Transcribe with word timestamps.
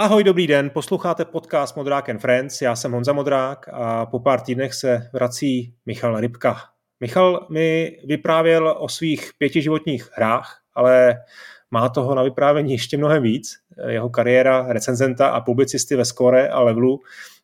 Ahoj, 0.00 0.24
dobrý 0.24 0.46
den, 0.46 0.70
posloucháte 0.70 1.24
podcast 1.24 1.76
Modrák 1.76 2.08
and 2.08 2.18
Friends, 2.18 2.62
já 2.62 2.76
jsem 2.76 2.92
Honza 2.92 3.12
Modrák 3.12 3.68
a 3.72 4.06
po 4.06 4.20
pár 4.20 4.40
týdnech 4.40 4.74
se 4.74 5.10
vrací 5.12 5.74
Michal 5.86 6.20
Rybka. 6.20 6.56
Michal 7.00 7.46
mi 7.50 7.98
vyprávěl 8.04 8.76
o 8.78 8.88
svých 8.88 9.30
pěti 9.38 9.62
životních 9.62 10.10
hrách, 10.12 10.60
ale 10.74 11.16
má 11.70 11.88
toho 11.88 12.14
na 12.14 12.22
vyprávění 12.22 12.72
ještě 12.72 12.96
mnohem 12.96 13.22
víc. 13.22 13.58
Jeho 13.88 14.10
kariéra 14.10 14.66
recenzenta 14.68 15.28
a 15.28 15.40
publicisty 15.40 15.96
ve 15.96 16.04
Score 16.04 16.48
a 16.48 16.60
Levelu 16.60 17.00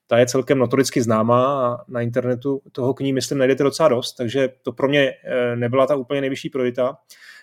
ta 0.06 0.18
je 0.18 0.26
celkem 0.26 0.58
notoricky 0.58 1.02
známá 1.02 1.66
a 1.66 1.78
na 1.88 2.00
internetu 2.00 2.62
toho 2.72 2.94
k 2.94 3.00
ní, 3.00 3.12
myslím, 3.12 3.38
najdete 3.38 3.62
docela 3.62 3.88
dost, 3.88 4.14
takže 4.14 4.48
to 4.62 4.72
pro 4.72 4.88
mě 4.88 5.10
eh, 5.10 5.56
nebyla 5.56 5.86
ta 5.86 5.96
úplně 5.96 6.20
nejvyšší 6.20 6.50
priorita. 6.50 6.96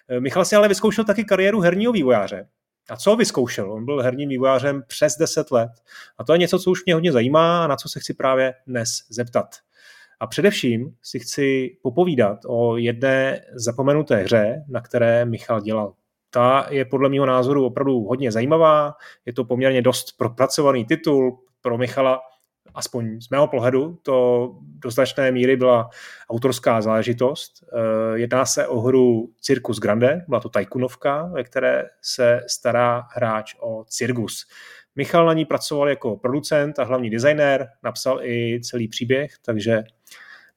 Eh, 0.10 0.20
Michal 0.20 0.46
si 0.46 0.56
ale 0.56 0.68
vyzkoušel 0.68 1.04
taky 1.04 1.24
kariéru 1.24 1.60
herního 1.60 1.92
vývojáře. 1.92 2.48
A 2.90 2.98
co 2.98 3.16
vyzkoušel? 3.16 3.74
On 3.74 3.86
byl 3.86 4.02
herním 4.02 4.30
vývojářem 4.30 4.84
přes 4.88 5.18
10 5.18 5.52
let. 5.52 5.72
A 6.18 6.24
to 6.24 6.34
je 6.34 6.40
něco, 6.40 6.60
co 6.60 6.72
už 6.72 6.86
mě 6.86 6.94
hodně 6.94 7.12
zajímá 7.12 7.64
a 7.64 7.68
na 7.68 7.76
co 7.76 7.90
se 7.90 8.00
chci 8.00 8.14
právě 8.14 8.54
dnes 8.68 8.90
zeptat. 9.10 9.56
A 10.20 10.28
především 10.28 10.96
si 11.02 11.20
chci 11.20 11.78
popovídat 11.82 12.40
o 12.48 12.78
jedné 12.78 13.42
zapomenuté 13.54 14.16
hře, 14.16 14.64
na 14.68 14.82
které 14.82 15.26
Michal 15.26 15.62
dělal. 15.62 15.94
Ta 16.30 16.68
je 16.70 16.86
podle 16.86 17.10
mého 17.10 17.26
názoru 17.26 17.66
opravdu 17.66 18.00
hodně 18.00 18.32
zajímavá, 18.32 18.94
je 19.26 19.34
to 19.34 19.46
poměrně 19.46 19.82
dost 19.82 20.18
propracovaný 20.18 20.86
titul, 20.86 21.40
pro 21.62 21.78
Michala 21.78 22.22
aspoň 22.74 23.22
z 23.22 23.30
mého 23.30 23.48
pohledu, 23.48 24.00
to 24.02 24.50
do 24.62 24.92
značné 24.92 25.32
míry 25.32 25.58
byla 25.58 25.90
autorská 26.30 26.82
záležitost. 26.82 27.64
Eh, 27.64 28.20
jedná 28.20 28.46
se 28.46 28.68
o 28.68 28.80
hru 28.80 29.30
Circus 29.42 29.80
Grande, 29.80 30.26
byla 30.28 30.40
to 30.40 30.50
tajkunovka, 30.50 31.30
ve 31.34 31.44
které 31.44 31.84
se 32.02 32.42
stará 32.48 33.04
hráč 33.16 33.56
o 33.60 33.86
cirkus. 33.88 34.48
Michal 34.96 35.26
na 35.26 35.34
ní 35.34 35.46
pracoval 35.46 35.90
jako 35.90 36.18
producent 36.18 36.80
a 36.80 36.84
hlavní 36.84 37.10
designér, 37.10 37.68
napsal 37.84 38.20
i 38.24 38.62
celý 38.64 38.88
příběh, 38.88 39.32
takže 39.46 39.84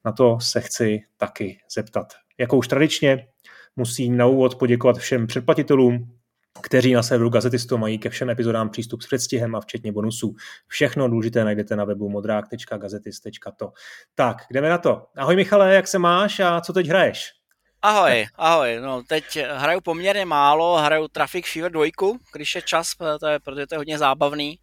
na 0.05 0.11
to 0.11 0.39
se 0.39 0.61
chci 0.61 1.03
taky 1.17 1.57
zeptat. 1.73 2.13
Jako 2.37 2.57
už 2.57 2.67
tradičně 2.67 3.27
musím 3.75 4.17
na 4.17 4.25
úvod 4.25 4.55
poděkovat 4.55 4.97
všem 4.97 5.27
předplatitelům, 5.27 6.16
kteří 6.61 6.93
na 6.93 7.03
serveru 7.03 7.29
Gazetistu 7.29 7.77
mají 7.77 7.99
ke 7.99 8.09
všem 8.09 8.29
epizodám 8.29 8.69
přístup 8.69 9.01
s 9.01 9.07
předstihem 9.07 9.55
a 9.55 9.61
včetně 9.61 9.91
bonusů. 9.91 10.35
Všechno 10.67 11.07
důležité 11.07 11.43
najdete 11.43 11.75
na 11.75 11.85
webu 11.85 12.09
modrák.gazetist.to. 12.09 13.71
Tak, 14.15 14.37
jdeme 14.51 14.69
na 14.69 14.77
to. 14.77 15.07
Ahoj 15.17 15.35
Michale, 15.35 15.73
jak 15.73 15.87
se 15.87 15.99
máš 15.99 16.39
a 16.39 16.61
co 16.61 16.73
teď 16.73 16.87
hraješ? 16.87 17.31
Ahoj, 17.81 18.27
ahoj, 18.35 18.79
no 18.81 19.03
teď 19.03 19.37
hraju 19.53 19.81
poměrně 19.81 20.25
málo, 20.25 20.77
hraju 20.77 21.07
Traffic 21.07 21.45
Fever 21.53 21.71
2, 21.71 21.85
když 22.33 22.55
je 22.55 22.61
čas, 22.61 22.91
to 23.19 23.27
je, 23.27 23.39
protože 23.39 23.67
to 23.67 23.75
je 23.75 23.77
hodně 23.77 23.97
zábavný 23.97 24.59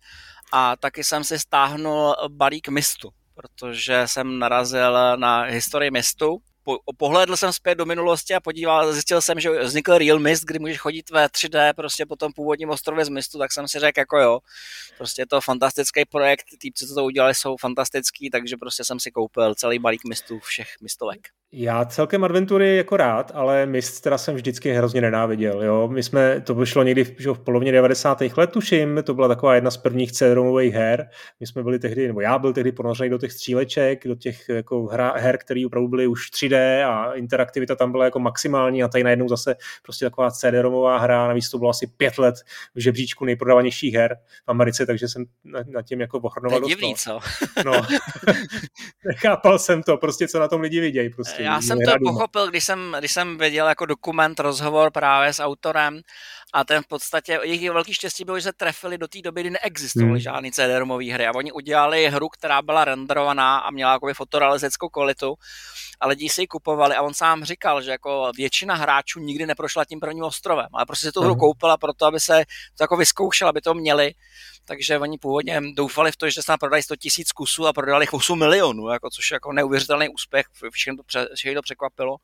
a 0.53 0.77
taky 0.77 1.05
jsem 1.05 1.25
si 1.25 1.39
stáhnul 1.39 2.15
balík 2.29 2.69
Mistu, 2.69 3.11
protože 3.35 4.03
jsem 4.07 4.39
narazil 4.39 5.17
na 5.17 5.43
historii 5.43 5.91
Mistu 5.91 6.39
po, 6.65 6.79
pohledl 6.97 7.37
jsem 7.37 7.53
zpět 7.53 7.75
do 7.75 7.87
minulosti 7.87 8.35
a 8.35 8.41
podíval, 8.41 8.93
zjistil 8.93 9.21
jsem, 9.21 9.41
že 9.41 9.51
vznikl 9.51 9.99
Real 9.99 10.19
Mist, 10.19 10.45
kdy 10.45 10.59
můžeš 10.59 10.79
chodit 10.79 11.11
ve 11.11 11.27
3D 11.27 11.73
prostě 11.75 12.07
po 12.07 12.17
tom 12.17 12.33
původním 12.33 12.71
ostrově 12.71 13.05
z 13.05 13.09
Mistu, 13.09 13.39
tak 13.39 13.53
jsem 13.53 13.69
si 13.69 13.79
řekl 13.79 14.01
jako 14.01 14.19
jo, 14.19 14.41
prostě 14.99 15.23
je 15.23 15.27
to 15.27 15.41
fantastický 15.41 16.05
projekt, 16.05 16.47
týpci, 16.59 16.87
co 16.87 16.95
to 16.95 17.05
udělali, 17.05 17.35
jsou 17.35 17.57
fantastický, 17.57 18.31
takže 18.31 18.57
prostě 18.57 18.85
jsem 18.85 19.01
si 19.01 19.11
koupil 19.11 19.55
celý 19.55 19.79
balík 19.79 20.05
Mistů, 20.05 20.39
všech 20.39 20.69
Mistovek. 20.83 21.29
Já 21.57 21.85
celkem 21.85 22.25
adventury 22.25 22.77
jako 22.77 22.97
rád, 22.97 23.33
ale 23.35 23.67
Mist 23.67 24.01
teda 24.01 24.19
jsem 24.19 24.35
vždycky 24.35 24.73
hrozně 24.73 25.01
nenáviděl. 25.01 25.63
Jo? 25.63 25.89
My 25.89 26.03
jsme, 26.03 26.41
to 26.41 26.55
vyšlo 26.55 26.83
někdy 26.83 27.05
v, 27.05 27.27
v 27.27 27.39
polovině 27.39 27.73
90. 27.73 28.23
let, 28.37 28.51
tuším, 28.51 29.03
to 29.05 29.15
byla 29.15 29.29
taková 29.29 29.55
jedna 29.55 29.71
z 29.71 29.77
prvních 29.77 30.13
cd 30.13 30.37
her. 30.73 31.09
My 31.41 31.47
jsme 31.47 31.63
byli 31.63 31.79
tehdy, 31.79 32.07
nebo 32.07 32.21
já 32.21 32.39
byl 32.39 32.53
tehdy 32.53 32.73
ponořený 32.73 33.11
do 33.11 33.19
těch 33.19 33.33
stříleček, 33.33 34.09
do 34.09 34.15
těch 34.15 34.49
jako 34.49 34.87
hra, 34.87 35.13
her, 35.17 35.39
které 35.39 35.67
opravdu 35.67 35.89
byly 35.89 36.07
už 36.07 36.31
3D 36.31 36.87
a 36.89 37.13
interaktivita 37.13 37.77
tam 37.77 37.93
byla 37.93 38.05
jako 38.05 38.19
maximální 38.19 38.83
a 38.83 38.89
tady 38.89 39.05
najednou 39.05 39.29
zase 39.29 39.57
prostě 39.83 40.05
taková 40.05 40.31
cd 40.31 40.55
hra, 40.99 41.29
navíc 41.29 41.51
to 41.51 41.59
bylo 41.59 41.71
asi 41.71 41.87
pět 41.87 42.19
let 42.19 42.35
v 42.75 42.81
žebříčku 42.81 43.25
nejprodávanějších 43.25 43.95
her 43.95 44.17
v 44.45 44.49
Americe, 44.49 44.87
takže 44.87 45.09
jsem 45.09 45.25
nad 45.67 45.83
tím 45.83 46.01
jako 46.01 46.19
ochrnoval. 46.19 46.61
To 46.61 46.69
je 46.69 46.75
divný, 46.75 46.95
co? 46.95 47.21
No, 47.65 47.73
nechápal 49.07 49.59
jsem 49.59 49.83
to, 49.83 49.97
prostě 49.97 50.29
co 50.29 50.39
na 50.39 50.49
tom 50.49 50.61
lidi 50.61 50.81
vidějí. 50.81 51.11
Prostě 51.11 51.44
já 51.45 51.61
jsem 51.61 51.79
to 51.79 51.93
pochopil, 52.05 52.51
když 52.51 52.65
jsem, 52.65 52.97
když 52.99 53.13
jsem 53.13 53.39
viděl 53.39 53.67
jako 53.69 53.87
dokument, 53.87 54.41
rozhovor 54.41 54.91
právě 54.91 55.33
s 55.33 55.41
autorem 55.43 56.01
a 56.55 56.65
ten 56.65 56.83
v 56.83 56.87
podstatě, 56.87 57.39
jejich 57.43 57.71
velký 57.71 57.95
štěstí 57.95 58.25
bylo, 58.25 58.39
že 58.39 58.43
se 58.43 58.53
trefili 58.53 58.99
do 58.99 59.09
té 59.09 59.23
doby, 59.23 59.41
kdy 59.41 59.51
neexistovaly 59.51 60.11
hmm. 60.11 60.19
žádný 60.19 60.51
CD-ROMové 60.51 61.13
hry 61.13 61.27
a 61.27 61.35
oni 61.35 61.53
udělali 61.53 62.09
hru, 62.09 62.29
která 62.29 62.63
byla 62.63 62.85
renderovaná 62.85 63.59
a 63.59 63.71
měla 63.71 63.93
jako 63.93 64.15
fotorealistickou 64.15 64.89
kvalitu 64.89 65.35
a 66.01 66.07
lidi 66.07 66.29
si 66.29 66.43
ji 66.43 66.47
kupovali 66.47 66.95
a 66.95 67.03
on 67.03 67.15
sám 67.15 67.45
říkal, 67.45 67.83
že 67.83 67.91
jako 67.91 68.33
většina 68.37 68.75
hráčů 68.75 69.21
nikdy 69.21 69.47
neprošla 69.47 69.85
tím 69.85 70.01
prvním 70.01 70.25
ostrovem, 70.25 70.67
ale 70.75 70.87
prostě 70.87 71.07
si 71.07 71.13
tu 71.13 71.21
hru 71.21 71.33
hmm. 71.33 71.41
koupila 71.41 71.77
proto, 71.77 72.07
aby 72.07 72.21
se 72.21 72.45
to 72.79 72.85
jako 72.85 72.97
vyzkoušela, 72.97 73.49
aby 73.49 73.61
to 73.61 73.75
měli 73.75 74.15
takže 74.67 74.99
oni 74.99 75.19
původně 75.19 75.61
doufali 75.77 76.13
v 76.13 76.17
to, 76.17 76.31
že 76.31 76.43
snad 76.43 76.61
prodají 76.61 76.83
100 76.83 76.97
tisíc 76.97 77.33
kusů 77.33 77.67
a 77.67 77.73
prodali 77.73 78.09
8 78.09 78.39
milionů, 78.39 78.89
jako, 78.89 79.11
což 79.11 79.31
je 79.31 79.35
jako 79.35 79.53
neuvěřitelný 79.53 80.09
úspěch, 80.09 80.47
všechny 80.71 80.97
to, 80.97 81.03
pře, 81.03 81.29
všechny 81.35 81.55
to 81.55 81.63
překvapilo. 81.63 82.17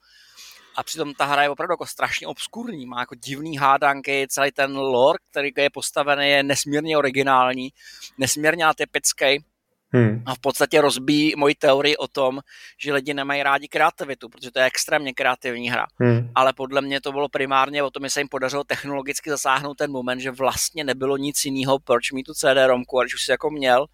A 0.77 0.83
přitom 0.83 1.15
ta 1.15 1.25
hra 1.25 1.43
je 1.43 1.51
opravdu 1.51 1.73
jako 1.73 1.87
strašně 1.87 2.27
obskurní, 2.27 2.87
má 2.87 3.01
jako 3.01 3.15
divný 3.15 3.57
hádanky, 3.57 4.27
celý 4.31 4.53
ten 4.53 4.77
lore, 4.77 5.19
který 5.31 5.51
je 5.57 5.71
postavený, 5.71 6.29
je 6.29 6.43
nesmírně 6.43 6.99
originální, 6.99 7.73
nesmírně 8.19 8.65
atypický 8.65 9.45
Hmm. 9.93 10.23
A 10.27 10.35
v 10.35 10.39
podstatě 10.39 10.81
rozbíjí 10.81 11.33
moji 11.37 11.55
teorii 11.55 11.97
o 11.97 12.09
tom, 12.09 12.41
že 12.79 12.93
lidi 12.93 13.15
nemají 13.15 13.43
rádi 13.43 13.69
kreativitu, 13.69 14.29
protože 14.29 14.51
to 14.51 14.59
je 14.59 14.65
extrémně 14.65 15.13
kreativní 15.13 15.71
hra. 15.71 15.87
Hmm. 15.97 16.31
Ale 16.35 16.53
podle 16.53 16.81
mě 16.81 17.01
to 17.01 17.13
bylo 17.13 17.29
primárně 17.29 17.83
o 17.83 17.91
tom, 17.91 18.03
že 18.03 18.11
se 18.11 18.21
jim 18.21 18.29
podařilo 18.29 18.65
technologicky 18.65 19.31
zasáhnout 19.31 19.75
ten 19.75 19.91
moment, 19.91 20.21
že 20.21 20.31
vlastně 20.31 20.85
nebylo 20.85 21.17
nic 21.17 21.45
jiného, 21.45 21.79
proč 21.79 22.13
mít 22.13 22.23
tu 22.23 22.33
CD-romku, 22.33 22.99
a 22.99 23.03
když 23.03 23.15
už 23.15 23.25
si 23.25 23.31
jako 23.31 23.51
měl, 23.51 23.87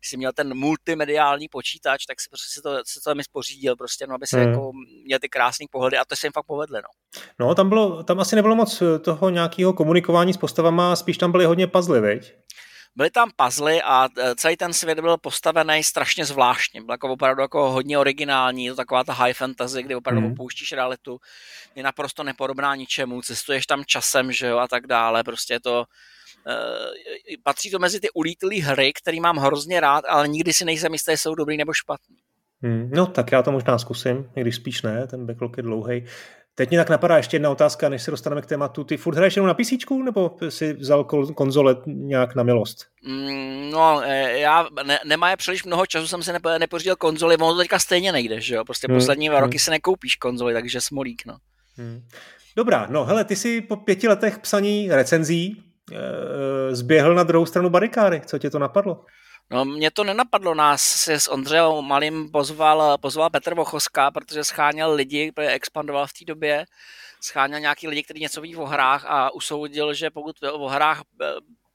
když 0.00 0.10
jsi 0.10 0.16
měl 0.16 0.32
ten 0.32 0.58
multimediální 0.58 1.48
počítač, 1.48 2.06
tak 2.06 2.20
si 2.20 2.28
prostě 2.28 2.48
si 2.48 2.62
to, 2.62 2.70
si 2.86 3.00
to 3.00 3.14
mi 3.14 3.24
spořídil, 3.24 3.76
prostě, 3.76 4.06
no, 4.06 4.14
aby 4.14 4.26
si 4.26 4.36
hmm. 4.36 4.48
jako 4.48 4.72
měl 5.04 5.18
ty 5.18 5.28
krásné 5.28 5.66
pohledy 5.70 5.96
a 5.96 6.04
to 6.04 6.16
se 6.16 6.26
jim 6.26 6.32
fakt 6.32 6.46
povedly. 6.46 6.80
No. 6.82 7.16
no, 7.46 7.54
tam, 7.54 7.68
bylo, 7.68 8.02
tam 8.02 8.20
asi 8.20 8.36
nebylo 8.36 8.56
moc 8.56 8.82
toho 9.02 9.30
nějakého 9.30 9.72
komunikování 9.72 10.32
s 10.32 10.36
postavama, 10.36 10.96
spíš 10.96 11.18
tam 11.18 11.32
byly 11.32 11.44
hodně 11.44 11.66
puzzle, 11.66 12.00
veď? 12.00 12.34
Byly 12.96 13.10
tam 13.10 13.30
puzzle 13.36 13.82
a 13.82 14.08
e, 14.18 14.34
celý 14.34 14.56
ten 14.56 14.72
svět 14.72 15.00
byl 15.00 15.16
postavený 15.16 15.84
strašně 15.84 16.24
zvláštně. 16.24 16.82
Byl 16.82 16.92
jako 16.92 17.08
opravdu 17.08 17.42
jako 17.42 17.70
hodně 17.70 17.98
originální, 17.98 18.68
to 18.68 18.74
taková 18.74 19.04
ta 19.04 19.12
high 19.12 19.32
fantasy, 19.32 19.82
kdy 19.82 19.94
opravdu 19.94 20.20
mm. 20.20 20.32
opouštíš 20.32 20.72
realitu. 20.72 21.20
Je 21.74 21.82
naprosto 21.82 22.22
nepodobná 22.22 22.74
ničemu, 22.74 23.22
cestuješ 23.22 23.66
tam 23.66 23.84
časem, 23.84 24.32
že 24.32 24.46
jo, 24.46 24.58
a 24.58 24.68
tak 24.68 24.86
dále. 24.86 25.24
Prostě 25.24 25.54
je 25.54 25.60
to, 25.60 25.84
Uh, 26.46 27.36
patří 27.42 27.70
to 27.70 27.78
mezi 27.78 28.00
ty 28.00 28.10
ulítlý 28.10 28.60
hry, 28.60 28.92
který 28.92 29.20
mám 29.20 29.36
hrozně 29.36 29.80
rád, 29.80 30.04
ale 30.08 30.28
nikdy 30.28 30.52
si 30.52 30.64
nejsem 30.64 30.92
jistý, 30.92 31.12
jsou 31.12 31.34
dobrý 31.34 31.56
nebo 31.56 31.72
špatný. 31.72 32.16
Hmm, 32.62 32.90
no 32.94 33.06
tak 33.06 33.32
já 33.32 33.42
to 33.42 33.52
možná 33.52 33.78
zkusím, 33.78 34.30
i 34.36 34.40
když 34.40 34.56
spíš 34.56 34.82
ne, 34.82 35.06
ten 35.06 35.26
backlog 35.26 35.56
je 35.56 35.62
dlouhý. 35.62 36.04
Teď 36.60 36.68
mě 36.68 36.78
tak 36.78 36.88
napadá 36.88 37.16
ještě 37.16 37.34
jedna 37.34 37.50
otázka, 37.50 37.88
než 37.88 38.02
se 38.02 38.10
dostaneme 38.10 38.42
k 38.42 38.46
tématu. 38.46 38.84
Ty 38.84 38.96
furt 38.96 39.14
hraješ 39.14 39.36
jenom 39.36 39.46
na 39.46 39.54
PC, 39.54 39.72
nebo 40.04 40.36
si 40.48 40.72
vzal 40.72 41.04
konzole 41.34 41.76
nějak 41.86 42.34
na 42.34 42.42
milost? 42.42 42.86
Mm, 43.02 43.70
no, 43.70 44.02
e, 44.04 44.38
já 44.38 44.66
ne, 44.86 44.98
nemá 45.06 45.36
příliš 45.36 45.64
mnoho 45.64 45.86
času, 45.86 46.06
jsem 46.06 46.22
si 46.22 46.32
nepo, 46.32 46.48
nepořídil 46.58 46.96
konzoli, 46.96 47.36
ono 47.36 47.52
to 47.52 47.58
teďka 47.58 47.78
stejně 47.78 48.12
nejde, 48.12 48.40
že 48.40 48.54
jo? 48.54 48.64
Prostě 48.64 48.86
hmm, 48.86 48.96
poslední 48.96 49.28
hmm. 49.28 49.38
roky 49.38 49.58
si 49.58 49.70
nekoupíš 49.70 50.16
konzoli, 50.16 50.54
takže 50.54 50.80
smolík, 50.80 51.22
no. 51.26 51.36
Hmm. 51.76 52.02
Dobrá, 52.56 52.86
no 52.90 53.04
hele, 53.04 53.24
ty 53.24 53.36
si 53.36 53.60
po 53.60 53.76
pěti 53.76 54.08
letech 54.08 54.38
psaní 54.38 54.88
recenzí 54.90 55.62
e, 55.92 56.74
zběhl 56.74 57.14
na 57.14 57.22
druhou 57.22 57.46
stranu 57.46 57.70
barikády. 57.70 58.22
Co 58.26 58.38
tě 58.38 58.50
to 58.50 58.58
napadlo? 58.58 59.04
No, 59.50 59.64
mě 59.64 59.90
to 59.90 60.04
nenapadlo, 60.04 60.54
nás 60.54 60.82
si 60.82 61.12
s 61.12 61.30
Ondřejem 61.30 61.84
Malým 61.84 62.30
pozval, 62.30 62.98
pozval 62.98 63.30
Petr 63.30 63.54
Vochoska, 63.54 64.10
protože 64.10 64.44
scháněl 64.44 64.92
lidi, 64.92 65.32
expandoval 65.36 66.06
v 66.06 66.12
té 66.12 66.24
době, 66.24 66.66
scháněl 67.20 67.60
nějaký 67.60 67.88
lidi, 67.88 68.02
kteří 68.02 68.20
něco 68.20 68.40
ví 68.40 68.56
o 68.56 68.66
hrách 68.66 69.04
a 69.08 69.34
usoudil, 69.34 69.94
že 69.94 70.10
pokud 70.10 70.36
o 70.52 70.68
hrách 70.68 71.02
eh, 71.22 71.26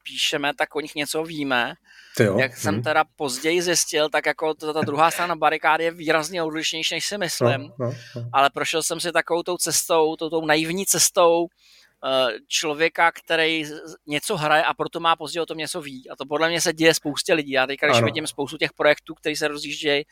píšeme, 0.02 0.54
tak 0.54 0.76
o 0.76 0.80
nich 0.80 0.94
něco 0.94 1.22
víme. 1.22 1.74
Jo. 2.20 2.38
Jak 2.38 2.56
jsem 2.56 2.74
hmm. 2.74 2.82
teda 2.82 3.04
později 3.16 3.62
zjistil, 3.62 4.08
tak 4.08 4.26
jako 4.26 4.54
ta, 4.54 4.72
ta 4.72 4.80
druhá 4.80 5.10
strana 5.10 5.36
barikády 5.36 5.84
je 5.84 5.90
výrazně 5.90 6.42
odlišnější, 6.42 6.94
než 6.94 7.06
si 7.06 7.18
myslím. 7.18 7.60
No, 7.60 7.74
no, 7.78 7.94
no. 8.16 8.28
Ale 8.32 8.50
prošel 8.50 8.82
jsem 8.82 9.00
si 9.00 9.12
takovou 9.12 9.42
tou 9.42 9.56
cestou, 9.56 10.16
tou, 10.16 10.30
tou 10.30 10.46
naivní 10.46 10.86
cestou, 10.86 11.46
člověka, 12.48 13.12
který 13.12 13.64
něco 14.06 14.36
hraje 14.36 14.64
a 14.64 14.74
proto 14.74 15.00
má 15.00 15.16
později 15.16 15.42
o 15.42 15.46
tom 15.46 15.58
něco 15.58 15.80
ví. 15.80 16.10
A 16.10 16.16
to 16.16 16.26
podle 16.26 16.48
mě 16.48 16.60
se 16.60 16.72
děje 16.72 16.94
spoustě 16.94 17.34
lidí. 17.34 17.50
Já 17.50 17.66
teďka, 17.66 17.86
když 17.86 17.96
ano. 17.98 18.04
vidím 18.04 18.26
spoustu 18.26 18.56
těch 18.56 18.72
projektů, 18.72 19.14
které 19.14 19.36
se 19.36 19.48
rozjíždějí, 19.48 20.04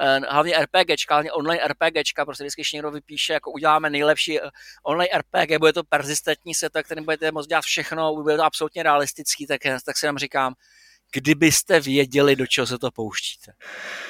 eh, 0.00 0.20
hlavně 0.28 0.58
RPGčka, 0.58 1.14
hlavně 1.14 1.32
online 1.32 1.62
RPGčka, 1.68 2.24
prostě 2.24 2.44
vždycky, 2.44 2.60
když 2.60 2.72
někdo 2.72 2.90
vypíše, 2.90 3.32
jako 3.32 3.50
uděláme 3.50 3.90
nejlepší 3.90 4.40
eh, 4.40 4.50
online 4.82 5.18
RPG, 5.18 5.58
bude 5.58 5.72
to 5.72 5.84
persistentní 5.84 6.54
set, 6.54 6.72
který 6.82 7.04
budete 7.04 7.32
moct 7.32 7.46
dělat 7.46 7.64
všechno, 7.64 8.14
bude 8.14 8.36
to 8.36 8.44
absolutně 8.44 8.82
realistický, 8.82 9.46
tak, 9.46 9.60
tak 9.86 9.96
si 9.96 10.06
nám 10.06 10.18
říkám, 10.18 10.54
kdybyste 11.14 11.80
věděli, 11.80 12.36
do 12.36 12.46
čeho 12.46 12.66
se 12.66 12.78
to 12.78 12.90
pouštíte. 12.90 13.52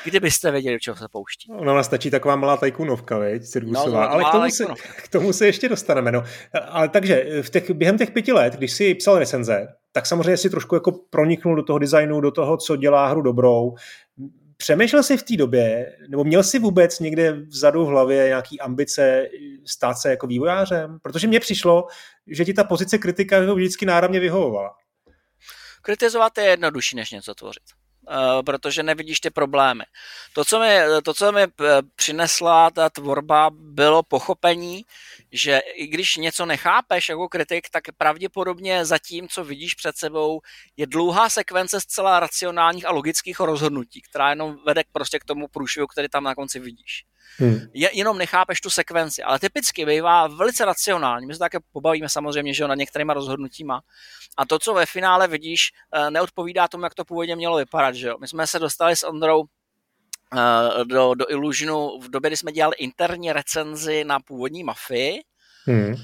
Kdybyste 0.04 0.50
věděli, 0.50 0.74
do 0.74 0.78
čeho 0.78 0.96
se 0.96 1.08
pouští. 1.10 1.52
No, 1.52 1.74
no 1.74 1.84
stačí 1.84 2.10
taková 2.10 2.36
malá 2.36 2.56
tajkunovka, 2.56 3.18
veď, 3.18 3.42
no, 3.62 3.86
no, 3.86 4.10
ale 4.10 4.24
k 4.24 4.32
tomu, 4.32 4.50
se, 4.50 4.64
k 4.96 5.08
tomu 5.08 5.32
se 5.32 5.46
ještě 5.46 5.68
dostaneme. 5.68 6.12
No. 6.12 6.24
Ale 6.68 6.88
takže 6.88 7.42
v 7.42 7.50
těch, 7.50 7.70
během 7.70 7.98
těch 7.98 8.10
pěti 8.10 8.32
let, 8.32 8.54
když 8.54 8.72
si 8.72 8.94
psal 8.94 9.18
recenze, 9.18 9.66
tak 9.92 10.06
samozřejmě 10.06 10.36
si 10.36 10.50
trošku 10.50 10.74
jako 10.74 10.92
proniknul 11.10 11.56
do 11.56 11.62
toho 11.62 11.78
designu, 11.78 12.20
do 12.20 12.30
toho, 12.30 12.56
co 12.56 12.76
dělá 12.76 13.08
hru 13.08 13.22
dobrou. 13.22 13.74
Přemýšlel 14.56 15.02
jsi 15.02 15.16
v 15.16 15.22
té 15.22 15.36
době, 15.36 15.92
nebo 16.08 16.24
měl 16.24 16.42
jsi 16.42 16.58
vůbec 16.58 17.00
někde 17.00 17.32
vzadu 17.32 17.84
v 17.84 17.88
hlavě 17.88 18.26
nějaký 18.26 18.60
ambice 18.60 19.28
stát 19.64 19.94
se 19.94 20.10
jako 20.10 20.26
vývojářem? 20.26 20.98
Protože 21.02 21.28
mně 21.28 21.40
přišlo, 21.40 21.86
že 22.26 22.44
ti 22.44 22.54
ta 22.54 22.64
pozice 22.64 22.98
kritika 22.98 23.54
vždycky 23.54 23.86
náramně 23.86 24.20
vyhovovala. 24.20 24.70
Kritizovat 25.84 26.38
je 26.38 26.44
jednodušší, 26.44 26.96
než 26.96 27.10
něco 27.10 27.34
tvořit. 27.34 27.83
Uh, 28.08 28.42
protože 28.42 28.82
nevidíš 28.82 29.20
ty 29.20 29.30
problémy. 29.30 29.84
To 30.32 30.44
co, 30.44 30.60
mi, 30.60 30.78
to, 31.04 31.14
co 31.14 31.32
mi 31.32 31.42
eh, 31.42 31.48
přinesla 31.96 32.70
ta 32.70 32.90
tvorba, 32.90 33.50
bylo 33.52 34.02
pochopení, 34.02 34.84
že 35.32 35.58
i 35.58 35.86
když 35.86 36.16
něco 36.16 36.46
nechápeš 36.46 37.08
jako 37.08 37.28
kritik, 37.28 37.68
tak 37.70 37.84
pravděpodobně 37.98 38.84
za 38.84 38.98
tím, 38.98 39.28
co 39.28 39.44
vidíš 39.44 39.74
před 39.74 39.96
sebou, 39.96 40.40
je 40.76 40.86
dlouhá 40.86 41.28
sekvence 41.28 41.80
zcela 41.80 42.20
racionálních 42.20 42.86
a 42.86 42.92
logických 42.92 43.40
rozhodnutí, 43.40 44.02
která 44.02 44.30
jenom 44.30 44.56
vede 44.66 44.82
prostě 44.92 45.18
k 45.18 45.24
tomu 45.24 45.48
průšvihu, 45.48 45.86
který 45.86 46.08
tam 46.08 46.24
na 46.24 46.34
konci 46.34 46.60
vidíš. 46.60 47.04
Hmm. 47.38 47.60
Je, 47.74 47.90
jenom 47.92 48.18
nechápeš 48.18 48.60
tu 48.60 48.70
sekvenci, 48.70 49.22
ale 49.22 49.38
typicky 49.38 49.86
bývá 49.86 50.26
velice 50.26 50.64
racionální. 50.64 51.26
My 51.26 51.34
se 51.34 51.38
také 51.38 51.58
pobavíme 51.72 52.08
samozřejmě, 52.08 52.54
že 52.54 52.68
nad 52.68 52.74
některýma 52.74 53.14
rozhodnutíma. 53.14 53.80
A 54.36 54.46
to, 54.46 54.58
co 54.58 54.74
ve 54.74 54.86
finále 54.86 55.28
vidíš, 55.28 55.72
eh, 55.94 56.10
neodpovídá 56.10 56.68
tomu, 56.68 56.84
jak 56.84 56.94
to 56.94 57.04
původně 57.04 57.36
mělo 57.36 57.56
vypadat. 57.56 57.93
Že 57.94 58.08
jo? 58.08 58.16
My 58.20 58.28
jsme 58.28 58.46
se 58.46 58.58
dostali 58.58 58.96
s 58.96 59.06
Ondrou 59.06 59.44
eh, 60.36 60.84
do, 60.84 61.14
do 61.14 61.30
Illusionu 61.30 62.00
v 62.00 62.10
době, 62.10 62.30
kdy 62.30 62.36
jsme 62.36 62.52
dělali 62.52 62.76
interní 62.76 63.32
recenzi 63.32 64.04
na 64.04 64.20
původní 64.20 64.64
mafii. 64.64 65.20
Hmm. 65.66 65.94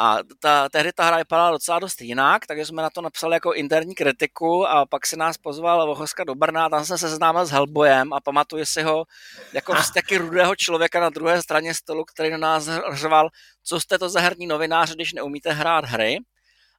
A 0.00 0.18
ta, 0.40 0.68
tehdy 0.68 0.92
ta 0.92 1.04
hra 1.04 1.16
vypadala 1.16 1.50
docela 1.50 1.78
dost 1.78 2.00
jinak, 2.00 2.46
takže 2.46 2.66
jsme 2.66 2.82
na 2.82 2.90
to 2.90 3.00
napsali 3.00 3.34
jako 3.34 3.54
interní 3.54 3.94
kritiku 3.94 4.66
a 4.66 4.86
pak 4.86 5.06
si 5.06 5.16
nás 5.16 5.38
pozval 5.38 5.86
Vochoska 5.86 6.24
do 6.24 6.34
Brna, 6.34 6.68
tam 6.68 6.84
jsem 6.84 6.98
se 6.98 7.08
seznámil 7.08 7.46
s 7.46 7.50
Hellboyem 7.50 8.12
a 8.12 8.20
pamatuju 8.20 8.64
si 8.64 8.82
ho 8.82 9.04
jako 9.52 9.72
ah. 9.72 9.92
taky 9.94 10.18
rudého 10.18 10.56
člověka 10.56 11.00
na 11.00 11.10
druhé 11.10 11.42
straně 11.42 11.74
stolu, 11.74 12.04
který 12.04 12.30
na 12.30 12.38
nás 12.38 12.68
řval, 12.92 13.28
co 13.62 13.80
jste 13.80 13.98
to 13.98 14.08
za 14.08 14.20
herní 14.20 14.46
novinář, 14.46 14.94
když 14.94 15.12
neumíte 15.12 15.52
hrát 15.52 15.84
hry. 15.84 16.18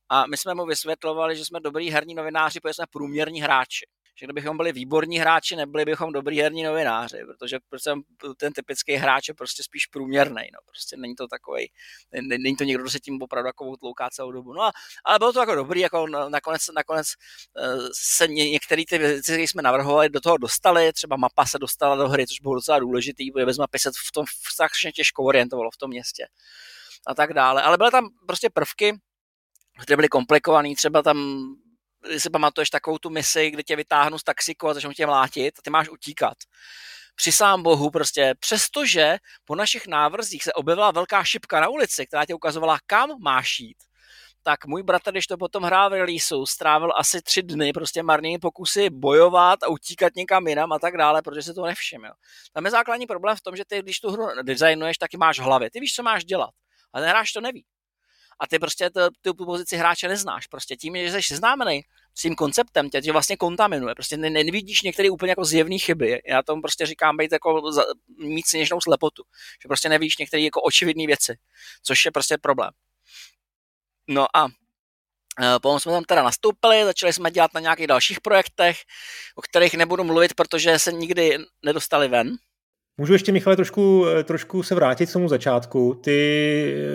A 0.09 0.25
my 0.27 0.37
jsme 0.37 0.53
mu 0.53 0.65
vysvětlovali, 0.65 1.35
že 1.37 1.45
jsme 1.45 1.59
dobrý 1.59 1.91
herní 1.91 2.15
novináři, 2.15 2.59
protože 2.59 2.73
jsme 2.73 2.85
průměrní 2.91 3.41
hráči 3.41 3.85
že 4.19 4.25
kdybychom 4.25 4.57
byli 4.57 4.71
výborní 4.71 5.19
hráči, 5.19 5.55
nebyli 5.55 5.85
bychom 5.85 6.13
dobrý 6.13 6.41
herní 6.41 6.63
novináři, 6.63 7.17
protože 7.25 7.59
prostě 7.69 7.91
ten 8.37 8.53
typický 8.53 8.93
hráč 8.93 9.27
je 9.27 9.33
prostě 9.33 9.63
spíš 9.63 9.85
průměrný, 9.85 10.41
no, 10.53 10.59
prostě 10.65 10.97
není 10.97 11.15
to 11.15 11.27
takový, 11.27 11.71
není 12.21 12.55
to 12.55 12.63
někdo, 12.63 12.83
kdo 12.83 12.91
se 12.91 12.99
tím 12.99 13.21
opravdu 13.21 13.47
jako 13.47 13.77
tlouká 13.77 14.09
celou 14.09 14.31
dobu. 14.31 14.53
No 14.53 14.61
a, 14.63 14.71
ale 15.05 15.19
bylo 15.19 15.33
to 15.33 15.39
jako 15.39 15.55
dobrý, 15.55 15.79
jako 15.79 16.07
nakonec, 16.07 16.61
nakonec 16.75 17.07
eh, 17.57 17.77
se 17.93 18.27
některé 18.27 18.83
ty 18.89 18.97
věci, 18.97 19.21
které 19.21 19.43
jsme 19.43 19.61
navrhovali, 19.61 20.09
do 20.09 20.19
toho 20.19 20.37
dostali, 20.37 20.93
třeba 20.93 21.17
mapa 21.17 21.45
se 21.45 21.59
dostala 21.59 21.95
do 21.95 22.09
hry, 22.09 22.27
což 22.27 22.39
bylo 22.39 22.55
docela 22.55 22.79
důležitý, 22.79 23.31
protože 23.31 23.45
bez 23.45 23.57
mapy 23.57 23.79
se 23.79 23.91
v 24.09 24.11
tom 24.11 24.25
strašně 24.53 24.91
těžko 24.91 25.23
orientovalo 25.23 25.71
v 25.71 25.77
tom 25.77 25.89
městě 25.89 26.27
a 27.07 27.15
tak 27.15 27.33
dále. 27.33 27.61
Ale 27.61 27.77
byly 27.77 27.91
tam 27.91 28.09
prostě 28.27 28.49
prvky, 28.49 28.99
které 29.81 29.95
byly 29.95 30.09
komplikované, 30.09 30.75
třeba 30.75 31.01
tam 31.01 31.47
když 32.07 32.23
si 32.23 32.29
pamatuješ 32.29 32.69
takovou 32.69 32.97
tu 32.97 33.09
misi, 33.09 33.51
kde 33.51 33.63
tě 33.63 33.75
vytáhnu 33.75 34.19
z 34.19 34.23
taxiku 34.23 34.67
a 34.67 34.73
začnou 34.73 34.93
tě 34.93 35.05
mlátit 35.05 35.59
a 35.59 35.61
ty 35.61 35.69
máš 35.69 35.89
utíkat. 35.89 36.37
Při 37.15 37.31
sám 37.31 37.63
bohu 37.63 37.89
prostě, 37.89 38.33
přestože 38.39 39.17
po 39.45 39.55
našich 39.55 39.87
návrzích 39.87 40.43
se 40.43 40.53
objevila 40.53 40.91
velká 40.91 41.23
šipka 41.23 41.59
na 41.59 41.67
ulici, 41.69 42.07
která 42.07 42.25
tě 42.25 42.35
ukazovala, 42.35 42.77
kam 42.87 43.09
máš 43.21 43.59
jít, 43.59 43.77
tak 44.43 44.65
můj 44.65 44.83
bratr, 44.83 45.11
když 45.11 45.27
to 45.27 45.37
potom 45.37 45.63
hrál 45.63 45.89
v 45.89 45.93
releaseu, 45.93 46.45
strávil 46.45 46.91
asi 46.95 47.21
tři 47.21 47.43
dny 47.43 47.73
prostě 47.73 48.03
marnými 48.03 48.39
pokusy 48.39 48.89
bojovat 48.89 49.63
a 49.63 49.67
utíkat 49.67 50.15
někam 50.15 50.47
jinam 50.47 50.71
a 50.71 50.79
tak 50.79 50.97
dále, 50.97 51.21
protože 51.21 51.41
se 51.41 51.53
to 51.53 51.65
nevšiml. 51.65 52.11
Tam 52.53 52.65
je 52.65 52.71
základní 52.71 53.07
problém 53.07 53.35
v 53.35 53.41
tom, 53.41 53.55
že 53.55 53.63
ty, 53.67 53.81
když 53.81 53.99
tu 53.99 54.11
hru 54.11 54.27
designuješ, 54.43 54.97
taky 54.97 55.17
máš 55.17 55.39
v 55.39 55.43
hlavě. 55.43 55.71
Ty 55.71 55.79
víš, 55.79 55.95
co 55.95 56.03
máš 56.03 56.25
dělat, 56.25 56.49
ale 56.93 57.09
hráč 57.09 57.31
to 57.31 57.41
neví 57.41 57.65
a 58.39 58.47
ty 58.47 58.59
prostě 58.59 58.89
tu, 59.21 59.33
tu 59.35 59.45
pozici 59.45 59.77
hráče 59.77 60.07
neznáš. 60.07 60.47
Prostě 60.47 60.75
tím, 60.75 60.95
že 60.95 61.17
jsi 61.17 61.35
známený 61.35 61.81
s 62.15 62.21
tím 62.21 62.35
konceptem, 62.35 62.89
tě, 62.89 63.01
tě 63.01 63.11
vlastně 63.11 63.37
kontaminuje. 63.37 63.95
Prostě 63.95 64.17
ne, 64.17 64.29
nevidíš 64.29 64.81
některé 64.81 65.09
úplně 65.09 65.31
jako 65.31 65.45
zjevné 65.45 65.77
chyby. 65.77 66.21
Já 66.27 66.43
tomu 66.43 66.61
prostě 66.61 66.85
říkám 66.85 67.17
být 67.17 67.31
jako 67.31 67.71
za, 67.71 67.83
mít 68.17 68.47
sněžnou 68.47 68.81
slepotu. 68.81 69.23
Že 69.61 69.67
prostě 69.67 69.89
nevíš 69.89 70.17
některé 70.17 70.41
jako 70.41 70.61
očividné 70.61 71.07
věci, 71.07 71.37
což 71.83 72.05
je 72.05 72.11
prostě 72.11 72.37
problém. 72.37 72.71
No 74.07 74.37
a 74.37 74.47
e, 75.41 75.59
Potom 75.59 75.79
jsme 75.79 75.91
tam 75.91 76.03
teda 76.03 76.23
nastoupili, 76.23 76.83
začali 76.83 77.13
jsme 77.13 77.31
dělat 77.31 77.53
na 77.53 77.59
nějakých 77.59 77.87
dalších 77.87 78.21
projektech, 78.21 78.77
o 79.35 79.41
kterých 79.41 79.73
nebudu 79.73 80.03
mluvit, 80.03 80.33
protože 80.33 80.79
se 80.79 80.91
nikdy 80.91 81.37
nedostali 81.65 82.07
ven. 82.07 82.37
Můžu 82.99 83.13
ještě, 83.13 83.31
Michale, 83.31 83.55
trošku, 83.55 84.05
eh, 84.07 84.23
trošku 84.23 84.63
se 84.63 84.75
vrátit 84.75 85.09
k 85.09 85.13
tomu 85.13 85.27
začátku. 85.27 85.99
Ty 86.03 86.19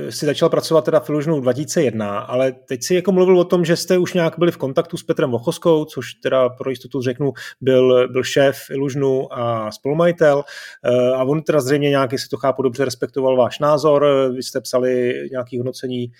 eh, 0.08 0.12
si 0.12 0.26
začal 0.26 0.48
pracovat 0.48 0.84
teda 0.84 1.00
v 1.00 1.10
Illusionu 1.10 1.40
2001, 1.40 2.18
ale 2.18 2.52
teď 2.52 2.82
si 2.82 2.94
jako 2.94 3.12
mluvil 3.12 3.38
o 3.38 3.44
tom, 3.44 3.64
že 3.64 3.76
jste 3.76 3.98
už 3.98 4.14
nějak 4.14 4.38
byli 4.38 4.52
v 4.52 4.56
kontaktu 4.56 4.96
s 4.96 5.02
Petrem 5.02 5.30
Vochoskou, 5.30 5.84
což 5.84 6.14
teda 6.14 6.48
pro 6.48 6.70
jistotu 6.70 7.02
řeknu, 7.02 7.32
byl, 7.60 8.08
byl 8.08 8.24
šéf 8.24 8.56
Illusionu 8.70 9.38
a 9.38 9.70
spolumajitel 9.70 10.44
eh, 10.84 11.12
a 11.12 11.24
on 11.24 11.42
teda 11.42 11.60
zřejmě 11.60 11.90
nějak, 11.90 12.12
jestli 12.12 12.28
to 12.28 12.36
chápu 12.36 12.62
dobře, 12.62 12.84
respektoval 12.84 13.36
váš 13.36 13.58
názor, 13.58 14.06
vy 14.34 14.42
jste 14.42 14.60
psali 14.60 15.14
nějaké 15.30 15.58
hodnocení 15.58 16.12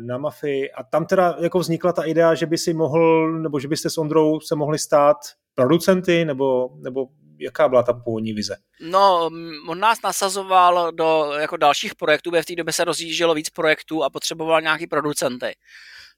na 0.00 0.18
mafii 0.18 0.72
a 0.72 0.82
tam 0.82 1.06
teda 1.06 1.36
jako 1.40 1.58
vznikla 1.58 1.92
ta 1.92 2.02
idea, 2.02 2.34
že 2.34 2.46
by 2.46 2.58
si 2.58 2.74
mohl, 2.74 3.32
nebo 3.32 3.60
že 3.60 3.68
byste 3.68 3.90
s 3.90 3.98
Ondrou 3.98 4.40
se 4.40 4.56
mohli 4.56 4.78
stát 4.78 5.16
producenty, 5.54 6.24
nebo, 6.24 6.70
nebo 6.82 7.06
jaká 7.42 7.68
byla 7.68 7.82
ta 7.82 7.92
původní 7.92 8.32
vize? 8.32 8.56
No, 8.80 9.30
on 9.68 9.80
nás 9.80 10.02
nasazoval 10.02 10.92
do 10.92 11.32
jako 11.40 11.56
dalších 11.56 11.94
projektů, 11.94 12.30
v 12.30 12.44
té 12.44 12.54
době 12.54 12.72
se 12.72 12.84
rozjíždělo 12.84 13.34
víc 13.34 13.50
projektů 13.50 14.04
a 14.04 14.10
potřeboval 14.10 14.60
nějaký 14.60 14.86
producenty. 14.86 15.54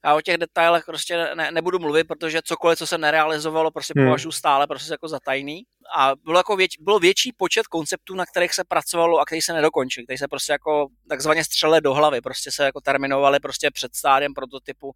Já 0.04 0.14
o 0.14 0.20
těch 0.20 0.38
detailech 0.38 0.84
prostě 0.84 1.34
ne, 1.34 1.50
nebudu 1.50 1.78
mluvit, 1.78 2.04
protože 2.04 2.40
cokoliv, 2.44 2.78
co 2.78 2.86
se 2.86 2.98
nerealizovalo, 2.98 3.70
prostě 3.70 3.92
hmm. 3.96 4.06
považuji 4.06 4.32
stále 4.32 4.66
prostě 4.66 4.92
jako 4.92 5.08
za 5.08 5.20
tajný. 5.20 5.62
A 5.96 6.12
bylo, 6.24 6.38
jako 6.38 6.56
věč, 6.56 6.78
bylo 6.80 6.98
větší 6.98 7.32
počet 7.32 7.66
konceptů, 7.66 8.14
na 8.14 8.26
kterých 8.26 8.54
se 8.54 8.64
pracovalo 8.64 9.18
a 9.18 9.24
který 9.24 9.42
se 9.42 9.52
nedokončil, 9.52 10.04
který 10.04 10.18
se 10.18 10.28
prostě 10.28 10.52
jako 10.52 10.86
takzvaně 11.08 11.44
střele 11.44 11.80
do 11.80 11.94
hlavy, 11.94 12.20
prostě 12.20 12.52
se 12.52 12.64
jako 12.64 12.80
terminovali 12.80 13.40
prostě 13.40 13.70
před 13.70 13.94
stádiem 13.94 14.34
prototypu 14.34 14.92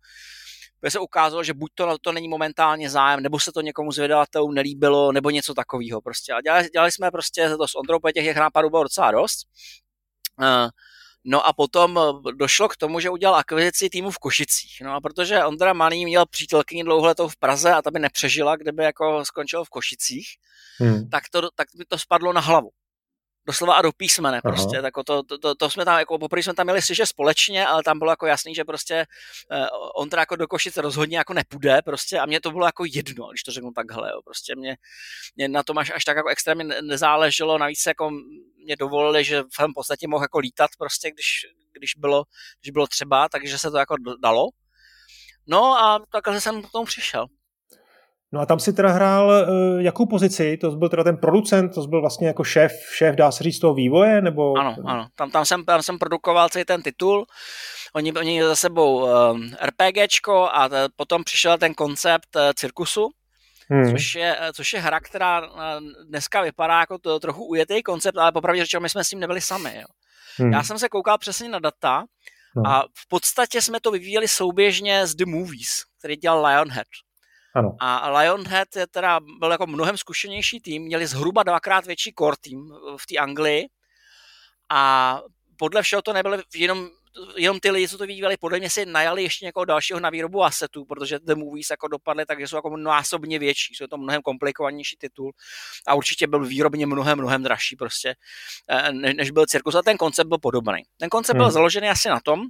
protože 0.80 0.90
se 0.90 0.99
ukázalo, 0.99 1.44
že 1.44 1.54
buď 1.54 1.70
to 1.75 1.87
na 1.87 1.97
to 2.00 2.12
není 2.12 2.28
momentálně 2.28 2.90
zájem, 2.90 3.23
nebo 3.23 3.40
se 3.40 3.52
to 3.52 3.61
někomu 3.61 3.92
z 3.92 3.99
vydavatelů 3.99 4.52
nelíbilo, 4.52 5.12
nebo 5.12 5.30
něco 5.30 5.54
takového 5.54 6.00
prostě. 6.00 6.32
A 6.32 6.40
dělali, 6.40 6.68
dělali 6.73 6.92
jsme 6.92 7.11
prostě 7.11 7.50
to 7.56 7.68
s 7.68 7.75
Ondrou, 7.75 7.99
těch 8.14 8.37
nápadů 8.37 8.70
bylo 8.70 8.82
docela 8.82 9.11
dost. 9.11 9.49
Uh, 10.40 10.68
No 11.25 11.47
a 11.47 11.52
potom 11.52 12.00
došlo 12.35 12.68
k 12.68 12.76
tomu, 12.76 13.00
že 13.00 13.11
udělal 13.11 13.37
akvizici 13.37 13.90
týmu 13.90 14.11
v 14.11 14.18
Košicích. 14.18 14.80
No 14.82 14.94
a 14.94 15.00
protože 15.00 15.44
Ondra 15.44 15.73
Malý 15.73 16.04
měl 16.04 16.26
přítelkyni 16.26 16.85
dlouholetou 16.85 17.28
v 17.28 17.37
Praze 17.37 17.73
a 17.73 17.82
ta 17.82 17.90
by 17.90 17.99
nepřežila, 17.99 18.56
kdyby 18.56 18.85
jako 18.85 19.25
skončil 19.25 19.64
v 19.64 19.68
Košicích, 19.68 20.28
hmm. 20.78 21.08
tak, 21.08 21.25
to, 21.30 21.50
tak 21.54 21.68
by 21.76 21.85
to 21.85 21.99
spadlo 21.99 22.32
na 22.32 22.40
hlavu 22.40 22.70
doslova 23.49 23.75
a 23.75 23.83
do 23.83 23.93
písmene 23.93 24.40
prostě, 24.43 24.83
tak 24.83 24.95
to, 24.95 25.23
to, 25.23 25.38
to, 25.38 25.55
to, 25.55 25.71
jsme 25.71 25.85
tam, 25.85 25.99
jako 25.99 26.19
poprvé 26.19 26.43
jsme 26.43 26.55
tam 26.55 26.67
měli 26.67 26.81
že 26.81 27.07
společně, 27.07 27.67
ale 27.67 27.83
tam 27.83 27.99
bylo 27.99 28.11
jako 28.11 28.26
jasný, 28.26 28.55
že 28.55 28.64
prostě 28.64 29.07
uh, 29.50 29.67
on 29.97 30.11
teda 30.11 30.23
jako 30.23 30.37
do 30.37 30.47
Košic 30.47 30.76
rozhodně 30.76 31.19
jako 31.19 31.35
nepůjde 31.35 31.83
prostě 31.85 32.19
a 32.19 32.26
mě 32.26 32.40
to 32.40 32.50
bylo 32.50 32.67
jako 32.67 32.85
jedno, 32.85 33.28
když 33.28 33.43
to 33.43 33.52
řeknu 33.52 33.71
takhle, 33.73 34.11
jo, 34.11 34.21
prostě 34.25 34.57
mě, 34.57 34.76
mě 35.37 35.49
na 35.49 35.62
tom 35.62 35.78
až, 35.78 35.90
až 35.95 36.05
tak 36.05 36.17
jako 36.17 36.28
extrémně 36.28 36.64
nezáleželo, 36.64 37.59
navíc 37.59 37.87
jako 37.87 38.11
mě 38.64 38.76
dovolili, 38.76 39.25
že 39.25 39.43
v 39.43 39.73
podstatě 39.75 40.09
mohl 40.09 40.25
jako 40.25 40.38
lítat 40.38 40.71
prostě, 40.78 41.11
když, 41.11 41.47
když, 41.73 41.95
bylo, 41.97 42.25
když 42.61 42.71
bylo 42.71 42.87
třeba, 42.87 43.28
takže 43.28 43.59
se 43.59 43.71
to 43.71 43.78
jako 43.78 43.95
dalo. 44.23 44.49
No 45.47 45.78
a 45.85 46.05
takhle 46.12 46.40
jsem 46.40 46.62
k 46.62 46.71
tomu 46.71 46.85
přišel. 46.85 47.26
No 48.32 48.40
a 48.40 48.47
tam 48.47 48.61
si 48.61 48.73
teda 48.73 48.90
hrál 48.90 49.28
uh, 49.28 49.80
jakou 49.80 50.06
pozici? 50.06 50.56
To 50.56 50.70
byl 50.70 50.88
teda 50.88 51.04
ten 51.04 51.16
producent, 51.16 51.75
to 51.75 51.87
byl 51.87 52.00
vlastně 52.00 52.26
jako 52.26 52.44
šéf, 52.44 52.73
šéf 52.97 53.16
dá 53.16 53.30
se 53.30 53.44
říct 53.44 53.58
toho 53.58 53.75
vývoje, 53.75 54.23
nebo? 54.23 54.58
Ano, 54.58 54.76
ano. 54.85 55.06
Tam, 55.14 55.30
tam, 55.30 55.44
jsem, 55.44 55.64
tam 55.64 55.82
jsem 55.82 55.99
produkoval 55.99 56.49
celý 56.49 56.64
ten 56.64 56.82
titul. 56.82 57.26
Oni, 57.94 58.12
oni 58.12 58.44
za 58.44 58.56
sebou 58.56 59.04
um, 59.04 59.50
RPGčko 59.62 60.49
a 60.52 60.68
t- 60.68 60.88
potom 60.97 61.25
přišel 61.25 61.58
ten 61.58 61.75
koncept 61.75 62.37
uh, 62.37 62.42
cirkusu, 62.54 63.08
Hmm. 63.70 63.90
Což, 63.90 64.14
je, 64.14 64.38
což 64.52 64.73
je 64.73 64.80
hra, 64.80 65.00
která 65.00 65.42
dneska 66.08 66.42
vypadá 66.42 66.80
jako 66.80 66.99
to, 66.99 67.20
trochu 67.20 67.44
ujetý 67.44 67.82
koncept, 67.82 68.18
ale 68.18 68.32
popravdě 68.32 68.62
řečeno, 68.62 68.80
my 68.80 68.88
jsme 68.88 69.04
s 69.04 69.08
tím 69.08 69.20
nebyli 69.20 69.40
sami. 69.40 69.76
Jo. 69.76 69.87
Hmm. 70.37 70.52
Já 70.52 70.62
jsem 70.62 70.78
se 70.78 70.88
koukal 70.88 71.18
přesně 71.18 71.49
na 71.49 71.58
data 71.58 72.04
no. 72.56 72.70
a 72.70 72.82
v 72.82 73.08
podstatě 73.08 73.62
jsme 73.62 73.80
to 73.80 73.90
vyvíjeli 73.90 74.28
souběžně 74.28 75.06
s 75.06 75.14
The 75.14 75.26
Movies, 75.26 75.85
který 75.99 76.16
dělal 76.16 76.47
Lionhead. 76.47 76.87
Ano. 77.59 77.77
A 77.81 78.19
Lionhead 78.19 78.77
je 78.77 78.87
teda, 78.87 79.21
byl 79.38 79.50
jako 79.50 79.67
mnohem 79.67 79.97
zkušenější 79.97 80.61
tým, 80.61 80.83
měli 80.83 81.07
zhruba 81.07 81.43
dvakrát 81.43 81.87
větší 81.87 82.12
core 82.19 82.37
tým 82.41 82.73
v 82.97 83.07
té 83.07 83.17
Anglii 83.17 83.69
a 84.69 85.21
podle 85.57 85.83
všeho 85.83 86.03
to 86.03 86.12
nebyly 86.12 86.43
jenom 86.55 86.88
jenom 87.37 87.61
ty 87.61 87.71
lidi, 87.71 87.88
co 87.88 87.99
to 87.99 88.07
vyvíjeli, 88.07 88.37
podle 88.37 88.59
mě 88.59 88.71
si 88.71 88.87
najali 88.87 89.23
ještě 89.23 89.45
někoho 89.45 89.65
dalšího 89.65 90.00
na 90.00 90.11
výrobu 90.11 90.45
asetů, 90.45 90.85
protože 90.85 91.19
The 91.19 91.35
Movies 91.35 91.71
jako 91.71 91.88
dopadly 91.88 92.27
tak, 92.27 92.41
že 92.41 92.49
jsou 92.49 92.57
jako 92.57 92.77
násobně 92.77 93.38
větší, 93.38 93.75
jsou 93.75 93.87
to 93.87 93.97
mnohem 93.97 94.23
komplikovanější 94.23 94.97
titul 94.97 95.33
a 95.87 95.95
určitě 95.95 96.27
byl 96.27 96.45
výrobně 96.45 96.87
mnohem, 96.87 97.19
mnohem 97.19 97.43
dražší 97.43 97.77
prostě, 97.77 98.15
eh, 98.71 98.93
než 98.93 99.31
byl 99.31 99.47
cirkus 99.47 99.75
a 99.75 99.83
ten 99.83 99.97
koncept 99.97 100.29
byl 100.29 100.38
podobný. 100.38 100.83
Ten 100.97 101.09
koncept 101.09 101.37
hmm. 101.37 101.45
byl 101.45 101.50
založený 101.50 101.88
asi 101.88 102.09
na 102.09 102.21
tom, 102.21 102.41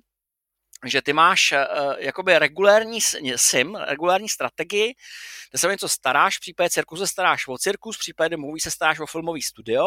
že 0.86 1.02
ty 1.02 1.12
máš 1.12 1.52
uh, 1.52 1.94
jakoby 1.98 2.38
regulární 2.38 3.00
sim, 3.36 3.74
regulární 3.74 4.28
strategii, 4.28 4.94
kde 5.50 5.58
se 5.58 5.68
něco 5.68 5.88
staráš, 5.88 6.36
v 6.36 6.40
případě 6.40 6.70
cirkusu 6.70 7.06
se 7.06 7.12
staráš 7.12 7.48
o 7.48 7.58
cirkus, 7.58 7.96
v 7.96 8.00
případě 8.00 8.36
movie 8.36 8.60
se 8.60 8.70
staráš 8.70 9.00
o 9.00 9.06
filmový 9.06 9.42
studio 9.42 9.84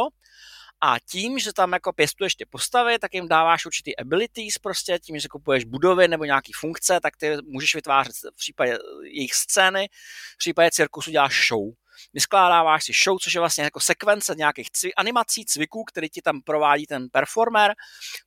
a 0.82 0.96
tím, 1.00 1.40
že 1.40 1.54
tam 1.54 1.74
jako 1.74 1.94
pěstuješ 1.94 2.36
ty 2.36 2.46
postavy, 2.46 3.00
tak 3.00 3.14
jim 3.14 3.28
dáváš 3.28 3.66
určitý 3.66 3.98
abilities 3.98 4.58
prostě, 4.58 5.00
tím, 5.00 5.20
že 5.20 5.28
kupuješ 5.28 5.66
budovy 5.66 6.08
nebo 6.08 6.26
nějaký 6.26 6.52
funkce, 6.54 7.00
tak 7.00 7.18
ty 7.18 7.38
můžeš 7.44 7.76
vytvářet 7.76 8.16
v 8.34 8.36
případě 8.36 8.78
jejich 9.04 9.34
scény, 9.34 9.90
v 10.34 10.38
případě 10.38 10.72
cirkusu 10.72 11.12
děláš 11.12 11.48
show. 11.48 11.74
Vyskládáváš 12.14 12.84
si 12.84 12.92
show, 13.04 13.18
což 13.22 13.34
je 13.34 13.40
vlastně 13.40 13.64
jako 13.64 13.80
sekvence 13.80 14.34
nějakých 14.38 14.68
cvi- 14.68 14.92
animací, 14.98 15.46
cviků, 15.46 15.84
který 15.84 16.10
ti 16.10 16.22
tam 16.22 16.42
provádí 16.42 16.86
ten 16.86 17.08
performer. 17.12 17.74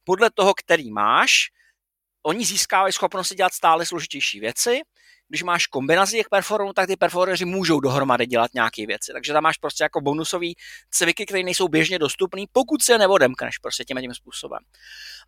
Podle 0.05 0.31
toho, 0.31 0.55
který 0.55 0.91
máš, 0.91 1.51
oni 2.27 2.45
získávají 2.45 2.93
schopnost 2.93 3.35
dělat 3.35 3.55
stále 3.55 3.87
složitější 3.87 4.41
věci 4.41 4.81
když 5.29 5.43
máš 5.43 5.67
kombinaci 5.67 6.17
těch 6.17 6.29
performerů, 6.29 6.73
tak 6.73 6.87
ty 6.87 6.97
performeři 6.97 7.45
můžou 7.45 7.81
dohromady 7.81 8.27
dělat 8.27 8.55
nějaké 8.55 8.87
věci. 8.87 9.13
Takže 9.13 9.33
tam 9.33 9.43
máš 9.43 9.59
prostě 9.59 9.85
jako 9.85 10.01
bonusový 10.01 10.57
cviky, 10.91 11.27
které 11.27 11.43
nejsou 11.43 11.69
běžně 11.69 11.99
dostupné, 11.99 12.43
pokud 12.53 12.83
se 12.83 12.99
neodemkneš 12.99 13.59
prostě 13.59 13.85
tím 13.85 13.97
tím 14.01 14.15
způsobem. 14.15 14.59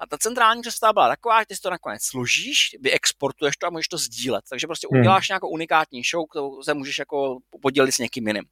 A 0.00 0.06
ta 0.06 0.18
centrální 0.18 0.62
představa 0.62 0.92
byla 0.92 1.08
taková, 1.08 1.40
že 1.40 1.46
ty 1.46 1.56
si 1.56 1.62
to 1.62 1.70
nakonec 1.70 2.02
složíš, 2.02 2.76
vyexportuješ 2.80 3.56
to 3.56 3.66
a 3.66 3.70
můžeš 3.70 3.88
to 3.88 3.98
sdílet. 3.98 4.44
Takže 4.50 4.66
prostě 4.66 4.88
hmm. 4.92 5.00
uděláš 5.00 5.28
nějakou 5.28 5.48
unikátní 5.48 6.02
show, 6.10 6.24
kterou 6.30 6.62
se 6.62 6.74
můžeš 6.74 6.98
jako 6.98 7.38
podělit 7.62 7.92
s 7.92 7.98
někým 7.98 8.26
jiným. 8.26 8.44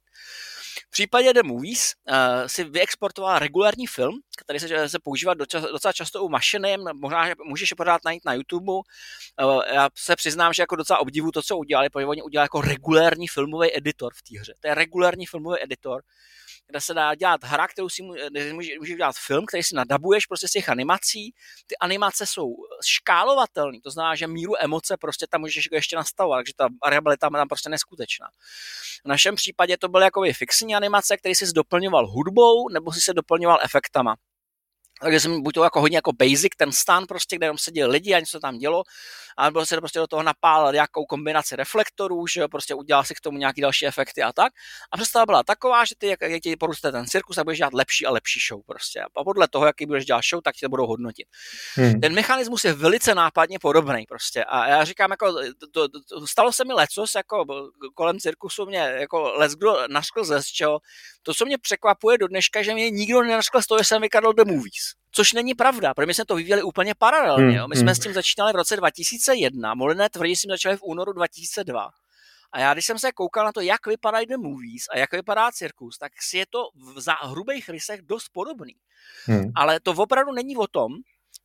V 0.87 0.91
případě 0.91 1.33
The 1.33 1.43
Movies 1.43 1.93
uh, 2.09 2.15
si 2.47 2.63
vyexportoval 2.63 3.39
regulární 3.39 3.87
film, 3.87 4.19
který 4.37 4.59
se, 4.59 4.89
se 4.89 4.99
používá 4.99 5.33
docela 5.33 5.93
často 5.93 6.23
u 6.23 6.29
mašiny, 6.29 6.77
možná, 6.93 7.27
že 7.27 7.33
můžeš 7.45 7.71
je 7.71 7.75
pořád 7.75 8.01
najít 8.05 8.25
na 8.25 8.33
YouTube. 8.33 8.71
Uh, 8.71 8.83
já 9.73 9.89
se 9.95 10.15
přiznám, 10.15 10.53
že 10.53 10.63
jako 10.63 10.75
docela 10.75 10.99
obdivu 10.99 11.31
to, 11.31 11.41
co 11.41 11.57
udělali, 11.57 11.89
protože 11.89 12.05
oni 12.05 12.21
udělali 12.21 12.45
jako 12.45 12.61
regulární 12.61 13.27
filmový 13.27 13.77
editor 13.77 14.13
v 14.15 14.21
té 14.21 14.39
hře. 14.39 14.53
To 14.59 14.67
je 14.67 14.75
regulární 14.75 15.25
filmový 15.25 15.63
editor, 15.63 16.01
kde 16.67 16.81
se 16.81 16.93
dá 16.93 17.15
dělat 17.15 17.43
hra, 17.43 17.67
kterou 17.67 17.89
si 17.89 18.03
může, 18.03 18.53
může 18.79 18.95
dělat 18.95 19.15
film, 19.25 19.45
který 19.45 19.63
si 19.63 19.75
nadabuješ 19.75 20.25
prostě 20.25 20.47
z 20.47 20.51
těch 20.51 20.69
animací. 20.69 21.33
Ty 21.67 21.77
animace 21.77 22.25
jsou 22.27 22.55
škálovatelné, 22.85 23.77
to 23.83 23.91
znamená, 23.91 24.15
že 24.15 24.27
míru 24.27 24.53
emoce 24.59 24.97
prostě 24.97 25.27
tam 25.29 25.41
můžeš 25.41 25.67
ještě 25.71 25.95
nastavovat, 25.95 26.37
takže 26.37 26.53
ta 26.57 26.67
variabilita 26.83 27.29
tam 27.29 27.47
prostě 27.47 27.69
neskutečná. 27.69 28.27
V 29.05 29.07
našem 29.07 29.35
případě 29.35 29.77
to 29.77 29.89
byly 29.89 30.03
jako 30.03 30.23
fixní 30.37 30.75
animace, 30.75 31.17
které 31.17 31.35
si 31.35 31.45
doplňoval 31.53 32.07
hudbou, 32.07 32.69
nebo 32.69 32.93
si 32.93 33.01
se 33.01 33.13
doplňoval 33.13 33.59
efektama. 33.63 34.15
Takže 35.01 35.19
jsem 35.19 35.43
buď 35.43 35.53
to 35.53 35.63
jako 35.63 35.81
hodně 35.81 35.97
jako 35.97 36.11
basic, 36.13 36.51
ten 36.57 36.71
stan 36.71 37.05
prostě, 37.07 37.35
kde 37.35 37.45
jenom 37.45 37.57
seděli 37.57 37.91
lidi 37.91 38.13
a 38.13 38.19
něco 38.19 38.39
tam 38.39 38.57
dělo, 38.57 38.83
a 39.37 39.51
bylo 39.51 39.65
se 39.65 39.77
prostě 39.77 39.99
do 39.99 40.07
toho 40.07 40.23
napálil 40.23 40.73
nějakou 40.73 41.05
kombinaci 41.05 41.55
reflektorů, 41.55 42.27
že 42.27 42.41
jo, 42.41 42.47
prostě 42.47 42.75
udělal 42.75 43.03
si 43.03 43.15
k 43.15 43.21
tomu 43.21 43.37
nějaký 43.37 43.61
další 43.61 43.87
efekty 43.87 44.23
a 44.23 44.33
tak. 44.33 44.53
A 44.91 44.97
představa 44.97 45.25
byla 45.25 45.43
taková, 45.43 45.85
že 45.85 45.95
ty, 45.97 46.07
jak, 46.07 46.21
jak 46.21 46.41
ti 46.41 46.55
poroste 46.55 46.91
ten 46.91 47.05
cirkus, 47.05 47.35
tak 47.35 47.45
budeš 47.45 47.57
dělat 47.57 47.73
lepší 47.73 48.05
a 48.05 48.11
lepší 48.11 48.39
show 48.47 48.61
prostě. 48.65 49.01
A 49.01 49.23
podle 49.23 49.47
toho, 49.47 49.65
jaký 49.65 49.85
budeš 49.85 50.05
dělat 50.05 50.21
show, 50.29 50.41
tak 50.43 50.55
tě 50.55 50.67
budou 50.67 50.87
hodnotit. 50.87 51.27
Hmm. 51.75 52.01
Ten 52.01 52.13
mechanismus 52.13 52.65
je 52.65 52.73
velice 52.73 53.15
nápadně 53.15 53.59
podobný 53.59 54.05
prostě. 54.09 54.43
A 54.43 54.67
já 54.67 54.83
říkám, 54.83 55.11
jako, 55.11 55.33
to, 55.71 55.89
to, 55.89 55.99
to 56.09 56.27
stalo 56.27 56.51
se 56.51 56.65
mi 56.65 56.73
lecos, 56.73 57.15
jako 57.15 57.45
kolem 57.95 58.19
cirkusu 58.19 58.65
mě, 58.65 58.79
jako 58.79 59.33
les 59.37 59.55
kdo 59.55 59.87
naškl 59.87 60.23
ze 60.23 60.43
čeho. 60.43 60.79
To, 61.23 61.33
co 61.33 61.45
mě 61.45 61.57
překvapuje 61.57 62.17
do 62.17 62.27
dneška, 62.27 62.63
že 62.63 62.73
mě 62.73 62.91
nikdo 62.91 63.23
nenaškl 63.23 63.61
z 63.61 63.67
toho, 63.67 63.79
že 63.79 63.83
jsem 63.83 64.01
vykradl 64.01 64.33
The 64.33 64.43
Movies. 64.45 64.84
Což 65.15 65.33
není 65.33 65.53
pravda, 65.53 65.93
protože 65.93 66.05
my 66.05 66.13
jsme 66.13 66.25
to 66.25 66.35
vyvíjeli 66.35 66.63
úplně 66.63 66.95
paralelně. 66.95 67.45
Hmm, 67.45 67.55
jo. 67.55 67.67
My 67.67 67.75
jsme 67.75 67.91
hmm. 67.91 67.95
s 67.95 67.99
tím 67.99 68.13
začínali 68.13 68.53
v 68.53 68.55
roce 68.55 68.75
2001, 68.77 69.73
Moliné 69.73 70.09
tvrdí, 70.09 70.35
že 70.35 70.41
jsme 70.41 70.53
začali 70.53 70.77
v 70.77 70.83
únoru 70.83 71.13
2002. 71.13 71.89
A 72.51 72.59
já, 72.59 72.73
když 72.73 72.85
jsem 72.85 72.99
se 72.99 73.11
koukal 73.11 73.45
na 73.45 73.51
to, 73.51 73.61
jak 73.61 73.87
vypadají 73.87 74.25
The 74.25 74.37
Movies 74.37 74.83
a 74.91 74.97
jak 74.97 75.11
vypadá 75.11 75.51
cirkus, 75.51 75.97
tak 75.97 76.11
si 76.21 76.37
je 76.37 76.45
to 76.49 76.59
v 76.75 77.01
za 77.01 77.13
hrubých 77.13 77.69
rysech 77.69 78.01
dost 78.01 78.29
podobný. 78.29 78.75
Hmm. 79.25 79.51
Ale 79.55 79.79
to 79.79 79.91
opravdu 79.91 80.31
není 80.31 80.57
o 80.57 80.67
tom, 80.67 80.91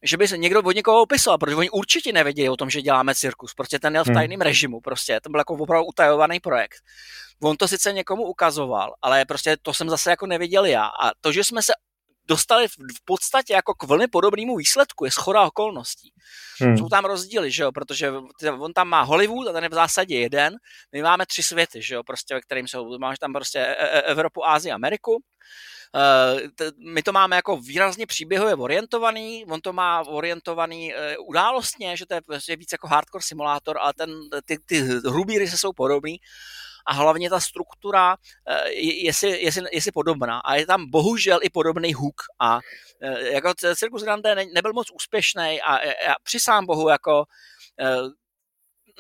že 0.03 0.17
by 0.17 0.29
se 0.29 0.39
někdo 0.39 0.62
od 0.62 0.77
někoho 0.77 1.03
opisoval, 1.03 1.39
protože 1.39 1.57
oni 1.57 1.71
určitě 1.71 2.12
nevěděli 2.12 2.49
o 2.49 2.57
tom, 2.57 2.71
že 2.71 2.83
děláme 2.83 3.15
cirkus. 3.15 3.55
Prostě 3.55 3.79
ten 3.79 3.95
jel 3.95 4.05
v 4.05 4.07
hmm. 4.07 4.15
tajném 4.15 4.41
režimu, 4.41 4.81
prostě 4.81 5.21
to 5.23 5.31
byl 5.31 5.41
jako 5.41 5.55
opravdu 5.55 5.87
utajovaný 5.87 6.41
projekt. 6.41 6.79
On 7.43 7.57
to 7.57 7.69
sice 7.69 7.93
někomu 7.93 8.23
ukazoval, 8.23 8.95
ale 9.03 9.25
prostě 9.25 9.57
to 9.62 9.75
jsem 9.75 9.91
zase 9.91 10.11
jako 10.11 10.27
nevěděl 10.27 10.65
já. 10.65 10.87
A 10.87 11.11
to, 11.21 11.33
že 11.33 11.45
jsme 11.45 11.62
se 11.62 11.73
dostali 12.29 12.69
v 12.69 13.05
podstatě 13.05 13.53
jako 13.53 13.75
k 13.75 13.83
velmi 13.83 14.09
podobnému 14.09 14.57
výsledku, 14.57 15.05
je 15.05 15.11
schoda 15.11 15.43
okolností. 15.43 16.12
Hmm. 16.61 16.79
Jsou 16.79 16.89
tam 16.89 17.05
rozdíly, 17.05 17.50
že 17.50 17.62
jo, 17.62 17.73
protože 17.73 18.12
on 18.59 18.73
tam 18.73 18.89
má 18.89 19.03
Hollywood 19.03 19.49
a 19.49 19.53
ten 19.53 19.65
je 19.65 19.69
v 19.69 19.75
zásadě 19.75 20.19
jeden, 20.19 20.55
my 20.93 21.03
máme 21.03 21.27
tři 21.27 21.43
světy, 21.43 21.83
že 21.83 21.95
jo, 21.95 22.03
prostě, 22.03 22.35
ve 22.35 22.41
kterým 22.41 22.69
jsou, 22.69 22.99
máš 22.99 23.19
tam 23.19 23.33
prostě 23.33 23.59
e, 23.59 23.73
e, 23.73 24.03
Evropu, 24.03 24.47
Ázii, 24.47 24.73
Ameriku, 24.73 25.23
Uh, 25.95 26.41
my 26.95 27.03
to 27.03 27.12
máme 27.12 27.37
jako 27.37 27.57
výrazně 27.57 28.07
příběhově 28.07 28.55
orientovaný, 28.55 29.45
on 29.49 29.61
to 29.61 29.73
má 29.73 30.03
orientovaný 30.07 30.95
uh, 30.95 31.29
událostně, 31.29 31.97
že 31.97 32.07
to 32.07 32.15
je, 32.15 32.21
je 32.49 32.57
víc 32.57 32.69
jako 32.73 32.89
hardcore 32.89 33.23
simulátor, 33.23 33.79
ale 33.79 33.93
ten, 33.97 34.11
ty, 34.45 34.59
ty 34.67 34.81
hrubý 34.81 35.39
rysy 35.39 35.59
jsou 35.59 35.73
podobný 35.73 36.19
a 36.90 36.92
hlavně 36.92 37.30
ta 37.30 37.40
struktura 37.40 38.16
eh, 38.49 38.70
je 38.73 39.12
si, 39.12 39.26
je, 39.26 39.52
si, 39.52 39.61
je 39.73 39.82
si 39.82 39.92
podobná 39.92 40.40
a 40.40 40.54
je 40.54 40.66
tam 40.66 40.90
bohužel 40.90 41.38
i 41.42 41.50
podobný 41.50 41.94
hook 41.94 42.23
a 42.40 42.59
eh, 43.02 43.32
jako 43.32 43.54
Circus 43.75 44.02
Grande 44.02 44.35
ne, 44.35 44.44
nebyl 44.54 44.73
moc 44.73 44.87
úspěšný 44.94 45.62
a, 45.62 45.76
a 45.76 46.14
při 46.23 46.40
sám 46.40 46.66
bohu 46.66 46.88
jako 46.88 47.25
eh, 47.80 47.97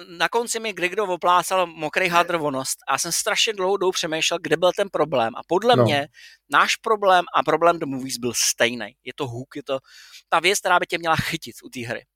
na 0.08 0.28
konci 0.28 0.60
mi 0.60 0.72
kdo 0.72 1.04
oplácal 1.04 1.66
mokrý 1.66 2.08
hadr 2.08 2.36
vonost 2.36 2.78
a 2.88 2.98
jsem 2.98 3.12
strašně 3.12 3.52
dlouho 3.52 3.92
přemýšlel, 3.92 4.38
kde 4.42 4.56
byl 4.56 4.72
ten 4.76 4.88
problém 4.92 5.36
a 5.36 5.40
podle 5.46 5.76
no. 5.76 5.84
mě 5.84 6.08
náš 6.50 6.76
problém 6.76 7.24
a 7.34 7.42
problém 7.42 7.78
The 7.78 7.86
Movies 7.86 8.18
byl 8.18 8.32
stejný. 8.34 8.96
Je 9.04 9.12
to 9.16 9.26
hook, 9.26 9.56
je 9.56 9.62
to 9.62 9.78
ta 10.28 10.40
věc, 10.40 10.58
která 10.58 10.78
by 10.78 10.86
tě 10.86 10.98
měla 10.98 11.16
chytit 11.16 11.56
u 11.64 11.68
té 11.68 11.80
hry. 11.80 12.06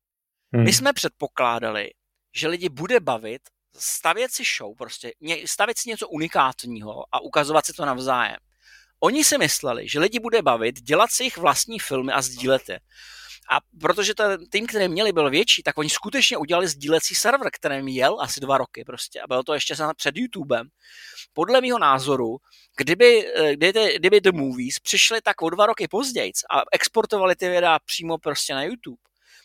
Hmm. 0.54 0.64
My 0.64 0.72
jsme 0.72 0.92
předpokládali, 0.92 1.90
že 2.34 2.48
lidi 2.48 2.68
bude 2.68 3.00
bavit 3.00 3.42
stavět 3.76 4.32
si 4.32 4.42
show, 4.58 4.76
prostě 4.76 5.12
stavět 5.46 5.78
si 5.78 5.88
něco 5.88 6.08
unikátního 6.08 7.04
a 7.12 7.20
ukazovat 7.20 7.66
si 7.66 7.72
to 7.72 7.84
navzájem. 7.84 8.38
Oni 9.00 9.24
si 9.24 9.38
mysleli, 9.38 9.88
že 9.88 9.98
lidi 9.98 10.20
bude 10.20 10.42
bavit 10.42 10.80
dělat 10.80 11.10
si 11.10 11.24
jich 11.24 11.36
vlastní 11.36 11.78
filmy 11.78 12.12
a 12.12 12.22
sdílet 12.22 12.68
je. 12.68 12.80
A 13.50 13.58
protože 13.80 14.14
ten 14.14 14.46
tým, 14.46 14.66
který 14.66 14.88
měli, 14.88 15.12
byl 15.12 15.30
větší, 15.30 15.62
tak 15.62 15.78
oni 15.78 15.90
skutečně 15.90 16.36
udělali 16.36 16.68
sdílecí 16.68 17.14
server, 17.14 17.48
který 17.52 17.94
jel 17.94 18.20
asi 18.20 18.40
dva 18.40 18.58
roky 18.58 18.84
prostě. 18.84 19.20
A 19.20 19.26
bylo 19.26 19.42
to 19.42 19.54
ještě 19.54 19.74
před 19.96 20.16
YouTubem. 20.16 20.68
Podle 21.32 21.60
mého 21.60 21.78
názoru, 21.78 22.36
kdyby, 22.76 23.32
eh, 23.36 23.56
kdyby, 23.56 23.94
kdyby 23.98 24.20
The 24.20 24.32
Movies 24.32 24.78
přišli 24.78 25.20
tak 25.20 25.42
o 25.42 25.50
dva 25.50 25.66
roky 25.66 25.88
později 25.88 26.32
a 26.50 26.62
exportovali 26.72 27.36
ty 27.36 27.48
videa 27.48 27.78
přímo 27.78 28.18
prostě 28.18 28.54
na 28.54 28.62
YouTube, 28.62 29.02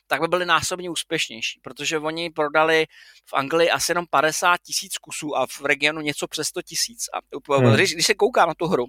tak 0.09 0.21
by 0.21 0.27
byli 0.27 0.45
násobně 0.45 0.89
úspěšnější, 0.89 1.59
protože 1.63 1.99
oni 1.99 2.29
prodali 2.29 2.85
v 3.25 3.33
Anglii 3.33 3.69
asi 3.69 3.91
jenom 3.91 4.05
50 4.09 4.57
tisíc 4.57 4.97
kusů 4.97 5.37
a 5.37 5.47
v 5.47 5.61
regionu 5.65 6.01
něco 6.01 6.27
přes 6.27 6.47
100 6.47 6.61
tisíc. 6.61 7.05
A 7.13 7.19
hmm. 7.55 7.73
když, 7.73 7.93
když 7.93 8.05
se 8.05 8.13
kouká 8.13 8.45
na 8.45 8.53
tu 8.53 8.67
hru, 8.67 8.85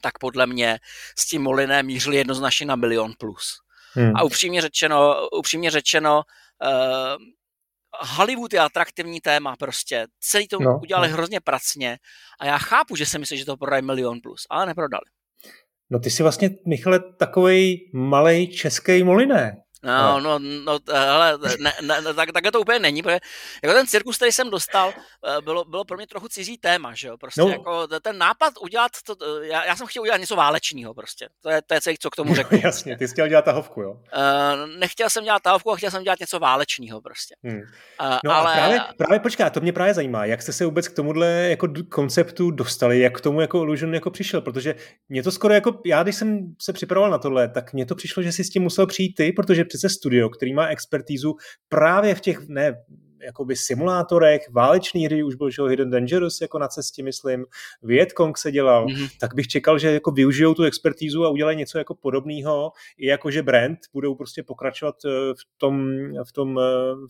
tak 0.00 0.18
podle 0.18 0.46
mě 0.46 0.78
s 1.18 1.26
tím 1.26 1.42
Molinem 1.42 1.86
mířili 1.86 2.16
jednoznačně 2.16 2.66
na 2.66 2.76
milion 2.76 3.12
plus. 3.18 3.58
Hmm. 3.92 4.16
A 4.16 4.22
upřímně 4.22 4.60
řečeno, 4.60 5.28
upřímně 5.38 5.70
řečeno 5.70 6.22
uh, 6.62 7.16
Hollywood 8.16 8.52
je 8.52 8.60
atraktivní 8.60 9.20
téma 9.20 9.56
prostě. 9.56 10.06
Celý 10.20 10.48
to 10.48 10.58
no, 10.60 10.78
udělali 10.82 11.08
no. 11.08 11.14
hrozně 11.14 11.40
pracně 11.40 11.98
a 12.40 12.46
já 12.46 12.58
chápu, 12.58 12.96
že 12.96 13.06
si 13.06 13.18
myslí, 13.18 13.38
že 13.38 13.44
to 13.44 13.56
prodají 13.56 13.82
milion 13.82 14.20
plus, 14.22 14.46
ale 14.50 14.66
neprodali. 14.66 15.04
No 15.90 15.98
ty 15.98 16.10
jsi 16.10 16.22
vlastně, 16.22 16.50
Michale, 16.66 17.00
takový 17.18 17.90
malý 17.94 18.56
český 18.56 19.02
moliné. 19.02 19.56
No, 19.82 20.20
no, 20.20 20.38
no, 20.38 20.78
hele, 20.92 21.38
ne, 21.58 21.72
ne, 21.82 22.14
tak, 22.14 22.32
tak 22.32 22.44
to 22.52 22.60
úplně 22.60 22.78
není, 22.78 23.02
protože 23.02 23.18
jako 23.62 23.74
ten 23.74 23.86
cirkus, 23.86 24.16
který 24.16 24.32
jsem 24.32 24.50
dostal, 24.50 24.92
eh, 25.28 25.40
bylo, 25.40 25.64
bylo 25.64 25.84
pro 25.84 25.96
mě 25.96 26.06
trochu 26.06 26.28
cizí 26.28 26.58
téma, 26.58 26.94
že 26.94 27.08
jo, 27.08 27.16
prostě 27.18 27.40
no. 27.40 27.48
jako 27.48 27.86
ten 28.02 28.18
nápad 28.18 28.54
udělat, 28.60 28.92
to, 29.06 29.42
já, 29.42 29.64
já 29.64 29.76
jsem 29.76 29.86
chtěl 29.86 30.02
udělat 30.02 30.16
něco 30.16 30.36
válečního 30.36 30.94
prostě, 30.94 31.28
to 31.42 31.50
je, 31.50 31.62
to 31.62 31.74
je 31.74 31.80
celý, 31.80 31.96
co 32.00 32.10
k 32.10 32.16
tomu 32.16 32.34
řeknu. 32.34 32.58
No, 32.58 32.68
jasně, 32.68 32.96
ty 32.96 33.08
jsi 33.08 33.14
chtěl 33.14 33.28
dělat 33.28 33.44
tahovku, 33.44 33.80
jo? 33.82 33.90
Uh, 33.90 34.00
nechtěl 34.78 35.10
jsem 35.10 35.24
dělat 35.24 35.42
tahovku, 35.42 35.72
a 35.72 35.76
chtěl 35.76 35.90
jsem 35.90 36.02
dělat 36.02 36.20
něco 36.20 36.38
válečního 36.38 37.00
prostě. 37.00 37.34
Hmm. 37.44 37.56
Uh, 37.56 38.18
no 38.24 38.32
ale... 38.32 38.52
a 38.52 38.56
právě, 38.56 38.80
právě 38.98 39.20
počká, 39.20 39.50
to 39.50 39.60
mě 39.60 39.72
právě 39.72 39.94
zajímá, 39.94 40.24
jak 40.24 40.42
jste 40.42 40.52
se 40.52 40.64
vůbec 40.64 40.88
k 40.88 40.96
tomuhle 40.96 41.26
jako 41.26 41.68
konceptu 41.88 42.50
dostali, 42.50 43.00
jak 43.00 43.18
k 43.18 43.20
tomu 43.20 43.40
jako 43.40 43.58
Illusion 43.58 43.94
jako 43.94 44.10
přišel, 44.10 44.40
protože 44.40 44.74
mě 45.08 45.22
to 45.22 45.32
skoro 45.32 45.54
jako, 45.54 45.80
já 45.86 46.02
když 46.02 46.16
jsem 46.16 46.54
se 46.62 46.72
připravoval 46.72 47.10
na 47.10 47.18
tohle, 47.18 47.48
tak 47.48 47.72
mně 47.72 47.86
to 47.86 47.94
přišlo, 47.94 48.22
že 48.22 48.32
si 48.32 48.44
s 48.44 48.50
tím 48.50 48.62
musel 48.62 48.86
přijít 48.86 49.14
ty, 49.14 49.32
protože 49.32 49.64
přece 49.70 49.88
studio, 49.88 50.28
který 50.28 50.54
má 50.54 50.66
expertízu 50.66 51.34
právě 51.68 52.14
v 52.14 52.20
těch, 52.20 52.48
ne, 52.48 52.74
jakoby 53.24 53.56
simulátorech, 53.56 54.42
válečný 54.50 55.04
hry, 55.04 55.22
už 55.22 55.34
byl 55.34 55.50
že 55.50 55.62
Hidden 55.62 55.90
Dangerous 55.90 56.40
jako 56.40 56.58
na 56.58 56.68
cestě, 56.68 57.02
myslím, 57.02 57.44
Vietcong 57.82 58.38
se 58.38 58.52
dělal, 58.52 58.86
mm-hmm. 58.86 59.08
tak 59.20 59.34
bych 59.34 59.46
čekal, 59.46 59.78
že 59.78 59.92
jako 59.92 60.10
využijou 60.10 60.54
tu 60.54 60.62
expertízu 60.62 61.24
a 61.24 61.28
udělají 61.28 61.58
něco 61.58 61.78
jako 61.78 61.94
podobného, 61.94 62.72
i 62.98 63.06
jako 63.06 63.30
že 63.30 63.42
brand 63.42 63.78
budou 63.92 64.14
prostě 64.14 64.42
pokračovat 64.42 64.94
eh, 65.04 65.10
v 65.34 65.58
tom, 65.58 65.88
v 66.28 66.32
tom, 66.32 66.58
eh, 66.58 66.62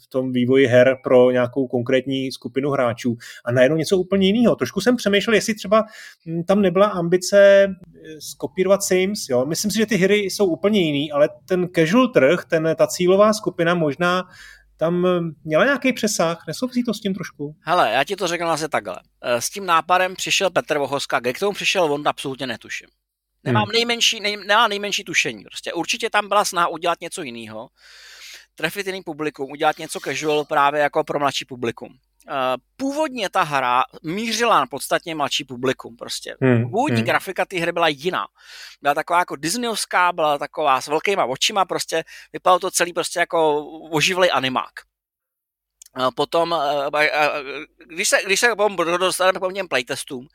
v 0.04 0.06
tom 0.08 0.32
vývoji 0.32 0.66
her 0.66 0.96
pro 1.04 1.30
nějakou 1.30 1.68
konkrétní 1.68 2.32
skupinu 2.32 2.70
hráčů 2.70 3.16
a 3.44 3.52
najednou 3.52 3.76
něco 3.76 3.98
úplně 3.98 4.26
jiného. 4.26 4.56
Trošku 4.56 4.80
jsem 4.80 4.96
přemýšlel, 4.96 5.34
jestli 5.34 5.54
třeba 5.54 5.84
hm, 6.26 6.42
tam 6.42 6.62
nebyla 6.62 6.86
ambice 6.86 7.64
eh, 7.64 8.20
skopírovat 8.20 8.82
Sims, 8.82 9.28
jo. 9.28 9.46
Myslím 9.46 9.70
si, 9.70 9.78
že 9.78 9.86
ty 9.86 9.96
hry 9.96 10.16
jsou 10.16 10.46
úplně 10.46 10.80
jiný, 10.80 11.12
ale 11.12 11.28
ten 11.48 11.68
casual 11.74 12.08
trh, 12.08 12.44
ten, 12.44 12.68
ta 12.78 12.86
cílová 12.86 13.32
skupina 13.32 13.74
možná 13.74 14.24
tam 14.80 15.06
eh, 15.06 15.20
měla 15.44 15.64
nějaký 15.64 15.92
přesah, 15.92 16.44
nesouvisí 16.46 16.84
to 16.84 16.94
s 16.94 17.00
tím 17.00 17.14
trošku? 17.14 17.56
Hele, 17.60 17.92
já 17.92 18.04
ti 18.04 18.16
to 18.16 18.26
řeknu 18.26 18.46
asi 18.48 18.68
takhle. 18.68 19.00
Eh, 19.22 19.40
s 19.40 19.50
tím 19.50 19.66
nápadem 19.66 20.14
přišel 20.16 20.50
Petr 20.50 20.78
Vohoska, 20.78 21.20
kde 21.20 21.32
k 21.32 21.38
tomu 21.38 21.52
přišel 21.52 21.84
on, 21.84 22.08
absolutně 22.08 22.46
netuším. 22.46 22.88
Nemám 23.44 23.62
hmm. 23.62 23.72
nejmenší, 23.72 24.20
nej, 24.20 24.36
nemám 24.36 24.70
nejmenší 24.70 25.04
tušení. 25.04 25.44
Prostě 25.44 25.72
určitě 25.72 26.10
tam 26.10 26.28
byla 26.28 26.44
snaha 26.44 26.68
udělat 26.68 27.00
něco 27.00 27.22
jiného, 27.22 27.68
trefit 28.54 28.86
jiný 28.86 29.02
publikum, 29.02 29.50
udělat 29.50 29.78
něco 29.78 30.00
casual 30.00 30.44
právě 30.44 30.80
jako 30.80 31.04
pro 31.04 31.18
mladší 31.18 31.44
publikum. 31.44 31.98
Eh, 32.28 32.56
původně 32.76 33.30
ta 33.30 33.42
hra 33.42 33.82
mířila 34.02 34.60
na 34.60 34.66
podstatně 34.66 35.14
mladší 35.14 35.44
publikum 35.44 35.96
prostě. 35.96 36.36
Hmm, 36.40 36.70
Původní 36.70 36.96
hmm. 36.96 37.06
grafika 37.06 37.44
té 37.44 37.58
hry 37.60 37.72
byla 37.72 37.88
jiná. 37.88 38.26
Byla 38.82 38.94
taková 38.94 39.18
jako 39.18 39.36
Disneyovská, 39.36 40.12
byla 40.12 40.38
taková 40.38 40.80
s 40.80 40.86
velkýma 40.86 41.24
očima, 41.24 41.64
prostě 41.64 42.04
vypadalo 42.32 42.60
to 42.60 42.70
celý 42.70 42.92
prostě 42.92 43.18
jako 43.18 43.64
oživlý 43.90 44.30
animák. 44.30 44.72
Potom, 46.14 46.54
eh, 47.02 47.20
když 47.86 48.08
se, 48.08 48.22
když 48.26 48.40
se 48.40 48.48
dostaneme 48.98 49.38
k 49.50 49.54
těm 49.54 49.68
playtestům, 49.68 50.26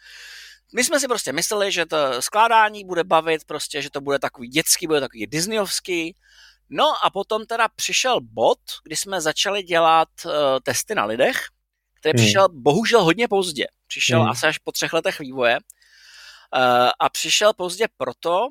my 0.75 0.83
jsme 0.83 0.99
si 0.99 1.07
prostě 1.07 1.33
mysleli, 1.33 1.71
že 1.71 1.85
to 1.85 1.97
skládání 2.21 2.85
bude 2.85 3.03
bavit, 3.03 3.43
prostě, 3.45 3.81
že 3.81 3.89
to 3.89 4.01
bude 4.01 4.19
takový 4.19 4.47
dětský, 4.47 4.87
bude 4.87 4.99
takový 4.99 5.27
disneyovský. 5.27 6.15
No 6.69 7.05
a 7.05 7.09
potom 7.09 7.45
teda 7.45 7.67
přišel 7.67 8.21
bod, 8.21 8.59
kdy 8.83 8.95
jsme 8.95 9.21
začali 9.21 9.63
dělat 9.63 10.09
uh, 10.25 10.31
testy 10.63 10.95
na 10.95 11.05
lidech 11.05 11.47
který 12.05 12.19
hmm. 12.19 12.25
přišel 12.25 12.47
bohužel 12.51 13.03
hodně 13.03 13.27
pozdě. 13.27 13.65
Přišel 13.87 14.21
hmm. 14.21 14.29
asi 14.29 14.47
až 14.47 14.57
po 14.57 14.71
třech 14.71 14.93
letech 14.93 15.19
vývoje. 15.19 15.57
Uh, 15.57 16.89
a 16.99 17.09
přišel 17.09 17.53
pozdě 17.53 17.87
proto, 17.97 18.47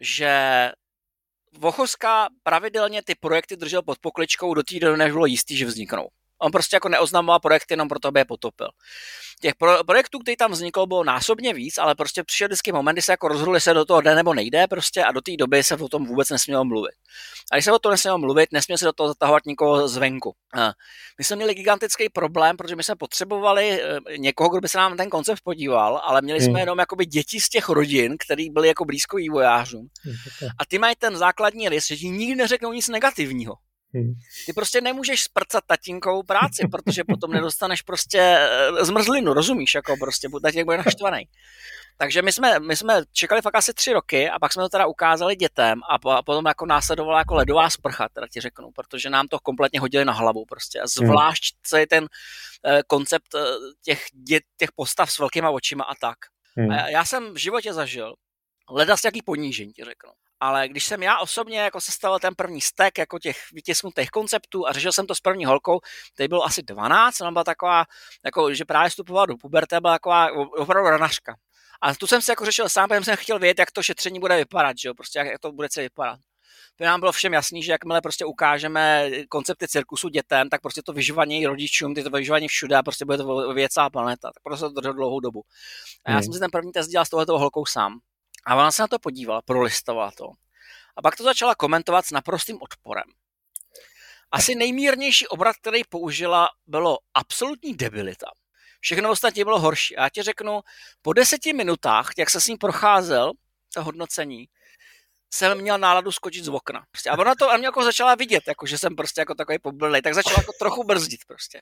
že 0.00 0.32
Vochoska 1.58 2.28
pravidelně 2.42 3.02
ty 3.02 3.14
projekty 3.14 3.56
držel 3.56 3.82
pod 3.82 3.98
pokličkou 3.98 4.54
do 4.54 4.62
té 4.62 4.78
doby, 4.78 4.98
než 4.98 5.12
bylo 5.12 5.26
jistý, 5.26 5.56
že 5.56 5.66
vzniknou. 5.66 6.08
On 6.42 6.52
prostě 6.52 6.76
jako 6.76 6.88
neoznamoval 6.88 7.40
projekty 7.40 7.72
jenom 7.72 7.88
proto, 7.88 8.08
aby 8.08 8.20
je 8.20 8.24
potopil. 8.24 8.68
Těch 9.40 9.54
pro, 9.54 9.84
projektů, 9.84 10.18
který 10.18 10.36
tam 10.36 10.52
vzniklo, 10.52 10.86
bylo 10.86 11.04
násobně 11.04 11.54
víc, 11.54 11.78
ale 11.78 11.94
prostě 11.94 12.24
přišel 12.24 12.48
vždycky 12.48 12.72
moment, 12.72 12.94
kdy 12.94 13.02
se 13.02 13.12
jako 13.12 13.28
rozhodli 13.28 13.60
se 13.60 13.74
do 13.74 13.84
toho 13.84 14.00
jde 14.00 14.14
nebo 14.14 14.34
nejde 14.34 14.66
prostě 14.66 15.04
a 15.04 15.12
do 15.12 15.20
té 15.20 15.32
doby 15.38 15.64
se 15.64 15.76
o 15.76 15.88
tom 15.88 16.06
vůbec 16.06 16.30
nesmělo 16.30 16.64
mluvit. 16.64 16.94
A 17.52 17.56
když 17.56 17.64
se 17.64 17.72
o 17.72 17.78
tom 17.78 17.92
nesmělo 17.92 18.18
mluvit, 18.18 18.52
nesměl 18.52 18.78
se 18.78 18.84
do 18.84 18.92
toho 18.92 19.08
zatahovat 19.08 19.46
nikoho 19.46 19.88
zvenku. 19.88 20.34
A 20.54 20.72
my 21.18 21.24
jsme 21.24 21.36
měli 21.36 21.54
gigantický 21.54 22.08
problém, 22.08 22.56
protože 22.56 22.76
my 22.76 22.84
jsme 22.84 22.96
potřebovali 22.96 23.82
eh, 23.82 24.18
někoho, 24.18 24.48
kdo 24.48 24.60
by 24.60 24.68
se 24.68 24.78
nám 24.78 24.96
ten 24.96 25.10
koncept 25.10 25.40
podíval, 25.44 26.00
ale 26.04 26.22
měli 26.22 26.40
jsme 26.40 26.50
hmm. 26.50 26.58
jenom 26.58 26.78
jakoby 26.78 27.06
děti 27.06 27.40
z 27.40 27.48
těch 27.48 27.68
rodin, 27.68 28.16
který 28.24 28.50
byly 28.50 28.68
jako 28.68 28.84
blízko 28.84 29.16
vývojářům. 29.16 29.88
Hmm, 30.04 30.14
a 30.58 30.66
ty 30.68 30.78
mají 30.78 30.94
ten 30.98 31.16
základní 31.16 31.68
rys, 31.68 31.86
že 31.86 31.96
ti 31.96 32.08
nikdy 32.08 32.36
neřeknou 32.36 32.72
nic 32.72 32.88
negativního. 32.88 33.54
Hmm. 33.94 34.14
Ty 34.46 34.52
prostě 34.52 34.80
nemůžeš 34.80 35.22
sprcat 35.22 35.64
tatínkou 35.66 36.22
práci, 36.22 36.68
protože 36.70 37.04
potom 37.04 37.30
nedostaneš 37.30 37.82
prostě 37.82 38.18
eh, 38.20 38.84
zmrzlinu, 38.84 39.32
rozumíš, 39.32 39.74
jako 39.74 39.96
prostě, 40.00 40.28
tatínek 40.42 40.64
bude 40.64 40.76
naštvaný. 40.76 41.28
Takže 41.96 42.22
my 42.22 42.32
jsme, 42.32 42.60
my 42.60 42.76
jsme 42.76 43.02
čekali 43.12 43.42
fakt 43.42 43.54
asi 43.54 43.74
tři 43.74 43.92
roky 43.92 44.30
a 44.30 44.38
pak 44.38 44.52
jsme 44.52 44.62
to 44.62 44.68
teda 44.68 44.86
ukázali 44.86 45.36
dětem 45.36 45.80
a 45.90 46.22
potom 46.22 46.46
jako 46.46 46.66
následovala 46.66 47.18
jako 47.18 47.34
ledová 47.34 47.70
sprcha, 47.70 48.08
teda 48.08 48.26
ti 48.32 48.40
řeknu, 48.40 48.70
protože 48.74 49.10
nám 49.10 49.28
to 49.28 49.38
kompletně 49.38 49.80
hodili 49.80 50.04
na 50.04 50.12
hlavu 50.12 50.44
prostě. 50.44 50.80
A 50.80 50.86
zvlášť 50.86 51.54
celý 51.62 51.86
ten 51.86 52.06
eh, 52.66 52.82
koncept 52.86 53.34
eh, 53.34 53.40
těch, 53.84 54.04
dět, 54.28 54.42
těch 54.56 54.72
postav 54.72 55.12
s 55.12 55.18
velkýma 55.18 55.50
očima 55.50 55.84
a 55.84 55.94
tak. 55.94 56.18
Hmm. 56.56 56.70
A 56.70 56.88
já 56.88 57.04
jsem 57.04 57.34
v 57.34 57.36
životě 57.36 57.72
zažil 57.72 58.14
leda 58.70 58.96
s 58.96 59.04
jaký 59.04 59.22
ponížení, 59.22 59.72
ti 59.72 59.84
řeknu 59.84 60.12
ale 60.40 60.68
když 60.68 60.84
jsem 60.84 61.02
já 61.02 61.18
osobně 61.18 61.60
jako 61.60 61.80
sestavil 61.80 62.18
ten 62.18 62.34
první 62.34 62.60
stek 62.60 62.98
jako 62.98 63.18
těch 63.18 63.36
vytisknutých 63.52 64.10
konceptů 64.10 64.68
a 64.68 64.72
řešil 64.72 64.92
jsem 64.92 65.06
to 65.06 65.14
s 65.14 65.20
první 65.20 65.44
holkou, 65.44 65.80
tady 66.16 66.28
bylo 66.28 66.44
asi 66.44 66.62
12, 66.62 67.20
ona 67.20 67.30
byla 67.30 67.44
taková, 67.44 67.84
jako, 68.24 68.54
že 68.54 68.64
právě 68.64 68.90
vstupovala 68.90 69.26
do 69.26 69.36
puberty, 69.36 69.76
byla 69.80 69.94
taková 69.94 70.28
opravdu 70.56 70.90
ranařka. 70.90 71.34
A 71.82 71.94
tu 71.94 72.06
jsem 72.06 72.22
si 72.22 72.30
jako 72.30 72.44
řešil 72.44 72.68
sám, 72.68 72.88
protože 72.88 73.04
jsem 73.04 73.16
chtěl 73.16 73.38
vědět, 73.38 73.58
jak 73.58 73.70
to 73.70 73.82
šetření 73.82 74.20
bude 74.20 74.36
vypadat, 74.36 74.78
že 74.78 74.88
jo? 74.88 74.94
prostě 74.94 75.18
jak, 75.18 75.28
jak 75.28 75.38
to 75.38 75.52
bude 75.52 75.68
celé 75.68 75.84
vypadat. 75.84 76.18
To 76.76 76.84
nám 76.84 77.00
bylo 77.00 77.12
všem 77.12 77.32
jasný, 77.32 77.62
že 77.62 77.72
jakmile 77.72 78.00
prostě 78.00 78.24
ukážeme 78.24 79.10
koncepty 79.28 79.68
cirkusu 79.68 80.08
dětem, 80.08 80.48
tak 80.48 80.60
prostě 80.60 80.82
to 80.82 80.92
vyživání 80.92 81.46
rodičům, 81.46 81.94
ty 81.94 82.02
to 82.02 82.10
vyživání 82.10 82.48
všude 82.48 82.76
a 82.76 82.82
prostě 82.82 83.04
bude 83.04 83.18
to 83.18 83.54
věcá 83.54 83.90
planeta. 83.90 84.28
Tak 84.34 84.42
prostě 84.42 84.62
to 84.62 84.70
drželo 84.70 84.94
dlouhou 84.94 85.20
dobu. 85.20 85.42
A 86.04 86.10
já 86.10 86.16
hmm. 86.16 86.24
jsem 86.24 86.32
si 86.32 86.38
ten 86.38 86.50
první 86.50 86.72
test 86.72 86.88
dělal 86.88 87.04
s 87.04 87.08
touhletou 87.08 87.38
holkou 87.38 87.66
sám. 87.66 88.00
A 88.46 88.56
ona 88.56 88.72
se 88.72 88.82
na 88.82 88.88
to 88.88 88.98
podívala, 88.98 89.42
prolistovala 89.42 90.10
to. 90.10 90.24
A 90.96 91.02
pak 91.02 91.16
to 91.16 91.24
začala 91.24 91.54
komentovat 91.54 92.06
s 92.06 92.10
naprostým 92.10 92.58
odporem. 92.62 93.04
Asi 94.30 94.54
nejmírnější 94.54 95.26
obrat, 95.26 95.56
který 95.56 95.84
použila, 95.88 96.48
bylo 96.66 96.98
absolutní 97.14 97.74
debilita. 97.74 98.26
Všechno 98.80 99.10
ostatní 99.10 99.44
bylo 99.44 99.60
horší. 99.60 99.96
A 99.96 100.02
já 100.02 100.08
ti 100.08 100.22
řeknu, 100.22 100.60
po 101.02 101.12
deseti 101.12 101.52
minutách, 101.52 102.10
jak 102.18 102.30
se 102.30 102.40
s 102.40 102.46
ním 102.46 102.58
procházel, 102.58 103.32
to 103.74 103.84
hodnocení, 103.84 104.48
jsem 105.32 105.60
měl 105.60 105.78
náladu 105.78 106.12
skočit 106.12 106.44
z 106.44 106.48
okna. 106.48 106.84
Prostě. 106.90 107.10
A 107.10 107.18
ona 107.18 107.34
to 107.34 107.50
a 107.50 107.56
mě 107.56 107.66
jako 107.66 107.84
začala 107.84 108.14
vidět, 108.14 108.42
jako, 108.48 108.66
že 108.66 108.78
jsem 108.78 108.96
prostě 108.96 109.20
jako 109.20 109.34
takový 109.34 109.58
poblilej, 109.58 110.02
tak 110.02 110.14
začala 110.14 110.36
jako 110.38 110.52
trochu 110.58 110.84
brzdit 110.84 111.20
prostě. 111.26 111.60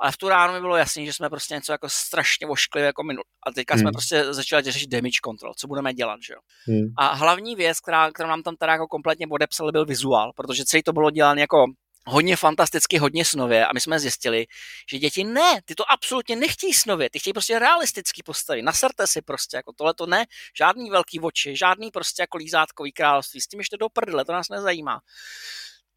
Ale 0.00 0.12
v 0.12 0.16
tu 0.16 0.28
ráno 0.28 0.52
mi 0.52 0.60
bylo 0.60 0.76
jasný, 0.76 1.06
že 1.06 1.12
jsme 1.12 1.30
prostě 1.30 1.54
něco 1.54 1.72
jako 1.72 1.88
strašně 1.88 2.46
oškli 2.46 2.82
jako 2.82 3.02
minul. 3.02 3.24
A 3.46 3.52
teďka 3.52 3.74
hmm. 3.74 3.80
jsme 3.80 3.92
prostě 3.92 4.34
začali 4.34 4.62
řešit 4.62 4.90
damage 4.90 5.20
control, 5.24 5.54
co 5.54 5.66
budeme 5.68 5.94
dělat, 5.94 6.20
že 6.26 6.34
jo. 6.34 6.40
Hmm. 6.66 6.86
A 6.98 7.14
hlavní 7.14 7.56
věc, 7.56 7.80
která, 7.80 8.12
kterou 8.12 8.28
nám 8.28 8.42
tam 8.42 8.56
teda 8.56 8.72
jako 8.72 8.86
kompletně 8.86 9.26
odepsali, 9.30 9.72
byl 9.72 9.86
vizuál, 9.86 10.32
protože 10.36 10.64
celý 10.64 10.82
to 10.82 10.92
bylo 10.92 11.10
dělané 11.10 11.40
jako 11.40 11.66
hodně 12.06 12.36
fantasticky, 12.36 12.98
hodně 12.98 13.24
snově 13.24 13.66
a 13.66 13.72
my 13.74 13.80
jsme 13.80 14.00
zjistili, 14.00 14.46
že 14.90 14.98
děti 14.98 15.24
ne, 15.24 15.60
ty 15.64 15.74
to 15.74 15.90
absolutně 15.92 16.36
nechtějí 16.36 16.74
snově, 16.74 17.10
ty 17.10 17.18
chtějí 17.18 17.32
prostě 17.32 17.58
realistický 17.58 18.22
postavy, 18.22 18.62
naserte 18.62 19.06
si 19.06 19.22
prostě, 19.22 19.56
jako 19.56 19.72
tohle 19.72 19.94
to 19.94 20.06
ne, 20.06 20.26
žádný 20.58 20.90
velký 20.90 21.20
oči, 21.20 21.56
žádný 21.56 21.90
prostě 21.90 22.22
jako 22.22 22.36
lízátkový 22.36 22.92
království, 22.92 23.40
s 23.40 23.46
tím 23.46 23.60
ještě 23.60 23.76
do 23.76 23.88
prdele, 23.88 24.24
to 24.24 24.32
nás 24.32 24.48
nezajímá. 24.48 25.00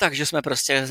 Takže 0.03 0.25
jsme 0.25 0.41
prostě 0.41 0.87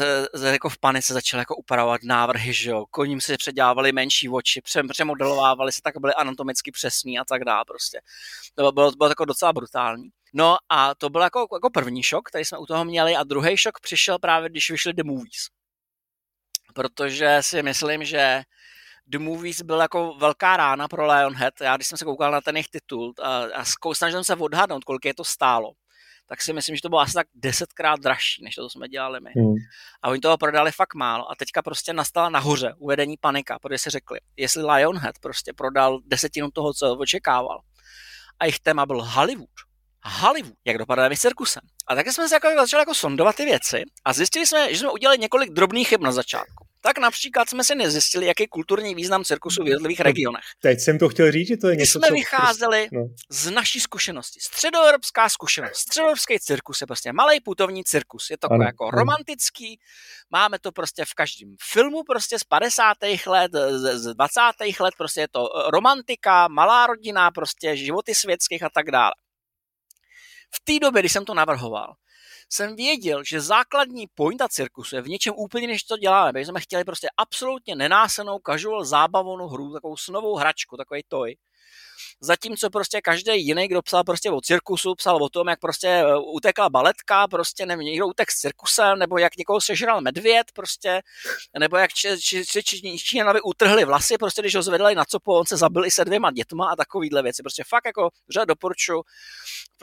jako 0.52 0.68
v 0.68 0.78
panice 0.78 1.12
začali 1.12 1.40
jako 1.40 1.56
upravovat 1.56 2.00
návrhy, 2.02 2.52
že 2.52 2.70
jo. 2.70 2.84
Koním 2.90 3.20
si 3.20 3.36
předělávali 3.36 3.92
menší 3.92 4.28
oči, 4.28 4.60
pře, 4.60 4.82
přemodelovávali 4.88 5.72
se 5.72 5.80
tak, 5.82 5.94
byly 6.00 6.14
anatomicky 6.14 6.70
přesný 6.70 7.18
a 7.18 7.24
tak 7.24 7.44
dále 7.44 7.64
prostě. 7.66 8.00
To 8.54 8.72
bylo, 8.72 8.90
bylo, 8.92 9.08
jako 9.08 9.24
docela 9.24 9.52
brutální. 9.52 10.08
No 10.34 10.56
a 10.68 10.94
to 10.94 11.10
byl 11.10 11.20
jako, 11.20 11.46
jako 11.54 11.70
první 11.70 12.02
šok, 12.02 12.28
který 12.28 12.44
jsme 12.44 12.58
u 12.58 12.66
toho 12.66 12.84
měli 12.84 13.16
a 13.16 13.22
druhý 13.22 13.56
šok 13.56 13.80
přišel 13.80 14.18
právě, 14.18 14.48
když 14.48 14.70
vyšly 14.70 14.92
The 14.92 15.02
Movies. 15.04 15.46
Protože 16.74 17.38
si 17.40 17.62
myslím, 17.62 18.04
že 18.04 18.42
The 19.06 19.18
Movies 19.18 19.62
byl 19.62 19.80
jako 19.80 20.14
velká 20.14 20.56
rána 20.56 20.88
pro 20.88 21.06
Lionhead. 21.06 21.60
Já 21.60 21.76
když 21.76 21.86
jsem 21.86 21.98
se 21.98 22.04
koukal 22.04 22.32
na 22.32 22.40
ten 22.40 22.56
jejich 22.56 22.68
titul 22.68 23.14
a, 23.22 23.44
a 23.54 23.64
snažil 23.94 24.24
jsem 24.24 24.36
se 24.36 24.42
odhadnout, 24.42 24.84
kolik 24.84 25.04
je 25.04 25.14
to 25.14 25.24
stálo, 25.24 25.72
tak 26.32 26.42
si 26.42 26.52
myslím, 26.52 26.76
že 26.76 26.82
to 26.82 26.88
bylo 26.88 27.00
asi 27.00 27.12
tak 27.12 27.26
desetkrát 27.34 28.00
dražší, 28.00 28.44
než 28.44 28.54
to, 28.54 28.62
co 28.62 28.70
jsme 28.70 28.88
dělali 28.88 29.20
my. 29.20 29.30
Hmm. 29.36 29.54
A 30.02 30.08
oni 30.08 30.20
toho 30.20 30.38
prodali 30.38 30.72
fakt 30.72 30.94
málo 30.94 31.30
a 31.30 31.34
teďka 31.34 31.62
prostě 31.62 31.92
nastala 31.92 32.28
nahoře 32.28 32.74
uvedení 32.78 33.16
panika, 33.20 33.58
protože 33.58 33.78
si 33.78 33.90
řekli, 33.90 34.20
jestli 34.36 34.62
Lionhead 34.62 35.18
prostě 35.18 35.52
prodal 35.52 36.00
desetinu 36.04 36.50
toho, 36.50 36.74
co 36.74 36.96
očekával 36.96 37.60
a 38.40 38.44
jejich 38.44 38.60
téma 38.60 38.86
byl 38.86 39.04
Hollywood, 39.04 39.48
Hollywood, 40.04 40.54
jak 40.64 40.78
dopadá 40.78 41.10
s 41.10 41.20
cirkusem. 41.20 41.62
A 41.86 41.94
tak 41.94 42.06
jsme 42.08 42.28
se 42.28 42.34
jako 42.34 42.48
začali 42.56 42.80
jako 42.80 42.94
sondovat 42.94 43.36
ty 43.36 43.44
věci 43.44 43.82
a 44.04 44.12
zjistili 44.12 44.46
jsme, 44.46 44.74
že 44.74 44.78
jsme 44.78 44.90
udělali 44.90 45.18
několik 45.18 45.50
drobných 45.50 45.88
chyb 45.88 46.02
na 46.02 46.12
začátku. 46.12 46.66
Tak 46.84 46.98
například 46.98 47.48
jsme 47.48 47.64
si 47.64 47.74
nezjistili, 47.74 48.26
jaký 48.26 48.42
je 48.42 48.48
kulturní 48.48 48.94
význam 48.94 49.24
cirkusu 49.24 49.64
v 49.64 49.66
jednotlivých 49.66 49.98
no, 49.98 50.02
regionech. 50.02 50.44
Teď 50.60 50.80
jsem 50.80 50.98
to 50.98 51.08
chtěl 51.08 51.32
říct, 51.32 51.48
že 51.48 51.56
to 51.56 51.68
je 51.68 51.76
něco, 51.76 51.98
jsme 51.98 52.08
co 52.08 52.14
vycházeli 52.14 52.88
prostě, 52.90 52.96
no. 52.96 53.08
z 53.30 53.50
naší 53.50 53.80
zkušenosti. 53.80 54.40
Středoevropská 54.40 55.28
zkušenost. 55.28 55.76
Středoevropský 55.76 56.38
cirkus 56.38 56.80
je 56.80 56.86
prostě 56.86 57.12
malý 57.12 57.40
putovní 57.40 57.84
cirkus. 57.84 58.30
Je 58.30 58.38
to 58.38 58.52
ano, 58.52 58.64
jako 58.64 58.90
romantický. 58.90 59.80
Máme 60.30 60.58
to 60.58 60.72
prostě 60.72 61.04
v 61.04 61.14
každém 61.14 61.54
filmu 61.72 62.02
prostě 62.02 62.38
z 62.38 62.44
50. 62.44 62.96
let, 63.26 63.52
z, 63.52 63.98
z 63.98 64.14
20. 64.14 64.40
let. 64.80 64.94
Prostě 64.98 65.20
je 65.20 65.28
to 65.28 65.48
romantika, 65.72 66.48
malá 66.48 66.86
rodina, 66.86 67.30
prostě 67.30 67.76
životy 67.76 68.14
světských 68.14 68.62
a 68.62 68.68
tak 68.74 68.90
dále. 68.90 69.12
V 70.54 70.60
té 70.64 70.78
době, 70.78 71.02
když 71.02 71.12
jsem 71.12 71.24
to 71.24 71.34
navrhoval, 71.34 71.94
jsem 72.52 72.76
věděl, 72.76 73.24
že 73.24 73.40
základní 73.40 74.06
pointa 74.14 74.48
cirkusu 74.48 74.96
je 74.96 75.02
v 75.02 75.08
něčem 75.08 75.34
úplně 75.36 75.66
než 75.66 75.82
to 75.82 75.96
děláme, 75.96 76.32
protože 76.32 76.46
jsme 76.46 76.60
chtěli 76.60 76.84
prostě 76.84 77.08
absolutně 77.16 77.74
nenásenou 77.74 78.38
casual 78.46 78.84
zábavnou 78.84 79.48
hru, 79.48 79.72
takovou 79.72 79.96
snovou 79.96 80.36
hračku, 80.36 80.76
takový 80.76 81.02
toj, 81.08 81.36
zatímco 82.22 82.70
prostě 82.70 83.00
každý 83.00 83.46
jiný, 83.46 83.68
kdo 83.68 83.82
psal 83.82 84.04
prostě 84.04 84.30
o 84.30 84.40
cirkusu, 84.40 84.94
psal 84.94 85.22
o 85.22 85.28
tom, 85.28 85.48
jak 85.48 85.60
prostě 85.60 85.88
e, 85.88 86.04
utekla 86.34 86.70
baletka, 86.70 87.28
prostě 87.28 87.66
nevím, 87.66 87.86
někdo 87.86 88.06
utek 88.06 88.30
s 88.30 88.34
cirkusem, 88.34 88.98
nebo 88.98 89.18
jak 89.18 89.36
někoho 89.36 89.60
sežral 89.60 90.00
medvěd, 90.00 90.46
prostě, 90.52 91.02
nebo 91.58 91.76
jak 91.76 91.90
Číňanovi 92.98 93.40
utrhli 93.40 93.84
vlasy, 93.84 94.18
prostě 94.18 94.42
když 94.42 94.54
ho 94.54 94.62
zvedali 94.62 94.94
na 94.94 95.04
copo, 95.04 95.38
on 95.38 95.46
se 95.46 95.56
zabil 95.56 95.84
i 95.84 95.90
se 95.90 96.04
dvěma 96.04 96.30
dětma 96.30 96.70
a 96.70 96.76
takovýhle 96.76 97.22
věci. 97.22 97.42
Prostě 97.42 97.64
fakt 97.68 97.86
jako, 97.86 98.10
že 98.34 98.46
doporučuji, 98.46 99.02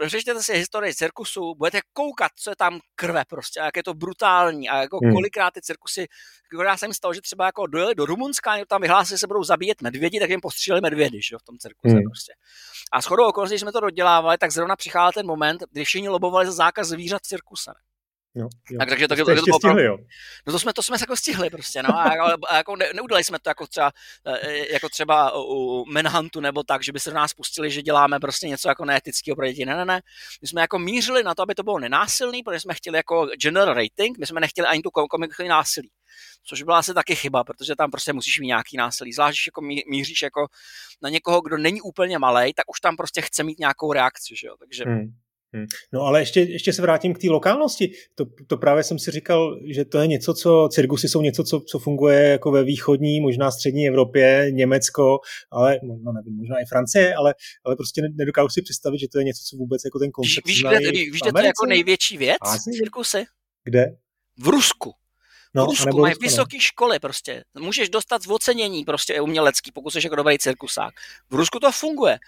přečtěte 0.07 0.43
si 0.43 0.53
historii 0.53 0.95
cirkusu, 0.95 1.55
budete 1.55 1.79
koukat, 1.93 2.31
co 2.35 2.49
je 2.49 2.55
tam 2.55 2.79
krve 2.95 3.23
prostě, 3.29 3.59
a 3.59 3.65
jak 3.65 3.77
je 3.77 3.83
to 3.83 3.93
brutální 3.93 4.69
a 4.69 4.81
jako 4.81 4.97
hmm. 5.03 5.13
kolikrát 5.13 5.53
ty 5.53 5.61
cirkusy, 5.61 6.07
já 6.63 6.77
jsem 6.77 6.93
stalo, 6.93 7.13
že 7.13 7.21
třeba 7.21 7.45
jako 7.45 7.67
dojeli 7.67 7.95
do 7.95 8.05
Rumunska, 8.05 8.65
tam 8.67 8.81
vyhlásili, 8.81 9.15
že 9.15 9.19
se 9.19 9.27
budou 9.27 9.43
zabíjet 9.43 9.81
medvědi, 9.81 10.19
tak 10.19 10.29
jim 10.29 10.41
postříleli 10.41 10.81
medvědy, 10.81 11.21
že 11.21 11.37
v 11.37 11.43
tom 11.43 11.57
cirkuse 11.57 11.95
hmm. 11.95 12.03
prostě. 12.03 12.28
A 12.91 13.01
shodou 13.01 13.27
okolností, 13.27 13.53
když 13.53 13.61
jsme 13.61 13.71
to 13.71 13.79
dodělávali, 13.79 14.37
tak 14.37 14.51
zrovna 14.51 14.75
přicházel 14.75 15.11
ten 15.11 15.25
moment, 15.25 15.63
kdy 15.71 15.85
všichni 15.85 16.09
lobovali 16.09 16.45
za 16.45 16.51
zákaz 16.51 16.87
zvířat 16.87 17.21
v 17.21 17.27
cirkuse. 17.27 17.71
Jo, 18.35 18.47
jo. 18.71 18.77
Tak, 18.77 18.89
takže, 18.89 19.07
takže, 19.07 19.25
to, 19.25 19.35
to, 19.35 19.41
to, 19.45 19.53
stihli, 19.53 19.83
jo. 19.83 19.97
No 20.47 20.53
to 20.53 20.59
jsme, 20.59 20.73
to 20.73 20.83
jsme 20.83 20.97
jako 21.01 21.15
stihli 21.15 21.49
prostě, 21.49 21.83
no, 21.83 21.89
a, 21.89 22.03
a, 22.03 22.37
a 22.49 22.57
jako 22.57 22.75
ne, 22.75 22.85
neudali 22.95 23.23
jsme 23.23 23.39
to 23.39 23.49
jako 23.49 23.67
třeba, 23.67 23.91
e, 24.25 24.73
jako 24.73 24.89
třeba 24.89 25.31
u 25.35 25.85
Manhuntu 25.85 26.39
nebo 26.39 26.63
tak, 26.63 26.83
že 26.83 26.91
by 26.91 26.99
se 26.99 27.09
do 27.09 27.15
nás 27.15 27.33
pustili, 27.33 27.71
že 27.71 27.81
děláme 27.81 28.19
prostě 28.19 28.47
něco 28.47 28.69
jako 28.69 28.85
neetického 28.85 29.35
pro 29.35 29.47
děti, 29.47 29.65
ne, 29.65 29.77
ne, 29.77 29.85
ne. 29.85 30.01
My 30.41 30.47
jsme 30.47 30.61
jako 30.61 30.79
mířili 30.79 31.23
na 31.23 31.35
to, 31.35 31.41
aby 31.41 31.55
to 31.55 31.63
bylo 31.63 31.79
nenásilný, 31.79 32.43
protože 32.43 32.59
jsme 32.59 32.73
chtěli 32.73 32.97
jako 32.97 33.27
general 33.41 33.73
rating, 33.73 34.17
my 34.17 34.25
jsme 34.25 34.39
nechtěli 34.39 34.67
ani 34.67 34.81
tu 34.81 34.89
komiku 34.91 35.43
násilí. 35.47 35.89
Což 36.43 36.63
byla 36.63 36.79
asi 36.79 36.93
taky 36.93 37.15
chyba, 37.15 37.43
protože 37.43 37.75
tam 37.75 37.91
prostě 37.91 38.13
musíš 38.13 38.39
mít 38.39 38.47
nějaký 38.47 38.77
násilí. 38.77 39.13
Zvlášť, 39.13 39.35
když 39.35 39.45
jako 39.45 39.61
míříš 39.87 40.21
jako 40.21 40.47
na 41.01 41.09
někoho, 41.09 41.41
kdo 41.41 41.57
není 41.57 41.81
úplně 41.81 42.19
malý, 42.19 42.53
tak 42.53 42.69
už 42.69 42.79
tam 42.79 42.95
prostě 42.95 43.21
chce 43.21 43.43
mít 43.43 43.59
nějakou 43.59 43.93
reakci, 43.93 44.35
že 44.35 44.47
jo. 44.47 44.55
Takže 44.59 44.83
hmm. 44.83 45.13
Hmm. 45.53 45.65
No 45.93 46.01
ale 46.01 46.21
ještě, 46.21 46.39
ještě 46.41 46.73
se 46.73 46.81
vrátím 46.81 47.13
k 47.13 47.19
té 47.19 47.27
lokálnosti. 47.29 47.91
To, 48.15 48.25
to 48.47 48.57
právě 48.57 48.83
jsem 48.83 48.99
si 48.99 49.11
říkal, 49.11 49.59
že 49.73 49.85
to 49.85 49.99
je 49.99 50.07
něco, 50.07 50.33
co, 50.33 50.69
cirkusy 50.71 51.09
jsou 51.09 51.21
něco, 51.21 51.43
co, 51.43 51.59
co 51.59 51.79
funguje 51.79 52.19
jako 52.19 52.51
ve 52.51 52.63
východní, 52.63 53.21
možná 53.21 53.51
střední 53.51 53.87
Evropě, 53.87 54.47
Německo, 54.51 55.19
ale 55.51 55.79
no 55.83 56.11
nevím, 56.11 56.37
možná 56.37 56.55
i 56.59 56.65
Francie, 56.65 57.15
ale, 57.15 57.35
ale 57.65 57.75
prostě 57.75 58.01
nedokážu 58.17 58.49
si 58.49 58.61
představit, 58.61 58.99
že 58.99 59.07
to 59.07 59.19
je 59.19 59.23
něco, 59.23 59.41
co 59.49 59.57
vůbec 59.57 59.81
jako 59.85 59.99
ten 59.99 60.11
koncept 60.11 60.47
Víš, 60.47 60.63
kde, 60.63 60.91
víš, 60.91 61.21
kde 61.21 61.31
to 61.31 61.39
je 61.39 61.45
jako 61.45 61.65
největší 61.65 62.17
věc? 62.17 62.37
Cirkusy? 62.77 63.25
Kde? 63.63 63.85
V 64.37 64.47
Rusku. 64.47 64.98
No, 65.53 65.65
v 65.65 65.69
Rusku 65.69 65.99
mají 65.99 66.13
vysoké 66.21 66.59
školy 66.59 66.99
prostě. 66.99 67.43
Můžeš 67.59 67.89
dostat 67.89 68.21
ocenění 68.27 68.85
prostě 68.85 69.21
umělecký, 69.21 69.71
pokud 69.71 69.89
jsi 69.89 69.99
jako 70.03 70.15
dobrý 70.15 70.37
cirkusák. 70.37 70.93
V 71.29 71.35
Rusku 71.35 71.59
to 71.59 71.71
funguje. 71.71 72.19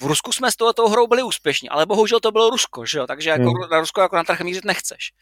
V 0.00 0.04
Rusku 0.04 0.32
jsme 0.32 0.52
s 0.52 0.56
touto 0.56 0.88
hrou 0.88 1.06
byli 1.06 1.22
úspěšní, 1.22 1.68
ale 1.68 1.86
bohužel 1.86 2.20
to 2.20 2.32
bylo 2.32 2.50
Rusko, 2.50 2.86
že 2.86 2.98
jo? 2.98 3.06
takže 3.06 3.30
jako 3.30 3.50
hmm. 3.50 3.70
na 3.70 3.80
Rusko 3.80 4.00
jako 4.00 4.16
na 4.16 4.24
trh 4.24 4.40
mířit 4.40 4.64
nechceš. 4.64 5.12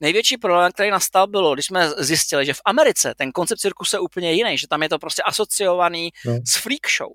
Největší 0.00 0.36
problém, 0.36 0.72
který 0.72 0.90
nastal, 0.90 1.26
bylo, 1.26 1.54
když 1.54 1.66
jsme 1.66 1.90
zjistili, 1.90 2.46
že 2.46 2.54
v 2.54 2.60
Americe 2.64 3.14
ten 3.16 3.32
koncept 3.32 3.60
cirkuse 3.60 3.96
je 3.96 4.00
úplně 4.00 4.32
jiný, 4.32 4.58
že 4.58 4.68
tam 4.68 4.82
je 4.82 4.88
to 4.88 4.98
prostě 4.98 5.22
asociovaný 5.22 6.10
no. 6.26 6.38
s 6.46 6.56
freak 6.56 6.90
show. 6.98 7.12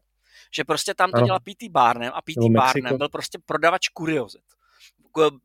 Že 0.56 0.64
prostě 0.64 0.94
tam 0.94 1.12
to 1.12 1.22
dělal 1.22 1.40
P.T. 1.40 1.70
Barnum 1.70 2.12
a 2.14 2.22
P.T. 2.22 2.50
Barnum 2.50 2.98
byl 2.98 3.10
prostě 3.10 3.40
prodavač 3.46 3.88
kuriozit. 3.88 4.55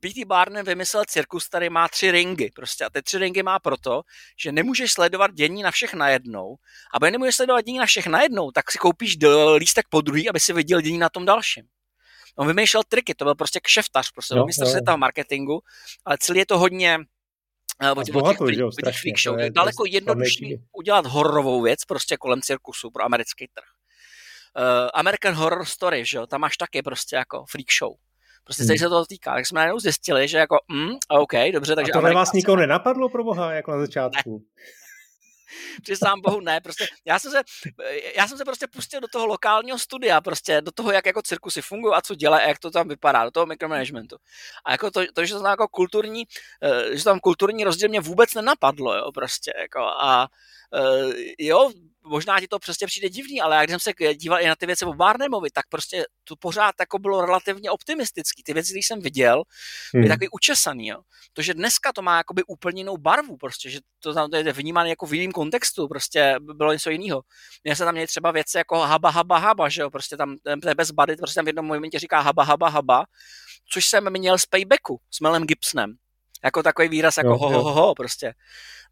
P.T. 0.00 0.24
Barnum 0.24 0.64
vymyslel 0.64 1.04
cirkus, 1.04 1.48
který 1.48 1.70
má 1.70 1.88
tři 1.88 2.10
ringy. 2.10 2.50
Prostě 2.54 2.84
a 2.84 2.90
ty 2.90 3.02
tři 3.02 3.18
ringy 3.18 3.42
má 3.42 3.58
proto, 3.58 4.02
že 4.38 4.52
nemůžeš 4.52 4.92
sledovat 4.92 5.34
dění 5.34 5.62
na 5.62 5.70
všech 5.70 5.94
najednou. 5.94 6.54
A 6.94 6.96
aby 6.96 7.10
nemůžeš 7.10 7.36
sledovat 7.36 7.60
dění 7.60 7.78
na 7.78 7.86
všech 7.86 8.06
najednou, 8.06 8.50
tak 8.50 8.70
si 8.70 8.78
koupíš 8.78 9.16
lístek 9.56 9.86
po 9.90 10.00
druhý, 10.00 10.28
aby 10.28 10.40
si 10.40 10.52
viděl 10.52 10.80
dění 10.80 10.98
na 10.98 11.08
tom 11.08 11.26
dalším. 11.26 11.64
On 12.36 12.46
vymýšlel 12.46 12.82
triky, 12.88 13.14
to 13.14 13.24
byl 13.24 13.34
prostě 13.34 13.60
kšeftař, 13.60 14.10
prostě 14.10 14.34
no, 14.34 14.46
mistr 14.46 14.66
světa 14.66 14.94
v 14.94 14.98
marketingu, 14.98 15.60
ale 16.04 16.16
celý 16.20 16.38
je 16.38 16.46
to 16.46 16.58
hodně 16.58 16.98
uh, 17.82 17.98
od, 17.98 18.10
bohatou, 18.10 18.46
těch, 18.46 18.58
jo, 18.58 18.72
strašně, 18.72 19.00
freak 19.00 19.18
show. 19.18 19.38
Je 19.38 19.50
daleko 19.50 19.84
jednodušší 19.86 20.56
udělat 20.72 21.06
hororovou 21.06 21.62
věc 21.62 21.84
prostě 21.84 22.16
kolem 22.16 22.42
cirkusu 22.42 22.90
pro 22.90 23.04
americký 23.04 23.48
trh. 23.54 23.64
Uh, 24.56 24.88
American 24.94 25.34
Horror 25.34 25.64
Story, 25.64 26.04
že 26.04 26.16
jo, 26.16 26.26
tam 26.26 26.40
máš 26.40 26.56
taky 26.56 26.82
prostě 26.82 27.16
jako 27.16 27.44
freak 27.50 27.66
show. 27.78 27.92
Prostě 28.44 28.62
hmm. 28.62 28.78
se 28.78 28.88
to 28.88 29.06
týká. 29.06 29.34
Tak 29.34 29.46
jsme 29.46 29.60
najednou 29.60 29.78
zjistili, 29.78 30.28
že 30.28 30.38
jako, 30.38 30.56
mm, 30.68 30.90
OK, 31.08 31.32
dobře, 31.52 31.74
takže... 31.74 31.92
A 31.92 32.00
to 32.00 32.14
vás 32.14 32.32
nikoho 32.32 32.56
nenapadlo 32.56 33.08
pro 33.08 33.24
boha, 33.24 33.52
jako 33.52 33.70
na 33.70 33.78
začátku? 33.78 34.44
Ne. 34.56 34.62
Přiznám 35.82 36.20
bohu, 36.20 36.40
ne, 36.40 36.60
prostě 36.60 36.86
já 37.04 37.18
jsem, 37.18 37.30
se, 37.30 37.42
já 38.16 38.28
jsem 38.28 38.38
se 38.38 38.44
prostě 38.44 38.66
pustil 38.66 39.00
do 39.00 39.08
toho 39.08 39.26
lokálního 39.26 39.78
studia, 39.78 40.20
prostě 40.20 40.60
do 40.60 40.72
toho, 40.72 40.92
jak 40.92 41.06
jako 41.06 41.22
cirkusy 41.22 41.62
fungují 41.62 41.94
a 41.94 42.00
co 42.00 42.14
dělají 42.14 42.44
a 42.44 42.48
jak 42.48 42.58
to 42.58 42.70
tam 42.70 42.88
vypadá, 42.88 43.24
do 43.24 43.30
toho 43.30 43.46
mikromanagementu. 43.46 44.16
A 44.64 44.72
jako 44.72 44.90
to, 44.90 45.00
to 45.14 45.24
že 45.24 45.34
to 45.34 45.40
tam 45.40 45.50
jako 45.50 45.68
kulturní, 45.68 46.24
eh, 46.62 46.96
že 46.96 47.04
tam 47.04 47.20
kulturní 47.20 47.64
rozdíl 47.64 47.88
mě 47.88 48.00
vůbec 48.00 48.34
nenapadlo, 48.34 48.94
jo, 48.96 49.12
prostě, 49.12 49.52
jako 49.60 49.80
a 49.80 50.28
jo, 51.38 51.70
možná 52.04 52.40
ti 52.40 52.48
to 52.48 52.58
přesně 52.58 52.86
přijde 52.86 53.08
divný, 53.08 53.40
ale 53.40 53.56
jak 53.56 53.70
jsem 53.70 53.80
se 53.80 53.92
díval 54.14 54.40
i 54.40 54.46
na 54.46 54.56
ty 54.56 54.66
věci 54.66 54.84
o 54.84 54.92
Barnemovi, 54.92 55.50
tak 55.50 55.68
prostě 55.68 56.04
to 56.24 56.36
pořád 56.36 56.74
jako 56.80 56.98
bylo 56.98 57.26
relativně 57.26 57.70
optimistický. 57.70 58.42
Ty 58.42 58.52
věci, 58.52 58.72
které 58.72 58.80
jsem 58.80 59.00
viděl, 59.00 59.42
byly 59.92 60.02
hmm. 60.02 60.08
takový 60.08 60.28
učesaný. 60.32 60.86
Jo. 60.86 61.00
To, 61.32 61.42
že 61.42 61.54
dneska 61.54 61.92
to 61.92 62.02
má 62.02 62.16
jakoby 62.16 62.42
úplně 62.44 62.80
jinou 62.80 62.96
barvu, 62.96 63.36
prostě, 63.36 63.70
že 63.70 63.78
to 64.00 64.14
tam 64.14 64.30
je 64.34 64.52
vnímané 64.52 64.88
jako 64.88 65.06
v 65.06 65.14
jiném 65.14 65.32
kontextu, 65.32 65.88
prostě 65.88 66.34
bylo 66.40 66.72
něco 66.72 66.90
jiného. 66.90 67.22
Mně 67.64 67.76
se 67.76 67.84
tam 67.84 67.94
měly 67.94 68.06
třeba 68.06 68.30
věci 68.30 68.58
jako 68.58 68.78
haba, 68.78 69.10
haba, 69.10 69.38
haba, 69.38 69.68
že 69.68 69.82
jo, 69.82 69.90
prostě 69.90 70.16
tam 70.16 70.36
ten 70.44 70.60
bez 70.76 70.90
bady, 70.90 71.16
prostě 71.16 71.34
tam 71.34 71.44
v 71.44 71.48
jednom 71.48 71.66
momentě 71.66 71.98
říká 71.98 72.20
haba, 72.20 72.44
haba, 72.44 72.68
haba, 72.68 73.04
což 73.72 73.86
jsem 73.86 74.10
měl 74.10 74.38
z 74.38 74.46
Paybacku 74.46 75.00
s 75.10 75.20
Melem 75.20 75.46
Gibsonem. 75.46 75.96
Jako 76.44 76.62
takový 76.62 76.88
výraz, 76.88 77.16
jako 77.16 77.28
jo, 77.28 77.38
ho, 77.38 77.48
ho, 77.50 77.62
ho, 77.62 77.72
ho, 77.72 77.94
prostě. 77.94 78.34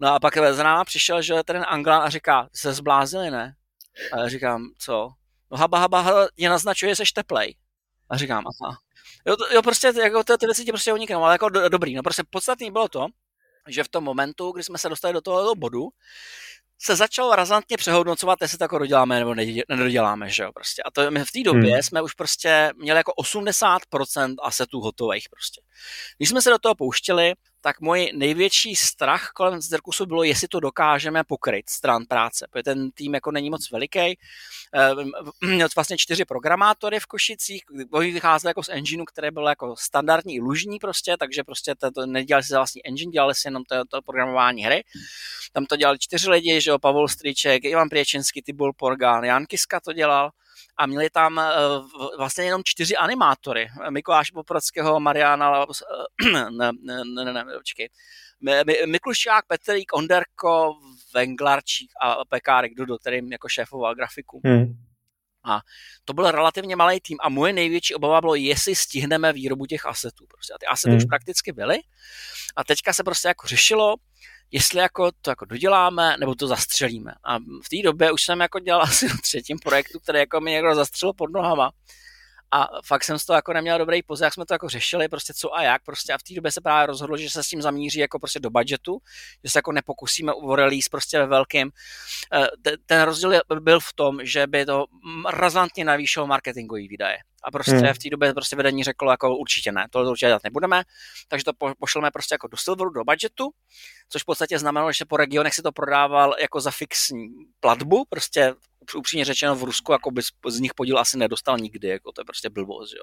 No 0.01 0.15
a 0.15 0.21
pak 0.21 0.37
za 0.53 0.63
náma 0.63 0.85
přišel, 0.85 1.23
že 1.23 1.43
ten 1.45 1.65
Anglan 1.69 2.03
a 2.03 2.11
říká, 2.11 2.49
se 2.55 2.73
zblázili, 2.73 3.31
ne? 3.31 3.55
A 4.13 4.19
já 4.19 4.29
říkám, 4.29 4.71
co? 4.79 5.11
No 5.51 5.59
haba, 5.59 5.79
haba, 5.79 6.01
haba 6.01 6.29
mě 6.37 6.49
naznačuje, 6.49 6.95
že 6.95 6.97
jsi 6.97 7.13
teplej. 7.15 7.57
A 8.11 8.17
říkám, 8.17 8.45
aha. 8.47 8.79
Jo, 9.27 9.37
to, 9.37 9.55
jo 9.55 9.63
prostě 9.63 9.93
jako 10.03 10.25
ty, 10.25 10.39
ty 10.39 10.47
věci 10.47 10.65
ti 10.65 10.73
prostě 10.73 10.93
uniknou, 10.93 11.25
ale 11.25 11.35
jako 11.35 11.49
do, 11.49 11.69
dobrý. 11.69 11.95
No 11.95 12.03
prostě 12.03 12.23
podstatný 12.31 12.71
bylo 12.71 12.89
to, 12.89 13.07
že 13.69 13.85
v 13.85 13.89
tom 13.89 14.05
momentu, 14.05 14.53
kdy 14.53 14.65
jsme 14.65 14.79
se 14.79 14.89
dostali 14.89 15.15
do 15.15 15.21
toho 15.21 15.55
bodu, 15.55 15.89
se 16.81 16.97
začalo 16.97 17.35
razantně 17.35 17.77
přehodnocovat, 17.77 18.39
jestli 18.43 18.59
to 18.59 18.65
jako 18.65 18.79
doděláme 18.79 19.19
nebo 19.19 19.35
nedoděláme, 19.69 20.31
že 20.31 20.43
jo, 20.43 20.53
prostě. 20.53 20.83
A 20.83 20.91
to 20.91 21.11
my 21.11 21.25
v 21.25 21.33
té 21.33 21.43
době 21.43 21.73
hmm. 21.73 21.83
jsme 21.83 22.03
už 22.03 22.15
prostě 22.15 22.73
měli 22.77 22.97
jako 22.97 23.13
80% 23.23 24.35
asetů 24.43 24.81
hotových 24.81 25.29
prostě. 25.31 25.61
Když 26.17 26.29
jsme 26.29 26.43
se 26.43 26.51
do 26.51 26.59
toho 26.59 26.75
pouštěli, 26.75 27.33
tak 27.61 27.81
můj 27.81 28.11
největší 28.15 28.77
strach 28.77 29.31
kolem 29.35 29.61
cirkusu 29.61 30.07
bylo, 30.07 30.23
jestli 30.23 30.49
to 30.49 30.61
dokážeme 30.61 31.25
pokryt 31.25 31.71
stran 31.71 32.05
práce, 32.07 32.47
protože 32.51 32.63
ten 32.63 32.91
tým 32.91 33.15
jako 33.15 33.31
není 33.31 33.51
moc 33.51 33.71
veliký. 33.71 34.19
Ehm, 34.73 35.11
měl 35.41 35.69
vlastně 35.77 35.99
čtyři 35.99 36.25
programátory 36.25 37.01
v 37.01 37.07
Košicích, 37.07 37.63
oni 37.91 38.13
vycházeli 38.13 38.51
jako 38.51 38.63
z 38.63 38.69
engineu, 38.69 39.05
který 39.05 39.31
byl 39.31 39.47
jako 39.47 39.75
standardní 39.79 40.41
lužní 40.41 40.79
prostě, 40.79 41.17
takže 41.19 41.45
prostě 41.45 41.75
to, 41.95 42.07
nedělali 42.07 42.45
si 42.45 42.55
vlastní 42.55 42.87
engine, 42.87 43.13
dělali 43.13 43.35
si 43.35 43.49
jenom 43.49 43.65
to, 43.65 43.85
to 43.91 44.03
programování 44.03 44.65
hry. 44.65 44.85
Tam 45.53 45.67
to 45.67 45.77
dělali 45.77 45.99
čtyři 45.99 46.31
lidi, 46.31 46.61
že 46.61 46.71
jo, 46.71 46.79
Pavel 46.79 47.09
Stříček, 47.09 47.65
Ivan 47.65 47.89
Priečinský, 47.89 48.43
Tibul 48.43 48.73
Porgán, 48.73 49.25
Jan 49.25 49.47
Kiska 49.47 49.81
to 49.81 49.93
dělal 49.93 50.31
a 50.79 50.87
měli 50.87 51.11
tam 51.11 51.41
vlastně 52.19 52.45
jenom 52.45 52.63
čtyři 52.65 52.97
animátory. 52.97 53.69
Mikuláš 53.91 54.31
Poprockého, 54.31 55.01
Mariana, 55.01 55.67
ne, 56.51 56.71
ne, 56.83 57.05
ne, 57.25 57.33
ne, 57.33 57.45
počkej, 57.59 57.89
Miklušák, 58.87 59.47
Petrík, 59.47 59.93
Onderko, 59.93 60.75
Venglarčík 61.15 61.91
a 62.03 62.25
Pekárek 62.25 62.75
Dudu, 62.75 62.99
který 62.99 63.31
jako 63.31 63.49
šéfoval 63.49 63.95
grafiku. 63.95 64.41
Hmm. 64.45 64.75
A 65.45 65.61
to 66.05 66.13
byl 66.13 66.31
relativně 66.31 66.77
malý 66.77 67.01
tým 67.01 67.19
a 67.21 67.29
moje 67.29 67.53
největší 67.53 67.95
obava 67.95 68.21
bylo, 68.21 68.35
jestli 68.35 68.77
stihneme 68.77 69.33
výrobu 69.33 69.67
těch 69.67 69.87
asetů. 69.87 70.27
Prostě. 70.27 70.53
A 70.55 70.59
ty 70.59 70.67
asety 70.67 70.91
hmm. 70.91 70.97
už 70.99 71.05
prakticky 71.05 71.53
byly 71.53 71.79
a 72.57 72.65
teďka 72.65 72.93
se 72.93 73.05
prostě 73.05 73.29
jako 73.29 73.49
řešilo, 73.49 73.95
jestli 74.51 74.81
jako 74.81 75.11
to 75.23 75.31
jako 75.31 75.45
doděláme, 75.45 76.17
nebo 76.21 76.35
to 76.35 76.47
zastřelíme. 76.47 77.13
A 77.25 77.39
v 77.39 77.69
té 77.71 77.83
době 77.85 78.13
už 78.13 78.23
jsem 78.23 78.41
jako 78.41 78.59
dělal 78.59 78.83
asi 78.89 79.09
na 79.09 79.15
třetím 79.23 79.59
projektu, 79.59 79.99
který 80.01 80.19
jako 80.19 80.41
mi 80.41 80.51
někdo 80.51 80.75
zastřelil 80.75 81.13
pod 81.13 81.33
nohama 81.33 81.71
a 82.51 82.69
fakt 82.85 83.05
jsem 83.05 83.19
z 83.19 83.25
toho 83.25 83.37
jako 83.37 83.53
neměl 83.53 83.79
dobrý 83.79 84.03
poz, 84.03 84.21
jak 84.21 84.35
jsme 84.35 84.47
to 84.47 84.55
jako 84.55 84.69
řešili, 84.69 85.09
prostě 85.09 85.35
co 85.35 85.57
a 85.57 85.63
jak, 85.63 85.83
prostě 85.83 86.13
a 86.13 86.19
v 86.19 86.23
té 86.23 86.35
době 86.35 86.53
se 86.53 86.61
právě 86.61 86.87
rozhodlo, 86.87 87.17
že 87.17 87.31
se 87.31 87.45
s 87.45 87.49
tím 87.49 87.63
zamíří 87.63 87.99
jako 87.99 88.19
prostě 88.19 88.41
do 88.41 88.51
budgetu, 88.51 88.99
že 89.45 89.51
se 89.51 89.59
jako 89.59 89.73
nepokusíme 89.73 90.33
o 90.33 90.57
release 90.57 90.89
prostě 90.91 91.19
ve 91.19 91.27
velkém. 91.27 91.71
Eh, 92.33 92.77
ten 92.87 93.03
rozdíl 93.03 93.41
byl 93.61 93.81
v 93.81 93.93
tom, 93.93 94.19
že 94.23 94.47
by 94.47 94.67
to 94.67 94.87
razantně 95.29 95.85
navýšilo 95.85 96.27
marketingový 96.27 96.89
výdaje. 96.89 97.19
A 97.45 97.51
prostě 97.51 97.73
hmm. 97.73 97.95
v 97.95 97.99
té 97.99 98.11
době 98.11 98.35
prostě 98.35 98.57
vedení 98.57 98.85
řeklo 98.85 99.11
jako 99.11 99.37
určitě 99.37 99.73
ne, 99.73 99.87
tohle 99.91 100.11
určitě 100.11 100.27
dělat 100.27 100.45
nebudeme, 100.45 100.83
takže 101.29 101.45
to 101.45 101.53
pošleme 101.79 102.11
prostě 102.11 102.35
jako 102.35 102.49
do 102.49 102.57
silveru, 102.57 102.91
do 102.91 103.05
budgetu, 103.05 103.51
což 104.09 104.23
v 104.23 104.25
podstatě 104.25 104.59
znamenalo, 104.59 104.93
že 104.93 105.05
po 105.05 105.17
regionech 105.17 105.55
se 105.55 105.63
to 105.63 105.73
prodával 105.73 106.35
jako 106.41 106.61
za 106.61 106.71
fixní 106.71 107.29
platbu, 107.61 108.05
prostě 108.09 108.55
upřímně 108.95 109.25
řečeno 109.25 109.57
v 109.57 109.63
Rusku 109.63 109.93
jako 109.93 110.11
by 110.11 110.23
z 110.49 110.61
nich 110.61 110.75
podíl 110.75 110.99
asi 110.99 111.19
nedostal 111.19 111.59
nikdy, 111.59 111.89
jako 111.89 112.13
to 112.13 112.21
je 112.21 112.25
prostě 112.25 112.51
blbost, 112.51 112.93
jo. 112.93 113.03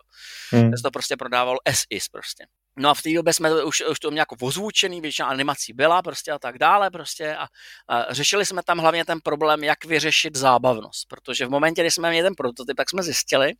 Hmm. 0.50 0.72
to 0.84 0.92
prostě 0.92 1.18
prodával 1.18 1.58
as 1.66 1.84
is 1.90 2.10
prostě. 2.10 2.46
No 2.78 2.90
a 2.90 2.94
v 2.94 3.02
té 3.02 3.14
době 3.14 3.34
jsme 3.34 3.50
to, 3.50 3.68
už, 3.68 3.84
už 3.92 4.00
to 4.00 4.12
měli 4.12 4.20
jako 4.20 4.36
ozvučený, 4.42 5.02
většina 5.02 5.28
animací 5.28 5.74
byla 5.74 6.02
prostě 6.02 6.32
a 6.32 6.40
tak 6.40 6.58
dále 6.58 6.92
prostě 6.92 7.36
a, 7.36 7.48
a 7.88 8.14
řešili 8.14 8.46
jsme 8.46 8.64
tam 8.64 8.78
hlavně 8.78 9.06
ten 9.06 9.20
problém, 9.24 9.64
jak 9.64 9.86
vyřešit 9.86 10.36
zábavnost, 10.36 11.08
protože 11.08 11.46
v 11.46 11.50
momentě, 11.50 11.82
kdy 11.82 11.92
jsme 11.92 12.10
měli 12.10 12.28
ten 12.28 12.36
prototyp, 12.36 12.78
tak 12.78 12.90
jsme 12.90 13.04
zjistili, 13.04 13.54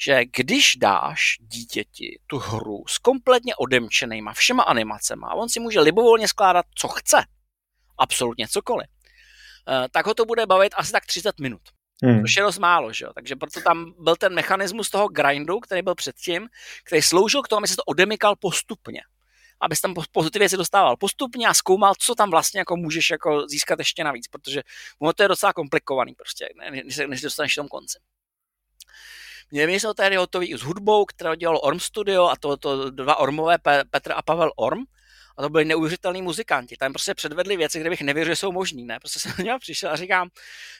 že 0.00 0.24
když 0.36 0.76
dáš 0.76 1.36
dítěti 1.40 2.18
tu 2.26 2.38
hru 2.38 2.84
s 2.88 2.98
kompletně 2.98 3.56
odemčenýma 3.56 4.32
všema 4.32 4.62
animacema, 4.62 5.34
on 5.34 5.48
si 5.48 5.60
může 5.60 5.80
libovolně 5.80 6.28
skládat, 6.28 6.66
co 6.74 6.88
chce, 6.88 7.24
absolutně 7.98 8.48
cokoliv, 8.48 8.86
tak 9.90 10.06
ho 10.06 10.14
to 10.14 10.24
bude 10.24 10.46
bavit 10.46 10.74
asi 10.76 10.92
tak 10.92 11.06
30 11.06 11.40
minut. 11.40 11.60
Hmm. 12.02 12.20
Což 12.20 12.36
je 12.36 12.42
dost 12.42 12.58
málo, 12.58 12.92
že 12.92 13.04
jo? 13.04 13.12
Takže 13.14 13.36
proto 13.36 13.60
tam 13.60 13.94
byl 13.98 14.16
ten 14.16 14.34
mechanismus 14.34 14.90
toho 14.90 15.08
grindu, 15.08 15.60
který 15.60 15.82
byl 15.82 15.94
předtím, 15.94 16.48
který 16.84 17.02
sloužil 17.02 17.42
k 17.42 17.48
tomu, 17.48 17.58
aby 17.58 17.68
se 17.68 17.76
to 17.76 17.82
odemykal 17.82 18.36
postupně. 18.36 19.00
Abys 19.60 19.80
tam 19.80 19.94
po, 20.12 20.30
ty 20.30 20.38
věci 20.38 20.56
dostával 20.56 20.96
postupně 20.96 21.48
a 21.48 21.54
zkoumal, 21.54 21.94
co 21.98 22.14
tam 22.14 22.30
vlastně 22.30 22.60
jako 22.60 22.76
můžeš 22.76 23.10
jako 23.10 23.48
získat 23.48 23.78
ještě 23.78 24.04
navíc, 24.04 24.28
protože 24.28 24.62
ono 24.98 25.12
to 25.12 25.22
je 25.22 25.28
docela 25.28 25.52
komplikovaný 25.52 26.14
prostě, 26.14 26.48
než, 26.70 26.96
než 27.06 27.20
dostaneš 27.20 27.52
v 27.52 27.56
tom 27.56 27.68
konci. 27.68 27.98
Měli 29.50 29.80
jsme 29.80 29.94
tady 29.94 30.16
hotový 30.16 30.54
s 30.54 30.60
hudbou, 30.60 31.04
kterou 31.04 31.34
dělalo 31.34 31.60
Orm 31.60 31.80
Studio 31.80 32.28
a 32.28 32.36
to, 32.36 32.56
to 32.56 32.90
dva 32.90 33.16
Ormové, 33.16 33.58
Petr 33.90 34.12
a 34.16 34.22
Pavel 34.22 34.52
Orm. 34.56 34.84
A 35.36 35.42
to 35.42 35.48
byli 35.48 35.64
neuvěřitelní 35.64 36.22
muzikanti. 36.22 36.76
Tam 36.76 36.92
prostě 36.92 37.14
předvedli 37.14 37.56
věci, 37.56 37.80
kde 37.80 37.90
bych 37.90 38.00
nevěřil, 38.00 38.32
že 38.32 38.36
jsou 38.36 38.52
možný. 38.52 38.84
Ne? 38.84 38.98
Prostě 38.98 39.20
jsem 39.20 39.32
na 39.46 39.58
přišel 39.58 39.90
a 39.90 39.96
říkám, 39.96 40.28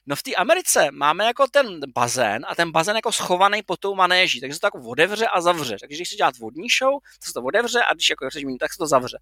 no 0.06 0.16
v 0.16 0.22
té 0.22 0.34
Americe 0.34 0.90
máme 0.90 1.24
jako 1.24 1.46
ten 1.46 1.80
bazén 1.94 2.46
a 2.48 2.54
ten 2.54 2.70
bazén 2.72 2.96
jako 2.96 3.12
schovaný 3.12 3.62
pod 3.62 3.80
tou 3.80 3.94
manéží, 3.94 4.40
takže 4.40 4.54
se 4.54 4.60
to 4.60 4.66
jako 4.66 4.80
otevře 4.80 5.26
a 5.26 5.40
zavře. 5.40 5.76
Takže 5.80 5.96
když 5.96 6.08
si 6.08 6.16
dělat 6.16 6.38
vodní 6.38 6.68
show, 6.78 6.94
tak 7.02 7.26
se 7.28 7.32
to 7.32 7.42
otevře 7.42 7.80
a 7.90 7.94
když 7.94 8.10
jako 8.10 8.28
chceš 8.30 8.44
mít, 8.44 8.58
tak 8.58 8.72
se 8.72 8.78
to 8.78 8.86
zavře. 8.86 9.18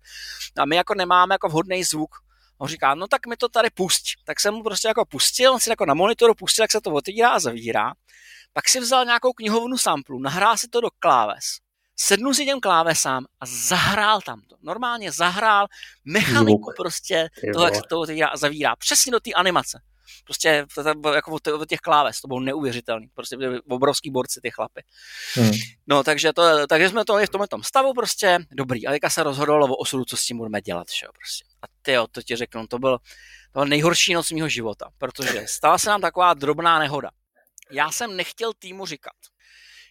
A 0.59 0.65
my 0.65 0.77
jako 0.77 0.95
nemáme 0.95 1.35
jako 1.35 1.49
vhodný 1.49 1.85
zvuk. 1.85 2.11
On 2.59 2.69
říká, 2.69 2.95
no 2.95 3.07
tak 3.07 3.27
mi 3.27 3.37
to 3.37 3.49
tady 3.49 3.71
pusť. 3.71 4.05
Tak 4.25 4.41
jsem 4.41 4.55
mu 4.55 4.63
prostě 4.63 4.89
jako 4.89 5.05
pustil, 5.05 5.53
on 5.53 5.61
si 5.61 5.71
jako 5.71 5.87
na 5.87 5.95
monitoru 5.95 6.35
pustil, 6.35 6.63
jak 6.63 6.71
se 6.71 6.81
to 6.81 6.91
otevírá 6.91 7.31
a 7.31 7.39
zavírá. 7.39 7.93
Pak 8.53 8.69
si 8.69 8.81
vzal 8.81 9.05
nějakou 9.05 9.33
knihovnu 9.33 9.79
samplu, 9.79 10.19
nahrál 10.19 10.57
si 10.57 10.69
to 10.69 10.81
do 10.81 10.89
kláves, 10.99 11.45
sednul 11.97 12.35
si 12.35 12.45
těm 12.45 12.61
klávesám 12.61 13.27
a 13.41 13.47
zahrál 13.47 14.21
tam 14.21 14.41
to. 14.41 14.57
Normálně 14.63 15.13
zahrál 15.13 15.67
mechaniku 16.05 16.63
Zvuk. 16.63 16.77
prostě 16.77 17.29
toho, 17.53 17.65
jak 17.65 17.75
se 17.75 17.81
to 17.89 18.01
otevírá 18.01 18.29
a 18.29 18.37
zavírá. 18.37 18.77
Přesně 18.77 19.13
do 19.13 19.21
té 19.21 19.33
animace. 19.33 19.81
Prostě 20.25 20.67
jako 21.15 21.33
od 21.33 21.69
těch 21.69 21.79
kláves, 21.79 22.21
to 22.21 22.29
bylo 22.29 22.41
neuvěřitelný. 22.41 23.09
Prostě 23.15 23.37
byli 23.37 23.61
obrovský 23.61 24.11
borci 24.11 24.41
ty 24.43 24.51
chlapy. 24.51 24.83
Hmm. 25.35 25.51
No, 25.87 26.05
takže, 26.05 26.33
to, 26.33 26.67
takže 26.67 26.89
jsme 26.89 27.05
to 27.05 27.19
v 27.19 27.29
tomhle 27.29 27.49
tom 27.49 27.63
stavu 27.63 27.95
prostě 27.95 28.39
dobrý. 28.51 28.87
A 28.87 28.91
teďka 28.91 29.11
se 29.11 29.23
rozhodlo 29.23 29.67
o 29.67 29.77
osudu, 29.77 30.05
co 30.05 30.17
s 30.17 30.25
tím 30.25 30.37
budeme 30.37 30.61
dělat. 30.61 30.87
Že? 31.01 31.07
Prostě. 31.07 31.45
A 31.63 31.67
ty, 31.83 31.95
to 32.13 32.23
ti 32.23 32.37
řeknu, 32.37 32.67
to 32.67 32.79
byl, 32.79 32.99
to 33.53 33.61
byl 33.61 33.67
nejhorší 33.67 34.15
noc 34.15 34.31
mého 34.31 34.49
života, 34.49 34.91
protože 34.99 35.45
stala 35.47 35.79
se 35.79 35.91
nám 35.91 36.01
taková 36.01 36.35
drobná 36.35 36.79
nehoda 36.79 37.11
já 37.71 37.91
jsem 37.91 38.17
nechtěl 38.17 38.53
týmu 38.59 38.87
říkat, 38.87 39.17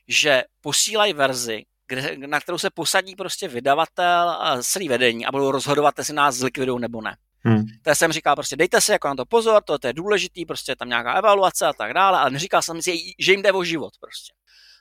že 0.08 0.44
posílají 0.62 1.14
verzi, 1.14 1.66
kde, 1.88 2.18
na 2.18 2.40
kterou 2.40 2.58
se 2.58 2.70
posadí 2.70 3.16
prostě 3.16 3.48
vydavatel 3.48 4.30
a 4.30 4.64
celý 4.64 4.90
vedení 4.90 5.26
a 5.26 5.32
budou 5.32 5.52
rozhodovat, 5.52 5.98
jestli 5.98 6.14
nás 6.14 6.36
zlikvidují 6.36 6.82
nebo 6.82 7.02
ne. 7.02 7.18
Hmm. 7.46 7.64
To 7.82 7.96
jsem 7.96 8.12
říkal 8.12 8.36
prostě 8.36 8.56
dejte 8.56 8.82
si 8.82 8.92
jako 8.92 9.08
na 9.08 9.16
to 9.16 9.26
pozor, 9.26 9.64
to, 9.64 9.80
to 9.80 9.88
je 9.88 9.94
důležitý, 9.94 10.46
prostě 10.46 10.76
tam 10.76 10.90
nějaká 10.90 11.14
evaluace 11.14 11.66
a 11.66 11.74
tak 11.74 11.94
dále, 11.94 12.20
ale 12.20 12.30
neříkal 12.30 12.62
jsem 12.62 12.82
si, 12.82 12.98
že 13.20 13.32
jim 13.32 13.42
jde 13.42 13.52
o 13.52 13.64
život 13.64 13.94
prostě. 14.00 14.34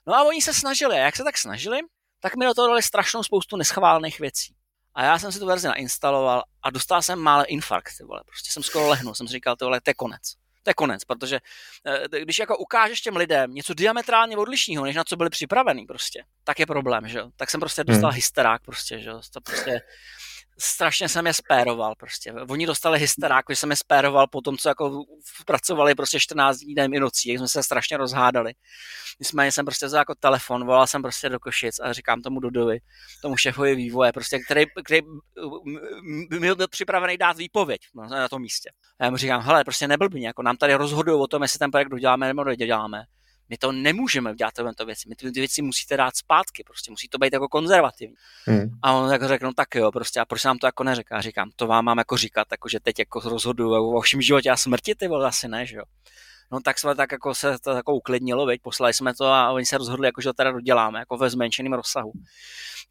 No 0.06 0.14
a 0.14 0.22
oni 0.22 0.42
se 0.42 0.54
snažili, 0.54 0.94
a 0.94 0.98
jak 0.98 1.16
se 1.16 1.24
tak 1.24 1.38
snažili, 1.38 1.78
tak 2.20 2.36
mi 2.36 2.46
do 2.46 2.54
toho 2.54 2.68
dali 2.68 2.82
strašnou 2.82 3.22
spoustu 3.22 3.56
neschválných 3.56 4.20
věcí. 4.20 4.54
A 4.94 5.04
já 5.04 5.18
jsem 5.18 5.32
si 5.32 5.38
tu 5.38 5.46
verzi 5.46 5.68
nainstaloval 5.68 6.42
a 6.62 6.70
dostal 6.70 7.02
jsem 7.02 7.18
mále 7.18 7.44
infarkt, 7.44 7.96
ty 7.98 8.04
vole. 8.04 8.22
Prostě 8.26 8.52
jsem 8.52 8.62
skoro 8.62 8.88
lehnul, 8.88 9.14
jsem 9.14 9.28
si 9.28 9.32
říkal, 9.32 9.56
ty 9.56 9.64
vole, 9.64 9.80
to 9.80 9.90
je 9.90 9.94
konec 9.94 10.41
to 10.62 10.70
je 10.70 10.74
konec, 10.74 11.04
protože 11.04 11.40
eh, 11.86 12.20
když 12.20 12.38
jako 12.38 12.56
ukážeš 12.56 13.00
těm 13.00 13.16
lidem 13.16 13.54
něco 13.54 13.74
diametrálně 13.74 14.36
odlišného, 14.36 14.84
než 14.84 14.96
na 14.96 15.04
co 15.04 15.16
byli 15.16 15.30
připravený 15.30 15.86
prostě, 15.86 16.24
tak 16.44 16.60
je 16.60 16.66
problém, 16.66 17.08
že 17.08 17.18
jo. 17.18 17.30
Tak 17.36 17.50
jsem 17.50 17.60
prostě 17.60 17.84
dostal 17.84 18.10
hmm. 18.10 18.16
hysterák 18.16 18.62
prostě, 18.62 19.00
že 19.00 19.10
jo. 19.10 19.20
To 19.32 19.40
prostě 19.40 19.80
strašně 20.58 21.08
jsem 21.08 21.26
je 21.26 21.34
spéroval 21.34 21.94
prostě. 21.94 22.32
Oni 22.32 22.66
dostali 22.66 22.98
hysterák, 22.98 23.44
že 23.48 23.56
jsem 23.56 23.70
je 23.70 23.76
spéroval 23.76 24.26
po 24.26 24.40
tom, 24.40 24.56
co 24.56 24.68
jako 24.68 25.04
pracovali 25.46 25.94
prostě 25.94 26.20
14 26.20 26.58
dní 26.58 26.74
den 26.74 26.94
i 26.94 27.00
nocí, 27.00 27.28
jak 27.28 27.38
jsme 27.38 27.48
se 27.48 27.62
strašně 27.62 27.96
rozhádali. 27.96 28.52
Nicméně 29.20 29.52
jsem 29.52 29.64
prostě 29.64 29.88
za 29.88 29.98
jako 29.98 30.14
telefon, 30.14 30.66
volal 30.66 30.86
jsem 30.86 31.02
prostě 31.02 31.28
do 31.28 31.40
Košic 31.40 31.80
a 31.80 31.92
říkám 31.92 32.22
tomu 32.22 32.40
Dudovi, 32.40 32.78
tomu 33.22 33.36
šéfovi 33.36 33.74
vývoje, 33.74 34.12
prostě, 34.12 34.38
který, 34.38 34.64
který 34.84 35.00
byl 36.40 36.68
připravený 36.68 37.18
dát 37.18 37.36
výpověď 37.36 37.80
na 38.10 38.28
tom 38.28 38.42
místě. 38.42 38.70
A 39.00 39.04
já 39.04 39.10
mu 39.10 39.16
říkám, 39.16 39.42
hele, 39.42 39.64
prostě 39.64 39.88
neblbně, 39.88 40.26
jako 40.26 40.42
nám 40.42 40.56
tady 40.56 40.74
rozhodují 40.74 41.20
o 41.20 41.26
tom, 41.26 41.42
jestli 41.42 41.58
ten 41.58 41.70
projekt 41.70 41.88
doděláme 41.88 42.26
nebo 42.26 42.44
neděláme 42.44 43.04
my 43.52 43.58
to 43.58 43.72
nemůžeme 43.72 44.34
dělat 44.34 44.54
tyhle 44.54 44.72
věci, 44.86 45.08
my 45.08 45.14
ty 45.14 45.30
věci 45.30 45.62
musíte 45.62 45.96
dát 45.96 46.16
zpátky, 46.16 46.64
prostě 46.64 46.90
musí 46.90 47.08
to 47.08 47.18
být 47.18 47.32
jako 47.32 47.48
konzervativní. 47.48 48.14
Hmm. 48.46 48.70
A 48.82 48.92
on 48.92 49.12
jako 49.12 49.28
řekl, 49.28 49.46
no 49.46 49.52
tak 49.52 49.74
jo, 49.74 49.92
prostě 49.92 50.20
a 50.20 50.24
proč 50.24 50.44
nám 50.44 50.58
to 50.58 50.66
jako 50.66 50.84
neřeká? 50.84 51.20
Říkám, 51.20 51.50
to 51.56 51.66
vám 51.66 51.84
mám 51.84 51.98
jako 51.98 52.16
říkat, 52.16 52.48
jako 52.50 52.68
že 52.68 52.80
teď 52.80 52.98
jako 52.98 53.20
rozhoduju 53.20 53.96
o 53.96 54.00
všem 54.00 54.22
životě 54.22 54.50
a 54.50 54.56
smrti, 54.56 54.94
ty 54.94 55.08
vole, 55.08 55.28
asi 55.28 55.48
ne, 55.48 55.66
že 55.66 55.76
jo. 55.76 55.82
No 56.52 56.60
tak 56.60 56.78
jsme 56.78 56.94
tak 56.94 57.12
jako 57.12 57.34
se 57.34 57.58
to 57.58 57.70
jako 57.70 57.94
uklidnilo, 57.94 58.46
veď, 58.46 58.60
poslali 58.62 58.94
jsme 58.94 59.14
to 59.14 59.26
a 59.26 59.50
oni 59.52 59.66
se 59.66 59.78
rozhodli, 59.78 60.08
jako, 60.08 60.20
že 60.20 60.28
to 60.28 60.32
teda 60.32 60.50
doděláme, 60.50 60.98
jako 60.98 61.16
ve 61.16 61.30
zmenšeném 61.30 61.72
rozsahu. 61.72 62.12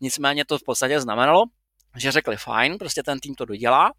Nicméně 0.02 0.46
to 0.46 0.58
v 0.58 0.64
podstatě 0.66 1.00
znamenalo, 1.00 1.44
že 1.98 2.12
řekli 2.12 2.38
fajn, 2.38 2.78
prostě 2.78 3.04
ten 3.04 3.20
tým 3.20 3.36
to 3.36 3.46
dodělá, 3.46 3.92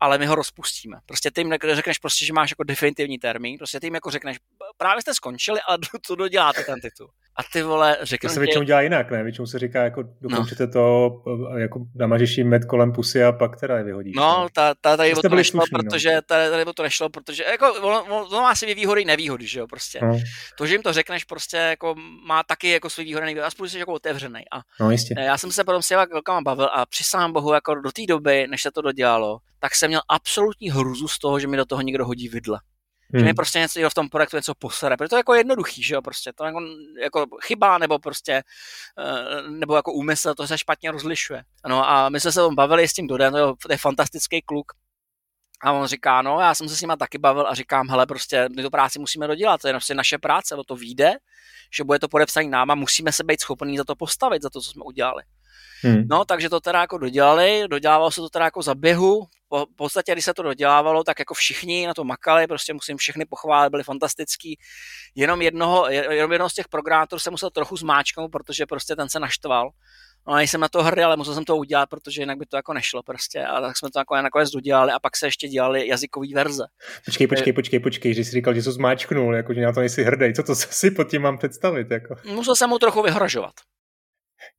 ale 0.00 0.18
my 0.18 0.26
ho 0.26 0.34
rozpustíme. 0.34 1.00
Prostě 1.06 1.30
ty 1.30 1.40
jim 1.40 1.54
řekneš 1.72 1.98
prostě, 1.98 2.24
že 2.24 2.32
máš 2.32 2.50
jako 2.50 2.64
definitivní 2.64 3.18
termín, 3.18 3.58
prostě 3.58 3.80
ty 3.80 3.86
jim 3.86 3.94
jako 3.94 4.10
řekneš, 4.10 4.36
právě 4.76 5.02
jste 5.02 5.14
skončili, 5.14 5.60
ale 5.60 5.78
to 6.06 6.14
doděláte 6.14 6.64
ten 6.64 6.80
titul. 6.80 7.10
A 7.38 7.42
ty 7.52 7.62
vole, 7.62 7.96
řeknu 8.02 8.28
To 8.28 8.34
se 8.34 8.40
většinou 8.40 8.64
dělá 8.64 8.80
jinak, 8.80 9.10
ne? 9.10 9.22
Většinou 9.22 9.46
se 9.46 9.58
říká, 9.58 9.84
jako 9.84 10.04
dokončete 10.20 10.66
no. 10.66 10.72
to, 10.72 11.10
jako 11.56 11.80
namažeš 11.94 12.38
jim 12.38 12.48
med 12.48 12.64
kolem 12.64 12.92
pusy 12.92 13.24
a 13.24 13.32
pak 13.32 13.60
teda 13.60 13.78
je 13.78 13.84
vyhodíš. 13.84 14.14
No, 14.16 14.48
ta, 14.52 14.74
ta, 14.74 14.96
tady 14.96 15.14
o 15.14 15.22
to 15.22 15.28
nešlo, 15.28 15.60
slušný, 15.60 15.76
no. 15.76 15.82
protože, 15.82 16.20
tady, 16.26 16.50
tady 16.50 16.64
o 16.64 16.72
to 16.72 16.82
nešlo, 16.82 17.08
protože 17.08 17.44
jako, 17.44 17.72
ono, 17.72 18.04
ono 18.04 18.42
má 18.42 18.54
si 18.54 18.74
výhody 18.74 19.04
nevýhody, 19.04 19.46
že 19.46 19.60
jo, 19.60 19.66
prostě. 19.66 20.00
No. 20.02 20.20
To, 20.58 20.66
že 20.66 20.74
jim 20.74 20.82
to 20.82 20.92
řekneš, 20.92 21.24
prostě 21.24 21.56
jako 21.56 21.94
má 22.26 22.42
taky 22.42 22.70
jako 22.70 22.90
svůj 22.90 23.04
výhody 23.04 23.26
nevýhody, 23.26 23.46
aspoň 23.46 23.68
jsi 23.68 23.78
jako 23.78 23.92
otevřený. 23.92 24.40
A 24.52 24.60
no, 24.80 24.90
jistě. 24.90 25.14
Já 25.18 25.38
jsem 25.38 25.52
se 25.52 25.64
potom 25.64 25.82
s 25.82 25.88
těma 25.88 26.06
bavil 26.42 26.68
a 26.74 26.86
při 26.86 27.04
bohu, 27.32 27.52
jako 27.52 27.74
do 27.74 27.92
té 27.92 28.02
doby, 28.08 28.46
než 28.50 28.62
se 28.62 28.70
to 28.70 28.82
dodělalo, 28.82 29.38
tak 29.58 29.74
jsem 29.74 29.88
měl 29.88 30.00
absolutní 30.08 30.70
hruzu 30.70 31.08
z 31.08 31.18
toho, 31.18 31.40
že 31.40 31.46
mi 31.46 31.56
do 31.56 31.64
toho 31.64 31.82
někdo 31.82 32.06
hodí 32.06 32.28
vidle. 32.28 32.60
Hmm. 33.12 33.20
Že 33.20 33.24
mi 33.24 33.34
prostě 33.34 33.58
něco 33.58 33.90
v 33.90 33.94
tom 33.94 34.08
projektu 34.08 34.36
něco 34.36 34.54
posere, 34.54 34.96
protože 34.96 35.08
to 35.08 35.16
je 35.16 35.20
jako 35.20 35.34
jednoduchý, 35.34 35.82
že 35.82 35.94
jo, 35.94 36.02
prostě 36.02 36.32
to 36.32 36.44
jako, 36.44 36.60
jako 37.02 37.26
chyba, 37.42 37.78
nebo 37.78 37.98
prostě, 37.98 38.42
uh, 38.98 39.50
nebo 39.50 39.76
jako 39.76 39.92
úmysl, 39.92 40.34
to 40.34 40.46
se 40.46 40.58
špatně 40.58 40.90
rozlišuje. 40.90 41.42
No 41.68 41.90
a 41.90 42.08
my 42.08 42.20
jsme 42.20 42.32
se 42.32 42.40
tam 42.40 42.54
bavili 42.54 42.88
s 42.88 42.92
tím 42.92 43.06
Dodem, 43.06 43.32
to 43.32 43.72
je 43.72 43.76
fantastický 43.76 44.42
kluk, 44.42 44.72
A 45.60 45.72
on 45.72 45.86
říká, 45.86 46.22
no 46.22 46.40
já 46.40 46.54
jsem 46.54 46.68
se 46.68 46.76
s 46.76 46.80
nima 46.80 46.96
taky 46.96 47.18
bavil 47.18 47.46
a 47.46 47.54
říkám, 47.54 47.88
hele 47.88 48.06
prostě 48.06 48.48
my 48.56 48.62
tu 48.62 48.70
práci 48.70 48.98
musíme 48.98 49.26
dodělat, 49.26 49.60
to 49.60 49.68
je 49.68 49.74
prostě 49.74 49.94
naše 49.94 50.18
práce, 50.18 50.54
o 50.54 50.64
to 50.64 50.76
vyjde, 50.76 51.12
že 51.72 51.84
bude 51.84 51.98
to 51.98 52.08
podepsaný 52.08 52.48
náma, 52.48 52.74
musíme 52.74 53.12
se 53.12 53.24
být 53.24 53.40
schopní 53.40 53.78
za 53.78 53.84
to 53.84 53.96
postavit, 53.96 54.42
za 54.42 54.50
to, 54.50 54.60
co 54.60 54.70
jsme 54.70 54.82
udělali. 54.84 55.22
Hmm. 55.82 56.02
No, 56.10 56.24
takže 56.24 56.48
to 56.48 56.60
teda 56.60 56.80
jako 56.80 56.98
dodělali, 56.98 57.62
dodělávalo 57.70 58.10
se 58.10 58.20
to 58.20 58.28
teda 58.28 58.44
jako 58.44 58.62
za 58.62 58.74
běhu, 58.74 59.26
po, 59.48 59.66
v 59.66 59.76
podstatě, 59.76 60.12
když 60.12 60.24
se 60.24 60.34
to 60.34 60.42
dodělávalo, 60.42 61.04
tak 61.04 61.18
jako 61.18 61.34
všichni 61.34 61.86
na 61.86 61.94
to 61.94 62.04
makali, 62.04 62.46
prostě 62.46 62.74
musím 62.74 62.96
všechny 62.96 63.24
pochválit, 63.24 63.70
byli 63.70 63.84
fantastický. 63.84 64.58
Jenom 65.14 65.42
jednoho, 65.42 65.88
jenom 65.88 66.32
jednoho 66.32 66.50
z 66.50 66.54
těch 66.54 66.68
programátorů 66.68 67.20
se 67.20 67.30
musel 67.30 67.50
trochu 67.50 67.76
zmáčknout, 67.76 68.30
protože 68.32 68.66
prostě 68.66 68.96
ten 68.96 69.08
se 69.08 69.20
naštval. 69.20 69.70
No 70.26 70.34
a 70.34 70.40
jsem 70.40 70.60
na 70.60 70.68
to 70.68 70.82
hrdý, 70.82 71.02
ale 71.02 71.16
musel 71.16 71.34
jsem 71.34 71.44
to 71.44 71.56
udělat, 71.56 71.88
protože 71.88 72.22
jinak 72.22 72.38
by 72.38 72.46
to 72.46 72.56
jako 72.56 72.72
nešlo 72.74 73.02
prostě. 73.02 73.44
A 73.44 73.60
tak 73.60 73.78
jsme 73.78 73.90
to 73.90 73.98
jako 73.98 74.16
nakonec 74.16 74.50
dodělali 74.50 74.92
a 74.92 74.98
pak 74.98 75.16
se 75.16 75.26
ještě 75.26 75.48
dělali 75.48 75.88
jazykové 75.88 76.26
verze. 76.34 76.64
Počkej, 77.04 77.26
počkej, 77.26 77.52
počkej, 77.52 77.80
počkej, 77.80 78.14
že 78.14 78.24
jsi 78.24 78.30
říkal, 78.30 78.54
že 78.54 78.62
jsi 78.62 78.72
zmáčknul, 78.72 79.34
jako 79.34 79.54
že 79.54 79.60
na 79.60 79.72
to 79.72 79.80
nejsi 79.80 80.04
hrdý. 80.04 80.34
Co 80.34 80.42
to 80.42 80.54
si 80.54 80.90
pod 80.90 81.10
tím 81.10 81.22
mám 81.22 81.38
představit? 81.38 81.90
Jako? 81.90 82.16
Musel 82.24 82.56
jsem 82.56 82.70
mu 82.70 82.78
trochu 82.78 83.02
vyhrožovat. 83.02 83.52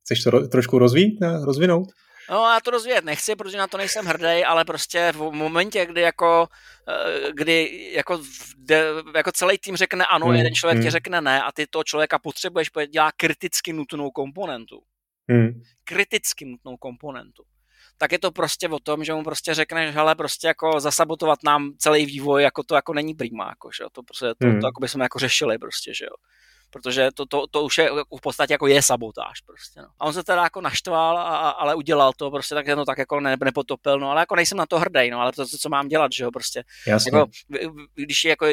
Chceš 0.00 0.22
to 0.22 0.30
ro- 0.30 0.48
trošku 0.48 0.78
rozvít, 0.78 1.18
rozvinout? 1.44 1.88
No 2.30 2.36
já 2.36 2.60
to 2.60 2.70
rozvíjet 2.70 3.04
nechci, 3.04 3.36
protože 3.36 3.58
na 3.58 3.66
to 3.66 3.76
nejsem 3.76 4.04
hrdý, 4.04 4.44
ale 4.44 4.64
prostě 4.64 5.12
v 5.12 5.30
momentě, 5.30 5.86
kdy 5.86 6.00
jako, 6.00 6.48
eh, 6.88 7.32
kdy 7.32 7.90
jako, 7.94 8.20
de, 8.56 8.84
jako 9.16 9.32
celý 9.32 9.58
tým 9.58 9.76
řekne 9.76 10.06
ano, 10.06 10.26
hmm. 10.26 10.36
jeden 10.36 10.54
člověk 10.54 10.76
hmm. 10.76 10.86
ti 10.86 10.90
řekne 10.90 11.20
ne 11.20 11.42
a 11.42 11.52
ty 11.52 11.66
toho 11.66 11.84
člověka 11.84 12.18
potřebuješ, 12.18 12.68
protože 12.68 12.86
dělá 12.86 13.12
kriticky 13.16 13.72
nutnou 13.72 14.10
komponentu. 14.10 14.80
Hmm. 15.30 15.62
Kriticky 15.84 16.44
nutnou 16.44 16.76
komponentu 16.76 17.42
tak 18.00 18.12
je 18.12 18.18
to 18.18 18.30
prostě 18.30 18.68
o 18.68 18.78
tom, 18.78 19.04
že 19.04 19.12
mu 19.14 19.24
prostě 19.24 19.54
řekneš, 19.54 19.94
hele, 19.94 20.14
prostě 20.14 20.46
jako 20.46 20.80
zasabotovat 20.80 21.38
nám 21.44 21.72
celý 21.78 22.06
vývoj, 22.06 22.42
jako 22.42 22.62
to 22.62 22.74
jako 22.74 22.94
není 22.94 23.14
prima, 23.14 23.48
jako, 23.48 23.70
že 23.76 23.82
jo, 23.82 23.88
to 23.92 24.02
prostě, 24.02 24.26
to, 24.26 24.46
hmm. 24.46 24.60
to, 24.60 24.66
jako 24.66 24.80
bychom 24.80 25.00
jako 25.00 25.18
řešili 25.18 25.58
prostě, 25.58 25.94
že 25.94 26.04
jo 26.04 26.14
protože 26.70 27.08
to, 27.14 27.26
to, 27.26 27.46
to 27.46 27.62
už 27.62 27.78
je 27.78 27.90
v 28.18 28.20
podstatě 28.22 28.54
jako 28.54 28.66
je 28.66 28.82
sabotáž 28.82 29.40
prostě, 29.46 29.80
no. 29.80 29.86
A 30.00 30.04
on 30.06 30.12
se 30.12 30.24
teda 30.24 30.42
jako 30.42 30.60
naštval, 30.60 31.18
a, 31.18 31.50
ale 31.50 31.74
udělal 31.74 32.12
to 32.16 32.30
prostě, 32.30 32.54
tak 32.54 32.66
to 32.66 32.84
tak 32.84 32.98
jako 32.98 33.20
ne, 33.20 33.36
nepotopil, 33.44 33.98
no, 33.98 34.10
ale 34.10 34.22
jako 34.22 34.36
nejsem 34.36 34.58
na 34.58 34.66
to 34.66 34.78
hrdý, 34.78 35.10
no, 35.10 35.20
ale 35.20 35.32
to, 35.32 35.46
co 35.46 35.68
mám 35.68 35.88
dělat, 35.88 36.12
že 36.12 36.24
jo, 36.24 36.30
prostě. 36.30 36.62
Jasně. 36.86 37.10
Jako, 37.14 37.30
když 37.94 38.24
jako 38.24 38.46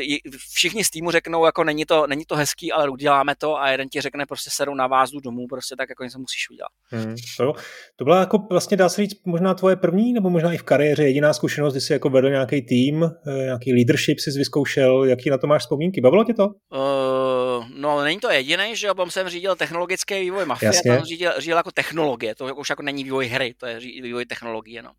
všichni 0.53 0.84
z 0.84 0.89
týmu 0.89 1.12
řeknou, 1.12 1.45
jako 1.45 1.63
není 1.63 1.86
to, 1.86 2.08
není 2.08 2.25
to 2.25 2.36
hezký, 2.36 2.71
ale 2.71 2.89
uděláme 2.89 3.36
to 3.36 3.58
a 3.58 3.69
jeden 3.69 3.89
ti 3.89 4.01
řekne 4.01 4.25
prostě 4.25 4.49
seru 4.53 4.75
na 4.75 4.88
vás 4.88 5.12
domů, 5.12 5.47
prostě 5.49 5.75
tak 5.75 5.89
jako 5.89 6.03
něco 6.03 6.19
musíš 6.19 6.49
udělat. 6.49 6.71
Hmm, 6.91 7.15
to, 7.38 7.53
to 7.95 8.03
byla 8.03 8.19
jako 8.19 8.38
vlastně 8.49 8.77
dá 8.77 8.89
se 8.89 9.01
říct 9.01 9.25
možná 9.25 9.53
tvoje 9.53 9.75
první, 9.75 10.13
nebo 10.13 10.30
možná 10.30 10.53
i 10.53 10.58
v 10.58 10.63
kariéře 10.63 11.03
jediná 11.03 11.34
zkušenost, 11.34 11.73
kdy 11.73 11.82
jsi 11.82 11.93
jako 11.93 12.10
vedl 12.10 12.30
nějaký 12.30 12.62
tým, 12.62 13.03
eh, 13.03 13.43
nějaký 13.43 13.73
leadership 13.73 14.19
jsi 14.19 14.32
vyzkoušel, 14.38 15.03
jaký 15.03 15.30
na 15.30 15.38
to 15.38 15.47
máš 15.47 15.62
vzpomínky? 15.62 16.01
Bavilo 16.01 16.23
tě 16.23 16.34
to? 16.34 16.47
Uh, 16.47 17.65
no, 17.75 18.01
není 18.08 18.20
to 18.20 18.32
jediný, 18.32 18.76
že 18.76 18.88
jo, 18.88 18.93
jsem 19.10 19.30
řídil 19.30 19.56
technologický 19.56 20.20
vývoj 20.20 20.46
mafie, 20.46 20.67
Jasně. 20.67 20.96
tam 20.96 21.06
řídil, 21.06 21.34
řídil 21.38 21.58
jako 21.58 21.72
technologie, 21.72 22.36
to 22.36 22.56
už 22.56 22.70
jako 22.70 22.82
není 22.82 23.04
vývoj 23.04 23.28
hry, 23.28 23.54
to 23.54 23.65
je 23.65 23.80
vývoj 23.80 24.26
technologie, 24.26 24.82
no. 24.82 24.91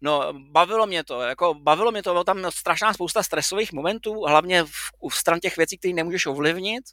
No, 0.00 0.32
bavilo 0.50 0.86
mě 0.86 1.04
to, 1.04 1.20
jako 1.20 1.54
bavilo 1.54 1.90
mě 1.90 2.02
to, 2.02 2.10
bylo 2.10 2.24
tam 2.24 2.50
strašná 2.50 2.94
spousta 2.94 3.22
stresových 3.22 3.72
momentů, 3.72 4.20
hlavně 4.20 4.64
v, 4.64 5.08
v 5.10 5.14
stran 5.14 5.40
těch 5.40 5.56
věcí, 5.56 5.78
které 5.78 5.94
nemůžeš 5.94 6.26
ovlivnit, 6.26 6.84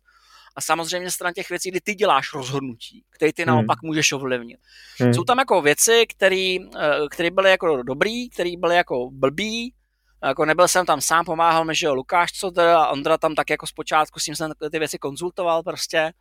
a 0.56 0.62
samozřejmě 0.62 1.12
stran 1.12 1.34
těch 1.34 1.50
věcí, 1.50 1.72
kdy 1.72 1.82
ty 1.82 1.96
děláš 1.96 2.34
rozhodnutí, 2.34 3.04
které 3.10 3.34
ty 3.34 3.44
hmm. 3.44 3.48
naopak 3.48 3.82
můžeš 3.82 4.12
ovlivnit. 4.12 4.60
Hmm. 5.00 5.14
Jsou 5.14 5.24
tam 5.24 5.40
jako 5.40 5.62
věci, 5.62 6.06
které 6.10 6.58
eh, 7.20 7.32
byly 7.32 7.50
jako 7.50 7.84
dobrý, 7.84 8.30
které 8.30 8.52
byly 8.58 8.76
jako 8.76 9.10
blbý, 9.12 9.74
jako 10.24 10.46
nebyl 10.46 10.68
jsem 10.68 10.86
tam 10.86 11.02
sám, 11.02 11.26
pomáhal 11.26 11.66
mi, 11.66 11.76
že 11.76 11.86
jo, 11.86 11.96
Lukáš 11.96 12.32
Codr 12.32 12.62
a 12.62 12.88
Ondra 12.88 13.18
tam 13.18 13.36
tak 13.36 13.50
jako 13.50 13.68
zpočátku 13.68 14.20
s 14.20 14.24
tím 14.24 14.36
jsem 14.36 14.52
ty 14.72 14.80
věci 14.80 14.98
konzultoval 14.98 15.64
prostě. 15.64 16.14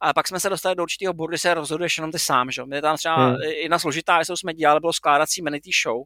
A 0.00 0.12
pak 0.12 0.28
jsme 0.28 0.40
se 0.40 0.48
dostali 0.48 0.74
do 0.74 0.82
určitého 0.82 1.14
bodu, 1.14 1.28
kdy 1.28 1.38
se 1.38 1.54
rozhoduješ 1.54 1.98
jenom 1.98 2.12
ty 2.12 2.18
sám, 2.18 2.50
že 2.50 2.60
jo. 2.60 2.80
tam 2.80 2.96
třeba 2.96 3.26
hmm. 3.26 3.36
jedna 3.42 3.78
složitá, 3.78 4.24
co 4.24 4.36
jsme 4.36 4.54
dělali, 4.54 4.80
bylo 4.80 4.92
skládací 4.92 5.42
manity 5.42 5.70
show. 5.82 6.02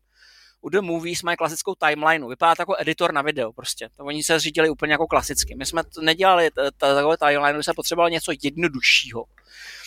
U 0.61 0.68
The 0.68 0.81
Movies 0.81 1.22
mají 1.22 1.37
klasickou 1.37 1.74
timelineu. 1.74 2.29
Vypadá 2.29 2.55
to 2.55 2.62
jako 2.62 2.76
editor 2.79 3.12
na 3.12 3.22
video 3.22 3.53
prostě. 3.53 3.88
To 3.96 4.05
oni 4.05 4.22
se 4.22 4.38
řídili 4.38 4.70
úplně 4.70 4.92
jako 4.92 5.07
klasicky. 5.07 5.55
My 5.55 5.66
jsme 5.66 5.83
nedělali 6.00 6.50
takové 6.76 7.16
timeline, 7.16 7.57
my 7.57 7.64
jsme 7.64 7.74
potřebovali 7.74 8.12
něco 8.12 8.33
jednoduššího. 8.42 9.24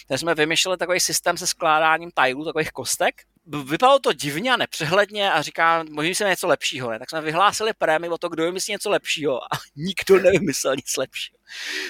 Takže 0.08 0.20
jsme 0.20 0.36
vymýšleli 0.36 0.78
takový 0.78 1.00
systém 1.00 1.38
se 1.38 1.48
skládáním 1.48 2.12
tajlů, 2.12 2.46
takových 2.46 2.72
kostek. 2.72 3.22
Vypadalo 3.46 4.00
to 4.00 4.14
divně 4.14 4.54
a 4.54 4.58
nepřehledně 4.58 5.32
a 5.32 5.42
říká, 5.42 5.84
možná 5.90 6.14
se 6.14 6.30
něco 6.30 6.48
lepšího. 6.48 6.92
Ne? 6.92 7.00
Tak 7.00 7.10
jsme 7.10 7.22
vyhlásili 7.22 7.74
prémy 7.74 8.10
o 8.10 8.18
to, 8.18 8.30
kdo 8.30 8.44
vymyslí 8.44 8.72
něco 8.72 8.90
lepšího 8.90 9.44
a 9.44 9.58
nikdo 9.76 10.20
nevymyslel 10.20 10.76
nic 10.76 10.98
lepšího. 10.98 11.38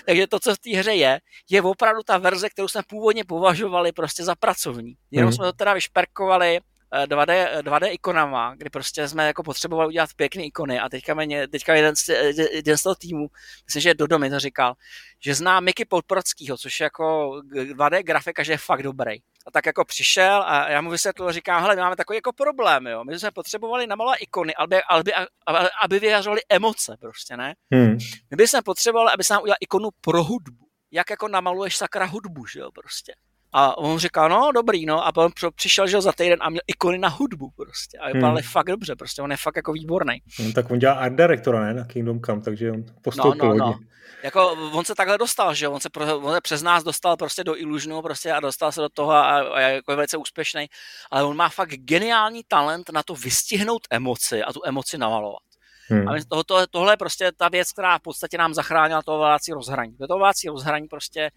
Takže 0.05 0.27
to, 0.27 0.39
co 0.39 0.55
v 0.55 0.59
té 0.59 0.77
hře 0.77 0.93
je, 0.93 1.19
je 1.49 1.61
opravdu 1.61 2.03
ta 2.03 2.17
verze, 2.17 2.49
kterou 2.49 2.67
jsme 2.67 2.81
původně 2.87 3.23
považovali 3.23 3.91
prostě 3.91 4.23
za 4.23 4.35
pracovní. 4.35 4.93
Jenom 5.11 5.29
mm. 5.29 5.33
jsme 5.33 5.45
to 5.45 5.53
teda 5.53 5.73
vyšperkovali, 5.73 6.59
2D, 7.05 7.61
2D 7.61 7.91
ikonama, 7.91 8.55
kdy 8.55 8.69
prostě 8.69 9.07
jsme 9.07 9.27
jako 9.27 9.43
potřebovali 9.43 9.87
udělat 9.87 10.09
pěkné 10.15 10.43
ikony 10.43 10.79
a 10.79 10.89
teďka, 10.89 11.13
mě, 11.13 11.47
teďka 11.47 11.75
jeden, 11.75 11.95
z, 11.95 12.09
jeden 12.51 12.77
z 12.77 12.83
toho 12.83 12.95
týmu, 12.95 13.27
myslím, 13.65 13.81
že 13.81 13.93
Dodo 13.93 14.19
mi 14.19 14.29
to 14.29 14.39
říkal, 14.39 14.73
že 15.19 15.35
zná 15.35 15.59
Miky 15.59 15.85
Podprodskýho, 15.85 16.57
což 16.57 16.79
je 16.79 16.83
jako 16.83 17.31
2D 17.53 18.03
grafika, 18.03 18.43
že 18.43 18.53
je 18.53 18.57
fakt 18.57 18.83
dobrý. 18.83 19.19
A 19.45 19.51
tak 19.51 19.65
jako 19.65 19.85
přišel 19.85 20.43
a 20.45 20.69
já 20.69 20.81
mu 20.81 20.89
vysvětlil, 20.89 21.31
říkám, 21.31 21.61
hele, 21.61 21.75
my 21.75 21.81
máme 21.81 21.95
takový 21.95 22.17
jako 22.17 22.33
problém, 22.33 22.87
jo. 22.87 23.03
My 23.03 23.19
jsme 23.19 23.31
potřebovali 23.31 23.87
namalovat 23.87 24.21
ikony, 24.21 24.55
aby, 24.55 24.81
aby, 24.89 25.13
aby, 25.47 25.69
aby 25.83 26.41
emoce 26.49 26.97
prostě, 26.99 27.37
ne? 27.37 27.55
Hmm. 27.73 27.97
My 28.31 28.37
bychom 28.37 28.61
potřebovali, 28.63 29.11
aby 29.13 29.23
se 29.23 29.33
nám 29.33 29.43
udělal 29.43 29.57
ikonu 29.59 29.89
pro 30.01 30.23
hudbu. 30.23 30.67
Jak 30.91 31.09
jako 31.09 31.27
namaluješ 31.27 31.77
sakra 31.77 32.05
hudbu, 32.05 32.45
že 32.45 32.59
jo, 32.59 32.71
prostě. 32.71 33.13
A 33.53 33.77
on 33.77 33.99
říká, 33.99 34.27
no 34.27 34.51
dobrý, 34.51 34.85
no, 34.85 35.05
a 35.05 35.11
potom 35.11 35.31
přišel, 35.55 35.87
že 35.87 36.01
za 36.01 36.11
týden 36.11 36.39
a 36.41 36.49
měl 36.49 36.61
ikony 36.67 36.97
na 36.97 37.09
hudbu 37.09 37.49
prostě. 37.55 37.97
A 37.97 38.07
vypadali 38.07 38.41
hmm. 38.41 38.51
fakt 38.51 38.67
dobře, 38.67 38.95
prostě 38.95 39.21
on 39.21 39.31
je 39.31 39.37
fakt 39.37 39.55
jako 39.55 39.73
výborný. 39.73 40.21
No, 40.39 40.53
tak 40.53 40.71
on 40.71 40.79
dělá 40.79 40.93
art 40.93 41.15
directora, 41.15 41.59
ne, 41.59 41.73
na 41.73 41.85
Kingdom 41.85 42.21
Come, 42.21 42.41
takže 42.41 42.71
on 42.71 42.83
postoupil 43.01 43.49
no, 43.49 43.55
no, 43.55 43.65
no. 43.65 43.79
Jako 44.23 44.51
on 44.51 44.85
se 44.85 44.95
takhle 44.95 45.17
dostal, 45.17 45.53
že 45.53 45.67
on 45.67 45.79
se, 45.79 45.89
on 46.21 46.33
se 46.33 46.41
přes 46.41 46.61
nás 46.63 46.83
dostal 46.83 47.17
prostě 47.17 47.43
do 47.43 47.57
Illusionu 47.57 48.01
prostě 48.01 48.31
a 48.31 48.39
dostal 48.39 48.71
se 48.71 48.81
do 48.81 48.89
toho 48.89 49.11
a, 49.11 49.39
a 49.39 49.59
jako 49.59 49.91
je 49.91 49.95
velice 49.95 50.17
úspěšný, 50.17 50.65
ale 51.11 51.23
on 51.23 51.37
má 51.37 51.49
fakt 51.49 51.69
geniální 51.69 52.43
talent 52.47 52.89
na 52.89 53.03
to 53.03 53.15
vystihnout 53.15 53.81
emoci 53.89 54.43
a 54.43 54.53
tu 54.53 54.61
emoci 54.65 54.97
namalovat. 54.97 55.43
Hmm. 55.87 56.07
A 56.07 56.15
tohle, 56.45 56.67
tohle 56.67 56.93
je 56.93 56.97
prostě 56.97 57.31
ta 57.37 57.49
věc, 57.49 57.71
která 57.71 57.97
v 57.97 58.01
podstatě 58.01 58.37
nám 58.37 58.53
zachránila 58.53 59.01
to 59.01 59.15
ovácí 59.15 59.51
rozhraní. 59.51 59.97
To 59.97 60.15
ovácí 60.15 60.47
rozhraní 60.47 60.87
prostě 60.87 61.31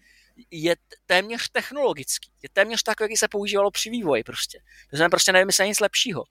je 0.51 0.75
téměř 1.05 1.49
technologický. 1.51 2.31
Je 2.43 2.49
téměř 2.53 2.83
tak, 2.83 2.97
jak 3.01 3.11
se 3.17 3.27
používalo 3.27 3.71
při 3.71 3.89
vývoji 3.89 4.23
prostě. 4.23 4.59
My 4.91 4.97
jsme 4.97 5.09
prostě 5.09 5.31
nevymysleli 5.31 5.69
nic 5.69 5.79
lepšího. 5.79 6.23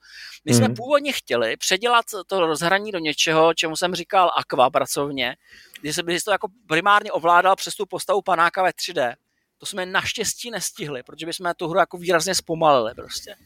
My 0.44 0.54
jsme 0.54 0.68
mm. 0.68 0.74
původně 0.74 1.12
chtěli 1.12 1.56
předělat 1.56 2.04
to 2.26 2.46
rozhraní 2.46 2.92
do 2.92 2.98
něčeho, 2.98 3.54
čemu 3.54 3.76
jsem 3.76 3.94
říkal 3.94 4.30
aqua 4.36 4.70
pracovně, 4.70 5.36
kdy 5.80 5.92
se 5.92 6.02
by 6.02 6.20
to 6.20 6.30
jako 6.30 6.48
primárně 6.68 7.12
ovládal 7.12 7.56
přes 7.56 7.74
tu 7.74 7.86
postavu 7.86 8.22
panáka 8.22 8.62
ve 8.62 8.70
3D. 8.70 9.14
To 9.58 9.66
jsme 9.66 9.86
naštěstí 9.86 10.50
nestihli, 10.50 11.02
protože 11.02 11.26
bychom 11.26 11.52
tu 11.56 11.68
hru 11.68 11.78
jako 11.78 11.98
výrazně 11.98 12.34
zpomalili 12.34 12.94
prostě. 12.94 13.36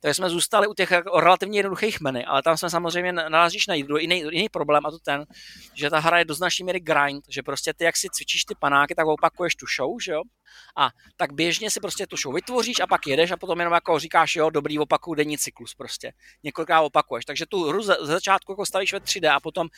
Takže 0.00 0.14
jsme 0.14 0.30
zůstali 0.30 0.66
u 0.66 0.74
těch 0.74 0.92
relativně 1.16 1.58
jednoduchých 1.58 2.00
meny, 2.00 2.24
ale 2.24 2.42
tam 2.42 2.56
jsme 2.56 2.70
samozřejmě 2.70 3.12
narazíš 3.12 3.66
na 3.66 3.74
jiný, 3.74 4.18
jiný 4.18 4.48
problém 4.48 4.86
a 4.86 4.90
to 4.90 4.98
ten, 4.98 5.26
že 5.74 5.90
ta 5.90 5.98
hra 5.98 6.18
je 6.18 6.24
do 6.24 6.34
značné 6.34 6.64
míry 6.64 6.80
grind, 6.80 7.24
že 7.28 7.42
prostě 7.42 7.74
ty, 7.74 7.84
jak 7.84 7.96
si 7.96 8.08
cvičíš 8.12 8.44
ty 8.44 8.54
panáky, 8.54 8.94
tak 8.94 9.06
opakuješ 9.06 9.54
tu 9.54 9.66
show, 9.76 10.00
že 10.00 10.12
jo? 10.12 10.22
A 10.76 10.90
tak 11.16 11.32
běžně 11.32 11.70
si 11.70 11.80
prostě 11.80 12.06
tu 12.06 12.16
show 12.16 12.34
vytvoříš 12.34 12.80
a 12.80 12.86
pak 12.86 13.06
jedeš 13.06 13.30
a 13.30 13.36
potom 13.36 13.58
jenom 13.60 13.74
jako 13.74 13.98
říkáš, 13.98 14.36
jo, 14.36 14.50
dobrý, 14.50 14.78
opakuju 14.78 15.14
denní 15.14 15.38
cyklus 15.38 15.74
prostě. 15.74 16.12
Několikrát 16.42 16.80
opakuješ. 16.80 17.24
Takže 17.24 17.46
tu 17.46 17.64
hru 17.64 17.82
ze 17.82 17.96
začátku 18.00 18.52
jako 18.52 18.66
stavíš 18.66 18.92
ve 18.92 18.98
3D 18.98 19.34
a 19.34 19.40
potom 19.40 19.68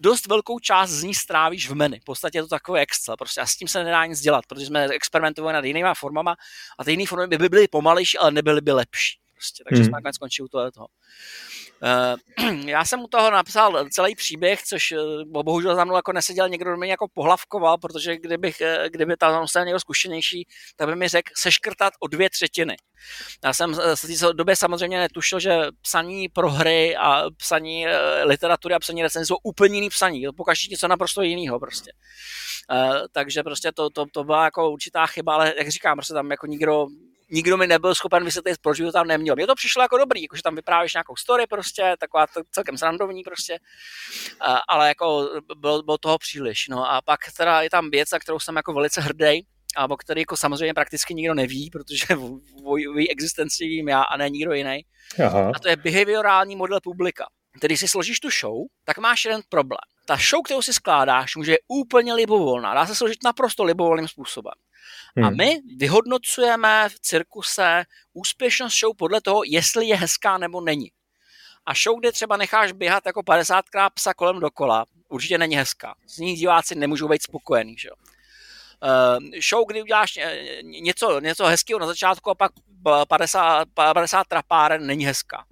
dost 0.00 0.26
velkou 0.26 0.58
část 0.58 0.90
z 0.90 1.02
ní 1.02 1.14
strávíš 1.14 1.70
v 1.70 1.74
menu. 1.74 1.96
V 2.00 2.04
podstatě 2.04 2.38
je 2.38 2.42
to 2.42 2.48
takové 2.48 2.80
Excel. 2.80 3.16
Prostě 3.16 3.40
a 3.40 3.46
s 3.46 3.56
tím 3.56 3.68
se 3.68 3.84
nedá 3.84 4.06
nic 4.06 4.20
dělat, 4.20 4.46
protože 4.46 4.66
jsme 4.66 4.84
experimentovali 4.84 5.54
nad 5.54 5.64
jinýma 5.64 5.94
formama 5.94 6.36
a 6.78 6.84
ty 6.84 6.90
jiné 6.90 7.06
formy 7.06 7.38
by 7.38 7.48
byly 7.48 7.68
pomalejší, 7.68 8.18
ale 8.18 8.30
nebyly 8.30 8.60
by 8.60 8.72
lepší. 8.72 9.20
Prostě, 9.40 9.64
takže 9.68 9.80
hmm. 9.82 9.88
jsme 9.88 9.96
nakonec 9.96 10.14
skončili 10.14 10.44
u 10.44 10.48
toho. 10.48 10.70
toho. 10.70 10.86
Uh, 11.82 12.68
já 12.68 12.84
jsem 12.84 13.00
u 13.00 13.06
toho 13.08 13.30
napsal 13.30 13.88
celý 13.88 14.14
příběh, 14.14 14.62
což 14.62 14.92
uh, 14.92 15.42
bohužel 15.42 15.76
za 15.76 15.84
mnou 15.84 15.96
jako 15.96 16.12
neseděl 16.12 16.48
někdo, 16.48 16.70
kdo 16.70 16.76
mě 16.76 16.90
jako 16.90 17.08
pohlavkoval, 17.14 17.78
protože 17.78 18.16
kdybych, 18.16 18.56
uh, 18.60 18.88
kdyby 18.88 19.16
tam 19.16 19.46
byl 19.54 19.64
někdo 19.64 19.80
zkušenější, 19.80 20.48
tak 20.76 20.88
by 20.88 20.96
mi 20.96 21.08
řekl 21.08 21.32
seškrtat 21.36 21.92
o 22.00 22.06
dvě 22.06 22.30
třetiny. 22.30 22.76
Já 23.44 23.52
jsem 23.52 23.74
v 23.74 24.00
té 24.20 24.32
době 24.32 24.56
samozřejmě 24.56 24.98
netušil, 24.98 25.40
že 25.40 25.58
psaní 25.82 26.28
pro 26.28 26.50
hry 26.50 26.96
a 26.96 27.30
psaní 27.36 27.86
literatury 28.22 28.74
a 28.74 28.78
psaní 28.78 29.02
recenzí 29.02 29.26
jsou 29.26 29.36
úplně 29.42 29.74
jiný 29.74 29.88
psaní. 29.88 30.26
Pokaždé 30.36 30.70
něco 30.70 30.88
naprosto 30.88 31.22
jiného 31.22 31.60
prostě. 31.60 31.92
Uh, 32.72 32.96
takže 33.12 33.42
prostě 33.42 33.72
to, 33.72 33.90
to, 33.90 34.04
to 34.12 34.24
byla 34.24 34.44
jako 34.44 34.70
určitá 34.70 35.06
chyba, 35.06 35.34
ale 35.34 35.54
jak 35.58 35.68
říkám, 35.68 35.96
prostě 35.96 36.14
tam 36.14 36.30
jako 36.30 36.46
nikdo 36.46 36.86
nikdo 37.30 37.56
mi 37.56 37.66
nebyl 37.66 37.94
schopen 37.94 38.24
vysvětlit, 38.24 38.58
proč 38.60 38.80
by 38.80 38.86
to 38.86 38.92
tam 38.92 39.06
neměl. 39.06 39.36
Mně 39.36 39.46
to 39.46 39.54
přišlo 39.54 39.82
jako 39.82 39.98
dobrý, 39.98 40.22
jakože 40.22 40.42
tam 40.42 40.56
vyprávíš 40.56 40.94
nějakou 40.94 41.16
story 41.16 41.46
prostě, 41.46 41.96
taková 41.98 42.26
to 42.26 42.40
celkem 42.50 42.78
srandovní 42.78 43.22
prostě, 43.22 43.58
ale 44.68 44.88
jako 44.88 45.30
bylo, 45.56 45.82
bylo 45.82 45.98
toho 45.98 46.18
příliš. 46.18 46.68
No 46.68 46.90
a 46.90 47.02
pak 47.02 47.20
teda 47.36 47.62
je 47.62 47.70
tam 47.70 47.90
věc, 47.90 48.10
na 48.10 48.18
kterou 48.18 48.38
jsem 48.38 48.56
jako 48.56 48.72
velice 48.72 49.00
hrdý, 49.00 49.46
a 49.76 49.90
o 49.90 49.96
který 49.96 50.20
jako 50.20 50.36
samozřejmě 50.36 50.74
prakticky 50.74 51.14
nikdo 51.14 51.34
neví, 51.34 51.70
protože 51.70 52.04
o 52.64 52.76
její 52.76 53.10
existenci 53.10 53.64
vím 53.64 53.88
já 53.88 54.02
a 54.02 54.16
ne 54.16 54.30
nikdo 54.30 54.52
jiný. 54.52 54.84
Aha. 55.26 55.52
A 55.54 55.58
to 55.58 55.68
je 55.68 55.76
behaviorální 55.76 56.56
model 56.56 56.80
publika. 56.80 57.26
Tedy 57.60 57.76
si 57.76 57.88
složíš 57.88 58.20
tu 58.20 58.30
show, 58.30 58.56
tak 58.84 58.98
máš 58.98 59.24
jeden 59.24 59.40
problém. 59.48 59.78
Ta 60.06 60.16
show, 60.16 60.42
kterou 60.44 60.62
si 60.62 60.72
skládáš, 60.72 61.36
může 61.36 61.56
úplně 61.68 62.14
libovolná. 62.14 62.74
Dá 62.74 62.86
se 62.86 62.94
složit 62.94 63.18
naprosto 63.24 63.64
libovolným 63.64 64.08
způsobem. 64.08 64.54
Hmm. 65.16 65.26
A 65.26 65.30
my 65.30 65.60
vyhodnocujeme 65.76 66.88
v 66.88 67.00
cirkuse 67.00 67.84
úspěšnost 68.12 68.78
show 68.78 68.96
podle 68.96 69.20
toho, 69.20 69.42
jestli 69.46 69.86
je 69.86 69.96
hezká 69.96 70.38
nebo 70.38 70.60
není. 70.60 70.92
A 71.66 71.74
show, 71.74 71.98
kde 71.98 72.12
třeba 72.12 72.36
necháš 72.36 72.72
běhat 72.72 73.06
jako 73.06 73.20
50krát 73.20 73.90
psa 73.94 74.14
kolem 74.14 74.40
dokola, 74.40 74.84
určitě 75.08 75.38
není 75.38 75.56
hezká. 75.56 75.94
Z 76.06 76.18
ní 76.18 76.34
diváci 76.34 76.74
nemůžou 76.74 77.08
být 77.08 77.22
spokojení. 77.22 77.78
Že? 77.78 77.90
Uh, 77.90 79.40
show, 79.48 79.64
kdy 79.66 79.82
uděláš 79.82 80.18
něco, 80.62 81.20
něco 81.20 81.46
hezkého 81.46 81.80
na 81.80 81.86
začátku 81.86 82.30
a 82.30 82.34
pak 82.34 82.52
50, 83.08 83.68
50 83.74 84.26
trapáren, 84.26 84.86
není 84.86 85.06
hezká 85.06 85.44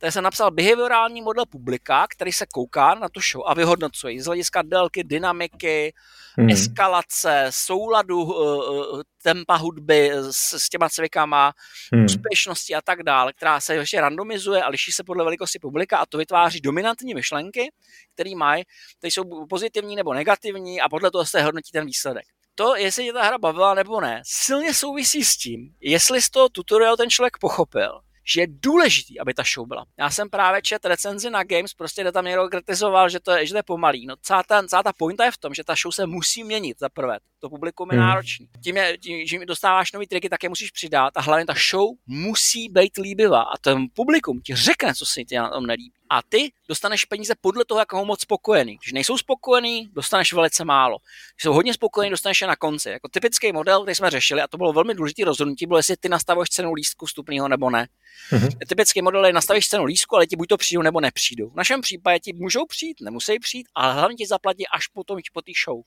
tady 0.00 0.12
jsem 0.12 0.24
napsal 0.24 0.50
behaviorální 0.50 1.22
model 1.22 1.46
publika, 1.46 2.06
který 2.10 2.32
se 2.32 2.46
kouká 2.46 2.94
na 2.94 3.08
tu 3.08 3.20
show 3.20 3.42
a 3.46 3.54
vyhodnocuje 3.54 4.22
z 4.22 4.26
hlediska 4.26 4.62
délky, 4.62 5.04
dynamiky, 5.04 5.94
hmm. 6.38 6.50
eskalace, 6.50 7.46
souladu 7.50 8.22
uh, 8.22 9.02
tempa 9.22 9.56
hudby 9.56 10.10
s, 10.12 10.52
s 10.52 10.68
těma 10.68 10.88
cvikama, 10.88 11.52
hmm. 11.92 12.04
úspěšnosti 12.04 12.74
a 12.74 12.82
tak 12.82 13.02
dále, 13.02 13.32
která 13.32 13.60
se 13.60 13.74
ještě 13.74 14.00
randomizuje 14.00 14.62
a 14.62 14.68
liší 14.68 14.92
se 14.92 15.04
podle 15.04 15.24
velikosti 15.24 15.58
publika 15.58 15.98
a 15.98 16.06
to 16.06 16.18
vytváří 16.18 16.60
dominantní 16.60 17.14
myšlenky, 17.14 17.72
které 18.14 18.30
mají, 18.36 18.64
které 18.98 19.10
jsou 19.10 19.46
pozitivní 19.46 19.96
nebo 19.96 20.14
negativní 20.14 20.80
a 20.80 20.88
podle 20.88 21.10
toho 21.10 21.26
se 21.26 21.42
hodnotí 21.42 21.72
ten 21.72 21.86
výsledek 21.86 22.24
to, 22.54 22.76
jestli 22.76 23.04
tě 23.04 23.12
ta 23.12 23.22
hra 23.22 23.38
bavila 23.38 23.74
nebo 23.74 24.00
ne, 24.00 24.22
silně 24.24 24.74
souvisí 24.74 25.24
s 25.24 25.36
tím, 25.36 25.74
jestli 25.80 26.22
z 26.22 26.30
toho 26.30 26.48
tutorial 26.48 26.96
ten 26.96 27.10
člověk 27.10 27.38
pochopil, 27.38 28.00
že 28.32 28.40
je 28.40 28.46
důležitý, 28.50 29.20
aby 29.20 29.34
ta 29.34 29.42
show 29.54 29.68
byla. 29.68 29.86
Já 29.98 30.10
jsem 30.10 30.30
právě 30.30 30.62
čet 30.62 30.84
recenzi 30.84 31.30
na 31.30 31.44
Games, 31.44 31.74
prostě 31.74 32.00
kde 32.02 32.12
tam 32.12 32.24
někdo 32.24 32.48
kritizoval, 32.48 33.08
že 33.08 33.20
to 33.20 33.30
je, 33.30 33.46
že 33.46 33.52
to 33.52 33.58
je 33.58 33.62
pomalý. 33.62 34.06
No 34.06 34.16
celá 34.22 34.42
ta, 34.42 34.62
celá 34.62 34.82
ta 34.82 34.92
pointa 34.92 35.24
je 35.24 35.30
v 35.30 35.38
tom, 35.38 35.54
že 35.54 35.64
ta 35.64 35.74
show 35.82 35.92
se 35.92 36.06
musí 36.06 36.44
měnit 36.44 36.78
za 36.78 36.88
prvé. 36.88 37.18
To 37.40 37.48
publikum 37.48 37.88
je 37.90 37.98
hmm. 37.98 38.06
náročný. 38.06 38.48
Tím, 38.64 38.76
je, 38.76 38.98
tím, 38.98 39.26
že 39.26 39.46
dostáváš 39.46 39.92
nový 39.92 40.06
triky, 40.06 40.28
tak 40.28 40.42
je 40.42 40.48
musíš 40.48 40.70
přidat 40.70 41.16
a 41.16 41.20
hlavně 41.20 41.46
ta 41.46 41.54
show 41.70 41.88
musí 42.06 42.68
být 42.68 42.98
líbivá 42.98 43.42
a 43.42 43.58
ten 43.60 43.86
publikum 43.94 44.40
ti 44.40 44.54
řekne, 44.54 44.94
co 44.94 45.06
se 45.06 45.24
ti 45.24 45.36
na 45.36 45.50
tom 45.50 45.66
nelíbí. 45.66 45.92
A 46.10 46.22
ty 46.22 46.52
dostaneš 46.68 47.04
peníze 47.04 47.34
podle 47.40 47.64
toho, 47.64 47.78
jak 47.78 47.92
ho 47.92 48.04
moc 48.04 48.20
spokojený. 48.20 48.78
Když 48.82 48.92
nejsou 48.92 49.18
spokojený, 49.18 49.88
dostaneš 49.92 50.32
velice 50.32 50.64
málo. 50.64 50.98
Když 51.34 51.42
jsou 51.42 51.52
hodně 51.52 51.74
spokojení, 51.74 52.10
dostaneš 52.10 52.40
je 52.40 52.46
na 52.46 52.56
konci. 52.56 52.90
Jako 52.90 53.08
typický 53.08 53.52
model, 53.52 53.82
který 53.82 53.94
jsme 53.94 54.10
řešili, 54.10 54.42
a 54.42 54.48
to 54.48 54.56
bylo 54.56 54.72
velmi 54.72 54.94
důležité 54.94 55.24
rozhodnutí, 55.24 55.66
bylo, 55.66 55.78
jestli 55.78 55.96
ty 55.96 56.08
nastavuješ 56.08 56.48
cenu 56.48 56.72
lístku 56.72 57.06
vstupního 57.06 57.48
nebo 57.48 57.70
ne. 57.70 57.88
Mm-hmm. 58.32 58.68
Typický 58.68 59.02
model 59.02 59.24
je, 59.24 59.32
nastavíš 59.32 59.68
cenu 59.68 59.84
lístku, 59.84 60.16
ale 60.16 60.26
ti 60.26 60.36
buď 60.36 60.48
to 60.48 60.56
přijdou 60.56 60.82
nebo 60.82 61.00
nepřijdou. 61.00 61.50
V 61.50 61.56
našem 61.56 61.80
případě 61.80 62.18
ti 62.20 62.32
můžou 62.32 62.66
přijít, 62.66 62.96
nemusí 63.00 63.38
přijít, 63.38 63.66
ale 63.74 63.94
hlavně 63.94 64.16
ti 64.16 64.26
zaplatí 64.26 64.68
až 64.68 64.86
potom 64.86 65.18
po 65.32 65.42
té 65.42 65.52
show. 65.64 65.80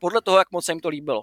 Podle 0.00 0.22
toho, 0.22 0.38
jak 0.38 0.50
moc 0.50 0.64
se 0.64 0.72
jim 0.72 0.80
to 0.80 0.88
líbilo. 0.88 1.22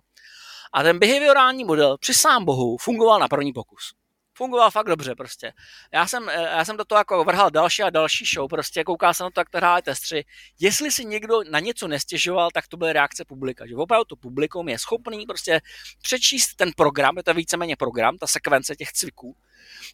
A 0.73 0.83
ten 0.83 0.99
behaviorální 0.99 1.63
model 1.63 1.97
při 1.97 2.13
sám 2.13 2.45
bohu 2.45 2.77
fungoval 2.77 3.19
na 3.19 3.27
první 3.27 3.53
pokus 3.53 3.93
fungoval 4.37 4.71
fakt 4.71 4.87
dobře 4.87 5.15
prostě. 5.15 5.53
Já 5.93 6.07
jsem, 6.07 6.29
eh, 6.29 6.41
já 6.41 6.65
jsem 6.65 6.77
do 6.77 6.85
toho 6.85 6.99
jako 6.99 7.23
vrhal 7.23 7.51
další 7.51 7.83
a 7.83 7.89
další 7.89 8.25
show, 8.25 8.49
prostě 8.49 8.83
koukal 8.83 9.13
jsem 9.13 9.23
na 9.23 9.29
to, 9.31 9.39
jak 9.41 9.49
to 9.49 9.57
hráli 9.57 9.81
testři. 9.81 10.25
Jestli 10.59 10.91
si 10.91 11.05
někdo 11.05 11.41
na 11.49 11.59
něco 11.59 11.87
nestěžoval, 11.87 12.49
tak 12.53 12.67
to 12.67 12.77
byly 12.77 12.93
reakce 12.93 13.25
publika. 13.25 13.67
Že 13.67 13.75
opravdu 13.75 14.05
to 14.05 14.15
publikum 14.15 14.69
je 14.69 14.79
schopný 14.79 15.25
prostě 15.25 15.61
přečíst 16.01 16.55
ten 16.55 16.71
program, 16.75 17.17
je 17.17 17.23
to 17.23 17.33
víceméně 17.33 17.75
program, 17.75 18.17
ta 18.17 18.27
sekvence 18.27 18.75
těch 18.75 18.91
cviků, 18.91 19.35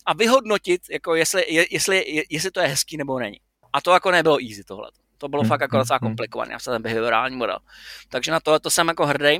a 0.05 0.13
vyhodnotit, 0.13 0.81
jako 0.89 1.15
jestli, 1.15 1.45
jestli, 1.71 2.25
jestli 2.29 2.51
to 2.51 2.59
je 2.59 2.67
hezký 2.67 2.97
nebo 2.97 3.19
není. 3.19 3.39
A 3.73 3.81
to 3.81 3.91
jako 3.91 4.11
nebylo 4.11 4.37
easy 4.49 4.63
tohle. 4.63 4.91
To 5.17 5.27
bylo 5.27 5.41
hmm, 5.41 5.49
fakt 5.49 5.61
jako 5.61 5.75
hmm, 5.75 5.81
docela 5.81 5.99
hmm. 6.01 6.09
komplikované, 6.09 6.57
ten 6.65 6.81
behaviorální 6.81 7.35
model. 7.35 7.59
Takže 8.09 8.31
na 8.31 8.39
to, 8.39 8.59
to 8.59 8.69
jsem 8.69 8.87
jako 8.87 9.05
hrdý. 9.05 9.39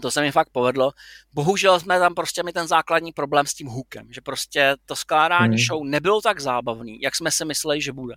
To 0.00 0.10
se 0.10 0.20
mi 0.20 0.32
fakt 0.32 0.48
povedlo. 0.52 0.92
Bohužel 1.34 1.80
jsme 1.80 1.98
tam 1.98 2.14
prostě 2.14 2.42
mi 2.42 2.52
ten 2.52 2.66
základní 2.66 3.12
problém 3.12 3.46
s 3.46 3.54
tím 3.54 3.66
hookem, 3.66 4.12
že 4.12 4.20
prostě 4.20 4.76
to 4.86 4.96
skládání 4.96 5.56
hmm. 5.56 5.64
show 5.66 5.84
nebylo 5.84 6.20
tak 6.20 6.40
zábavný, 6.40 7.00
jak 7.00 7.16
jsme 7.16 7.30
si 7.30 7.44
mysleli, 7.44 7.80
že 7.80 7.92
bude. 7.92 8.14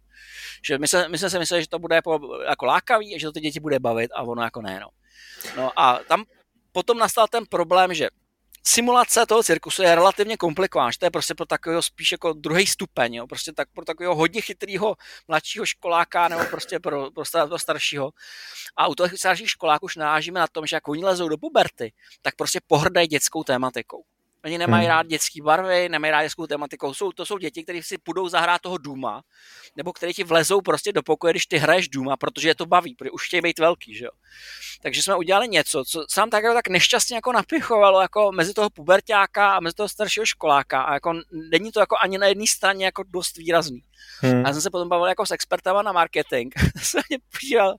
Že 0.66 0.78
my, 0.78 0.88
se, 0.88 1.10
my 1.10 1.18
jsme 1.18 1.30
si 1.30 1.40
mysleli, 1.40 1.64
že 1.64 1.70
to 1.70 1.80
bude 1.80 1.96
jako, 1.96 2.40
jako 2.48 2.66
lákavý 2.66 3.16
a 3.16 3.20
že 3.20 3.28
to 3.28 3.32
ty 3.32 3.40
děti 3.40 3.60
bude 3.60 3.80
bavit 3.80 4.12
a 4.16 4.24
ono 4.24 4.44
jako 4.44 4.62
ne. 4.62 4.80
No. 4.80 4.90
no 5.58 5.80
a 5.80 6.00
tam 6.08 6.24
potom 6.72 6.98
nastal 6.98 7.28
ten 7.28 7.44
problém, 7.50 7.94
že 7.94 8.08
simulace 8.68 9.26
toho 9.26 9.44
cirkusu 9.44 9.84
je 9.84 9.96
relativně 9.96 10.38
komplikovaná, 10.38 10.92
to 11.00 11.06
je 11.06 11.12
prostě 11.12 11.36
pro 11.36 11.46
takového 11.46 11.82
spíš 11.82 12.12
jako 12.12 12.34
druhý 12.34 12.68
stupeň, 12.68 13.14
jo? 13.14 13.28
prostě 13.28 13.54
tak 13.54 13.70
pro 13.74 13.86
takového 13.86 14.16
hodně 14.16 14.42
chytrého 14.42 14.96
mladšího 15.28 15.66
školáka 15.66 16.28
nebo 16.28 16.46
prostě 16.46 16.80
pro, 16.80 17.12
pro, 17.12 17.26
star, 17.26 17.48
pro 17.48 17.60
staršího. 17.60 18.12
A 18.76 18.88
u 18.88 18.96
těch 18.96 19.18
starších 19.18 19.50
školáků 19.50 19.86
už 19.86 19.96
narážíme 19.96 20.40
na 20.40 20.48
tom, 20.48 20.66
že 20.66 20.76
jak 20.76 20.88
oni 20.88 21.06
lezou 21.06 21.30
do 21.30 21.38
puberty, 21.38 21.94
tak 22.22 22.36
prostě 22.36 22.60
pohrdají 22.68 23.08
dětskou 23.08 23.44
tématikou. 23.44 24.04
Oni 24.46 24.58
nemají 24.58 24.86
hmm. 24.86 24.90
rád 24.90 25.08
dětské 25.08 25.42
barvy, 25.42 25.90
nemají 25.90 26.12
rád 26.12 26.24
dětskou 26.24 26.48
tematikou. 26.48 26.94
Jsou, 26.94 27.12
to 27.12 27.26
jsou 27.26 27.38
děti, 27.38 27.64
které 27.64 27.84
si 27.84 27.98
půjdou 27.98 28.30
zahrát 28.30 28.62
toho 28.62 28.78
Duma, 28.78 29.22
nebo 29.76 29.94
které 29.94 30.14
ti 30.14 30.24
vlezou 30.24 30.62
prostě 30.62 30.94
do 30.94 31.04
pokoje, 31.04 31.34
když 31.34 31.46
ty 31.46 31.58
hraješ 31.58 31.90
Duma, 31.90 32.18
protože 32.18 32.48
je 32.48 32.56
to 32.56 32.66
baví, 32.66 32.96
protože 32.96 33.12
už 33.12 33.28
chtějí 33.28 33.42
být 33.42 33.60
velký, 33.60 33.96
že 33.96 34.06
jo. 34.06 34.12
Takže 34.82 35.04
jsme 35.04 35.16
udělali 35.16 35.48
něco, 35.48 35.84
co 35.88 36.06
sám 36.10 36.30
tak, 36.30 36.44
tak 36.54 36.68
nešťastně 36.68 37.16
jako 37.16 37.32
napichovalo 37.32 38.02
jako 38.02 38.32
mezi 38.32 38.54
toho 38.54 38.70
pubertáka 38.70 39.56
a 39.56 39.60
mezi 39.60 39.76
toho 39.76 39.90
staršího 39.90 40.26
školáka 40.26 40.82
a 40.82 40.94
jako 40.94 41.14
není 41.52 41.72
to 41.72 41.80
jako 41.80 41.96
ani 42.02 42.18
na 42.18 42.28
jedné 42.28 42.46
straně 42.48 42.86
jako 42.86 43.04
dost 43.08 43.38
výrazný. 43.38 43.84
Hmm. 44.20 44.46
A 44.46 44.48
já 44.48 44.54
jsem 44.54 44.62
se 44.62 44.70
potom 44.70 44.90
bavil 44.90 45.08
jako 45.08 45.26
s 45.26 45.32
expertama 45.32 45.82
na 45.82 45.92
marketing. 45.92 46.54
jsem 46.78 47.02
mě 47.10 47.18
podíval 47.32 47.76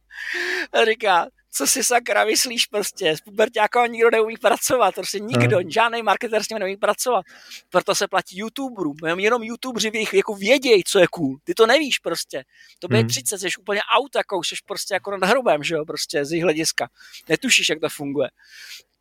a 0.72 0.84
říká, 0.84 1.26
co 1.56 1.66
si 1.66 1.84
sakra 1.84 2.24
myslíš 2.24 2.66
prostě, 2.66 3.16
s 3.16 3.20
pubertákem 3.20 3.92
nikdo 3.92 4.10
neumí 4.10 4.36
pracovat, 4.36 4.94
prostě 4.94 5.20
nikdo, 5.20 5.56
hmm. 5.56 5.70
žádný 5.70 6.02
marketer 6.02 6.42
s 6.42 6.48
ním 6.48 6.58
neumí 6.58 6.76
pracovat, 6.76 7.24
proto 7.70 7.94
se 7.94 8.08
platí 8.08 8.38
youtuberům, 8.38 8.96
jenom 9.18 9.42
youtubeři 9.42 9.90
věch, 9.90 10.14
jako 10.14 10.34
vědějí, 10.34 10.84
co 10.84 10.98
je 10.98 11.06
cool, 11.06 11.36
ty 11.44 11.54
to 11.54 11.66
nevíš 11.66 11.98
prostě, 11.98 12.44
to 12.78 12.88
bude 12.88 12.98
hmm. 12.98 13.08
30, 13.08 13.38
jsi 13.38 13.48
úplně 13.60 13.80
out, 13.98 14.14
jako 14.16 14.44
jsi 14.44 14.54
prostě 14.66 14.94
jako 14.94 15.16
na 15.16 15.26
hrubém, 15.26 15.62
že 15.62 15.74
jo, 15.74 15.84
prostě 15.84 16.24
z 16.24 16.32
jejich 16.32 16.44
hlediska, 16.44 16.88
netušíš, 17.28 17.68
jak 17.68 17.80
to 17.80 17.88
funguje. 17.88 18.28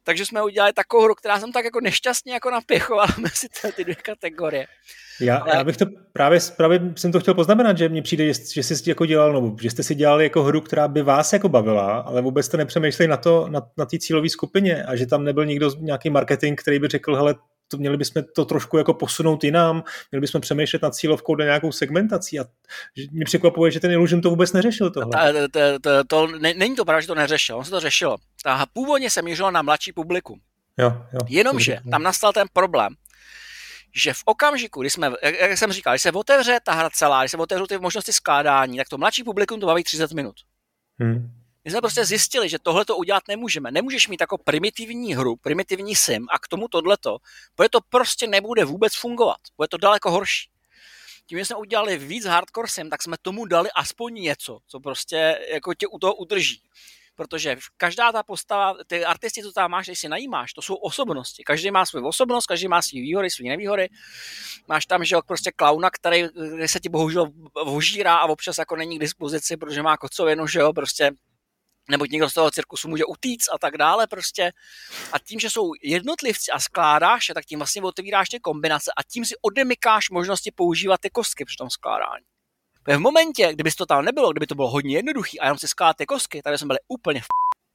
Takže 0.05 0.25
jsme 0.25 0.43
udělali 0.43 0.73
takovou 0.73 1.03
hru, 1.03 1.15
která 1.15 1.39
jsem 1.39 1.51
tak 1.51 1.65
jako 1.65 1.79
nešťastně 1.81 2.33
jako 2.33 2.51
napěchovala 2.51 3.07
mezi 3.21 3.47
ty 3.75 3.83
dvě 3.83 3.95
kategorie. 3.95 4.67
Já, 5.19 5.37
Ale... 5.37 5.55
já 5.55 5.63
bych 5.63 5.77
to 5.77 5.85
právě, 6.13 6.39
právě 6.57 6.79
jsem 6.95 7.11
to 7.11 7.19
chtěl 7.19 7.33
poznamenat, 7.33 7.77
že 7.77 7.89
mně 7.89 8.01
přijde, 8.01 8.33
že 8.53 8.63
jsi 8.63 8.89
jako 8.89 9.05
dělal, 9.05 9.33
no, 9.33 9.55
že 9.61 9.69
jste 9.69 9.83
si 9.83 9.95
dělali 9.95 10.23
jako 10.23 10.43
hru, 10.43 10.61
která 10.61 10.87
by 10.87 11.01
vás 11.01 11.33
jako 11.33 11.49
bavila, 11.49 11.99
ale 11.99 12.21
vůbec 12.21 12.45
jste 12.45 12.57
nepřemýšleli 12.57 13.07
na 13.07 13.17
to, 13.17 13.47
na, 13.49 13.61
na 13.77 13.85
té 13.85 13.99
cílové 13.99 14.29
skupině 14.29 14.83
a 14.83 14.95
že 14.95 15.05
tam 15.05 15.23
nebyl 15.23 15.45
nikdo, 15.45 15.71
nějaký 15.79 16.09
marketing, 16.09 16.61
který 16.61 16.79
by 16.79 16.87
řekl, 16.87 17.15
hele, 17.15 17.35
to 17.67 17.77
měli 17.77 17.97
bychom 17.97 18.23
to 18.35 18.45
trošku 18.45 18.77
jako 18.77 18.93
posunout 18.93 19.43
jinam, 19.43 19.83
měli 20.11 20.21
bychom 20.21 20.41
přemýšlet 20.41 20.81
nad 20.81 20.95
cílovkou 20.95 21.35
do 21.35 21.43
nějakou 21.43 21.71
segmentací 21.71 22.39
a 22.39 22.45
mě 23.11 23.25
překvapuje, 23.25 23.71
že 23.71 23.79
ten 23.79 23.91
Illusion 23.91 24.21
to 24.21 24.29
vůbec 24.29 24.53
neřešil 24.53 24.91
tohle. 24.91 25.33
To, 25.33 25.47
to, 25.49 25.79
to, 25.81 26.03
to, 26.07 26.27
ne, 26.27 26.53
není 26.53 26.75
to 26.75 26.85
pravda, 26.85 27.01
že 27.01 27.07
to 27.07 27.15
neřešil, 27.15 27.57
on 27.57 27.65
se 27.65 27.71
to 27.71 27.79
řešilo. 27.79 28.17
Ta, 28.43 28.65
původně 28.73 29.09
se 29.09 29.21
mířilo 29.21 29.51
na 29.51 29.61
mladší 29.61 29.91
publikum. 29.91 30.39
Jo, 30.77 31.05
jo. 31.13 31.19
Jenomže 31.27 31.79
tam 31.91 32.03
nastal 32.03 32.33
ten 32.33 32.47
problém, 32.53 32.93
že 33.95 34.13
v 34.13 34.21
okamžiku, 34.25 34.81
kdy 34.81 34.89
jsme, 34.89 35.11
jak 35.21 35.57
jsem 35.57 35.71
říkal, 35.71 35.93
když 35.93 36.01
se 36.01 36.11
otevře 36.11 36.59
ta 36.63 36.73
hra 36.73 36.89
celá, 36.89 37.21
když 37.21 37.31
se 37.31 37.37
otevřou 37.37 37.65
ty 37.67 37.77
možnosti 37.77 38.13
skládání, 38.13 38.77
tak 38.77 38.89
to 38.89 38.97
mladší 38.97 39.23
publikum 39.23 39.59
to 39.59 39.65
baví 39.65 39.83
30 39.83 40.11
minut. 40.11 40.35
Hmm. 40.99 41.31
My 41.65 41.71
jsme 41.71 41.81
prostě 41.81 42.05
zjistili, 42.05 42.49
že 42.49 42.59
tohle 42.59 42.85
to 42.85 42.97
udělat 42.97 43.27
nemůžeme. 43.27 43.71
Nemůžeš 43.71 44.07
mít 44.07 44.21
jako 44.21 44.37
primitivní 44.37 45.15
hru, 45.15 45.35
primitivní 45.35 45.95
sim 45.95 46.25
a 46.31 46.39
k 46.39 46.47
tomu 46.47 46.67
tohleto, 46.67 47.17
protože 47.55 47.69
to 47.69 47.79
prostě 47.89 48.27
nebude 48.27 48.65
vůbec 48.65 48.95
fungovat. 48.95 49.37
Bude 49.57 49.67
to 49.67 49.77
daleko 49.77 50.11
horší. 50.11 50.49
Tím, 51.27 51.37
že 51.37 51.45
jsme 51.45 51.55
udělali 51.55 51.97
víc 51.97 52.25
hardcore 52.25 52.67
sim, 52.67 52.89
tak 52.89 53.03
jsme 53.03 53.17
tomu 53.21 53.45
dali 53.45 53.69
aspoň 53.75 54.13
něco, 54.13 54.59
co 54.67 54.79
prostě 54.79 55.39
jako 55.53 55.73
tě 55.73 55.87
u 55.87 55.99
toho 55.99 56.15
udrží 56.15 56.61
protože 57.15 57.57
každá 57.77 58.11
ta 58.11 58.23
postava, 58.23 58.75
ty 58.87 59.05
artisty, 59.05 59.41
co 59.41 59.51
tam 59.51 59.71
máš, 59.71 59.85
když 59.85 59.99
si 59.99 60.09
najímáš, 60.09 60.53
to 60.53 60.61
jsou 60.61 60.75
osobnosti. 60.75 61.43
Každý 61.43 61.71
má 61.71 61.85
svou 61.85 62.07
osobnost, 62.07 62.45
každý 62.45 62.67
má 62.67 62.81
své 62.81 62.99
výhody, 62.99 63.29
své 63.29 63.45
nevýhody. 63.45 63.89
Máš 64.67 64.85
tam, 64.85 65.03
že 65.03 65.15
prostě 65.27 65.51
klauna, 65.51 65.89
který, 65.89 66.25
se 66.65 66.79
ti 66.79 66.89
bohužel 66.89 67.31
vožírá 67.65 68.15
a 68.15 68.25
občas 68.25 68.57
jako 68.57 68.75
není 68.75 68.97
k 68.97 69.01
dispozici, 69.01 69.57
protože 69.57 69.81
má 69.81 69.97
kocovinu, 69.97 70.47
že 70.47 70.59
jo, 70.59 70.73
prostě 70.73 71.11
nebo 71.89 72.05
někdo 72.05 72.29
z 72.29 72.33
toho 72.33 72.51
cirkusu 72.51 72.87
může 72.87 73.05
utíct 73.05 73.53
a 73.53 73.57
tak 73.57 73.77
dále 73.77 74.07
prostě. 74.07 74.51
A 75.11 75.19
tím, 75.19 75.39
že 75.39 75.49
jsou 75.49 75.71
jednotlivci 75.83 76.51
a 76.51 76.59
skládáš 76.59 77.29
je, 77.29 77.35
tak 77.35 77.45
tím 77.45 77.59
vlastně 77.59 77.81
otevíráš 77.81 78.29
ty 78.29 78.39
kombinace 78.39 78.91
a 78.97 79.03
tím 79.03 79.25
si 79.25 79.35
odemykáš 79.41 80.09
možnosti 80.09 80.51
používat 80.51 81.01
ty 81.01 81.09
kostky 81.09 81.45
při 81.45 81.55
tom 81.57 81.69
skládání. 81.69 82.25
V 82.87 82.97
momentě, 82.97 83.53
kdyby 83.53 83.71
to 83.71 83.85
tam 83.85 84.05
nebylo, 84.05 84.31
kdyby 84.31 84.47
to 84.47 84.55
bylo 84.55 84.69
hodně 84.69 84.95
jednoduchý 84.95 85.39
a 85.39 85.45
jenom 85.45 85.57
si 85.57 85.67
skládat 85.67 85.97
ty 85.97 86.05
kostky, 86.05 86.41
tak 86.41 86.59
jsme 86.59 86.67
byli 86.67 86.79
úplně 86.87 87.21
v... 87.21 87.25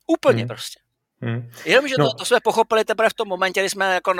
Úplně 0.06 0.42
hmm. 0.42 0.48
prostě. 0.48 0.80
Hmm. 1.22 1.50
Jenom, 1.64 1.88
že 1.88 1.94
no. 1.98 2.10
to, 2.10 2.16
to, 2.16 2.24
jsme 2.24 2.40
pochopili 2.40 2.84
teprve 2.84 3.08
v 3.10 3.14
tom 3.14 3.28
momentě, 3.28 3.60
kdy 3.60 3.70
jsme, 3.70 3.94
jako, 3.94 4.14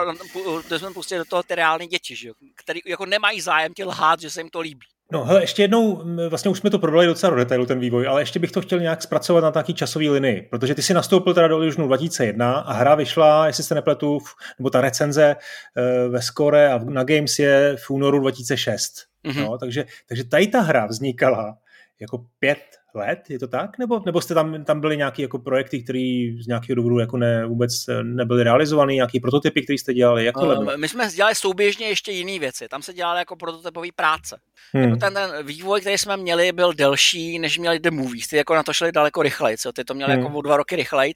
kdy 0.69 0.79
jsme 0.79 0.93
pustili 0.93 1.19
do 1.19 1.25
toho 1.25 1.43
ty 1.43 1.55
reální 1.55 1.87
děti, 1.87 2.17
že 2.17 2.29
jo, 2.29 2.35
který 2.57 2.81
jako 2.87 3.07
nemají 3.07 3.41
zájem 3.41 3.75
tě 3.75 3.85
lhát, 3.85 4.21
že 4.21 4.31
se 4.31 4.41
jim 4.41 4.51
to 4.51 4.61
líbí. 4.61 4.87
No 5.13 5.25
hele, 5.25 5.43
ještě 5.43 5.63
jednou, 5.63 6.03
vlastně 6.29 6.51
už 6.51 6.59
jsme 6.59 6.71
to 6.71 6.79
probrali 6.79 7.07
docela 7.07 7.31
do 7.31 7.37
detailu, 7.37 7.67
ten 7.67 7.79
vývoj, 7.79 8.09
ale 8.09 8.23
ještě 8.23 8.39
bych 8.39 8.53
to 8.53 8.61
chtěl 8.61 8.81
nějak 8.81 9.03
zpracovat 9.03 9.41
na 9.41 9.53
nějaký 9.55 9.75
časový 9.75 10.11
linii, 10.11 10.43
protože 10.51 10.75
ty 10.75 10.83
si 10.83 10.95
nastoupil 10.95 11.35
teda 11.35 11.49
do 11.49 11.63
Illusionu 11.63 11.87
2001 11.87 12.55
a 12.55 12.73
hra 12.73 12.95
vyšla, 12.95 13.47
jestli 13.47 13.65
se 13.65 13.75
nepletu, 13.75 14.19
nebo 14.59 14.71
ta 14.71 14.81
recenze 14.81 15.37
eh, 15.77 16.09
ve 16.09 16.23
Score 16.23 16.73
a 16.73 16.79
na 16.79 17.05
Games 17.05 17.39
je 17.39 17.77
v 17.79 17.91
únoru 17.91 18.19
2006. 18.19 18.93
Mm-hmm. 19.25 19.41
No, 19.41 19.59
takže, 19.59 19.85
takže 20.09 20.25
tady 20.25 20.47
ta 20.47 20.61
hra 20.61 20.87
vznikala 20.87 21.57
jako 22.01 22.25
pět 22.39 22.80
let, 22.95 23.19
je 23.29 23.39
to 23.39 23.49
tak? 23.49 23.79
Nebo, 23.79 24.03
nebo 24.07 24.21
jste 24.21 24.35
tam, 24.35 24.65
tam 24.65 24.81
byly 24.81 24.97
nějaké 24.97 25.23
jako 25.23 25.39
projekty, 25.39 25.83
které 25.83 26.31
z 26.41 26.47
nějakého 26.47 26.75
důvodu 26.75 26.99
jako 26.99 27.17
ne, 27.17 27.47
vůbec 27.47 27.73
nebyly 28.03 28.45
realizovány, 28.45 28.95
nějaké 28.95 29.21
prototypy, 29.21 29.63
které 29.63 29.79
jste 29.79 29.95
dělali? 29.95 30.25
Jak 30.25 30.35
to 30.35 30.47
uh, 30.47 30.77
my 30.77 30.89
jsme 30.89 31.09
dělali 31.09 31.35
souběžně 31.35 31.89
ještě 31.89 32.13
jiné 32.13 32.39
věci. 32.39 32.69
Tam 32.69 32.83
se 32.83 32.93
dělaly 32.93 33.19
jako 33.19 33.37
prototypové 33.37 33.89
práce. 33.97 34.41
Hmm. 34.73 34.85
Jako 34.85 34.97
ten, 34.97 35.15
ten, 35.15 35.47
vývoj, 35.47 35.81
který 35.81 35.99
jsme 35.99 36.17
měli, 36.17 36.53
byl 36.53 36.73
delší, 36.73 37.39
než 37.39 37.59
měli 37.59 37.79
The 37.79 37.91
Movies. 37.91 38.29
Ty 38.29 38.37
jako 38.37 38.55
na 38.55 38.63
to 38.63 38.73
šli 38.73 38.93
daleko 38.93 39.23
rychleji. 39.23 39.57
Ty 39.75 39.85
to 39.85 39.95
měli 39.95 40.13
hmm. 40.13 40.23
jako 40.23 40.39
o 40.39 40.43
dva 40.43 40.57
roky 40.57 40.77
rychleji, 40.77 41.13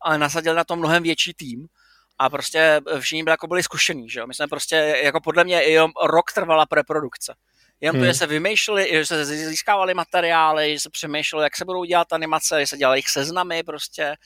ale 0.00 0.18
nasadili 0.18 0.56
na 0.56 0.64
to 0.64 0.76
mnohem 0.76 1.02
větší 1.02 1.34
tým 1.34 1.66
a 2.18 2.30
prostě 2.30 2.80
všichni 3.00 3.24
byli, 3.24 3.32
jako 3.32 3.46
byli 3.46 3.62
zkušení, 3.62 4.08
že 4.08 4.20
jo? 4.20 4.26
My 4.26 4.34
jsme 4.34 4.46
prostě, 4.46 4.76
jako 5.04 5.20
podle 5.20 5.44
mě, 5.44 5.56
jenom 5.56 5.90
rok 6.06 6.32
trvala 6.32 6.66
preprodukce. 6.66 7.34
Jenom 7.80 7.96
hmm. 7.96 8.02
to, 8.02 8.12
že 8.12 8.18
se 8.18 8.26
vymýšleli, 8.26 8.88
že 8.92 9.06
se 9.06 9.24
získávali 9.24 9.94
materiály, 9.94 10.74
že 10.74 10.80
se 10.80 10.90
přemýšleli, 10.90 11.44
jak 11.44 11.56
se 11.56 11.64
budou 11.64 11.84
dělat 11.84 12.12
animace, 12.12 12.60
že 12.60 12.66
se 12.66 12.76
dělali 12.76 12.98
jich 12.98 13.08
seznamy 13.08 13.62
prostě, 13.62 14.16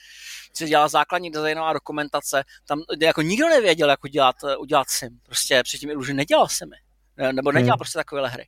se 0.53 0.65
dělala 0.65 0.87
základní 0.87 1.31
designová 1.31 1.73
dokumentace. 1.73 2.43
Tam 2.67 2.81
jako 3.01 3.21
nikdo 3.21 3.49
nevěděl, 3.49 3.89
jak 3.89 4.03
udělat, 4.03 4.35
udělat 4.59 4.89
sim. 4.89 5.09
Prostě 5.25 5.63
předtím 5.63 5.97
už 5.97 6.09
nedělal 6.09 6.47
simy. 6.47 6.75
Nebo 7.31 7.51
nedělal 7.51 7.75
hmm. 7.75 7.79
prostě 7.79 7.99
takové 7.99 8.29
hry. 8.29 8.47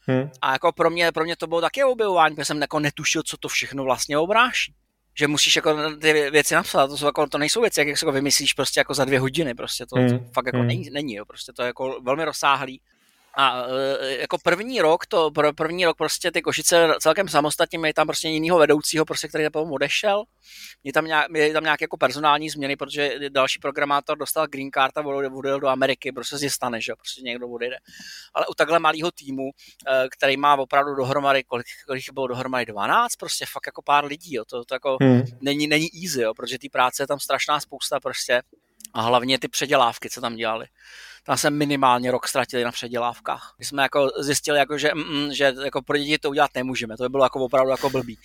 Hmm. 0.00 0.30
A 0.42 0.52
jako 0.52 0.72
pro 0.72 0.90
mě, 0.90 1.12
pro 1.12 1.24
mě 1.24 1.36
to 1.36 1.46
bylo 1.46 1.60
také 1.60 1.84
objevování, 1.84 2.34
protože 2.34 2.44
jsem 2.44 2.60
jako 2.60 2.80
netušil, 2.80 3.22
co 3.22 3.36
to 3.36 3.48
všechno 3.48 3.84
vlastně 3.84 4.18
obráší 4.18 4.74
že 5.18 5.28
musíš 5.28 5.56
jako 5.56 5.96
ty 5.96 6.30
věci 6.30 6.54
napsat, 6.54 6.86
to, 6.86 6.96
jsou 6.96 7.06
jako, 7.06 7.26
to 7.26 7.38
nejsou 7.38 7.60
věci, 7.60 7.80
jak 7.80 7.98
se 7.98 8.06
jako 8.06 8.12
vymyslíš 8.12 8.52
prostě 8.52 8.80
jako 8.80 8.94
za 8.94 9.04
dvě 9.04 9.20
hodiny, 9.20 9.54
prostě 9.54 9.86
to, 9.86 9.96
hmm. 9.96 10.08
to 10.08 10.24
fakt 10.32 10.46
jako 10.46 10.58
hmm. 10.58 10.66
není, 10.66 10.90
není, 10.90 11.14
jo, 11.14 11.24
prostě 11.24 11.52
to 11.52 11.62
je 11.62 11.66
jako 11.66 12.00
velmi 12.02 12.24
rozsáhlý 12.24 12.80
a 13.38 13.64
e, 14.00 14.16
jako 14.16 14.38
první 14.38 14.80
rok, 14.80 15.06
to 15.06 15.30
první 15.56 15.84
rok 15.84 15.96
prostě 15.96 16.30
ty 16.30 16.42
Košice 16.42 16.88
celkem 17.00 17.28
samostatně 17.28 17.78
měli 17.78 17.92
tam 17.92 18.06
prostě 18.06 18.28
jinýho 18.28 18.58
vedoucího, 18.58 19.04
prostě, 19.04 19.28
který 19.28 19.44
potom 19.50 19.72
odešel. 19.72 20.24
Měli 20.82 20.92
tam, 20.92 21.04
nějak, 21.04 21.28
měli 21.28 21.52
tam 21.52 21.64
nějaké 21.64 21.84
jako 21.84 21.96
personální 21.96 22.50
změny, 22.50 22.76
protože 22.76 23.14
další 23.28 23.58
programátor 23.58 24.18
dostal 24.18 24.46
green 24.46 24.70
card 24.74 24.98
a 24.98 25.00
odjel 25.00 25.60
do 25.60 25.68
Ameriky, 25.68 26.12
prostě 26.12 26.38
si 26.38 26.50
stane, 26.50 26.80
že 26.80 26.92
prostě 26.96 27.22
někdo 27.22 27.48
odjede. 27.48 27.76
Ale 28.34 28.46
u 28.46 28.54
takhle 28.54 28.78
malého 28.78 29.10
týmu, 29.10 29.50
e, 29.88 30.08
který 30.16 30.36
má 30.36 30.56
opravdu 30.56 30.94
dohromady, 30.94 31.44
kolik, 31.44 31.66
kolik 31.86 32.12
bylo 32.12 32.26
dohromady 32.26 32.66
12, 32.66 33.16
prostě 33.16 33.46
fakt 33.46 33.66
jako 33.66 33.82
pár 33.82 34.04
lidí, 34.04 34.34
jo. 34.34 34.44
To, 34.44 34.64
to 34.64 34.74
jako 34.74 34.96
hmm. 35.00 35.22
není, 35.40 35.66
není 35.66 35.88
easy, 36.04 36.20
jo, 36.20 36.34
protože 36.34 36.58
ty 36.58 36.68
práce 36.68 37.02
je 37.02 37.06
tam 37.06 37.20
strašná 37.20 37.60
spousta 37.60 38.00
prostě 38.00 38.42
a 38.98 39.02
hlavně 39.02 39.38
ty 39.38 39.48
předělávky, 39.48 40.10
co 40.10 40.20
tam 40.20 40.36
dělali 40.36 40.66
tam 41.28 41.36
jsem 41.36 41.58
minimálně 41.58 42.10
rok 42.10 42.28
ztratili 42.28 42.64
na 42.64 42.72
předělávkách. 42.72 43.54
My 43.58 43.64
jsme 43.64 43.82
jako 43.82 44.10
zjistili, 44.18 44.58
jako, 44.58 44.78
že, 44.78 44.90
mm, 44.94 45.32
že 45.32 45.54
jako 45.64 45.82
pro 45.82 45.98
děti 45.98 46.18
to 46.18 46.30
udělat 46.30 46.50
nemůžeme, 46.54 46.96
to 46.96 47.02
by 47.02 47.08
bylo 47.08 47.24
jako 47.24 47.44
opravdu 47.44 47.70
jako 47.70 47.90
blbý. 47.90 48.18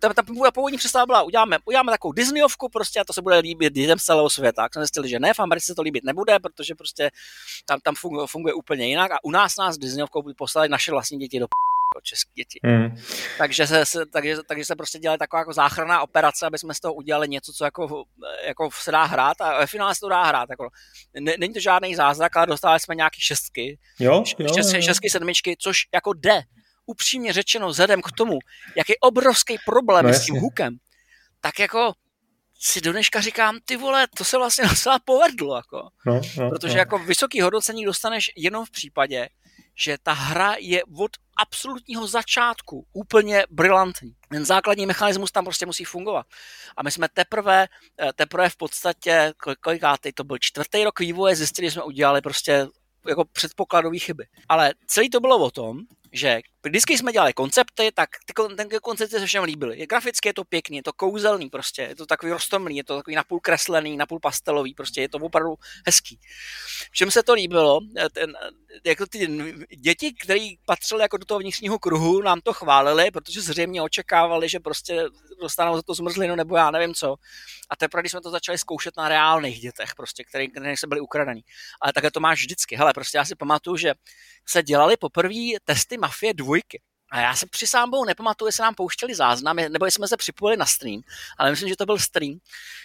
Ta, 0.00 0.14
ta, 0.14 0.22
původní 0.54 0.78
představa 0.78 1.06
byla, 1.06 1.22
uděláme, 1.22 1.58
uděláme 1.64 1.92
takovou 1.92 2.12
Disneyovku 2.12 2.68
prostě 2.68 3.00
a 3.00 3.04
to 3.04 3.12
se 3.12 3.22
bude 3.22 3.38
líbit 3.38 3.72
dětem 3.72 3.98
z 3.98 4.02
celého 4.02 4.30
světa. 4.30 4.62
Tak 4.62 4.72
jsme 4.72 4.82
zjistili, 4.82 5.08
že 5.08 5.20
ne, 5.20 5.34
v 5.34 5.40
Americe 5.40 5.66
se 5.66 5.74
to 5.74 5.82
líbit 5.82 6.04
nebude, 6.04 6.38
protože 6.38 6.74
prostě 6.74 7.10
tam, 7.66 7.80
tam 7.80 7.94
funguje, 7.94 8.26
funguje 8.26 8.54
úplně 8.54 8.88
jinak 8.88 9.10
a 9.12 9.24
u 9.24 9.30
nás 9.30 9.56
nás 9.56 9.78
Disneyovkou 9.78 10.22
by 10.22 10.34
poslali 10.34 10.68
naše 10.68 10.90
vlastní 10.90 11.18
děti 11.18 11.40
do 11.40 11.46
jako 12.00 12.04
české 12.04 12.30
děti. 12.34 12.60
Mm. 12.62 12.96
Takže, 13.38 13.66
se, 13.66 13.86
se, 13.86 14.06
takže, 14.06 14.36
takže 14.48 14.64
se 14.64 14.76
prostě 14.76 14.98
dělali 14.98 15.18
taková 15.18 15.40
jako 15.40 15.52
záchranná 15.52 16.02
operace, 16.02 16.46
aby 16.46 16.58
jsme 16.58 16.74
z 16.74 16.80
toho 16.80 16.94
udělali 16.94 17.28
něco, 17.28 17.52
co 17.52 17.64
jako, 17.64 18.04
jako 18.46 18.68
se 18.72 18.92
dá 18.92 19.04
hrát 19.04 19.40
a 19.40 19.58
ve 19.58 19.66
finále 19.66 19.94
se 19.94 20.00
to 20.00 20.08
dá 20.08 20.24
hrát. 20.24 20.50
Jako, 20.50 20.68
není 21.38 21.54
to 21.54 21.60
žádný 21.60 21.94
zázrak, 21.94 22.36
ale 22.36 22.46
dostali 22.46 22.80
jsme 22.80 22.94
nějaký 22.94 23.20
šestky, 23.20 23.78
jo, 23.98 24.24
jo, 24.38 24.54
šest, 24.54 24.72
jo. 24.72 24.82
šestky, 24.82 25.10
sedmičky, 25.10 25.56
což 25.58 25.76
jako 25.94 26.12
jde. 26.12 26.42
Upřímně 26.86 27.32
řečeno, 27.32 27.68
vzhledem 27.68 28.02
k 28.02 28.12
tomu, 28.12 28.38
jaký 28.76 28.98
obrovský 29.00 29.58
problém 29.66 30.06
no, 30.06 30.12
s 30.12 30.24
tím 30.24 30.36
hookem, 30.36 30.76
tak 31.40 31.58
jako 31.58 31.92
si 32.60 32.80
do 32.80 32.92
dneška 32.92 33.20
říkám, 33.20 33.58
ty 33.64 33.76
vole, 33.76 34.06
to 34.16 34.24
se 34.24 34.36
vlastně 34.36 34.64
docela 34.68 34.98
povedlo, 34.98 35.56
jako. 35.56 35.88
No, 36.06 36.20
no, 36.36 36.50
protože 36.50 36.74
no. 36.74 36.78
jako 36.78 36.98
vysoký 36.98 37.40
hodnocení 37.40 37.84
dostaneš 37.84 38.30
jenom 38.36 38.66
v 38.66 38.70
případě, 38.70 39.28
že 39.80 39.98
ta 40.02 40.12
hra 40.12 40.54
je 40.58 40.84
od 40.84 41.10
absolutního 41.36 42.06
začátku 42.06 42.86
úplně 42.92 43.44
brilantní. 43.50 44.14
Ten 44.28 44.44
základní 44.44 44.86
mechanismus 44.86 45.32
tam 45.32 45.44
prostě 45.44 45.66
musí 45.66 45.84
fungovat. 45.84 46.26
A 46.76 46.82
my 46.82 46.90
jsme 46.90 47.08
teprve, 47.08 47.66
eh, 48.00 48.12
teprve 48.12 48.48
v 48.48 48.56
podstatě, 48.56 49.32
kolikátej 49.60 50.12
to 50.12 50.24
byl 50.24 50.38
čtvrtý 50.40 50.84
rok 50.84 51.00
vývoje, 51.00 51.36
zjistili, 51.36 51.66
že 51.66 51.70
jsme 51.70 51.82
udělali 51.82 52.20
prostě 52.20 52.66
jako 53.08 53.24
předpokladové 53.24 53.98
chyby. 53.98 54.26
Ale 54.48 54.74
celý 54.86 55.10
to 55.10 55.20
bylo 55.20 55.38
o 55.38 55.50
tom, 55.50 55.78
že 56.12 56.40
vždycky 56.68 56.98
jsme 56.98 57.12
dělali 57.12 57.32
koncepty, 57.32 57.90
tak 57.94 58.10
ty, 58.26 58.32
ten 58.56 58.68
koncepty 58.82 59.18
se 59.18 59.26
všem 59.26 59.44
líbily. 59.44 59.78
Je 59.78 59.86
graficky 59.86 60.28
je 60.28 60.34
to 60.34 60.44
pěkný, 60.44 60.76
je 60.76 60.82
to 60.82 60.92
kouzelný 60.92 61.50
prostě, 61.50 61.82
je 61.82 61.96
to 61.96 62.06
takový 62.06 62.32
rostomný, 62.32 62.76
je 62.76 62.84
to 62.84 62.96
takový 62.96 63.16
napůl 63.16 63.40
kreslený, 63.40 63.96
napůl 63.96 64.20
pastelový, 64.20 64.74
prostě 64.74 65.00
je 65.00 65.08
to 65.08 65.18
opravdu 65.18 65.54
hezký. 65.86 66.20
Všem 66.90 67.10
se 67.10 67.22
to 67.22 67.34
líbilo, 67.34 67.80
ten, 68.12 68.32
jako 68.84 69.06
ty 69.06 69.28
děti, 69.76 70.14
které 70.22 70.48
patřily 70.66 71.02
jako 71.02 71.16
do 71.16 71.24
toho 71.24 71.40
vnitřního 71.40 71.78
kruhu, 71.78 72.22
nám 72.22 72.40
to 72.40 72.52
chválili, 72.52 73.10
protože 73.10 73.40
zřejmě 73.40 73.82
očekávali, 73.82 74.48
že 74.48 74.60
prostě 74.60 75.04
dostanou 75.40 75.76
za 75.76 75.82
to 75.82 75.94
zmrzlinu 75.94 76.36
nebo 76.36 76.56
já 76.56 76.70
nevím 76.70 76.94
co. 76.94 77.16
A 77.70 77.76
teprve, 77.76 78.02
když 78.02 78.12
jsme 78.12 78.20
to 78.20 78.30
začali 78.30 78.58
zkoušet 78.58 78.96
na 78.96 79.08
reálných 79.08 79.60
dětech, 79.60 79.94
prostě, 79.96 80.24
které, 80.24 80.46
které 80.46 80.76
se 80.76 80.86
byly 80.86 81.00
ukradený. 81.00 81.44
Ale 81.80 81.92
takhle 81.92 82.10
to 82.10 82.20
máš 82.20 82.40
vždycky. 82.40 82.76
Hele, 82.76 82.92
prostě 82.92 83.18
já 83.18 83.24
si 83.24 83.34
pamatuju, 83.34 83.76
že 83.76 83.94
se 84.46 84.62
dělali 84.62 84.96
poprvé 84.96 85.58
testy 85.64 85.98
Mafie 85.98 86.34
dvojky. 86.50 86.80
A 87.12 87.20
já 87.20 87.36
se 87.36 87.46
při 87.46 87.66
sámbou 87.66 88.04
nepamatuju, 88.04 88.48
jestli 88.48 88.62
nám 88.62 88.74
pouštěli 88.74 89.14
záznam, 89.14 89.56
nebo 89.56 89.84
jestli 89.84 89.98
jsme 89.98 90.08
se 90.08 90.16
připojili 90.16 90.56
na 90.56 90.66
stream, 90.66 91.00
ale 91.38 91.50
myslím, 91.50 91.68
že 91.68 91.76
to 91.76 91.86
byl 91.86 91.98
stream, 91.98 92.38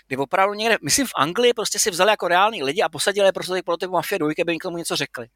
kdy 0.08 0.18
opravdu 0.18 0.54
někde, 0.54 0.78
myslím 0.84 1.08
v 1.08 1.16
Anglii, 1.16 1.54
prostě 1.54 1.80
si 1.80 1.92
vzali 1.92 2.10
jako 2.10 2.28
reální 2.28 2.64
lidi 2.64 2.82
a 2.82 2.90
posadili 2.90 3.32
prostě 3.32 3.62
pro 3.66 3.78
ty 3.78 3.88
Mafia 3.88 4.18
dvojky, 4.18 4.42
aby 4.42 4.58
tomu 4.58 4.78
něco 4.78 4.96
řekli. 4.96 5.28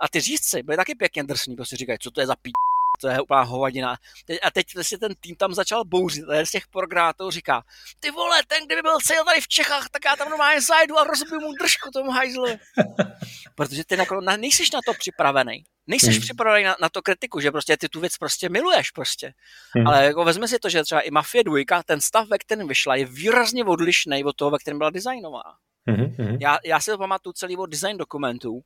A 0.00 0.08
ty 0.08 0.20
řízci 0.20 0.62
byli 0.62 0.76
taky 0.76 0.94
pěkně 0.94 1.24
drsní, 1.24 1.56
prostě 1.56 1.76
říkají, 1.76 1.98
co 1.98 2.10
to 2.10 2.20
je 2.20 2.26
za 2.26 2.36
pí 2.36 2.52
to 2.96 3.08
je 3.08 3.20
úplná 3.20 3.42
hovadina. 3.42 3.96
A 4.42 4.50
teď 4.50 4.66
si 4.82 4.98
ten 4.98 5.14
tým 5.20 5.36
tam 5.36 5.54
začal 5.54 5.84
bouřit, 5.84 6.24
a 6.28 6.46
z 6.46 6.50
těch 6.50 6.66
programátorů 6.66 7.30
říká, 7.30 7.62
ty 8.00 8.10
vole, 8.10 8.42
ten 8.46 8.66
kdyby 8.66 8.82
byl 8.82 8.98
cel 9.04 9.24
tady 9.24 9.40
v 9.40 9.48
Čechách, 9.48 9.88
tak 9.88 10.04
já 10.04 10.16
tam 10.16 10.28
normálně 10.28 10.60
zajdu 10.60 10.98
a 10.98 11.04
rozbiju 11.04 11.40
mu 11.40 11.52
držku 11.52 11.90
tomu 11.90 12.10
hajzlovi. 12.10 12.58
Protože 13.54 13.84
ty 13.84 13.96
jako, 13.96 14.20
nejsi 14.20 14.62
na 14.74 14.80
to 14.86 14.92
připravený. 14.98 15.64
Nejsi 15.86 16.10
hmm. 16.10 16.20
připravený 16.20 16.64
na, 16.64 16.76
na, 16.80 16.88
to 16.88 17.02
kritiku, 17.02 17.40
že 17.40 17.50
prostě 17.50 17.76
ty 17.76 17.88
tu 17.88 18.00
věc 18.00 18.16
prostě 18.16 18.48
miluješ 18.48 18.90
prostě. 18.90 19.32
Hmm. 19.74 19.86
Ale 19.86 20.04
jako 20.04 20.24
vezme 20.24 20.48
si 20.48 20.58
to, 20.58 20.68
že 20.68 20.82
třeba 20.82 21.00
i 21.00 21.10
Mafia 21.10 21.42
2, 21.42 21.82
ten 21.86 22.00
stav, 22.00 22.28
ve 22.28 22.38
kterém 22.38 22.68
vyšla, 22.68 22.96
je 22.96 23.04
výrazně 23.04 23.64
odlišný 23.64 24.24
od 24.24 24.36
toho, 24.36 24.50
ve 24.50 24.58
kterém 24.58 24.78
byla 24.78 24.90
designovaná. 24.90 25.56
Hmm. 25.86 26.36
Já, 26.40 26.58
já 26.64 26.80
si 26.80 26.90
to 26.90 26.98
pamatuju 26.98 27.32
celý 27.32 27.56
od 27.56 27.66
design 27.66 27.96
dokumentů 27.96 28.60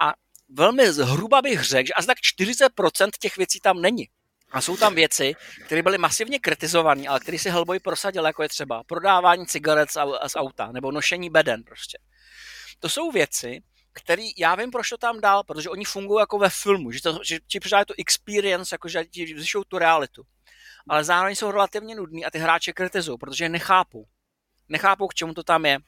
a 0.00 0.14
velmi 0.52 0.92
zhruba 0.92 1.42
bych 1.42 1.62
řekl, 1.62 1.86
že 1.86 1.92
asi 1.92 2.06
tak 2.06 2.18
40% 2.18 3.10
těch 3.20 3.36
věcí 3.36 3.60
tam 3.60 3.80
není. 3.80 4.08
A 4.52 4.60
jsou 4.60 4.76
tam 4.76 4.94
věci, 4.94 5.34
které 5.66 5.82
byly 5.82 5.98
masivně 5.98 6.38
kritizované, 6.38 7.08
ale 7.08 7.20
které 7.20 7.38
si 7.38 7.50
Hellboy 7.50 7.80
prosadil, 7.80 8.26
jako 8.26 8.42
je 8.42 8.48
třeba 8.48 8.84
prodávání 8.84 9.46
cigaret 9.46 9.90
z 10.26 10.36
auta 10.36 10.72
nebo 10.72 10.92
nošení 10.92 11.30
beden 11.30 11.62
prostě. 11.62 11.98
To 12.80 12.88
jsou 12.88 13.10
věci, 13.10 13.62
které 13.92 14.22
já 14.38 14.54
vím, 14.54 14.70
proč 14.70 14.88
to 14.88 14.98
tam 14.98 15.20
dal, 15.20 15.44
protože 15.44 15.70
oni 15.70 15.84
fungují 15.84 16.20
jako 16.20 16.38
ve 16.38 16.50
filmu, 16.50 16.92
že, 16.92 17.02
to, 17.02 17.18
že 17.24 17.38
ti 17.46 17.60
přidávají 17.60 17.86
tu 17.86 17.94
experience, 17.98 18.74
jako 18.74 18.88
že 18.88 19.04
ti 19.04 19.26
zvyšují 19.26 19.64
tu 19.68 19.78
realitu. 19.78 20.22
Ale 20.88 21.04
zároveň 21.04 21.36
jsou 21.36 21.50
relativně 21.50 21.94
nudný 21.94 22.24
a 22.24 22.30
ty 22.30 22.38
hráče 22.38 22.72
kritizují, 22.72 23.18
protože 23.18 23.44
je 23.44 23.48
nechápou. 23.48 24.04
Nechápou, 24.68 25.08
k 25.08 25.14
čemu 25.14 25.34
to 25.34 25.42
tam 25.42 25.66
je. 25.66 25.78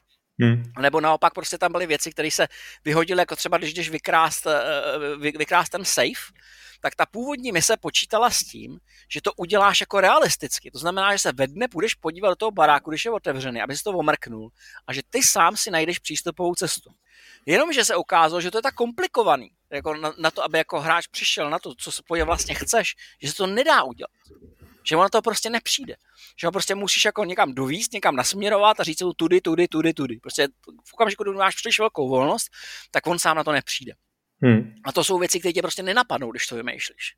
Hmm. 0.41 0.63
Nebo 0.79 1.01
naopak 1.01 1.33
prostě 1.33 1.57
tam 1.57 1.71
byly 1.71 1.87
věci, 1.87 2.11
které 2.11 2.31
se 2.31 2.47
vyhodily, 2.85 3.21
jako 3.21 3.35
třeba 3.35 3.57
když 3.57 3.73
jdeš 3.73 3.89
vykrást, 3.89 4.47
eh, 4.47 5.17
vy, 5.17 5.31
vykrást 5.31 5.71
ten 5.71 5.85
safe, 5.85 6.33
tak 6.81 6.95
ta 6.95 7.05
původní 7.05 7.51
mise 7.51 7.77
počítala 7.77 8.29
s 8.29 8.39
tím, 8.39 8.79
že 9.09 9.21
to 9.21 9.33
uděláš 9.33 9.79
jako 9.79 10.01
realisticky. 10.01 10.71
To 10.71 10.79
znamená, 10.79 11.15
že 11.15 11.19
se 11.19 11.31
ve 11.31 11.47
dne 11.47 11.67
půjdeš 11.67 11.93
podívat 11.93 12.29
do 12.29 12.35
toho 12.35 12.51
baráku, 12.51 12.89
když 12.89 13.05
je 13.05 13.11
otevřený, 13.11 13.61
aby 13.61 13.77
si 13.77 13.83
to 13.83 13.91
omrknul 13.91 14.49
a 14.87 14.93
že 14.93 15.01
ty 15.09 15.23
sám 15.23 15.57
si 15.57 15.71
najdeš 15.71 15.99
přístupovou 15.99 16.55
cestu. 16.55 16.89
Jenomže 17.45 17.85
se 17.85 17.95
ukázalo, 17.95 18.41
že 18.41 18.51
to 18.51 18.57
je 18.57 18.61
tak 18.61 18.75
komplikovaný, 18.75 19.51
jako 19.69 19.95
na, 19.95 20.13
na 20.17 20.31
to, 20.31 20.43
aby 20.43 20.57
jako 20.57 20.81
hráč 20.81 21.07
přišel 21.07 21.49
na 21.49 21.59
to, 21.59 21.75
co 21.75 21.91
se 21.91 22.01
vlastně 22.23 22.55
chceš, 22.55 22.95
že 23.21 23.31
se 23.31 23.35
to 23.35 23.47
nedá 23.47 23.83
udělat. 23.83 24.11
Že 24.87 24.95
ono 24.95 25.09
to 25.09 25.21
prostě 25.21 25.49
nepřijde. 25.49 25.95
Že 26.39 26.47
ho 26.47 26.51
prostě 26.51 26.75
musíš 26.75 27.05
jako 27.05 27.25
někam 27.25 27.53
dovíst, 27.53 27.93
někam 27.93 28.15
nasměrovat 28.15 28.79
a 28.79 28.83
říct 28.83 29.01
mu 29.01 29.13
tudy, 29.13 29.41
tudy, 29.41 29.67
tudy, 29.67 29.93
tudy. 29.93 30.17
Prostě 30.17 30.47
v 30.85 30.93
okamžiku, 30.93 31.23
kdy 31.23 31.31
máš 31.31 31.55
příliš 31.55 31.79
velkou 31.79 32.09
volnost, 32.09 32.51
tak 32.91 33.07
on 33.07 33.19
sám 33.19 33.37
na 33.37 33.43
to 33.43 33.51
nepřijde. 33.51 33.93
Hmm. 34.41 34.73
A 34.85 34.91
to 34.91 35.03
jsou 35.03 35.19
věci, 35.19 35.39
které 35.39 35.53
tě 35.53 35.61
prostě 35.61 35.83
nenapadnou, 35.83 36.31
když 36.31 36.47
to 36.47 36.55
vymýšlíš. 36.55 37.15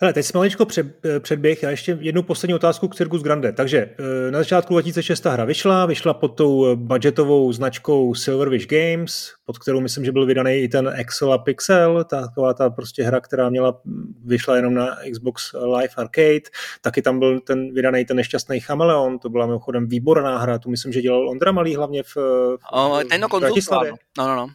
Hele, 0.00 0.12
teď 0.12 0.26
jsme 0.26 0.38
maličko 0.38 0.66
před, 0.66 0.86
eh, 1.04 1.20
předběh 1.20 1.64
a 1.64 1.70
ještě 1.70 1.98
jednu 2.00 2.22
poslední 2.22 2.54
otázku 2.54 2.88
k 2.88 2.94
Circus 2.94 3.22
Grande. 3.22 3.52
Takže 3.52 3.78
eh, 3.78 4.30
na 4.30 4.38
začátku 4.38 4.74
2006 4.74 5.20
ta 5.20 5.30
hra 5.30 5.44
vyšla, 5.44 5.86
vyšla 5.86 6.14
pod 6.14 6.28
tou 6.28 6.66
eh, 6.66 6.76
budgetovou 6.76 7.52
značkou 7.52 8.14
Silverwish 8.14 8.66
Games, 8.66 9.32
pod 9.44 9.58
kterou 9.58 9.80
myslím, 9.80 10.04
že 10.04 10.12
byl 10.12 10.26
vydaný 10.26 10.52
i 10.52 10.68
ten 10.68 10.92
Excel 10.94 11.32
a 11.32 11.38
Pixel, 11.38 12.04
taková 12.04 12.54
ta 12.54 12.70
prostě 12.70 13.02
hra, 13.02 13.20
která 13.20 13.50
měla, 13.50 13.80
vyšla 14.24 14.56
jenom 14.56 14.74
na 14.74 14.96
Xbox 15.12 15.52
Live 15.52 15.94
Arcade, 15.96 16.50
taky 16.80 17.02
tam 17.02 17.18
byl 17.18 17.40
ten 17.40 17.74
vydaný 17.74 18.04
ten 18.04 18.16
nešťastný 18.16 18.60
Chameleon, 18.60 19.18
to 19.18 19.28
byla 19.28 19.46
mimochodem 19.46 19.88
výborná 19.88 20.38
hra, 20.38 20.58
tu 20.58 20.70
myslím, 20.70 20.92
že 20.92 21.02
dělal 21.02 21.28
Ondra 21.28 21.52
Malý 21.52 21.76
hlavně 21.76 22.02
v, 22.02 22.16
v, 22.16 22.58
o, 22.72 23.00
ten 23.10 23.20
no, 23.20 23.40
Bratislavě. 23.40 23.92
No, 24.18 24.28
no, 24.28 24.36
no. 24.36 24.46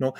No, 0.00 0.12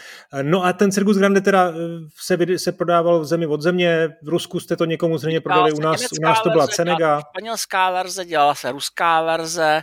no 0.42 0.64
a 0.64 0.72
ten 0.72 0.92
Circus 0.92 1.16
Grande 1.16 1.40
teda 1.40 1.68
eh, 1.68 1.74
se, 2.18 2.58
se 2.58 2.72
prodával 2.72 3.20
v 3.20 3.24
zemi 3.24 3.46
od 3.46 3.62
země, 3.62 4.08
v 4.22 4.28
Rusku 4.28 4.60
jste 4.60 4.76
to 4.76 4.84
někomu 4.84 5.18
zřejmě 5.18 5.40
prodali, 5.40 5.72
u 5.72 5.80
nás, 5.80 6.00
u 6.20 6.22
nás 6.22 6.42
to 6.42 6.50
byla 6.50 6.66
Cenega. 6.66 7.20
Španělská 7.20 7.90
verze, 7.90 8.24
dělala 8.24 8.54
se 8.54 8.72
ruská 8.72 9.22
verze, 9.22 9.82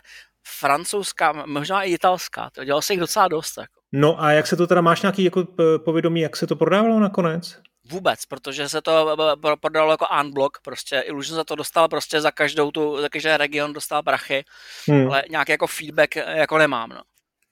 francouzská, 0.59 1.43
možná 1.45 1.83
i 1.83 1.91
italská, 1.91 2.49
to 2.49 2.63
dělalo 2.63 2.81
se 2.81 2.93
jich 2.93 2.99
docela 2.99 3.27
dost. 3.27 3.57
Jako. 3.57 3.73
No 3.91 4.23
a 4.23 4.31
jak 4.31 4.47
se 4.47 4.55
to 4.55 4.67
teda, 4.67 4.81
máš 4.81 5.01
nějaký 5.01 5.23
jako 5.23 5.47
povědomí, 5.85 6.21
jak 6.21 6.35
se 6.35 6.47
to 6.47 6.55
prodávalo 6.55 6.99
nakonec? 6.99 7.57
Vůbec, 7.91 8.25
protože 8.25 8.69
se 8.69 8.81
to 8.81 9.15
prodalo 9.61 9.91
jako 9.91 10.05
unblock, 10.21 10.57
prostě 10.63 10.99
Illusion 10.99 11.35
za 11.35 11.43
to 11.43 11.55
dostal 11.55 11.87
prostě 11.87 12.21
za 12.21 12.31
každou 12.31 12.71
tu, 12.71 13.01
za 13.01 13.09
každý 13.09 13.29
region 13.29 13.73
dostal 13.73 14.03
prachy, 14.03 14.45
hmm. 14.87 15.07
ale 15.07 15.23
nějaký 15.29 15.51
jako 15.51 15.67
feedback 15.67 16.15
jako 16.15 16.57
nemám, 16.57 16.89
no. 16.89 17.01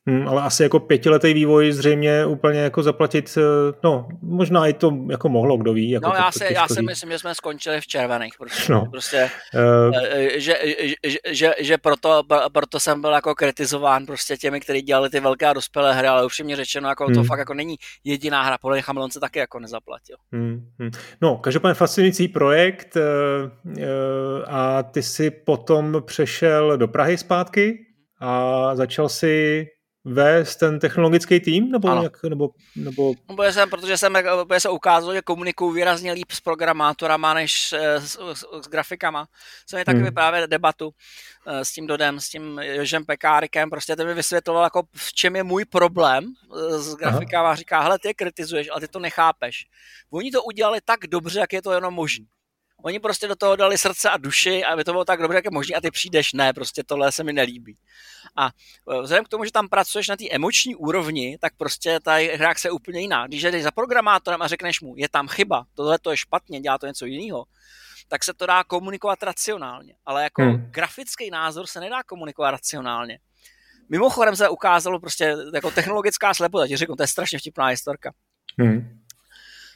Hmm, 0.07 0.27
ale 0.27 0.41
asi 0.41 0.63
jako 0.63 0.79
pětiletý 0.79 1.33
vývoj 1.33 1.71
zřejmě 1.71 2.25
úplně 2.25 2.59
jako 2.59 2.83
zaplatit, 2.83 3.37
eh, 3.37 3.73
no 3.83 4.07
možná 4.21 4.67
i 4.67 4.73
to 4.73 4.97
jako 5.09 5.29
mohlo, 5.29 5.57
kdo 5.57 5.73
ví. 5.73 5.89
Jako 5.89 6.07
no 6.07 6.15
já, 6.15 6.31
si, 6.31 6.53
já 6.53 6.67
si 6.67 6.81
myslím, 6.81 7.11
že 7.11 7.19
jsme 7.19 7.35
skončili 7.35 7.81
v 7.81 7.87
červených. 7.87 8.33
Prostě, 8.37 8.73
no. 8.73 8.85
prostě 8.91 9.29
uh, 9.53 9.91
že, 10.35 10.55
že, 11.03 11.17
že, 11.31 11.53
že 11.59 11.77
proto, 11.77 12.23
proto, 12.53 12.79
jsem 12.79 13.01
byl 13.01 13.11
jako 13.11 13.35
kritizován 13.35 14.05
prostě 14.05 14.37
těmi, 14.37 14.59
kteří 14.59 14.81
dělali 14.81 15.09
ty 15.09 15.19
velké 15.19 15.45
a 15.45 15.53
dospělé 15.53 15.93
hry, 15.93 16.07
ale 16.07 16.25
už 16.25 16.39
mě 16.39 16.55
řečeno, 16.55 16.89
jako 16.89 17.05
hmm. 17.05 17.15
to 17.15 17.23
fakt 17.23 17.39
jako 17.39 17.53
není 17.53 17.75
jediná 18.03 18.43
hra, 18.43 18.57
podle 18.57 18.81
Chameleon 18.81 19.11
se 19.11 19.19
taky 19.19 19.39
jako 19.39 19.59
nezaplatil. 19.59 20.15
Hmm, 20.31 20.67
hmm. 20.79 20.91
No, 21.21 21.37
každopádně 21.37 21.73
fascinující 21.73 22.27
projekt 22.27 22.95
uh, 22.95 23.71
uh, 23.77 23.83
a 24.47 24.83
ty 24.83 25.03
si 25.03 25.31
potom 25.31 26.03
přešel 26.05 26.77
do 26.77 26.87
Prahy 26.87 27.17
zpátky 27.17 27.85
a 28.19 28.75
začal 28.75 29.09
si 29.09 29.65
vést 30.05 30.55
ten 30.55 30.79
technologický 30.79 31.39
tým? 31.39 31.71
Nebo, 31.71 31.87
ano. 31.87 32.03
jak, 32.03 32.23
nebo, 32.23 32.49
nebo... 32.75 33.13
No, 33.29 33.35
bude 33.35 33.53
jsem, 33.53 33.69
protože 33.69 33.97
jsem, 33.97 34.17
bude 34.43 34.59
se 34.59 34.69
ukázalo, 34.69 35.13
že 35.13 35.21
komunikuju 35.21 35.71
výrazně 35.71 36.11
líp 36.11 36.31
s 36.31 36.41
programátorama 36.41 37.33
než 37.33 37.73
s, 37.99 38.19
s, 38.33 38.45
s 38.61 38.67
grafikama. 38.67 39.27
Jsem 39.69 39.79
je 39.79 39.85
taky 39.85 39.95
hmm. 39.95 40.05
vyprávět 40.05 40.49
debatu 40.49 40.91
eh, 41.47 41.65
s 41.65 41.71
tím 41.71 41.87
Dodem, 41.87 42.19
s 42.19 42.29
tím 42.29 42.59
Jožem 42.63 43.05
Pekárikem, 43.05 43.69
prostě 43.69 43.95
ten 43.95 44.07
mi 44.07 44.13
vysvětloval, 44.13 44.63
jako 44.63 44.83
v 44.95 45.13
čem 45.13 45.35
je 45.35 45.43
můj 45.43 45.65
problém 45.65 46.25
eh, 46.25 46.79
s 46.79 46.95
grafikama 46.95 47.51
a 47.51 47.55
říká, 47.55 47.81
hele, 47.81 47.99
ty 47.99 48.07
je 48.07 48.13
kritizuješ, 48.13 48.69
ale 48.71 48.81
ty 48.81 48.87
to 48.87 48.99
nechápeš. 48.99 49.65
Oni 50.11 50.31
to 50.31 50.43
udělali 50.43 50.79
tak 50.85 50.99
dobře, 51.07 51.39
jak 51.39 51.53
je 51.53 51.61
to 51.61 51.71
jenom 51.71 51.93
možné. 51.93 52.25
Oni 52.85 52.99
prostě 52.99 53.27
do 53.27 53.35
toho 53.35 53.55
dali 53.55 53.77
srdce 53.77 54.09
a 54.09 54.17
duši, 54.17 54.63
aby 54.63 54.83
to 54.83 54.91
bylo 54.91 55.05
tak 55.05 55.21
dobře, 55.21 55.37
jak 55.37 55.45
je 55.45 55.51
možné, 55.51 55.75
a 55.75 55.81
ty 55.81 55.91
přijdeš, 55.91 56.33
ne, 56.33 56.53
prostě 56.53 56.83
tohle 56.83 57.11
se 57.11 57.23
mi 57.23 57.33
nelíbí. 57.33 57.77
A 58.35 58.45
e, 58.47 59.01
vzhledem 59.01 59.25
k 59.25 59.27
tomu, 59.27 59.45
že 59.45 59.51
tam 59.51 59.69
pracuješ 59.69 60.07
na 60.07 60.15
té 60.15 60.29
emoční 60.31 60.75
úrovni, 60.75 61.37
tak 61.41 61.53
prostě 61.57 61.99
ta 61.99 62.13
hra 62.13 62.55
se 62.55 62.71
úplně 62.71 63.01
jiná. 63.01 63.27
Když 63.27 63.41
jdeš 63.41 63.63
za 63.63 63.71
programátorem 63.71 64.41
a 64.41 64.47
řekneš 64.47 64.81
mu, 64.81 64.93
je 64.97 65.09
tam 65.09 65.27
chyba, 65.27 65.65
tohle 65.73 65.99
to 65.99 66.11
je 66.11 66.17
špatně, 66.17 66.59
dělá 66.59 66.77
to 66.77 66.87
něco 66.87 67.05
jiného, 67.05 67.45
tak 68.07 68.23
se 68.23 68.33
to 68.33 68.45
dá 68.45 68.63
komunikovat 68.63 69.23
racionálně. 69.23 69.95
Ale 70.05 70.23
jako 70.23 70.41
hmm. 70.41 70.71
grafický 70.71 71.29
názor 71.29 71.67
se 71.67 71.79
nedá 71.79 72.03
komunikovat 72.03 72.51
racionálně. 72.51 73.19
Mimochodem 73.89 74.35
se 74.35 74.49
ukázalo 74.49 74.99
prostě 74.99 75.35
jako 75.53 75.71
technologická 75.71 76.33
slepota, 76.33 76.67
ti 76.67 76.77
řeknu, 76.77 76.95
to 76.95 77.03
je 77.03 77.07
strašně 77.07 77.39
vtipná 77.39 77.65
historka. 77.67 78.13
Hmm. 78.59 79.04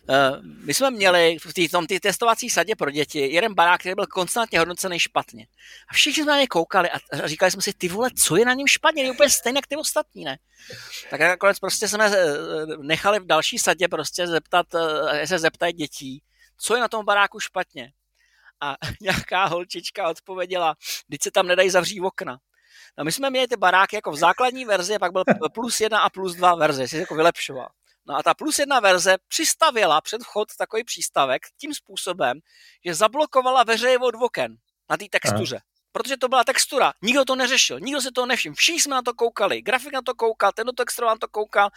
Uh, 0.09 0.43
my 0.43 0.73
jsme 0.73 0.91
měli 0.91 1.37
v 1.67 1.71
tom 1.71 1.87
té 1.87 1.99
testovací 1.99 2.49
sadě 2.49 2.75
pro 2.75 2.91
děti 2.91 3.19
jeden 3.19 3.53
barák, 3.53 3.79
který 3.79 3.95
byl 3.95 4.07
konstantně 4.07 4.59
hodnocený 4.59 4.99
špatně. 4.99 5.47
A 5.89 5.93
všichni 5.93 6.23
jsme 6.23 6.31
na 6.31 6.39
ně 6.39 6.47
koukali 6.47 6.89
a 6.89 7.27
říkali 7.27 7.51
jsme 7.51 7.61
si, 7.61 7.73
ty 7.73 7.89
vole, 7.89 8.09
co 8.11 8.35
je 8.35 8.45
na 8.45 8.53
něm 8.53 8.67
špatně, 8.67 9.03
je 9.03 9.11
úplně 9.11 9.29
stejně 9.29 9.57
jak 9.57 9.67
ty 9.67 9.75
ostatní, 9.75 10.23
ne? 10.23 10.37
Tak 11.09 11.19
nakonec 11.19 11.59
prostě 11.59 11.87
jsme 11.87 12.05
eh, 12.05 12.37
nechali 12.81 13.19
v 13.19 13.25
další 13.25 13.59
sadě 13.59 13.87
prostě 13.87 14.27
zeptat, 14.27 14.67
eh, 14.75 15.27
se 15.27 15.39
zeptat 15.39 15.71
dětí, 15.71 16.23
co 16.57 16.75
je 16.75 16.81
na 16.81 16.87
tom 16.87 17.05
baráku 17.05 17.39
špatně. 17.39 17.91
A 18.61 18.75
nějaká 19.01 19.45
holčička 19.45 20.09
odpověděla, 20.09 20.75
když 21.07 21.19
se 21.23 21.31
tam 21.31 21.47
nedají 21.47 21.69
zavřít 21.69 22.01
okna. 22.01 22.37
A 22.97 23.03
my 23.03 23.11
jsme 23.11 23.29
měli 23.29 23.47
ty 23.47 23.57
baráky 23.57 23.95
jako 23.95 24.11
v 24.11 24.17
základní 24.17 24.65
verzi, 24.65 24.99
pak 24.99 25.11
byl 25.11 25.23
plus 25.53 25.81
jedna 25.81 25.99
a 25.99 26.09
plus 26.09 26.35
dva 26.35 26.55
verze, 26.55 26.87
si 26.87 26.97
jako 26.97 27.15
vylepšoval. 27.15 27.69
No 28.05 28.15
a 28.15 28.23
ta 28.23 28.33
plus 28.33 28.59
jedna 28.59 28.79
verze 28.79 29.17
přistavila 29.27 30.01
před 30.01 30.21
vchod 30.21 30.47
takový 30.57 30.83
přístavek 30.83 31.41
tím 31.57 31.73
způsobem, 31.73 32.39
že 32.85 32.93
zablokovala 32.93 33.63
veřeje 33.63 33.97
od 33.97 34.15
oken 34.21 34.55
na 34.89 34.97
té 34.97 35.05
textuře. 35.11 35.55
Aha. 35.55 35.65
Protože 35.91 36.17
to 36.17 36.27
byla 36.27 36.43
textura. 36.43 36.93
Nikdo 37.01 37.25
to 37.25 37.35
neřešil, 37.35 37.79
nikdo 37.79 38.01
se 38.01 38.11
toho 38.11 38.27
nevšiml. 38.27 38.55
Všichni 38.55 38.81
jsme 38.81 38.95
na 38.95 39.01
to 39.01 39.13
koukali. 39.13 39.61
Grafik 39.61 39.93
na 39.93 40.01
to 40.01 40.15
koukal, 40.15 40.51
ten 40.51 40.65
do 40.65 40.71
texturu 40.71 41.07
na 41.07 41.15
to 41.15 41.27
koukal, 41.27 41.69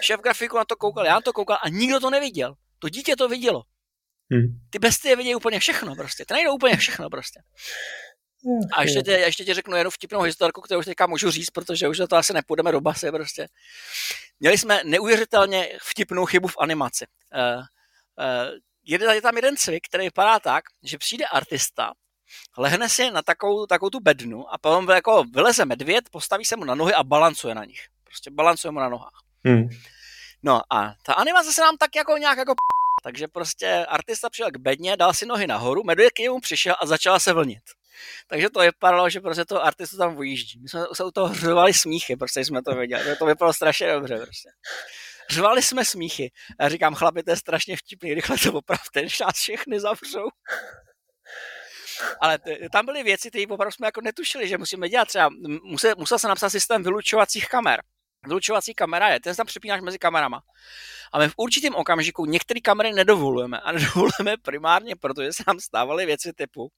šéf 0.00 0.20
grafiku 0.20 0.56
na 0.56 0.64
to 0.64 0.76
koukal, 0.76 1.06
já 1.06 1.14
na 1.14 1.20
to 1.20 1.32
koukal 1.32 1.58
a 1.62 1.68
nikdo 1.68 2.00
to 2.00 2.10
neviděl. 2.10 2.54
To 2.78 2.88
dítě 2.88 3.16
to 3.16 3.28
vidělo. 3.28 3.62
Hmm. 4.30 4.60
Ty 4.70 4.78
bestie 4.78 5.16
vidějí 5.16 5.34
úplně 5.34 5.60
všechno 5.60 5.94
prostě. 5.94 6.24
Ty 6.24 6.34
najdou 6.34 6.54
úplně 6.54 6.76
všechno 6.76 7.10
prostě. 7.10 7.40
A 8.72 8.82
ještě 8.82 9.02
tě, 9.02 9.10
ještě 9.10 9.44
tě 9.44 9.54
řeknu 9.54 9.76
jednu 9.76 9.90
vtipnou 9.90 10.20
historku, 10.20 10.60
kterou 10.60 10.80
už 10.80 10.86
teďka 10.86 11.06
můžu 11.06 11.30
říct, 11.30 11.50
protože 11.50 11.88
už 11.88 12.00
to 12.10 12.16
asi 12.16 12.32
nepůjdeme 12.32 12.72
do 12.72 12.80
basy 12.80 13.10
prostě. 13.10 13.48
Měli 14.40 14.58
jsme 14.58 14.80
neuvěřitelně 14.84 15.78
vtipnou 15.82 16.24
chybu 16.24 16.48
v 16.48 16.56
animaci. 16.58 17.06
Uh, 17.34 17.62
uh, 17.62 19.14
je 19.14 19.22
tam 19.22 19.36
jeden 19.36 19.56
cvik, 19.56 19.86
který 19.88 20.04
vypadá 20.04 20.40
tak, 20.40 20.64
že 20.82 20.98
přijde 20.98 21.24
artista, 21.26 21.92
lehne 22.58 22.88
si 22.88 23.10
na 23.10 23.22
takovou, 23.22 23.66
takovou 23.66 23.90
tu 23.90 24.00
bednu 24.00 24.52
a 24.54 24.58
potom 24.58 24.88
jako 24.90 25.24
vyleze 25.34 25.64
medvěd, 25.64 26.08
postaví 26.10 26.44
se 26.44 26.56
mu 26.56 26.64
na 26.64 26.74
nohy 26.74 26.94
a 26.94 27.04
balancuje 27.04 27.54
na 27.54 27.64
nich. 27.64 27.80
Prostě 28.04 28.30
balancuje 28.30 28.70
mu 28.70 28.80
na 28.80 28.88
nohách. 28.88 29.20
Hmm. 29.44 29.68
No 30.42 30.60
a 30.72 30.94
ta 31.02 31.14
animace 31.14 31.52
se 31.52 31.60
nám 31.60 31.76
tak 31.76 31.96
jako 31.96 32.16
nějak 32.16 32.38
jako 32.38 32.54
takže 33.02 33.28
prostě 33.28 33.86
artista 33.88 34.30
přijel 34.30 34.50
k 34.50 34.56
bedně, 34.56 34.96
dal 34.96 35.14
si 35.14 35.26
nohy 35.26 35.46
nahoru, 35.46 35.84
medvěd 35.84 36.12
k 36.12 36.18
němu 36.18 36.40
přišel 36.40 36.76
a 36.80 36.86
začala 36.86 37.18
se 37.18 37.32
vlnit. 37.32 37.62
Takže 38.26 38.50
to 38.50 38.60
vypadalo, 38.60 39.10
že 39.10 39.20
prostě 39.20 39.44
to 39.44 39.64
artistu 39.64 39.96
tam 39.96 40.16
vyjíždí. 40.16 40.60
My 40.60 40.68
jsme 40.68 40.84
se 40.92 41.04
u 41.04 41.10
toho 41.10 41.28
hřovali 41.28 41.74
smíchy, 41.74 42.16
prostě 42.16 42.44
jsme 42.44 42.62
to 42.62 42.74
věděli. 42.74 43.16
To 43.16 43.26
vypadalo 43.26 43.52
strašně 43.52 43.92
dobře 43.92 44.16
prostě. 44.16 44.48
Řvali 45.30 45.62
jsme 45.62 45.84
smíchy. 45.84 46.30
A 46.58 46.62
já 46.62 46.68
říkám, 46.68 46.94
chlapi, 46.94 47.22
to 47.22 47.30
je 47.30 47.36
strašně 47.36 47.76
vtipný, 47.76 48.14
rychle 48.14 48.36
to 48.38 48.52
opravte, 48.52 49.02
než 49.02 49.20
nás 49.20 49.34
všechny 49.34 49.80
zavřou. 49.80 50.28
Ale 52.20 52.38
t- 52.38 52.56
tam 52.72 52.86
byly 52.86 53.02
věci, 53.02 53.28
které 53.28 53.44
opravdu 53.46 53.72
jsme 53.72 53.86
jako 53.86 54.00
netušili, 54.00 54.48
že 54.48 54.58
musíme 54.58 54.88
dělat. 54.88 55.08
Třeba 55.08 55.30
musel, 55.62 55.94
musel 55.98 56.18
se 56.18 56.28
napsat 56.28 56.50
systém 56.50 56.82
vylučovacích 56.82 57.48
kamer. 57.48 57.80
Vylučovací 58.26 58.74
kamera 58.74 59.08
je, 59.08 59.20
ten 59.20 59.34
tam 59.34 59.46
přepínáš 59.46 59.80
mezi 59.80 59.98
kamerama. 59.98 60.42
A 61.12 61.18
my 61.18 61.28
v 61.28 61.34
určitém 61.36 61.74
okamžiku 61.74 62.24
některé 62.24 62.60
kamery 62.60 62.92
nedovolujeme. 62.92 63.60
A 63.60 63.72
nedovolujeme 63.72 64.36
primárně, 64.42 64.96
protože 64.96 65.32
se 65.32 65.42
nám 65.46 65.60
stávaly 65.60 66.06
věci 66.06 66.32
typu, 66.32 66.68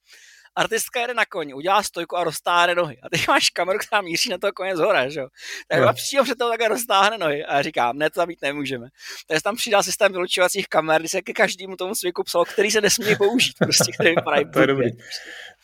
artistka 0.59 1.00
jede 1.00 1.14
na 1.14 1.24
koni, 1.24 1.54
udělá 1.54 1.82
stojku 1.82 2.16
a 2.16 2.24
roztáhne 2.24 2.74
nohy. 2.74 2.98
A 3.02 3.09
teď 3.09 3.28
máš 3.28 3.50
kameru, 3.50 3.78
která 3.78 4.02
míří 4.02 4.30
na 4.30 4.38
to 4.38 4.52
koně 4.52 4.76
z 4.76 4.80
hora, 4.80 5.09
že 5.09 5.20
jo? 5.20 5.28
Tak 5.68 5.80
no. 5.80 5.92
přímo 5.92 6.24
před 6.24 6.38
toho 6.38 6.50
takhle 6.50 6.68
roztáhne 6.68 7.18
nohy. 7.18 7.44
A 7.44 7.62
říkám, 7.62 7.98
ne, 7.98 8.11
to 8.11 8.26
být 8.26 8.42
nemůžeme. 8.42 8.88
Takže 9.26 9.42
tam 9.42 9.56
přidal 9.56 9.82
systém 9.82 10.12
vylučovacích 10.12 10.68
kamer, 10.68 11.00
kdy 11.00 11.09
se 11.09 11.22
ke 11.22 11.32
každému 11.32 11.76
tomu 11.76 11.94
svěku 11.94 12.22
psal, 12.24 12.44
který 12.44 12.70
se 12.70 12.80
nesmí 12.80 13.16
použít, 13.16 13.59
prostě, 13.59 13.92
který 13.92 14.11
vypadají 14.11 14.44
To 14.52 14.61
je 14.61 14.66
dobrý. 14.66 14.90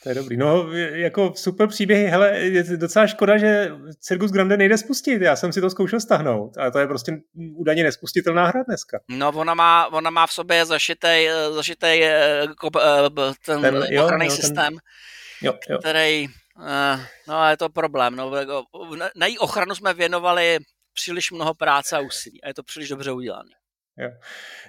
To 0.05 0.11
je 0.11 0.15
dobrý. 0.15 0.37
No, 0.37 0.73
jako 0.93 1.33
super 1.37 1.69
příběhy. 1.69 2.07
Hele, 2.07 2.39
je 2.39 2.63
docela 2.63 3.07
škoda, 3.07 3.39
že 3.39 3.71
Circus 4.01 4.31
Grande 4.31 4.57
nejde 4.57 4.79
spustit. 4.79 5.23
Já 5.23 5.37
jsem 5.37 5.53
si 5.53 5.61
to 5.61 5.71
zkoušel 5.71 6.01
stáhnout. 6.01 6.59
A 6.59 6.71
to 6.71 6.79
je 6.79 6.87
prostě 6.87 7.13
údajně 7.57 7.83
nespustitelná 7.83 8.47
hra 8.47 8.63
dneska. 8.63 9.01
No, 9.09 9.33
ona 9.35 9.55
má, 9.55 9.87
ona 9.93 10.11
má 10.11 10.27
v 10.27 10.33
sobě 10.33 10.67
zašitej, 10.67 11.31
zašitej 11.51 12.05
eh, 12.05 12.47
eh, 12.77 13.11
ten, 13.47 13.63
ten 13.63 13.77
ochranný 13.77 14.27
jo, 14.27 14.33
systém, 14.33 14.73
ten... 14.73 14.79
Jo, 15.43 15.55
jo. 15.71 15.79
který, 15.79 16.27
eh, 16.67 17.07
no 17.29 17.49
je 17.49 17.57
to 17.57 17.69
problém. 17.69 18.17
No, 18.17 18.37
jako, 18.37 18.63
na 19.17 19.27
její 19.27 19.39
ochranu 19.39 19.75
jsme 19.75 19.95
věnovali 19.95 20.59
příliš 20.95 21.31
mnoho 21.31 21.55
práce 21.55 21.97
a 21.97 22.01
úsilí 22.01 22.43
a 22.43 22.49
je 22.49 22.55
to 22.55 22.63
příliš 22.63 22.89
dobře 22.89 23.13
udělané. 23.13 23.51
Jo. 23.99 24.11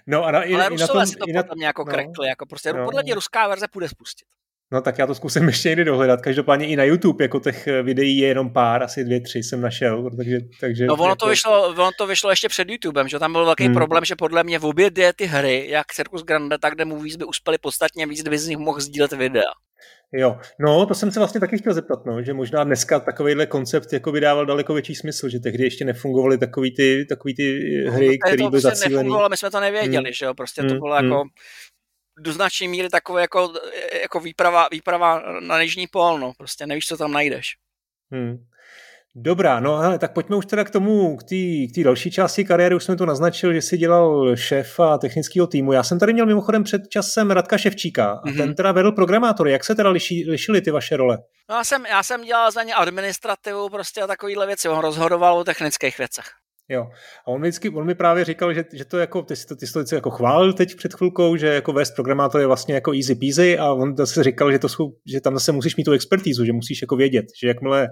No 0.07 0.23
a 0.23 0.31
na, 0.31 0.43
i, 0.43 0.53
Ale 0.53 0.65
i 0.65 0.69
Rusové 0.69 0.99
na 0.99 1.05
tom, 1.05 1.07
si 1.07 1.15
to 1.15 1.25
potom 1.43 1.59
nějak 1.59 1.77
no, 1.77 1.85
krekli, 1.85 2.27
jako 2.27 2.45
prostě 2.45 2.73
no. 2.73 2.85
podle 2.85 3.03
mě 3.03 3.15
ruská 3.15 3.47
verze 3.47 3.67
půjde 3.67 3.89
spustit. 3.89 4.27
No 4.71 4.81
tak 4.81 4.97
já 4.97 5.07
to 5.07 5.15
zkusím 5.15 5.43
ještě 5.47 5.69
někdy 5.69 5.83
dohledat. 5.83 6.21
Každopádně 6.21 6.67
i 6.67 6.75
na 6.75 6.83
YouTube, 6.83 7.23
jako 7.23 7.39
těch 7.39 7.67
eh, 7.67 7.83
videí 7.83 8.17
je 8.17 8.27
jenom 8.27 8.53
pár, 8.53 8.83
asi 8.83 9.03
dvě, 9.03 9.21
tři 9.21 9.43
jsem 9.43 9.61
našel. 9.61 10.09
Takže, 10.17 10.37
takže 10.59 10.85
no 10.85 10.93
ono, 10.93 11.05
jako... 11.05 11.15
to 11.15 11.27
vyšlo, 11.27 11.67
ono 11.67 11.89
to 11.97 12.07
vyšlo 12.07 12.29
ještě 12.29 12.49
před 12.49 12.69
YouTubem, 12.69 13.07
že 13.07 13.19
tam 13.19 13.31
byl 13.31 13.45
velký 13.45 13.65
hmm. 13.65 13.73
problém, 13.73 14.05
že 14.05 14.15
podle 14.15 14.43
mě 14.43 14.59
v 14.59 14.65
obě 14.65 14.89
dvě 14.89 15.13
ty 15.13 15.25
hry, 15.25 15.65
jak 15.69 15.93
Circus 15.93 16.23
Grande, 16.23 16.57
tak 16.57 16.75
The 16.75 16.85
Movies 16.85 17.15
by 17.15 17.25
uspěli 17.25 17.57
podstatně 17.57 18.07
víc, 18.07 18.21
kdyby 18.21 18.37
z 18.37 18.47
nich 18.47 18.57
mohl 18.57 18.79
sdílet 18.79 19.11
videa. 19.11 19.51
Jo, 20.13 20.37
no 20.59 20.85
to 20.85 20.93
jsem 20.95 21.11
se 21.11 21.19
vlastně 21.19 21.39
taky 21.39 21.57
chtěl 21.57 21.73
zeptat, 21.73 22.05
no, 22.05 22.21
že 22.21 22.33
možná 22.33 22.63
dneska 22.63 22.99
takovýhle 22.99 23.45
koncept 23.45 23.93
jako 23.93 24.11
vydával 24.11 24.45
daleko 24.45 24.73
větší 24.73 24.95
smysl, 24.95 25.29
že 25.29 25.39
tehdy 25.39 25.63
ještě 25.63 25.85
nefungovaly 25.85 26.37
takový 26.37 26.75
ty, 26.75 27.05
takový 27.09 27.35
ty 27.35 27.59
hry, 27.89 28.07
no, 28.07 28.13
které 28.25 28.49
byly 28.49 28.61
zacílené. 28.61 29.09
my 29.29 29.37
jsme 29.37 29.51
to 29.51 29.59
nevěděli, 29.59 30.05
hmm. 30.05 30.13
že 30.13 30.25
jo, 30.25 30.33
prostě 30.33 30.61
to 30.61 30.67
hmm. 30.67 30.79
bylo 30.79 30.95
hmm. 30.95 31.05
jako 31.05 31.23
do 32.19 32.33
značné 32.33 32.67
míry 32.67 32.89
takové 32.89 33.21
jako, 33.21 33.53
jako 34.01 34.19
výprava, 34.19 34.67
výprava 34.71 35.39
na 35.39 35.61
Jižní 35.61 35.87
pól, 35.87 36.19
no. 36.19 36.33
Prostě 36.37 36.67
nevíš, 36.67 36.87
co 36.87 36.97
tam 36.97 37.11
najdeš. 37.11 37.47
Hmm. 38.11 38.45
Dobrá, 39.17 39.59
no 39.59 39.77
hele, 39.77 39.99
tak 39.99 40.13
pojďme 40.13 40.35
už 40.35 40.45
teda 40.45 40.63
k 40.63 40.69
tomu, 40.69 41.17
k 41.17 41.23
té 41.75 41.83
další 41.83 42.11
části 42.11 42.45
kariéry, 42.45 42.75
už 42.75 42.83
jsme 42.83 42.95
to 42.95 43.05
naznačil, 43.05 43.53
že 43.53 43.61
jsi 43.61 43.77
dělal 43.77 44.35
šéfa 44.35 44.97
technického 44.97 45.47
týmu. 45.47 45.73
Já 45.73 45.83
jsem 45.83 45.99
tady 45.99 46.13
měl 46.13 46.25
mimochodem 46.25 46.63
před 46.63 46.81
časem 46.89 47.31
Radka 47.31 47.57
Ševčíka 47.57 48.11
a 48.11 48.25
mm-hmm. 48.25 48.37
ten 48.37 48.55
teda 48.55 48.71
vedl 48.71 48.91
programátory. 48.91 49.51
Jak 49.51 49.63
se 49.63 49.75
teda 49.75 49.89
liší, 49.89 50.29
lišily 50.29 50.61
ty 50.61 50.71
vaše 50.71 50.97
role? 50.97 51.17
No 51.49 51.55
já 51.55 51.63
jsem, 51.63 51.85
já 51.85 52.03
jsem 52.03 52.21
dělal 52.21 52.51
za 52.51 52.63
ně 52.63 52.73
administrativu 52.73 53.69
prostě 53.69 54.01
a 54.01 54.07
takovýhle 54.07 54.47
věci. 54.47 54.69
On 54.69 54.79
rozhodoval 54.79 55.37
o 55.37 55.43
technických 55.43 55.97
věcech. 55.97 56.25
Jo. 56.69 56.87
A 57.25 57.27
on, 57.27 57.41
vždycky, 57.41 57.69
on 57.69 57.85
mi 57.85 57.95
právě 57.95 58.25
říkal, 58.25 58.53
že, 58.53 58.65
že 58.73 58.85
to 58.85 58.97
jako, 58.97 59.21
ty 59.21 59.35
jsi 59.35 59.47
to, 59.47 59.55
ty 59.55 59.67
jsi 59.67 59.85
to 59.85 59.95
jako 59.95 60.09
chválil 60.09 60.53
teď 60.53 60.75
před 60.75 60.93
chvilkou, 60.93 61.35
že 61.35 61.47
jako 61.47 61.73
vést 61.73 61.95
programátor 61.95 62.41
je 62.41 62.47
vlastně 62.47 62.73
jako 62.73 62.93
easy 62.93 63.15
peasy 63.15 63.57
a 63.57 63.73
on 63.73 63.97
zase 63.97 64.23
říkal, 64.23 64.51
že, 64.51 64.59
to 64.59 64.69
jsou, 64.69 64.93
že 65.05 65.21
tam 65.21 65.33
zase 65.33 65.51
musíš 65.51 65.75
mít 65.75 65.83
tu 65.83 65.91
expertízu, 65.91 66.45
že 66.45 66.53
musíš 66.53 66.81
jako 66.81 66.95
vědět, 66.95 67.25
že 67.41 67.47
jakmile 67.47 67.89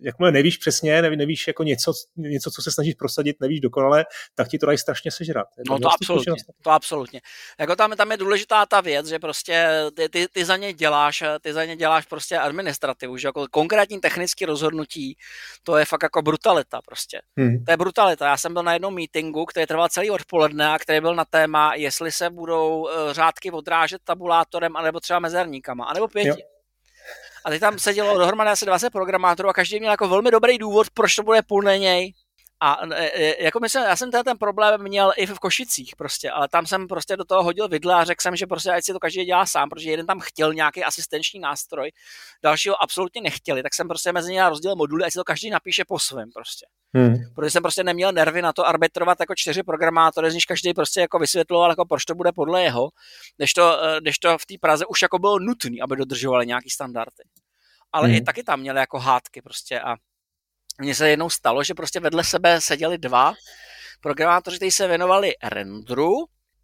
jakmile 0.00 0.32
nevíš 0.32 0.56
přesně, 0.56 1.02
neví, 1.02 1.16
nevíš 1.16 1.46
jako 1.46 1.62
něco, 1.62 1.92
něco, 2.16 2.50
co 2.50 2.62
se 2.62 2.72
snažíš 2.72 2.94
prosadit, 2.94 3.36
nevíš 3.40 3.60
dokonale, 3.60 4.04
tak 4.34 4.48
ti 4.48 4.58
to 4.58 4.66
dají 4.66 4.78
strašně 4.78 5.10
sežrat. 5.10 5.46
No 5.70 5.78
to 5.78 5.88
absolutně, 5.94 6.32
to 6.62 6.70
absolutně. 6.70 7.20
Jako 7.60 7.76
tam, 7.76 7.90
tam 7.96 8.10
je 8.10 8.16
důležitá 8.16 8.66
ta 8.66 8.80
věc, 8.80 9.06
že 9.06 9.18
prostě 9.18 9.68
ty, 9.96 10.08
ty, 10.08 10.26
ty, 10.32 10.44
za 10.44 10.56
ně 10.56 10.72
děláš, 10.72 11.22
ty 11.40 11.52
za 11.52 11.64
ně 11.64 11.76
děláš 11.76 12.06
prostě 12.06 12.38
administrativu, 12.38 13.16
že 13.16 13.28
jako 13.28 13.46
konkrétní 13.50 14.00
technické 14.00 14.46
rozhodnutí, 14.46 15.16
to 15.62 15.76
je 15.76 15.84
fakt 15.84 16.02
jako 16.02 16.22
brutalita 16.22 16.80
prostě. 16.86 17.20
Hmm. 17.38 17.64
To 17.64 17.70
je 17.70 17.76
brutalita. 17.76 18.26
Já 18.26 18.36
jsem 18.36 18.52
byl 18.52 18.62
na 18.62 18.72
jednom 18.72 18.94
meetingu, 18.94 19.44
který 19.44 19.66
trval 19.66 19.88
celý 19.88 20.10
odpoledne 20.10 20.68
a 20.68 20.78
který 20.78 21.00
byl 21.00 21.14
na 21.14 21.24
téma, 21.24 21.74
jestli 21.74 22.12
se 22.12 22.30
budou 22.30 22.88
eh, 22.88 23.14
řádky 23.14 23.50
odrážet 23.50 24.00
tabulátorem 24.04 24.76
anebo 24.76 25.00
třeba 25.00 25.18
mezerníkama, 25.18 25.84
anebo 25.84 26.08
pěti. 26.08 26.28
Jo. 26.28 26.53
A 27.44 27.50
teď 27.50 27.60
tam 27.60 27.78
sedělo 27.78 28.18
dohromady 28.18 28.50
asi 28.50 28.66
20 28.66 28.90
programátorů 28.90 29.48
a 29.48 29.52
každý 29.52 29.78
měl 29.80 29.90
jako 29.90 30.08
velmi 30.08 30.30
dobrý 30.30 30.58
důvod, 30.58 30.90
proč 30.90 31.14
to 31.14 31.22
bude 31.22 31.42
podle 31.42 31.78
něj. 31.78 32.12
A 32.60 32.86
e, 32.94 33.10
e, 33.10 33.44
jako 33.44 33.60
myslím, 33.60 33.82
já 33.82 33.96
jsem 33.96 34.10
ten, 34.10 34.24
ten 34.24 34.38
problém 34.38 34.82
měl 34.82 35.12
i 35.16 35.26
v 35.26 35.38
Košicích 35.38 35.96
prostě, 35.96 36.30
ale 36.30 36.48
tam 36.48 36.66
jsem 36.66 36.88
prostě 36.88 37.16
do 37.16 37.24
toho 37.24 37.42
hodil 37.42 37.68
vidle 37.68 37.94
a 37.94 38.04
řekl 38.04 38.22
jsem, 38.22 38.36
že 38.36 38.46
prostě 38.46 38.70
ať 38.70 38.84
si 38.84 38.92
to 38.92 38.98
každý 38.98 39.24
dělá 39.24 39.46
sám, 39.46 39.68
protože 39.68 39.90
jeden 39.90 40.06
tam 40.06 40.20
chtěl 40.20 40.54
nějaký 40.54 40.84
asistenční 40.84 41.40
nástroj, 41.40 41.90
dalšího 42.42 42.82
absolutně 42.82 43.20
nechtěli, 43.20 43.62
tak 43.62 43.74
jsem 43.74 43.88
prostě 43.88 44.12
mezi 44.12 44.32
ně 44.32 44.48
rozdělil 44.48 44.76
moduly, 44.76 45.04
ať 45.04 45.12
si 45.12 45.18
to 45.18 45.24
každý 45.24 45.50
napíše 45.50 45.84
po 45.88 45.98
svém 45.98 46.30
prostě. 46.34 46.66
Hmm. 46.96 47.14
Protože 47.34 47.50
jsem 47.50 47.62
prostě 47.62 47.84
neměl 47.84 48.12
nervy 48.12 48.42
na 48.42 48.52
to 48.52 48.66
arbitrovat 48.66 49.20
jako 49.20 49.34
čtyři 49.36 49.62
programátory, 49.62 50.30
z 50.30 50.34
nich 50.34 50.44
každý 50.48 50.74
prostě 50.74 51.00
jako 51.00 51.18
vysvětloval, 51.18 51.70
jako 51.70 51.84
proč 51.84 52.04
to 52.04 52.14
bude 52.14 52.32
podle 52.32 52.62
jeho, 52.62 52.88
než 53.38 53.52
to, 53.52 53.84
e, 53.84 54.00
než 54.00 54.18
to 54.18 54.38
v 54.38 54.46
té 54.46 54.54
Praze 54.60 54.86
už 54.86 55.02
jako 55.02 55.18
bylo 55.18 55.38
nutné, 55.38 55.76
aby 55.82 55.96
dodržovali 55.96 56.46
nějaký 56.46 56.70
standardy. 56.70 57.24
Ale 57.92 58.08
hmm. 58.08 58.16
i 58.16 58.20
taky 58.20 58.42
tam 58.42 58.60
měli 58.60 58.78
jako 58.78 58.98
hádky 58.98 59.42
prostě 59.42 59.80
a 59.80 59.96
mně 60.78 60.94
se 60.94 61.08
jednou 61.08 61.30
stalo, 61.30 61.64
že 61.64 61.74
prostě 61.74 62.00
vedle 62.00 62.24
sebe 62.24 62.60
seděli 62.60 62.98
dva 62.98 63.34
programátoři, 64.00 64.56
kteří 64.56 64.70
se 64.70 64.88
věnovali 64.88 65.34
renderu 65.42 66.14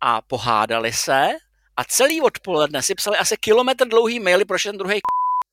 a 0.01 0.23
pohádali 0.23 0.93
se 0.93 1.29
a 1.77 1.85
celý 1.85 2.21
odpoledne 2.21 2.83
si 2.83 2.95
psali 2.95 3.17
asi 3.17 3.37
kilometr 3.37 3.89
dlouhý 3.89 4.21
maily, 4.21 4.45
proč 4.45 4.63
ten 4.63 4.79
druhý 4.79 5.01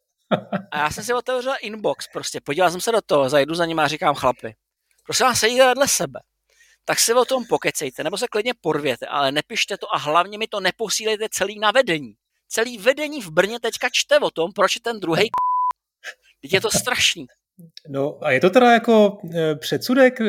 a 0.71 0.77
já 0.77 0.91
jsem 0.91 1.03
si 1.03 1.13
otevřel 1.13 1.55
inbox, 1.61 2.07
prostě 2.13 2.41
podíval 2.41 2.71
jsem 2.71 2.81
se 2.81 2.91
do 2.91 3.01
toho, 3.01 3.29
zajdu 3.29 3.55
za 3.55 3.65
ním 3.65 3.79
a 3.79 3.87
říkám 3.87 4.15
chlapi, 4.15 4.55
prosím 5.05 5.25
vás, 5.25 5.39
sedíte 5.39 5.65
vedle 5.65 5.87
sebe, 5.87 6.19
tak 6.85 6.99
si 6.99 7.13
o 7.13 7.25
tom 7.25 7.45
pokecejte, 7.45 8.03
nebo 8.03 8.17
se 8.17 8.27
klidně 8.27 8.53
porvěte, 8.61 9.05
ale 9.05 9.31
nepište 9.31 9.77
to 9.77 9.95
a 9.95 9.97
hlavně 9.97 10.37
mi 10.37 10.47
to 10.47 10.59
neposílejte 10.59 11.27
celý 11.31 11.59
na 11.59 11.71
vedení. 11.71 12.13
Celý 12.47 12.77
vedení 12.77 13.21
v 13.21 13.31
Brně 13.31 13.59
teďka 13.59 13.89
čte 13.91 14.19
o 14.19 14.31
tom, 14.31 14.51
proč 14.51 14.75
je 14.75 14.81
ten 14.81 14.99
druhý 14.99 15.29
Teď 16.41 16.53
je 16.53 16.61
to 16.61 16.71
strašný. 16.71 17.25
No 17.89 18.17
a 18.21 18.31
je 18.31 18.39
to 18.39 18.49
teda 18.49 18.73
jako 18.73 19.17
e, 19.35 19.55
předsudek, 19.55 20.19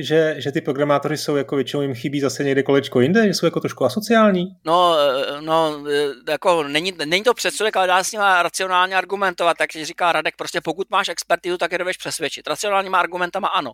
že, 0.00 0.34
že 0.38 0.52
ty 0.52 0.60
programátoři 0.60 1.16
jsou 1.16 1.36
jako 1.36 1.56
většinou 1.56 1.82
jim 1.82 1.94
chybí 1.94 2.20
zase 2.20 2.44
někde 2.44 2.62
kolečko 2.62 3.00
jinde, 3.00 3.26
že 3.26 3.34
jsou 3.34 3.46
jako 3.46 3.60
trošku 3.60 3.84
asociální? 3.84 4.44
No, 4.64 4.96
e, 4.98 5.40
no 5.42 5.84
e, 5.90 6.30
jako 6.30 6.62
není, 6.62 6.92
není 7.04 7.24
to 7.24 7.34
předsudek, 7.34 7.76
ale 7.76 7.86
dá 7.86 8.04
se 8.04 8.08
s 8.08 8.12
ním 8.12 8.20
racionálně 8.20 8.96
argumentovat, 8.96 9.56
tak 9.56 9.70
říká 9.72 10.12
Radek, 10.12 10.36
prostě 10.36 10.60
pokud 10.60 10.90
máš 10.90 11.08
expertizu, 11.08 11.58
tak 11.58 11.72
je 11.72 11.78
dovedeš 11.78 11.96
přesvědčit. 11.96 12.46
Racionálníma 12.46 12.98
argumentama 12.98 13.48
ano. 13.48 13.72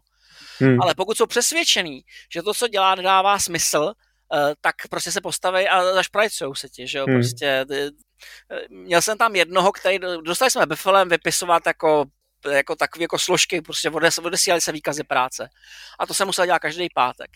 Hmm. 0.58 0.80
Ale 0.80 0.94
pokud 0.94 1.16
jsou 1.16 1.26
přesvědčený, 1.26 2.02
že 2.32 2.42
to, 2.42 2.54
co 2.54 2.68
dělá, 2.68 2.94
nedává 2.94 3.38
smysl, 3.38 3.92
tak 4.60 4.74
prostě 4.90 5.12
se 5.12 5.20
postaví 5.20 5.68
a 5.68 5.94
zašprajcujou 5.94 6.54
se 6.54 6.68
ti, 6.68 6.86
že 6.86 6.98
jo, 6.98 7.04
hmm. 7.06 7.16
prostě 7.16 7.64
měl 8.68 9.02
jsem 9.02 9.18
tam 9.18 9.36
jednoho, 9.36 9.72
který, 9.72 9.98
dostali 10.24 10.50
jsme 10.50 10.66
Beflem 10.66 11.08
vypisovat 11.08 11.66
jako 11.66 12.04
jako 12.50 12.76
takový 12.76 13.02
jako 13.02 13.18
složky, 13.18 13.62
prostě 13.62 13.90
odes, 13.90 14.18
odesílali 14.18 14.60
se 14.60 14.72
výkazy 14.72 15.04
práce. 15.04 15.48
A 15.98 16.06
to 16.06 16.14
jsem 16.14 16.26
musel 16.26 16.46
dělat 16.46 16.58
každý 16.58 16.88
pátek. 16.94 17.30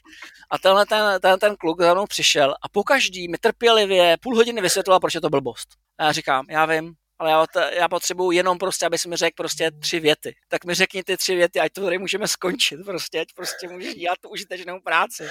A 0.50 0.58
tenhle 0.58 0.86
ten, 0.86 1.20
ten, 1.20 1.38
ten 1.38 1.56
kluk 1.56 1.80
za 1.80 1.94
mnou 1.94 2.06
přišel 2.06 2.54
a 2.62 2.68
po 2.68 2.84
každý 2.84 3.28
mi 3.28 3.38
trpělivě 3.38 4.16
půl 4.20 4.36
hodiny 4.36 4.60
vysvětloval, 4.60 5.00
proč 5.00 5.14
je 5.14 5.20
to 5.20 5.30
blbost. 5.30 5.68
A 5.98 6.04
já 6.04 6.12
říkám, 6.12 6.46
já 6.50 6.66
vím, 6.66 6.94
ale 7.18 7.30
já, 7.30 7.46
já 7.72 7.88
potřebuju 7.88 8.30
jenom 8.30 8.58
prostě, 8.58 8.86
abys 8.86 9.06
mi 9.06 9.16
řekl 9.16 9.34
prostě 9.36 9.70
tři 9.70 10.00
věty. 10.00 10.34
Tak 10.48 10.64
mi 10.64 10.74
řekni 10.74 11.04
ty 11.04 11.16
tři 11.16 11.34
věty, 11.34 11.60
ať 11.60 11.72
to 11.72 11.84
tady 11.84 11.98
můžeme 11.98 12.28
skončit 12.28 12.80
prostě, 12.84 13.20
ať 13.20 13.28
prostě 13.34 13.68
můžeš 13.68 13.94
dělat 13.94 14.18
tu 14.20 14.28
užitečnou 14.28 14.80
práci. 14.80 15.28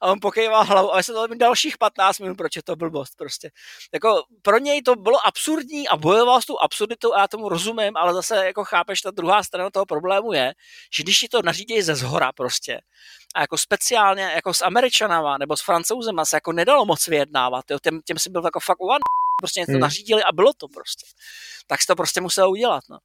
A 0.00 0.06
on 0.06 0.20
pokejval 0.20 0.64
hlavu, 0.64 0.92
ale 0.92 1.02
se 1.02 1.12
to 1.12 1.26
dalších 1.26 1.78
15 1.78 2.18
minut, 2.18 2.36
proč 2.36 2.56
je 2.56 2.62
to 2.62 2.76
blbost 2.76 3.16
prostě. 3.16 3.50
Jako 3.92 4.22
pro 4.42 4.58
něj 4.58 4.82
to 4.82 4.96
bylo 4.96 5.26
absurdní 5.26 5.88
a 5.88 5.96
bojoval 5.96 6.42
s 6.42 6.46
tou 6.46 6.58
absurditou 6.58 7.14
a 7.14 7.20
já 7.20 7.28
tomu 7.28 7.48
rozumím, 7.48 7.96
ale 7.96 8.14
zase 8.14 8.46
jako 8.46 8.64
chápeš, 8.64 9.00
ta 9.00 9.10
druhá 9.10 9.42
strana 9.42 9.70
toho 9.70 9.86
problému 9.86 10.32
je, 10.32 10.54
že 10.96 11.02
když 11.02 11.18
ti 11.18 11.28
to 11.28 11.42
nařídí 11.42 11.82
ze 11.82 11.94
zhora 11.94 12.32
prostě, 12.32 12.80
a 13.34 13.40
jako 13.40 13.58
speciálně 13.58 14.22
jako 14.22 14.54
s 14.54 14.62
Američanama 14.62 15.38
nebo 15.38 15.56
s 15.56 15.62
Francouzema 15.62 16.24
se 16.24 16.36
jako 16.36 16.52
nedalo 16.52 16.86
moc 16.86 17.08
vyjednávat, 17.08 17.70
jo, 17.70 17.78
těm, 17.82 18.00
těm 18.04 18.18
si 18.18 18.30
byl 18.30 18.44
jako 18.44 18.60
fakt 18.60 18.80
one 18.80 19.21
prostě 19.42 19.60
něco 19.60 19.72
hmm. 19.72 19.80
nařídili 19.80 20.22
a 20.22 20.32
bylo 20.32 20.52
to 20.52 20.68
prostě. 20.68 21.06
Tak 21.66 21.80
si 21.80 21.86
to 21.86 21.96
prostě 21.96 22.20
musel 22.20 22.50
udělat, 22.50 22.84
no. 22.90 22.98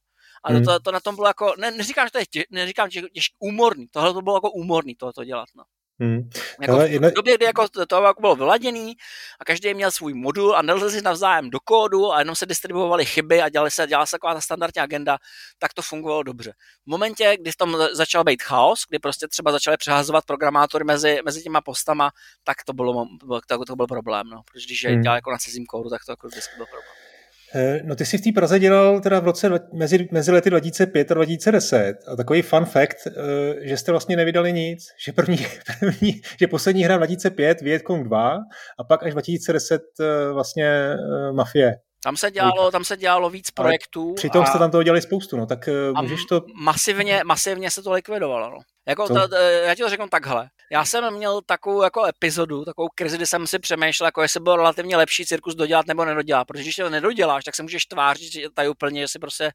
A 0.44 0.52
hmm. 0.52 0.64
to, 0.64 0.80
to 0.80 0.92
na 0.92 1.00
tom 1.00 1.14
bylo 1.14 1.26
jako, 1.26 1.54
ne, 1.58 1.70
neříkám, 1.70 2.06
že 2.06 2.10
to 2.10 2.18
je 2.18 2.26
tě, 2.26 2.44
neříkám, 2.50 2.90
že 2.90 3.02
těžký, 3.12 3.36
úmorný, 3.38 3.86
tohle 3.90 4.12
to 4.12 4.22
bylo 4.22 4.36
jako 4.36 4.50
úmorný 4.50 4.94
tohle 4.94 5.12
to 5.12 5.24
dělat, 5.24 5.48
no. 5.56 5.64
Hmm. 6.00 6.30
Jako 6.60 6.76
v, 6.76 6.90
jedna... 6.90 7.10
době, 7.10 7.36
kdy 7.36 7.44
jako 7.44 7.68
to, 7.68 7.86
to 7.86 8.02
jako 8.02 8.20
bylo 8.20 8.36
vyladěný 8.36 8.94
a 9.40 9.44
každý 9.44 9.74
měl 9.74 9.90
svůj 9.90 10.14
modul 10.14 10.56
a 10.56 10.62
nelze 10.62 10.90
si 10.90 11.02
navzájem 11.02 11.50
do 11.50 11.60
kódu 11.60 12.12
a 12.12 12.18
jenom 12.18 12.34
se 12.34 12.46
distribuovaly 12.46 13.04
chyby 13.04 13.42
a 13.42 13.48
dělali 13.48 13.70
se, 13.70 13.86
dělala 13.86 14.06
se 14.06 14.10
taková 14.10 14.34
ta 14.34 14.40
standardní 14.40 14.82
agenda, 14.82 15.18
tak 15.58 15.74
to 15.74 15.82
fungovalo 15.82 16.22
dobře. 16.22 16.52
V 16.86 16.90
momentě, 16.90 17.36
kdy 17.40 17.52
v 17.52 17.56
tom 17.56 17.76
začal 17.92 18.24
být 18.24 18.42
chaos, 18.42 18.80
kdy 18.88 18.98
prostě 18.98 19.28
třeba 19.28 19.52
začali 19.52 19.76
přehazovat 19.76 20.24
programátory 20.24 20.84
mezi, 20.84 21.18
mezi 21.24 21.42
těma 21.42 21.60
postama, 21.60 22.10
tak 22.44 22.56
to, 22.66 22.72
bylo, 22.72 23.06
to, 23.46 23.64
to 23.64 23.76
byl 23.76 23.86
problém. 23.86 24.26
No. 24.26 24.42
Protože 24.52 24.66
když 24.66 24.84
hmm. 24.84 25.02
dělal 25.02 25.16
jako 25.16 25.30
na 25.30 25.38
cizím 25.38 25.66
kódu, 25.66 25.90
tak 25.90 26.04
to 26.06 26.12
jako 26.12 26.28
vždycky 26.28 26.56
byl 26.56 26.66
problém. 26.66 27.07
Eh, 27.54 27.80
no 27.84 27.96
ty 27.96 28.06
jsi 28.06 28.18
v 28.18 28.20
té 28.20 28.30
Praze 28.34 28.58
dělal 28.58 29.00
teda 29.00 29.20
v 29.20 29.24
roce 29.24 29.50
mezi, 29.72 30.08
mezi 30.12 30.32
lety 30.32 30.50
2005 30.50 31.10
a 31.10 31.14
2010 31.14 31.94
a 32.12 32.16
takový 32.16 32.42
fun 32.42 32.64
fact, 32.64 33.06
eh, 33.06 33.12
že 33.60 33.76
jste 33.76 33.92
vlastně 33.92 34.16
nevydali 34.16 34.52
nic, 34.52 34.86
že 35.04 35.12
první, 35.12 35.38
první 35.80 36.20
že 36.40 36.46
poslední 36.46 36.84
hra 36.84 36.96
2005 36.96 37.60
Vietcong 37.60 38.06
2 38.06 38.38
a 38.78 38.84
pak 38.84 39.02
až 39.02 39.12
2010 39.12 39.82
eh, 40.00 40.32
vlastně 40.32 40.96
Mafie. 41.32 41.76
Tam 42.02 42.16
se 42.16 42.30
dělalo, 42.30 42.70
tam 42.70 42.84
se 42.84 42.96
dělalo 42.96 43.30
víc 43.30 43.50
projektů. 43.50 44.04
Ale 44.04 44.14
přitom 44.14 44.42
a... 44.42 44.46
jste 44.46 44.58
tam 44.58 44.70
toho 44.70 44.82
dělali 44.82 45.02
spoustu, 45.02 45.36
no, 45.36 45.46
tak 45.46 45.68
můžeš 46.00 46.24
to... 46.24 46.42
Masivně, 46.64 47.20
masivně 47.24 47.70
se 47.70 47.82
to 47.82 47.92
likvidovalo, 47.92 48.50
no. 48.50 48.58
Jako 48.88 49.08
to, 49.08 49.36
já 49.64 49.74
ti 49.74 49.82
to 49.82 49.88
řeknu 49.88 50.08
takhle. 50.08 50.48
Já 50.72 50.84
jsem 50.84 51.14
měl 51.14 51.40
takovou 51.42 51.82
jako 51.82 52.06
epizodu, 52.06 52.64
takovou 52.64 52.88
krizi, 52.94 53.16
kdy 53.16 53.26
jsem 53.26 53.46
si 53.46 53.58
přemýšlel, 53.58 54.06
jako 54.06 54.22
jestli 54.22 54.40
byl 54.40 54.56
relativně 54.56 54.96
lepší 54.96 55.26
cirkus 55.26 55.54
dodělat 55.54 55.86
nebo 55.86 56.04
nedodělat. 56.04 56.44
Protože 56.44 56.62
když 56.62 56.76
to 56.76 56.90
nedoděláš, 56.90 57.44
tak 57.44 57.54
se 57.54 57.62
můžeš 57.62 57.86
tvářit 57.86 58.32
že 58.32 58.50
tady 58.54 58.68
úplně, 58.68 59.00
že 59.00 59.08
si 59.08 59.18
prostě 59.18 59.52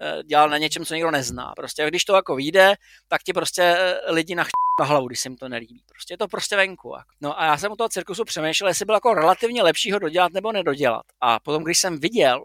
eh, 0.00 0.22
dělal 0.22 0.48
na 0.48 0.58
něčem, 0.58 0.84
co 0.84 0.94
nikdo 0.94 1.10
nezná. 1.10 1.52
Prostě 1.56 1.86
když 1.88 2.04
to 2.04 2.14
jako 2.14 2.36
vyjde, 2.36 2.74
tak 3.08 3.22
ti 3.22 3.32
prostě 3.32 3.62
eh, 3.62 4.12
lidi 4.12 4.34
na 4.34 4.44
na 4.80 4.86
hlavu, 4.86 5.06
když 5.06 5.20
se 5.20 5.28
jim 5.28 5.36
to 5.36 5.48
nelíbí. 5.48 5.82
Prostě 5.88 6.14
je 6.14 6.18
to 6.18 6.28
prostě 6.28 6.56
venku. 6.56 6.94
No 7.20 7.40
a 7.40 7.44
já 7.44 7.56
jsem 7.58 7.72
u 7.72 7.76
toho 7.76 7.88
cirkusu 7.88 8.24
přemýšlel, 8.24 8.68
jestli 8.68 8.84
byl 8.84 8.94
jako 8.94 9.14
relativně 9.14 9.62
lepší 9.62 9.92
ho 9.92 9.98
dodělat 9.98 10.32
nebo 10.32 10.52
nedodělat. 10.52 11.02
A 11.20 11.40
potom, 11.40 11.64
když 11.64 11.78
jsem 11.78 12.00
viděl, 12.00 12.44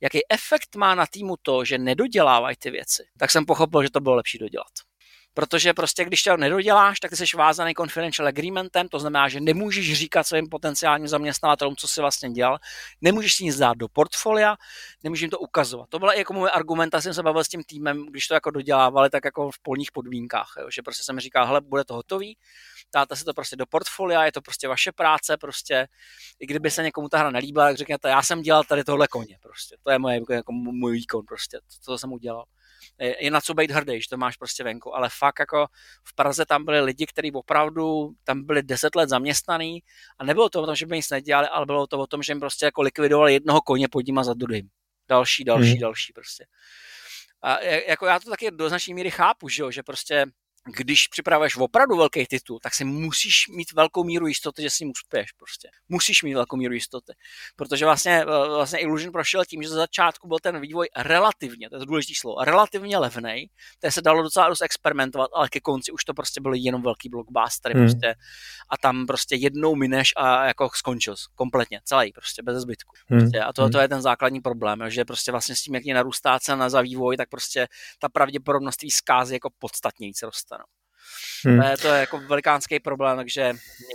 jaký 0.00 0.20
efekt 0.30 0.76
má 0.76 0.94
na 0.94 1.06
týmu 1.06 1.34
to, 1.42 1.64
že 1.64 1.78
nedodělávají 1.78 2.56
ty 2.56 2.70
věci, 2.70 3.06
tak 3.18 3.30
jsem 3.30 3.46
pochopil, 3.46 3.82
že 3.82 3.90
to 3.90 4.00
bylo 4.00 4.14
lepší 4.14 4.38
dodělat 4.38 4.72
protože 5.36 5.74
prostě 5.74 6.04
když 6.04 6.22
to 6.22 6.36
nedoděláš, 6.36 7.00
tak 7.00 7.10
ty 7.10 7.16
jsi 7.16 7.36
vázaný 7.36 7.74
confidential 7.74 8.28
agreementem, 8.28 8.88
to 8.88 8.98
znamená, 8.98 9.28
že 9.28 9.40
nemůžeš 9.40 9.92
říkat 9.92 10.26
svým 10.26 10.48
potenciálním 10.48 11.08
zaměstnavatelům, 11.08 11.76
co 11.76 11.88
si 11.88 12.00
vlastně 12.00 12.30
dělal, 12.30 12.58
nemůžeš 13.00 13.34
si 13.34 13.44
nic 13.44 13.56
dát 13.56 13.76
do 13.76 13.88
portfolia, 13.88 14.56
nemůžeš 15.04 15.20
jim 15.20 15.30
to 15.30 15.38
ukazovat. 15.38 15.88
To 15.88 15.98
byla 15.98 16.12
i 16.12 16.18
jako 16.18 16.32
můj 16.32 16.50
argument, 16.52 16.94
jsem 16.98 17.14
se 17.14 17.22
bavil 17.22 17.44
s 17.44 17.48
tím 17.48 17.62
týmem, 17.64 18.06
když 18.06 18.26
to 18.26 18.34
jako 18.34 18.50
dodělávali, 18.50 19.10
tak 19.10 19.24
jako 19.24 19.50
v 19.50 19.58
polních 19.62 19.92
podmínkách, 19.92 20.52
jo, 20.60 20.66
že 20.70 20.82
prostě 20.82 21.02
jsem 21.02 21.20
říkal, 21.20 21.46
hele, 21.46 21.60
bude 21.60 21.84
to 21.84 21.94
hotový, 21.94 22.36
dáte 22.94 23.16
si 23.16 23.24
to 23.24 23.34
prostě 23.34 23.56
do 23.56 23.66
portfolia, 23.66 24.24
je 24.24 24.32
to 24.32 24.40
prostě 24.40 24.68
vaše 24.68 24.92
práce, 24.92 25.36
prostě, 25.36 25.86
i 26.40 26.46
kdyby 26.46 26.70
se 26.70 26.82
někomu 26.82 27.08
ta 27.08 27.18
hra 27.18 27.30
nelíbila, 27.30 27.66
tak 27.66 27.76
řekněte, 27.76 28.08
já 28.08 28.22
jsem 28.22 28.42
dělal 28.42 28.64
tady 28.64 28.84
tohle 28.84 29.08
koně, 29.08 29.38
prostě, 29.42 29.76
to 29.82 29.90
je 29.90 29.98
moje, 29.98 30.20
jako 30.30 30.52
můj 30.52 30.92
výkon, 30.92 31.24
prostě, 31.28 31.58
to, 31.58 31.92
to 31.92 31.98
jsem 31.98 32.12
udělal 32.12 32.44
je 32.98 33.30
na 33.30 33.40
co 33.40 33.54
být 33.54 33.70
hrdý, 33.70 34.00
že 34.00 34.08
to 34.08 34.16
máš 34.16 34.36
prostě 34.36 34.64
venku, 34.64 34.96
ale 34.96 35.08
fakt 35.18 35.38
jako 35.40 35.66
v 36.04 36.14
Praze 36.14 36.46
tam 36.46 36.64
byli 36.64 36.80
lidi, 36.80 37.06
kteří 37.06 37.32
opravdu 37.32 38.10
tam 38.24 38.44
byli 38.44 38.62
deset 38.62 38.94
let 38.94 39.08
zaměstnaný 39.08 39.82
a 40.18 40.24
nebylo 40.24 40.48
to 40.48 40.62
o 40.62 40.66
tom, 40.66 40.74
že 40.74 40.86
by 40.86 40.96
nic 40.96 41.10
nedělali, 41.10 41.48
ale 41.48 41.66
bylo 41.66 41.86
to 41.86 41.98
o 41.98 42.06
tom, 42.06 42.22
že 42.22 42.32
jim 42.32 42.40
prostě 42.40 42.64
jako 42.64 42.82
likvidovali 42.82 43.32
jednoho 43.32 43.60
koně 43.60 43.88
pod 43.88 44.06
nima 44.06 44.24
za 44.24 44.34
druhým. 44.34 44.68
Další, 45.08 45.44
další, 45.44 45.70
hmm. 45.70 45.80
další 45.80 46.12
prostě. 46.12 46.46
A 47.42 47.60
jako 47.60 48.06
já 48.06 48.20
to 48.20 48.30
taky 48.30 48.50
do 48.50 48.68
značné 48.68 48.94
míry 48.94 49.10
chápu, 49.10 49.48
že, 49.48 49.62
jo, 49.62 49.70
že 49.70 49.82
prostě 49.82 50.26
když 50.66 51.08
připravuješ 51.08 51.56
opravdu 51.56 51.96
velký 51.96 52.26
titul, 52.26 52.58
tak 52.62 52.74
si 52.74 52.84
musíš 52.84 53.48
mít 53.48 53.72
velkou 53.72 54.04
míru 54.04 54.26
jistoty, 54.26 54.62
že 54.62 54.70
si 54.70 54.84
ním 54.84 54.90
uspěješ 54.90 55.32
prostě. 55.32 55.68
Musíš 55.88 56.22
mít 56.22 56.34
velkou 56.34 56.56
míru 56.56 56.74
jistoty. 56.74 57.12
Protože 57.56 57.84
vlastně, 57.84 58.22
eh, 58.22 58.24
vlastně 58.48 58.78
Illusion 58.78 59.12
prošel 59.12 59.44
tím, 59.44 59.62
že 59.62 59.68
za 59.68 59.76
začátku 59.76 60.28
byl 60.28 60.38
ten 60.38 60.60
vývoj 60.60 60.88
relativně, 60.96 61.70
to 61.70 61.76
je 61.76 61.86
důležité 61.86 62.12
slovo, 62.20 62.44
relativně 62.44 62.98
levný, 62.98 63.50
to 63.80 63.90
se 63.90 64.02
dalo 64.02 64.22
docela 64.22 64.48
dost 64.48 64.62
experimentovat, 64.62 65.30
ale 65.34 65.48
ke 65.48 65.60
konci 65.60 65.92
už 65.92 66.04
to 66.04 66.14
prostě 66.14 66.40
byl 66.40 66.54
jenom 66.54 66.82
velký 66.82 67.08
blockbuster 67.08 67.72
hmm. 67.72 67.84
prostě 67.84 68.14
a 68.68 68.76
tam 68.76 69.06
prostě 69.06 69.36
jednou 69.36 69.74
mineš 69.74 70.12
a 70.16 70.46
jako 70.46 70.70
skončil 70.74 71.14
kompletně, 71.34 71.80
celý 71.84 72.12
prostě, 72.12 72.42
bez 72.42 72.56
zbytku. 72.56 72.96
Hmm. 73.06 73.20
Prostě. 73.20 73.40
A 73.40 73.52
to, 73.52 73.62
hmm. 73.62 73.72
to 73.72 73.78
je 73.78 73.88
ten 73.88 74.02
základní 74.02 74.40
problém, 74.40 74.90
že 74.90 75.04
prostě 75.04 75.32
vlastně 75.32 75.56
s 75.56 75.62
tím, 75.62 75.74
jak 75.74 75.84
je 75.84 75.94
narůstá 75.94 76.40
cena 76.40 76.68
za 76.70 76.80
vývoj, 76.80 77.16
tak 77.16 77.28
prostě 77.28 77.68
ta 77.98 78.08
pravděpodobnost 78.08 78.76
té 78.76 78.86
zkázy 78.90 79.34
jako 79.34 79.50
podstatně 79.58 80.06
víc 80.06 80.22
roste. 80.22 80.55
Hmm. 81.44 81.60
To, 81.60 81.66
je, 81.66 81.76
to 81.76 81.88
je 81.88 82.00
jako 82.00 82.20
velikánský 82.28 82.80
problém, 82.80 83.16
takže 83.16 83.52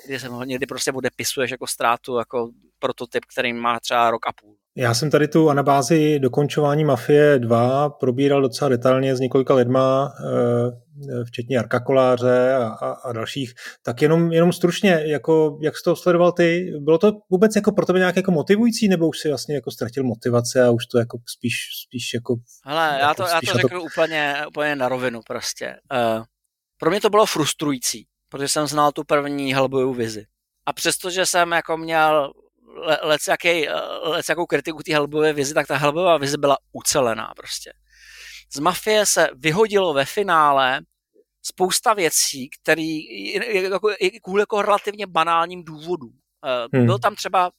někdy, 0.07 0.19
se, 0.19 0.27
někdy 0.45 0.65
prostě 0.65 0.91
odepisuješ 0.91 1.51
jako 1.51 1.67
ztrátu 1.67 2.17
jako 2.17 2.49
prototyp, 2.79 3.25
který 3.33 3.53
má 3.53 3.79
třeba 3.79 4.11
rok 4.11 4.27
a 4.27 4.31
půl. 4.41 4.55
Já 4.75 4.93
jsem 4.93 5.09
tady 5.09 5.27
tu 5.27 5.49
anabázi 5.49 6.19
dokončování 6.19 6.85
Mafie 6.85 7.39
2 7.39 7.89
probíral 7.89 8.41
docela 8.41 8.69
detailně 8.69 9.15
s 9.15 9.19
několika 9.19 9.53
lidma, 9.53 10.13
eh, 10.19 11.23
včetně 11.25 11.55
Jarka 11.55 11.79
Koláře 11.79 12.53
a, 12.53 12.67
a, 12.67 12.91
a 12.91 13.11
dalších. 13.11 13.53
Tak 13.83 14.01
jenom, 14.01 14.31
jenom 14.31 14.53
stručně, 14.53 15.03
jako, 15.05 15.57
jak 15.61 15.77
jsi 15.77 15.83
to 15.83 15.95
sledoval 15.95 16.31
ty, 16.31 16.73
bylo 16.79 16.97
to 16.97 17.11
vůbec 17.29 17.55
jako 17.55 17.71
pro 17.71 17.85
tebe 17.85 17.99
nějak 17.99 18.15
jako 18.15 18.31
motivující, 18.31 18.87
nebo 18.87 19.07
už 19.07 19.19
si 19.19 19.29
vlastně 19.29 19.55
jako 19.55 19.71
ztratil 19.71 20.03
motivace 20.03 20.63
a 20.63 20.71
už 20.71 20.85
to 20.85 20.99
jako 20.99 21.17
spíš, 21.37 21.55
spíš 21.87 22.13
jako... 22.13 22.35
Hele, 22.65 22.97
já 23.01 23.13
to, 23.13 23.23
já 23.23 23.39
to 23.51 23.57
řeknu 23.57 23.79
to... 23.79 23.83
úplně, 23.83 24.35
úplně 24.47 24.75
na 24.75 24.89
rovinu 24.89 25.21
prostě. 25.27 25.75
Uh, 26.17 26.23
pro 26.81 26.89
mě 26.89 27.01
to 27.01 27.09
bylo 27.09 27.25
frustrující, 27.25 28.07
protože 28.29 28.47
jsem 28.47 28.67
znal 28.67 28.91
tu 28.91 29.03
první 29.03 29.53
Hellboyovou 29.53 29.93
vizi. 29.93 30.25
A 30.65 30.73
přestože 30.73 31.25
jsem 31.25 31.51
jako 31.51 31.77
měl 31.77 32.33
lec, 33.01 33.27
jaký, 33.27 33.67
lec 34.01 34.29
jakou 34.29 34.45
kritiku 34.45 34.83
té 34.83 34.93
Hellboyové 34.93 35.33
vizi, 35.33 35.53
tak 35.53 35.67
ta 35.67 35.77
Hellboyová 35.77 36.17
vize 36.17 36.37
byla 36.37 36.57
ucelená 36.71 37.33
prostě. 37.37 37.73
Z 38.53 38.59
Mafie 38.59 39.05
se 39.05 39.29
vyhodilo 39.35 39.93
ve 39.93 40.05
finále 40.05 40.81
spousta 41.41 41.93
věcí, 41.93 42.49
které 42.61 42.99
jako, 43.53 43.89
kvůli 44.23 44.41
jako 44.41 44.61
relativně 44.61 45.07
banálním 45.07 45.63
důvodům. 45.63 46.13
Eh, 46.45 46.77
hmm. 46.77 46.85
Byl 46.85 46.99
tam 46.99 47.15
třeba 47.15 47.51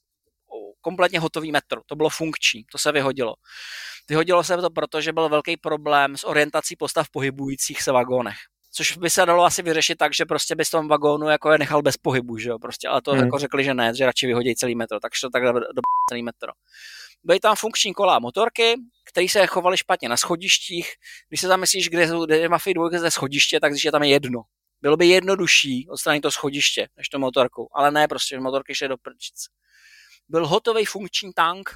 kompletně 0.81 1.20
hotový 1.20 1.53
metro, 1.53 1.81
to 1.87 1.97
bylo 1.97 2.09
funkční, 2.09 2.64
to 2.73 2.79
se 2.79 2.93
vyhodilo. 2.93 3.35
Vyhodilo 4.09 4.45
se 4.45 4.57
to 4.57 4.70
proto, 4.70 5.01
že 5.01 5.12
byl 5.12 5.29
velký 5.29 5.57
problém 5.57 6.16
s 6.16 6.25
orientací 6.25 6.77
postav 6.77 7.11
pohybujících 7.11 7.83
se 7.83 7.93
vagónech 7.93 8.39
což 8.75 8.97
by 8.97 9.11
se 9.11 9.27
dalo 9.27 9.45
asi 9.45 9.62
vyřešit 9.62 9.99
tak, 9.99 10.14
že 10.14 10.25
prostě 10.25 10.55
bys 10.55 10.70
tom 10.70 10.89
vagónu 10.89 11.29
jako 11.29 11.53
je 11.53 11.59
nechal 11.59 11.83
bez 11.83 11.97
pohybu, 11.97 12.39
že 12.39 12.49
jo, 12.49 12.59
prostě, 12.59 12.89
ale 12.89 13.03
to 13.03 13.12
hmm. 13.12 13.25
jako 13.25 13.39
řekli, 13.39 13.64
že 13.64 13.75
ne, 13.75 13.95
že 13.95 14.07
radši 14.07 14.27
vyhodí 14.27 14.55
celý 14.55 14.75
metro, 14.75 15.01
takže 15.01 15.20
to 15.20 15.31
takhle 15.31 15.53
do, 15.53 15.61
do 15.61 15.83
celý 16.11 16.23
metro. 16.23 16.53
Byly 17.25 17.41
tam 17.41 17.57
funkční 17.57 17.95
kola 17.95 18.16
a 18.16 18.18
motorky, 18.18 18.75
které 19.05 19.29
se 19.29 19.47
chovaly 19.47 19.77
špatně 19.77 20.09
na 20.09 20.16
schodištích. 20.16 20.89
Když 21.29 21.41
se 21.41 21.47
zamyslíš, 21.47 21.89
kde, 21.89 22.09
kde 22.25 22.39
je 22.39 22.49
Mafia 22.49 22.75
2 22.75 22.91
ze 22.99 23.11
schodiště, 23.11 23.61
tak 23.61 23.77
že 23.77 23.91
tam 23.91 24.03
je 24.03 24.09
jedno. 24.09 24.43
Bylo 24.81 24.97
by 24.97 25.07
jednodušší 25.07 25.87
odstranit 25.89 26.20
to 26.20 26.31
schodiště, 26.31 26.89
než 26.97 27.09
to 27.09 27.18
motorku, 27.18 27.68
ale 27.75 27.91
ne, 27.91 28.09
prostě 28.09 28.41
motorky 28.41 28.75
šly 28.75 28.89
do 28.89 28.97
prčic. 28.97 29.47
Byl 30.29 30.47
hotový 30.47 30.85
funkční 30.85 31.33
tank, 31.33 31.70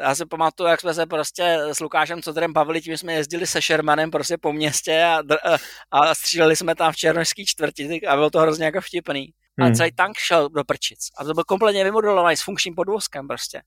já 0.00 0.14
si 0.14 0.26
pamatuju, 0.26 0.68
jak 0.68 0.80
jsme 0.80 0.94
se 0.94 1.06
prostě 1.06 1.58
s 1.72 1.80
Lukášem 1.80 2.22
Codrem 2.22 2.52
bavili, 2.52 2.80
tím 2.80 2.96
jsme 2.96 3.12
jezdili 3.12 3.46
se 3.46 3.60
Shermanem 3.60 4.10
prostě 4.10 4.38
po 4.38 4.52
městě 4.52 5.02
a, 5.02 5.18
a, 5.44 5.58
a 5.90 6.14
stříleli 6.14 6.56
jsme 6.56 6.74
tam 6.74 6.92
v 6.92 6.96
černožský 6.96 7.46
čtvrti 7.46 8.06
a 8.06 8.16
bylo 8.16 8.30
to 8.30 8.40
hrozně 8.40 8.64
jako 8.64 8.80
vtipný. 8.80 9.32
Hmm. 9.58 9.72
A 9.72 9.74
celý 9.74 9.92
tank 9.92 10.16
šel 10.16 10.48
do 10.48 10.64
prčic. 10.64 11.10
A 11.18 11.24
to 11.24 11.34
byl 11.34 11.44
kompletně 11.44 11.84
vymodelovaný 11.84 12.36
s 12.36 12.42
funkčním 12.42 12.74
podvozkem 12.74 13.28
prostě. 13.28 13.62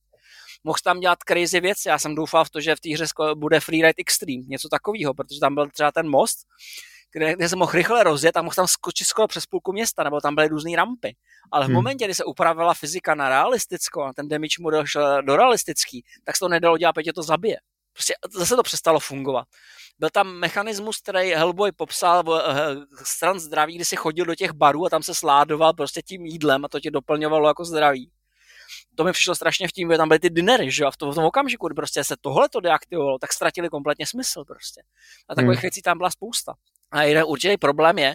Mohl 0.64 0.78
tam 0.84 1.00
dělat 1.00 1.20
crazy 1.28 1.60
věci. 1.60 1.90
Já 1.90 2.00
jsem 2.00 2.16
doufal 2.16 2.46
v 2.46 2.50
to, 2.50 2.62
že 2.62 2.76
v 2.76 2.80
té 2.80 2.94
hře 2.94 3.06
bude 3.36 3.60
Freeride 3.60 3.94
Extreme, 3.98 4.44
něco 4.48 4.70
takového, 4.70 5.14
protože 5.14 5.40
tam 5.40 5.56
byl 5.56 5.70
třeba 5.70 5.92
ten 5.92 6.10
most, 6.10 6.38
kde, 7.12 7.34
kde 7.34 7.50
se 7.50 7.56
mohl 7.56 7.72
rychle 7.72 8.04
rozjet 8.04 8.38
a 8.38 8.42
mohl 8.42 8.56
tam 8.56 8.68
skočit 8.68 9.08
skoro 9.08 9.28
přes 9.28 9.46
půlku 9.46 9.74
města, 9.74 10.04
nebo 10.04 10.22
tam 10.22 10.36
byly 10.36 10.48
různé 10.48 10.76
rampy. 10.76 11.16
Ale 11.52 11.66
v 11.66 11.68
hmm. 11.68 11.76
momentě, 11.76 12.06
kdy 12.06 12.16
se 12.16 12.24
upravila 12.24 12.74
fyzika 12.74 13.16
na 13.16 13.30
realistickou 13.30 14.02
a 14.02 14.14
ten 14.14 14.28
damage 14.28 14.56
model 14.62 14.86
šel 14.86 15.24
do 15.24 15.36
realistický, 15.36 16.04
tak 16.24 16.36
se 16.36 16.40
to 16.40 16.50
nedalo 16.50 16.78
dělat, 16.78 16.94
protože 16.94 17.14
to 17.14 17.24
zabije. 17.24 17.58
Prostě 17.94 18.14
zase 18.34 18.56
to 18.56 18.64
přestalo 18.64 19.00
fungovat. 19.00 19.48
Byl 20.00 20.10
tam 20.10 20.28
mechanismus, 20.28 21.02
který 21.02 21.32
Hellboy 21.32 21.72
popsal 21.72 22.24
v 22.24 22.42
eh, 22.46 23.06
stran 23.06 23.40
zdraví, 23.40 23.76
kdy 23.76 23.86
si 23.86 23.96
chodil 23.96 24.26
do 24.26 24.36
těch 24.36 24.52
barů 24.52 24.86
a 24.86 24.90
tam 24.90 25.04
se 25.04 25.16
sládoval 25.16 25.74
prostě 25.74 26.02
tím 26.02 26.26
jídlem 26.26 26.66
a 26.66 26.68
to 26.68 26.80
tě 26.80 26.92
doplňovalo 26.92 27.48
jako 27.48 27.66
zdraví 27.66 28.12
to 28.96 29.04
mi 29.04 29.12
přišlo 29.12 29.36
strašně 29.36 29.68
v 29.68 29.72
tím, 29.72 29.92
že 29.92 29.98
tam 29.98 30.08
byly 30.08 30.20
ty 30.20 30.30
dinery, 30.30 30.72
že 30.72 30.86
a 30.86 30.92
v 30.92 30.98
tom, 30.98 31.12
v 31.12 31.16
tom 31.16 31.24
okamžiku, 31.24 31.68
kdy 31.68 31.76
prostě 31.76 32.04
se 32.04 32.16
tohle 32.22 32.50
to 32.50 32.60
deaktivovalo, 32.60 33.20
tak 33.20 33.34
ztratili 33.34 33.70
kompletně 33.70 34.08
smysl 34.08 34.46
prostě. 34.46 34.82
A 35.30 35.36
takových 35.36 35.58
hmm. 35.58 35.62
věcí 35.62 35.82
tam 35.82 35.98
byla 35.98 36.10
spousta. 36.10 36.54
A 36.96 37.04
jeden 37.04 37.24
určitý 37.28 37.58
problém 37.58 37.98
je, 37.98 38.12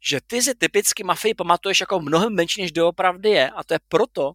že 0.00 0.20
ty 0.26 0.42
si 0.42 0.54
typicky 0.54 1.04
mafii 1.04 1.34
pamatuješ 1.34 1.80
jako 1.80 2.00
mnohem 2.00 2.34
menší, 2.34 2.62
než 2.62 2.72
doopravdy 2.72 3.30
je. 3.30 3.50
A 3.50 3.64
to 3.64 3.74
je 3.74 3.80
proto, 3.88 4.32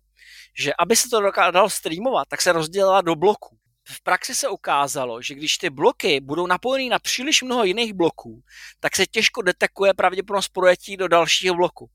že 0.53 0.71
aby 0.79 0.95
se 0.95 1.09
to 1.09 1.31
dalo 1.51 1.69
streamovat, 1.69 2.27
tak 2.29 2.41
se 2.41 2.51
rozdělila 2.51 3.01
do 3.01 3.15
bloků 3.15 3.58
v 3.91 4.03
praxi 4.03 4.35
se 4.35 4.49
ukázalo, 4.49 5.21
že 5.21 5.35
když 5.35 5.57
ty 5.57 5.69
bloky 5.69 6.19
budou 6.19 6.47
napojeny 6.47 6.89
na 6.89 6.99
příliš 6.99 7.41
mnoho 7.41 7.63
jiných 7.63 7.93
bloků, 7.93 8.41
tak 8.79 8.95
se 8.95 9.05
těžko 9.05 9.41
detekuje 9.41 9.93
pravděpodobnost 9.93 10.49
projetí 10.49 10.97
do 10.97 11.07
dalšího 11.07 11.55
bloku. 11.55 11.89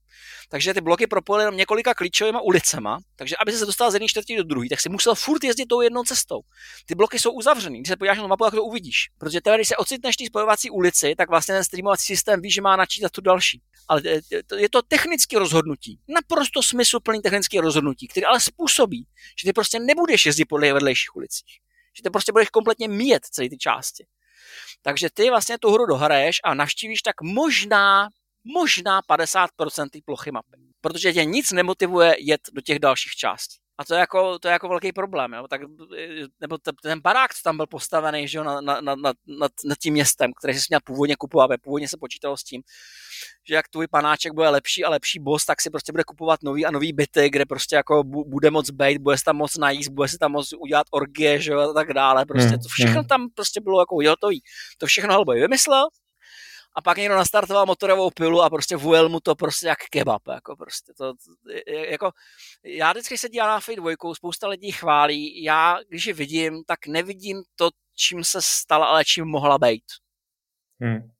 Takže 0.48 0.74
ty 0.74 0.80
bloky 0.80 1.06
propojily 1.06 1.42
jenom 1.42 1.56
několika 1.56 1.94
klíčovými 1.94 2.38
ulicema, 2.42 2.98
takže 3.16 3.36
aby 3.40 3.52
se 3.52 3.66
dostal 3.66 3.90
z 3.90 3.94
jedné 3.94 4.08
čtvrtí 4.08 4.36
do 4.36 4.42
druhé, 4.42 4.68
tak 4.68 4.80
si 4.80 4.88
musel 4.88 5.14
furt 5.14 5.44
jezdit 5.44 5.66
tou 5.66 5.80
jednou 5.80 6.02
cestou. 6.02 6.40
Ty 6.86 6.94
bloky 6.94 7.18
jsou 7.18 7.32
uzavřený, 7.32 7.78
když 7.78 7.88
se 7.88 7.96
podíváš 7.96 8.18
na 8.18 8.26
mapu, 8.26 8.44
tak 8.44 8.54
to 8.54 8.64
uvidíš. 8.64 9.10
Protože 9.18 9.40
teda, 9.40 9.56
když 9.56 9.68
se 9.68 9.76
ocitneš 9.76 10.16
té 10.16 10.26
spojovací 10.26 10.70
ulici, 10.70 11.14
tak 11.16 11.28
vlastně 11.28 11.54
ten 11.54 11.64
streamovací 11.64 12.06
systém 12.06 12.40
ví, 12.40 12.50
že 12.50 12.62
má 12.62 12.76
načítat 12.76 13.12
tu 13.12 13.20
další. 13.20 13.62
Ale 13.88 14.02
je 14.56 14.70
to 14.70 14.82
technické 14.82 15.38
rozhodnutí, 15.38 15.98
naprosto 16.08 16.62
smysluplný 16.62 17.22
technické 17.22 17.60
rozhodnutí, 17.60 18.08
který 18.08 18.24
ale 18.24 18.40
způsobí, 18.40 19.06
že 19.38 19.48
ty 19.48 19.52
prostě 19.52 19.78
nebudeš 19.78 20.26
jezdit 20.26 20.44
po 20.44 20.58
vedlejších 20.58 21.16
ulicích 21.16 21.63
že 21.96 22.02
ty 22.02 22.10
prostě 22.10 22.32
budeš 22.32 22.48
kompletně 22.48 22.88
míjet 22.88 23.24
celé 23.24 23.48
ty 23.48 23.56
části. 23.56 24.06
Takže 24.82 25.08
ty 25.14 25.30
vlastně 25.30 25.58
tu 25.58 25.70
hru 25.70 25.86
dohraješ 25.86 26.36
a 26.44 26.54
navštívíš 26.54 27.02
tak 27.02 27.22
možná, 27.22 28.08
možná 28.44 29.02
50% 29.02 29.90
té 29.90 29.98
plochy 30.04 30.32
mapy. 30.32 30.56
Protože 30.80 31.12
tě 31.12 31.24
nic 31.24 31.52
nemotivuje 31.52 32.16
jet 32.18 32.40
do 32.52 32.60
těch 32.60 32.78
dalších 32.78 33.12
částí. 33.12 33.63
A 33.78 33.84
to 33.84 33.94
je 33.94 34.00
jako, 34.00 34.38
to 34.38 34.48
je 34.48 34.52
jako 34.52 34.68
velký 34.68 34.92
problém, 34.92 35.32
jo? 35.32 35.48
Tak, 35.48 35.60
nebo 36.40 36.58
ten 36.82 37.00
barák, 37.00 37.34
co 37.34 37.40
tam 37.44 37.56
byl 37.56 37.66
postavený 37.66 38.28
že 38.28 38.38
jo, 38.38 38.44
na, 38.44 38.60
na, 38.60 38.80
na, 38.80 38.94
nad, 38.94 39.16
nad, 39.64 39.78
tím 39.82 39.92
městem, 39.92 40.30
který 40.40 40.54
si 40.54 40.66
měl 40.68 40.80
původně 40.84 41.16
kupovat, 41.16 41.50
původně 41.62 41.88
se 41.88 41.96
počítalo 42.00 42.36
s 42.36 42.42
tím, 42.42 42.62
že 43.48 43.54
jak 43.54 43.68
tvůj 43.68 43.86
panáček 43.86 44.32
bude 44.32 44.48
lepší 44.48 44.84
a 44.84 44.90
lepší 44.90 45.18
boss, 45.20 45.44
tak 45.44 45.60
si 45.60 45.70
prostě 45.70 45.92
bude 45.92 46.04
kupovat 46.04 46.42
nový 46.42 46.66
a 46.66 46.70
nový 46.70 46.92
byty, 46.92 47.30
kde 47.30 47.46
prostě 47.46 47.76
jako 47.76 48.04
bude 48.04 48.50
moc 48.50 48.70
být, 48.70 48.98
bude 48.98 49.18
se 49.18 49.24
tam 49.24 49.36
moc 49.36 49.56
najíst, 49.56 49.90
bude 49.90 50.08
se 50.08 50.18
tam 50.18 50.32
moc 50.32 50.52
udělat 50.58 50.86
orgie, 50.90 51.40
že 51.40 51.52
jo, 51.52 51.60
a 51.60 51.72
tak 51.72 51.92
dále. 51.92 52.26
Prostě 52.26 52.48
hmm, 52.48 52.58
to 52.58 52.68
všechno 52.68 53.00
hmm. 53.00 53.08
tam 53.08 53.28
prostě 53.34 53.60
bylo 53.60 53.80
jako 53.80 53.96
hotový. 54.08 54.42
To 54.78 54.86
všechno 54.86 55.12
Hellboy 55.12 55.40
vymyslel, 55.40 55.88
a 56.74 56.82
pak 56.82 56.98
někdo 56.98 57.14
nastartoval 57.14 57.66
motorovou 57.66 58.10
pilu 58.10 58.42
a 58.42 58.50
prostě 58.50 58.76
vujel 58.76 59.08
mu 59.08 59.20
to 59.20 59.34
prostě 59.34 59.66
jak 59.66 59.78
kebab, 59.90 60.22
jako 60.28 60.56
prostě 60.56 60.92
to, 60.98 61.14
jako, 61.90 62.10
já 62.64 62.92
vždycky 62.92 63.18
se 63.18 63.28
dívám 63.28 63.48
na 63.48 63.60
Fate 63.60 63.80
2, 63.80 64.14
spousta 64.14 64.48
lidí 64.48 64.72
chválí, 64.72 65.42
já 65.42 65.78
když 65.88 66.06
ji 66.06 66.12
vidím, 66.12 66.64
tak 66.66 66.86
nevidím 66.86 67.42
to, 67.56 67.70
čím 67.94 68.24
se 68.24 68.38
stala, 68.42 68.86
ale 68.86 69.04
čím 69.04 69.24
mohla 69.24 69.58
být. 69.58 69.84
Hmm. 70.80 71.10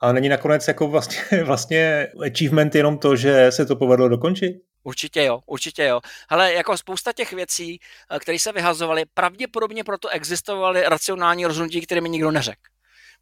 A 0.00 0.12
není 0.12 0.28
nakonec 0.28 0.68
jako 0.68 0.88
vlastně, 0.88 1.22
vlastně 1.44 2.08
achievement 2.26 2.74
jenom 2.74 2.98
to, 2.98 3.16
že 3.16 3.52
se 3.52 3.66
to 3.66 3.76
povedlo 3.76 4.08
dokončit? 4.08 4.56
Určitě 4.84 5.24
jo, 5.24 5.40
určitě 5.46 5.84
jo. 5.84 6.00
Ale 6.28 6.52
jako 6.52 6.76
spousta 6.76 7.12
těch 7.12 7.32
věcí, 7.32 7.80
eh, 8.10 8.18
které 8.18 8.38
se 8.38 8.52
vyhazovaly, 8.52 9.04
pravděpodobně 9.14 9.84
proto 9.84 10.08
existovaly 10.08 10.82
racionální 10.82 11.46
rozhodnutí, 11.46 11.80
které 11.80 12.00
mi 12.00 12.08
nikdo 12.08 12.30
neřekl 12.30 12.71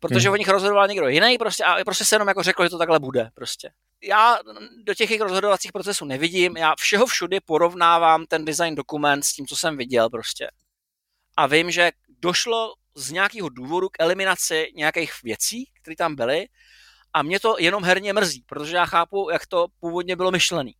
protože 0.00 0.28
hmm. 0.28 0.34
o 0.34 0.36
nich 0.36 0.48
rozhodoval 0.48 0.88
někdo 0.88 1.08
jiný 1.08 1.38
prostě 1.38 1.64
a 1.64 1.84
prostě 1.84 2.04
se 2.04 2.14
jenom 2.14 2.28
jako 2.28 2.42
řekl, 2.42 2.64
že 2.64 2.70
to 2.70 2.78
takhle 2.78 2.98
bude 2.98 3.30
prostě. 3.34 3.70
Já 4.02 4.38
do 4.84 4.94
těch 4.94 5.20
rozhodovacích 5.20 5.72
procesů 5.72 6.04
nevidím, 6.04 6.56
já 6.56 6.74
všeho 6.78 7.06
všudy 7.06 7.40
porovnávám 7.40 8.26
ten 8.26 8.44
design 8.44 8.74
dokument 8.74 9.22
s 9.22 9.32
tím, 9.32 9.46
co 9.46 9.56
jsem 9.56 9.76
viděl 9.76 10.10
prostě. 10.10 10.50
A 11.36 11.46
vím, 11.46 11.70
že 11.70 11.90
došlo 12.08 12.74
z 12.94 13.10
nějakého 13.10 13.48
důvodu 13.48 13.88
k 13.88 13.96
eliminaci 13.98 14.72
nějakých 14.76 15.12
věcí, 15.22 15.70
které 15.82 15.96
tam 15.96 16.16
byly 16.16 16.46
a 17.14 17.22
mě 17.22 17.40
to 17.40 17.56
jenom 17.58 17.84
herně 17.84 18.12
mrzí, 18.12 18.44
protože 18.46 18.76
já 18.76 18.86
chápu, 18.86 19.30
jak 19.30 19.46
to 19.46 19.66
původně 19.80 20.16
bylo 20.16 20.30
myšlený. 20.30 20.74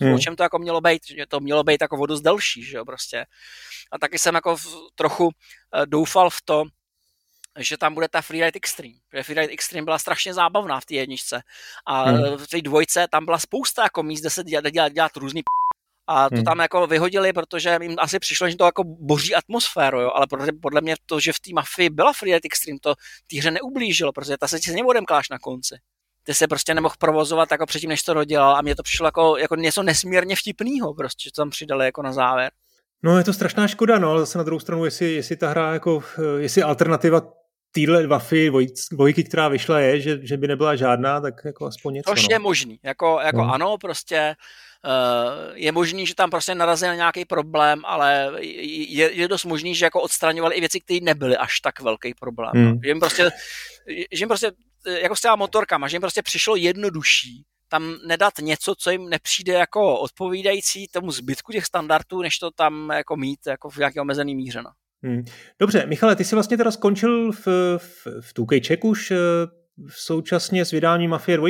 Hmm. 0.00 0.14
O 0.14 0.18
čem 0.18 0.36
to 0.36 0.42
jako 0.42 0.58
mělo 0.58 0.80
být, 0.80 1.02
že 1.16 1.26
to 1.26 1.40
mělo 1.40 1.64
být 1.64 1.80
jako 1.80 1.96
vodu 1.96 2.20
delší, 2.20 2.64
že 2.64 2.76
jo, 2.76 2.84
prostě. 2.84 3.26
A 3.92 3.98
taky 3.98 4.18
jsem 4.18 4.34
jako 4.34 4.56
v, 4.56 4.66
trochu 4.94 5.24
uh, 5.24 5.30
doufal 5.86 6.30
v 6.30 6.42
to, 6.44 6.64
že 7.58 7.76
tam 7.76 7.94
bude 7.94 8.08
ta 8.08 8.22
Freeride 8.22 8.56
Extreme. 8.56 8.94
Protože 9.10 9.22
Freeride 9.22 9.52
Extreme 9.52 9.84
byla 9.84 9.98
strašně 9.98 10.34
zábavná 10.34 10.80
v 10.80 10.84
té 10.84 10.94
jedničce. 10.94 11.42
A 11.86 12.02
hmm. 12.02 12.36
v 12.36 12.46
té 12.46 12.62
dvojce 12.62 13.06
tam 13.10 13.24
byla 13.24 13.38
spousta 13.38 13.82
jako 13.82 14.02
míst, 14.02 14.20
kde 14.20 14.30
se 14.30 14.44
dělat, 14.44 14.70
dělat, 14.70 14.92
dělat 14.92 15.16
různý 15.16 15.42
p- 15.42 15.66
a 16.08 16.28
to 16.28 16.34
hmm. 16.34 16.44
tam 16.44 16.58
jako 16.58 16.86
vyhodili, 16.86 17.32
protože 17.32 17.78
jim 17.82 17.96
asi 17.98 18.18
přišlo, 18.18 18.50
že 18.50 18.56
to 18.56 18.64
jako 18.64 18.84
boží 18.84 19.34
atmosféru, 19.34 20.00
jo? 20.00 20.10
ale 20.14 20.26
podle, 20.26 20.46
podle 20.62 20.80
mě 20.80 20.94
to, 21.06 21.20
že 21.20 21.32
v 21.32 21.40
té 21.40 21.50
mafii 21.54 21.90
byla 21.90 22.12
Freeride 22.12 22.40
Extreme, 22.44 22.78
to 22.82 22.94
té 23.30 23.38
hře 23.38 23.50
neublížilo, 23.50 24.12
protože 24.12 24.38
ta 24.38 24.48
se 24.48 24.60
ti 24.60 24.70
s 24.70 24.74
odemkláš 24.86 25.28
na 25.28 25.38
konci. 25.38 25.74
Ty 26.22 26.34
se 26.34 26.48
prostě 26.48 26.74
nemohl 26.74 26.94
provozovat 26.98 27.50
jako 27.50 27.66
předtím, 27.66 27.90
než 27.90 28.02
to 28.02 28.14
dodělal 28.14 28.56
a 28.56 28.62
mně 28.62 28.76
to 28.76 28.82
přišlo 28.82 29.06
jako, 29.06 29.36
jako 29.36 29.56
něco 29.56 29.82
nesmírně 29.82 30.36
vtipného, 30.36 30.94
prostě, 30.94 31.22
že 31.24 31.32
to 31.32 31.40
tam 31.40 31.50
přidali 31.50 31.84
jako 31.84 32.02
na 32.02 32.12
závěr. 32.12 32.50
No 33.02 33.18
je 33.18 33.24
to 33.24 33.32
strašná 33.32 33.68
škoda, 33.68 33.98
no 33.98 34.10
ale 34.10 34.20
zase 34.20 34.38
na 34.38 34.44
druhou 34.44 34.60
stranu, 34.60 34.84
jestli, 34.84 35.12
jestli 35.12 35.36
ta 35.36 35.48
hra 35.48 35.72
jako, 35.72 36.02
jestli 36.38 36.62
alternativa 36.62 37.20
téhle 37.76 38.06
Wafy 38.06 38.50
dvojky, 38.92 39.24
která 39.24 39.48
vyšla, 39.48 39.80
je, 39.80 40.00
že, 40.00 40.18
že 40.22 40.36
by 40.36 40.48
nebyla 40.48 40.76
žádná, 40.76 41.20
tak 41.20 41.34
jako 41.44 41.66
aspoň 41.66 41.94
něco. 41.94 42.14
To 42.14 42.20
no. 42.20 42.28
je 42.30 42.38
možný. 42.38 42.80
Jako, 42.82 43.18
jako 43.22 43.44
no. 43.44 43.52
ano, 43.52 43.78
prostě 43.78 44.36
uh, 44.84 45.56
je 45.56 45.72
možný, 45.72 46.06
že 46.06 46.14
tam 46.14 46.30
prostě 46.30 46.54
narazil 46.54 46.88
na 46.88 46.94
nějaký 46.94 47.24
problém, 47.24 47.82
ale 47.84 48.32
je, 48.40 49.12
je 49.12 49.28
dost 49.28 49.44
možný, 49.44 49.74
že 49.74 49.84
jako 49.84 50.00
odstraňovali 50.00 50.54
i 50.54 50.60
věci, 50.60 50.80
které 50.80 51.00
nebyly 51.02 51.36
až 51.36 51.60
tak 51.60 51.80
velký 51.80 52.14
problém. 52.14 52.52
Hmm. 52.54 52.80
Že 52.84 52.90
jim 52.90 53.00
prostě, 53.00 53.30
že 53.88 54.22
jim 54.22 54.28
prostě 54.28 54.52
jako 55.00 55.16
s 55.16 55.20
těma 55.20 55.36
motorkama, 55.36 55.88
že 55.88 55.94
jim 55.94 56.00
prostě 56.00 56.22
přišlo 56.22 56.56
jednodušší 56.56 57.44
tam 57.68 57.96
nedat 58.06 58.38
něco, 58.40 58.74
co 58.78 58.90
jim 58.90 59.08
nepřijde 59.08 59.52
jako 59.52 59.98
odpovídající 60.00 60.88
tomu 60.88 61.10
zbytku 61.10 61.52
těch 61.52 61.66
standardů, 61.66 62.22
než 62.22 62.38
to 62.38 62.50
tam 62.50 62.90
jako 62.90 63.16
mít 63.16 63.40
jako 63.46 63.70
v 63.70 63.76
nějaké 63.76 64.00
omezený 64.00 64.34
míře. 64.34 64.62
No. 64.62 64.70
Hmm. 65.06 65.24
Dobře, 65.58 65.86
Michale, 65.86 66.16
ty 66.16 66.24
jsi 66.24 66.34
vlastně 66.34 66.56
teda 66.56 66.70
skončil 66.70 67.32
v, 67.32 67.46
v, 67.78 68.06
v 68.20 68.34
2K 68.34 68.88
už 68.88 69.10
eh, 69.10 69.16
současně 69.88 70.64
s 70.64 70.70
vydáním 70.70 71.10
Mafie 71.10 71.36
2, 71.36 71.48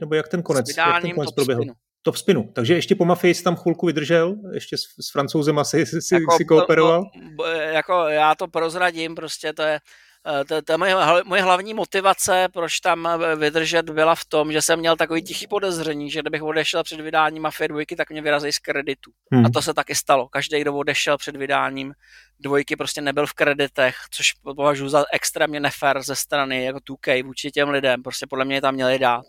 nebo 0.00 0.14
jak 0.14 0.28
ten 0.28 0.42
konec, 0.42 0.76
jak 0.76 1.02
ten 1.02 1.10
konec 1.10 1.32
proběhl? 1.32 1.62
Spinu. 1.62 1.74
Top 2.02 2.16
spinu. 2.16 2.50
Takže 2.54 2.74
ještě 2.74 2.94
po 2.94 3.04
Mafii 3.04 3.34
jsi 3.34 3.42
tam 3.42 3.56
chvilku 3.56 3.86
vydržel, 3.86 4.34
ještě 4.52 4.76
s, 4.76 4.80
s 4.80 5.12
francouzem 5.12 5.58
asi 5.58 5.86
si, 5.86 6.14
jako, 6.14 6.36
si 6.36 6.44
kooperoval? 6.44 7.02
To, 7.02 7.44
to, 7.44 7.46
jako 7.50 8.04
já 8.08 8.34
to 8.34 8.48
prozradím, 8.48 9.14
prostě 9.14 9.52
to 9.52 9.62
je 9.62 9.78
Eh, 10.26 10.44
to, 10.44 10.62
to 10.62 10.78
moje, 10.78 10.94
moje 11.24 11.42
hlavní 11.42 11.74
motivace, 11.74 12.48
proč 12.52 12.80
tam 12.80 13.06
eh, 13.06 13.36
vydržet, 13.36 13.90
byla 13.90 14.14
v 14.14 14.24
tom, 14.24 14.52
že 14.52 14.62
jsem 14.62 14.78
měl 14.78 14.96
takový 14.96 15.22
tichý 15.22 15.46
podezření, 15.46 16.10
že 16.10 16.20
kdybych 16.20 16.42
odešel 16.42 16.82
před 16.82 17.00
vydáním 17.00 17.42
Mafia 17.42 17.68
dvojky, 17.68 17.96
tak 17.96 18.10
mě 18.10 18.22
vyrazí 18.22 18.52
z 18.52 18.58
kreditu. 18.58 19.10
Hmm. 19.32 19.46
A 19.46 19.48
to 19.50 19.62
se 19.62 19.74
taky 19.74 19.94
stalo. 19.94 20.28
Každý, 20.28 20.60
kdo 20.60 20.74
odešel 20.74 21.18
před 21.18 21.36
vydáním 21.36 21.92
dvojky, 22.40 22.76
prostě 22.76 23.00
nebyl 23.00 23.26
v 23.26 23.32
kreditech, 23.32 23.96
což 24.10 24.32
považuji 24.32 24.88
za 24.88 25.04
extrémně 25.12 25.60
nefér 25.60 26.02
ze 26.02 26.16
strany 26.16 26.64
jako 26.64 26.78
2K 26.78 27.24
vůči 27.24 27.50
těm 27.50 27.68
lidem. 27.68 28.02
Prostě 28.02 28.26
podle 28.26 28.44
mě 28.44 28.54
je 28.54 28.60
tam 28.60 28.74
měli 28.74 28.98
dát. 28.98 29.24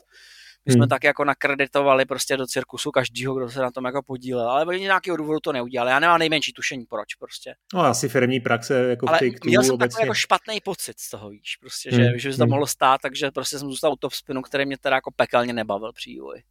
My 0.66 0.74
jsme 0.74 0.84
hmm. 0.84 0.90
tak 0.90 1.04
jako 1.04 1.26
nakreditovali 1.26 2.06
prostě 2.06 2.38
do 2.38 2.48
cirkusu 2.48 2.92
každýho, 2.92 3.36
kdo 3.36 3.50
se 3.50 3.60
na 3.60 3.72
tom 3.72 3.86
jako 3.86 4.04
podílel, 4.04 4.50
ale 4.50 4.66
oni 4.66 4.80
nějakého 4.80 5.18
důvodu 5.18 5.40
to 5.40 5.54
neudělali. 5.54 5.92
Já 5.92 6.00
nemám 6.00 6.20
nejmenší 6.20 6.54
tušení, 6.54 6.86
proč 6.86 7.16
prostě. 7.16 7.56
No 7.74 7.82
asi 7.82 8.10
firmní 8.10 8.40
praxe 8.40 8.90
jako 8.90 9.10
ale 9.10 9.18
v 9.18 9.20
take 9.20 9.50
měl 9.50 9.64
jsem 9.64 9.78
takový 9.78 10.02
jako 10.02 10.14
špatný 10.14 10.62
pocit 10.62 11.00
z 11.00 11.10
toho, 11.10 11.30
víš, 11.30 11.58
prostě, 11.60 11.90
hmm. 11.90 12.04
že, 12.04 12.20
že 12.20 12.30
by 12.30 12.34
se 12.34 12.38
to 12.38 12.44
hmm. 12.44 12.50
mohlo 12.50 12.68
stát, 12.68 13.02
takže 13.02 13.32
prostě 13.32 13.60
jsem 13.60 13.70
zůstal 13.70 13.94
u 13.94 13.96
top 13.96 14.14
spinu, 14.14 14.42
který 14.42 14.66
mě 14.66 14.78
teda 14.78 14.96
jako 14.96 15.12
pekelně 15.12 15.54
nebavil 15.54 15.94
při 15.94 16.10
vývoji. 16.10 16.42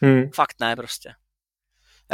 Hmm. 0.00 0.30
Fakt 0.34 0.54
ne 0.60 0.76
prostě. 0.76 1.10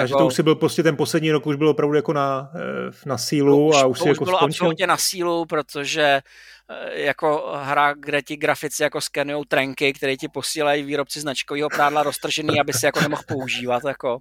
Takže 0.01 0.13
jako, 0.13 0.19
to 0.19 0.27
už 0.27 0.35
si 0.35 0.43
byl 0.43 0.55
prostě 0.55 0.83
ten 0.83 0.97
poslední 0.97 1.33
rok 1.33 1.47
už 1.47 1.57
byl 1.57 1.69
opravdu 1.69 1.95
jako 1.95 2.13
na, 2.13 2.51
eh, 2.55 2.91
na 3.07 3.19
sílu 3.19 3.69
už, 3.69 3.77
a 3.77 3.87
už 3.87 4.01
si 4.01 4.09
jako 4.09 4.25
bylo 4.25 4.37
skončil? 4.37 4.65
absolutně 4.65 4.87
na 4.87 4.97
sílu, 4.97 5.47
protože 5.47 6.23
eh, 6.71 7.01
jako 7.01 7.53
hra, 7.63 7.95
kde 7.95 8.23
ti 8.23 8.37
grafici 8.37 8.83
jako 8.83 9.01
skenujou 9.01 9.45
trenky, 9.45 9.93
které 9.93 10.17
ti 10.17 10.29
posílají 10.29 10.83
výrobci 10.83 11.21
značkového 11.21 11.69
prádla 11.69 12.03
roztržený, 12.03 12.61
aby 12.61 12.73
si 12.73 12.87
jako 12.87 13.01
nemohl 13.01 13.23
používat, 13.29 13.85
jako, 13.85 14.19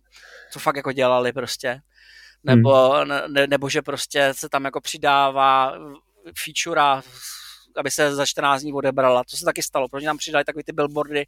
co 0.51 0.59
fakt 0.59 0.75
jako 0.75 0.91
dělali 0.91 1.34
prostě. 1.34 1.82
Nebo, 2.43 2.89
hmm. 2.89 3.34
ne, 3.34 3.47
nebo 3.47 3.69
že 3.69 3.82
prostě 3.82 4.30
se 4.32 4.49
tam 4.49 4.65
jako 4.65 4.82
přidává 4.82 5.73
feature, 6.43 7.01
aby 7.77 7.91
se 7.91 8.15
za 8.15 8.25
14 8.25 8.61
dní 8.61 8.73
odebrala. 8.73 9.23
To 9.32 9.38
se 9.38 9.45
taky 9.45 9.63
stalo, 9.63 9.89
protože 9.89 10.05
tam 10.05 10.17
přidali 10.17 10.45
takový 10.45 10.63
ty 10.63 10.71
billboardy, 10.71 11.25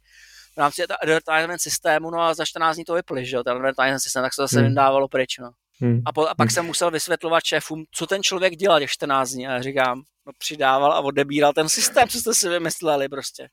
v 0.54 0.56
rámci 0.56 0.82
advertisement 0.82 1.62
systému, 1.62 2.10
no 2.10 2.20
a 2.20 2.34
za 2.34 2.44
14 2.44 2.76
dní 2.76 2.84
to 2.84 2.94
vypli, 2.94 3.26
že 3.26 3.36
jo, 3.36 3.44
ten 3.44 3.52
advertisement 3.52 4.02
systém, 4.02 4.22
tak 4.22 4.34
se 4.34 4.42
zase 4.42 4.60
hmm. 4.60 4.68
vydávalo 4.68 5.08
pryč, 5.08 5.38
no. 5.38 5.50
Hmm. 5.80 6.02
A, 6.06 6.12
po, 6.12 6.28
a 6.28 6.34
pak 6.34 6.48
hmm. 6.48 6.54
jsem 6.54 6.66
musel 6.66 6.90
vysvětlovat 6.90 7.44
šéfům, 7.44 7.84
co 7.90 8.06
ten 8.06 8.22
člověk 8.22 8.56
dělal 8.56 8.80
těch 8.80 8.90
14 8.90 9.30
dní. 9.30 9.48
A 9.48 9.52
já 9.52 9.62
říkám, 9.62 10.02
no 10.26 10.32
přidával 10.38 10.92
a 10.92 11.00
odebíral 11.00 11.52
ten 11.52 11.68
systém, 11.68 12.08
co 12.08 12.18
jste 12.18 12.34
si 12.34 12.48
vymysleli 12.48 13.08
prostě. 13.08 13.48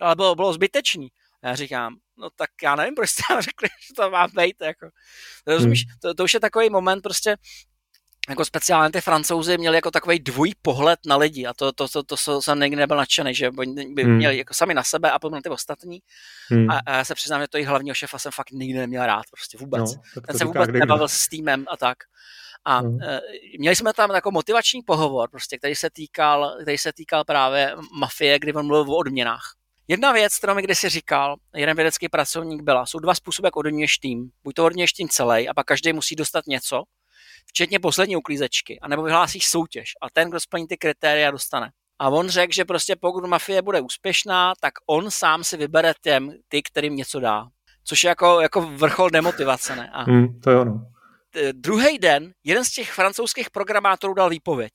No, 0.00 0.06
ale 0.06 0.16
bylo, 0.16 0.34
bylo 0.34 0.52
zbytečný. 0.52 1.08
A 1.42 1.48
já 1.48 1.54
říkám, 1.54 1.96
no 2.18 2.30
tak 2.30 2.50
já 2.62 2.76
nevím, 2.76 2.94
proč 2.94 3.10
jste 3.10 3.22
řekli, 3.40 3.68
že 3.88 3.94
to 3.96 4.10
má 4.10 4.28
být, 4.28 4.56
jako. 4.60 4.88
Rozumíš, 5.46 5.84
hmm. 5.86 5.94
to, 6.02 6.14
to, 6.14 6.24
už 6.24 6.34
je 6.34 6.40
takový 6.40 6.70
moment 6.70 7.00
prostě, 7.00 7.36
jako 8.28 8.44
speciálně 8.44 8.92
ty 8.92 9.00
francouzi 9.00 9.58
měli 9.58 9.76
jako 9.76 9.90
takový 9.90 10.18
dvojí 10.18 10.52
pohled 10.62 11.00
na 11.06 11.16
lidi 11.16 11.46
a 11.46 11.54
to, 11.54 11.72
to, 11.72 11.88
to, 11.88 12.02
to, 12.02 12.16
to 12.16 12.42
jsem 12.42 12.60
někdy 12.60 12.76
nebyl 12.76 12.96
nadšený, 12.96 13.34
že 13.34 13.50
by 13.50 14.02
hmm. 14.02 14.16
měli 14.16 14.38
jako 14.38 14.54
sami 14.54 14.74
na 14.74 14.82
sebe 14.82 15.10
a 15.10 15.18
potom 15.18 15.34
na 15.34 15.40
ty 15.40 15.48
ostatní 15.48 15.98
hmm. 16.48 16.70
a, 16.70 16.80
a, 16.86 16.96
já 16.96 17.04
se 17.04 17.14
přiznám, 17.14 17.40
že 17.40 17.48
to 17.48 17.56
jejich 17.56 17.68
hlavního 17.68 17.94
šefa 17.94 18.18
jsem 18.18 18.32
fakt 18.32 18.50
nikdy 18.50 18.78
neměl 18.78 19.06
rád, 19.06 19.24
prostě 19.30 19.58
vůbec. 19.58 19.94
No, 19.94 20.22
Ten 20.22 20.38
se 20.38 20.44
vůbec 20.44 20.70
nebavil 20.70 21.08
s 21.08 21.28
týmem 21.28 21.64
a 21.68 21.76
tak. 21.76 21.98
A 22.64 22.78
hmm. 22.78 23.02
e, 23.02 23.20
měli 23.58 23.76
jsme 23.76 23.92
tam 23.92 24.10
jako 24.10 24.30
motivační 24.30 24.82
pohovor, 24.82 25.30
prostě, 25.30 25.58
který 25.58 25.74
se 25.74 25.90
týkal, 25.90 26.58
který 26.62 26.78
se 26.78 26.92
týkal 26.92 27.24
právě 27.24 27.74
mafie, 27.92 28.38
kdy 28.38 28.52
on 28.52 28.66
mluvil 28.66 28.94
o 28.94 28.96
odměnách. 28.96 29.54
Jedna 29.88 30.12
věc, 30.12 30.38
kterou 30.38 30.54
mi 30.54 30.62
kdysi 30.62 30.88
říkal 30.88 31.36
jeden 31.54 31.76
vědecký 31.76 32.08
pracovník, 32.08 32.62
byla, 32.62 32.86
jsou 32.86 32.98
dva 32.98 33.14
způsoby, 33.14 33.46
jak 33.46 33.56
odměňuješ 33.56 33.98
tým. 33.98 34.30
Buď 34.44 34.54
to 34.54 34.64
odměňuješ 34.64 34.92
tým 34.92 35.08
celý 35.08 35.48
a 35.48 35.54
pak 35.54 35.66
každý 35.66 35.92
musí 35.92 36.16
dostat 36.16 36.46
něco, 36.46 36.82
včetně 37.48 37.78
poslední 37.78 38.16
uklízečky, 38.16 38.80
anebo 38.80 39.02
vyhlásíš 39.02 39.46
soutěž 39.46 39.90
a 40.02 40.10
ten, 40.12 40.30
kdo 40.30 40.40
splní 40.40 40.66
ty 40.66 40.76
kritéria, 40.76 41.30
dostane. 41.30 41.70
A 41.98 42.08
on 42.08 42.28
řekl, 42.28 42.52
že 42.52 42.64
prostě 42.64 42.96
pokud 42.96 43.24
mafie 43.24 43.62
bude 43.62 43.80
úspěšná, 43.80 44.52
tak 44.60 44.74
on 44.86 45.10
sám 45.10 45.44
si 45.44 45.56
vybere 45.56 45.92
těm, 46.02 46.32
ty, 46.48 46.62
kterým 46.62 46.96
něco 46.96 47.20
dá. 47.20 47.46
Což 47.84 48.04
je 48.04 48.08
jako, 48.08 48.40
jako 48.40 48.60
vrchol 48.60 49.10
demotivace, 49.10 49.76
ne? 49.76 49.90
A 49.92 50.02
hmm, 50.02 50.40
to 50.40 50.50
je 50.50 50.58
ono. 50.58 50.86
Druhý 51.52 51.98
den 51.98 52.32
jeden 52.44 52.64
z 52.64 52.70
těch 52.70 52.92
francouzských 52.92 53.50
programátorů 53.50 54.14
dal 54.14 54.30
výpověď. 54.30 54.72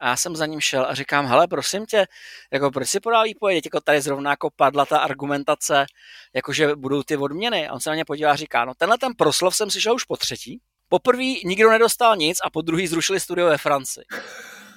A 0.00 0.08
já 0.08 0.16
jsem 0.16 0.36
za 0.36 0.46
ním 0.46 0.60
šel 0.60 0.86
a 0.88 0.94
říkám, 0.94 1.26
hele, 1.26 1.48
prosím 1.48 1.86
tě, 1.86 2.06
jako 2.52 2.70
proč 2.70 2.88
si 2.88 3.00
podal 3.00 3.24
výpověď, 3.24 3.64
jako 3.64 3.80
tady 3.80 4.00
zrovna 4.00 4.30
jako 4.30 4.50
padla 4.56 4.86
ta 4.86 4.98
argumentace, 4.98 5.86
jako 6.34 6.52
že 6.52 6.76
budou 6.76 7.02
ty 7.02 7.16
odměny. 7.16 7.68
A 7.68 7.72
on 7.72 7.80
se 7.80 7.90
na 7.90 7.96
ně 7.96 8.04
podívá 8.04 8.32
a 8.32 8.36
říká, 8.36 8.64
no 8.64 8.74
tenhle 8.74 8.98
ten 8.98 9.12
proslov 9.14 9.56
jsem 9.56 9.70
slyšel 9.70 9.94
už 9.94 10.04
po 10.04 10.16
třetí, 10.16 10.60
Poprvé 10.92 11.24
nikdo 11.44 11.70
nedostal 11.70 12.16
nic 12.16 12.38
a 12.44 12.50
po 12.50 12.62
druhý 12.62 12.86
zrušili 12.86 13.20
studio 13.20 13.46
ve 13.46 13.58
Francii. 13.58 14.04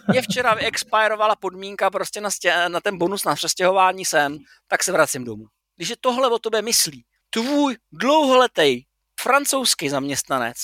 Mě 0.08 0.22
včera 0.22 0.54
vyexpirovala 0.54 1.36
podmínka 1.36 1.90
prostě 1.90 2.22
na, 2.22 2.32
stě, 2.32 2.70
na 2.70 2.82
ten 2.82 2.98
bonus 2.98 3.24
na 3.26 3.36
přestěhování 3.36 4.06
sem, 4.06 4.38
tak 4.68 4.84
se 4.84 4.92
vracím 4.92 5.24
domů. 5.24 5.46
Když 5.76 5.90
je 5.90 5.96
tohle 6.02 6.30
o 6.30 6.40
tobě 6.40 6.62
myslí, 6.62 7.06
tvůj 7.30 7.78
dlouholetý 7.92 8.84
francouzský 9.20 9.90
zaměstnanec, 9.90 10.58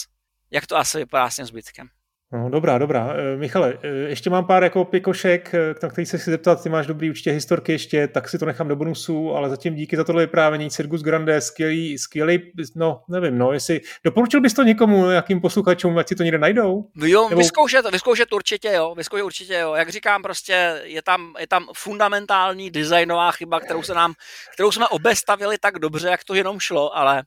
jak 0.52 0.68
to 0.68 0.78
asi 0.78 0.98
vypadá 0.98 1.30
s 1.30 1.36
tím 1.36 1.46
zbytkem? 1.46 1.88
No, 2.34 2.50
dobrá, 2.50 2.78
dobrá. 2.78 3.14
E, 3.14 3.38
Michale, 3.38 3.78
e, 3.84 3.88
ještě 3.88 4.30
mám 4.30 4.48
pár 4.48 4.64
jako 4.64 4.86
pikošek, 4.86 5.54
e, 5.54 5.76
na 5.84 5.90
který 5.90 6.06
se 6.06 6.20
si 6.20 6.32
zeptat, 6.32 6.64
ty 6.64 6.70
máš 6.70 6.88
dobrý 6.88 7.10
určitě 7.10 7.32
historky 7.32 7.72
ještě, 7.72 8.08
tak 8.08 8.30
si 8.30 8.40
to 8.40 8.46
nechám 8.46 8.68
do 8.68 8.76
bonusu, 8.76 9.36
ale 9.36 9.50
zatím 9.50 9.76
díky 9.76 9.98
za 9.98 10.04
tohle 10.04 10.24
vyprávění. 10.24 10.70
Circus 10.70 11.02
Grande, 11.02 11.42
skvělý, 11.42 11.98
skvělý, 11.98 12.52
no 12.76 13.02
nevím, 13.08 13.38
no, 13.38 13.52
jestli 13.52 13.82
doporučil 14.04 14.42
bys 14.42 14.54
to 14.54 14.64
někomu, 14.64 15.10
jakým 15.10 15.42
posluchačům, 15.42 15.98
ať 15.98 16.08
si 16.08 16.16
to 16.16 16.24
někde 16.24 16.38
najdou? 16.38 16.86
No 16.96 17.08
jo, 17.08 17.30
Nebo... 17.30 17.40
vyzkoušet, 17.40 17.92
vyzkoušet 17.92 18.34
určitě, 18.34 18.72
jo, 18.74 18.96
vyzkoušet 18.96 19.26
určitě, 19.26 19.54
jo. 19.54 19.74
Jak 19.74 19.90
říkám, 19.90 20.22
prostě 20.22 20.82
je 20.84 21.02
tam, 21.02 21.34
je 21.40 21.48
tam 21.48 21.68
fundamentální 21.76 22.72
designová 22.72 23.32
chyba, 23.32 23.60
kterou 23.60 23.84
se 23.84 23.94
nám, 23.94 24.14
kterou 24.54 24.72
jsme 24.72 24.88
obestavili 24.88 25.58
tak 25.58 25.80
dobře, 25.80 26.08
jak 26.08 26.24
to 26.24 26.34
jenom 26.34 26.60
šlo, 26.60 26.98
ale 26.98 27.24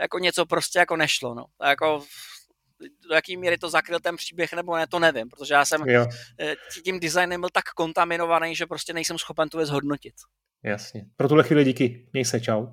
jako 0.00 0.18
něco 0.18 0.46
prostě 0.46 0.78
jako 0.78 0.96
nešlo, 0.96 1.34
no. 1.34 1.44
Jako 1.68 2.02
do 3.08 3.14
jaký 3.14 3.36
míry 3.36 3.58
to 3.58 3.70
zakryl 3.70 4.00
ten 4.00 4.16
příběh 4.16 4.52
nebo 4.52 4.76
ne, 4.76 4.86
to 4.86 4.98
nevím, 4.98 5.28
protože 5.28 5.54
já 5.54 5.64
jsem 5.64 5.88
jo. 5.88 6.06
Eh, 6.40 6.54
tím 6.84 7.00
designem 7.00 7.40
byl 7.40 7.50
tak 7.52 7.64
kontaminovaný, 7.64 8.56
že 8.56 8.66
prostě 8.66 8.92
nejsem 8.92 9.18
schopen 9.18 9.48
tu 9.48 9.56
věc 9.56 9.70
hodnotit. 9.70 10.14
Jasně. 10.64 11.04
Pro 11.16 11.28
tuhle 11.28 11.44
chvíli 11.44 11.64
díky. 11.64 12.06
Měj 12.12 12.24
se, 12.24 12.40
čau. 12.40 12.66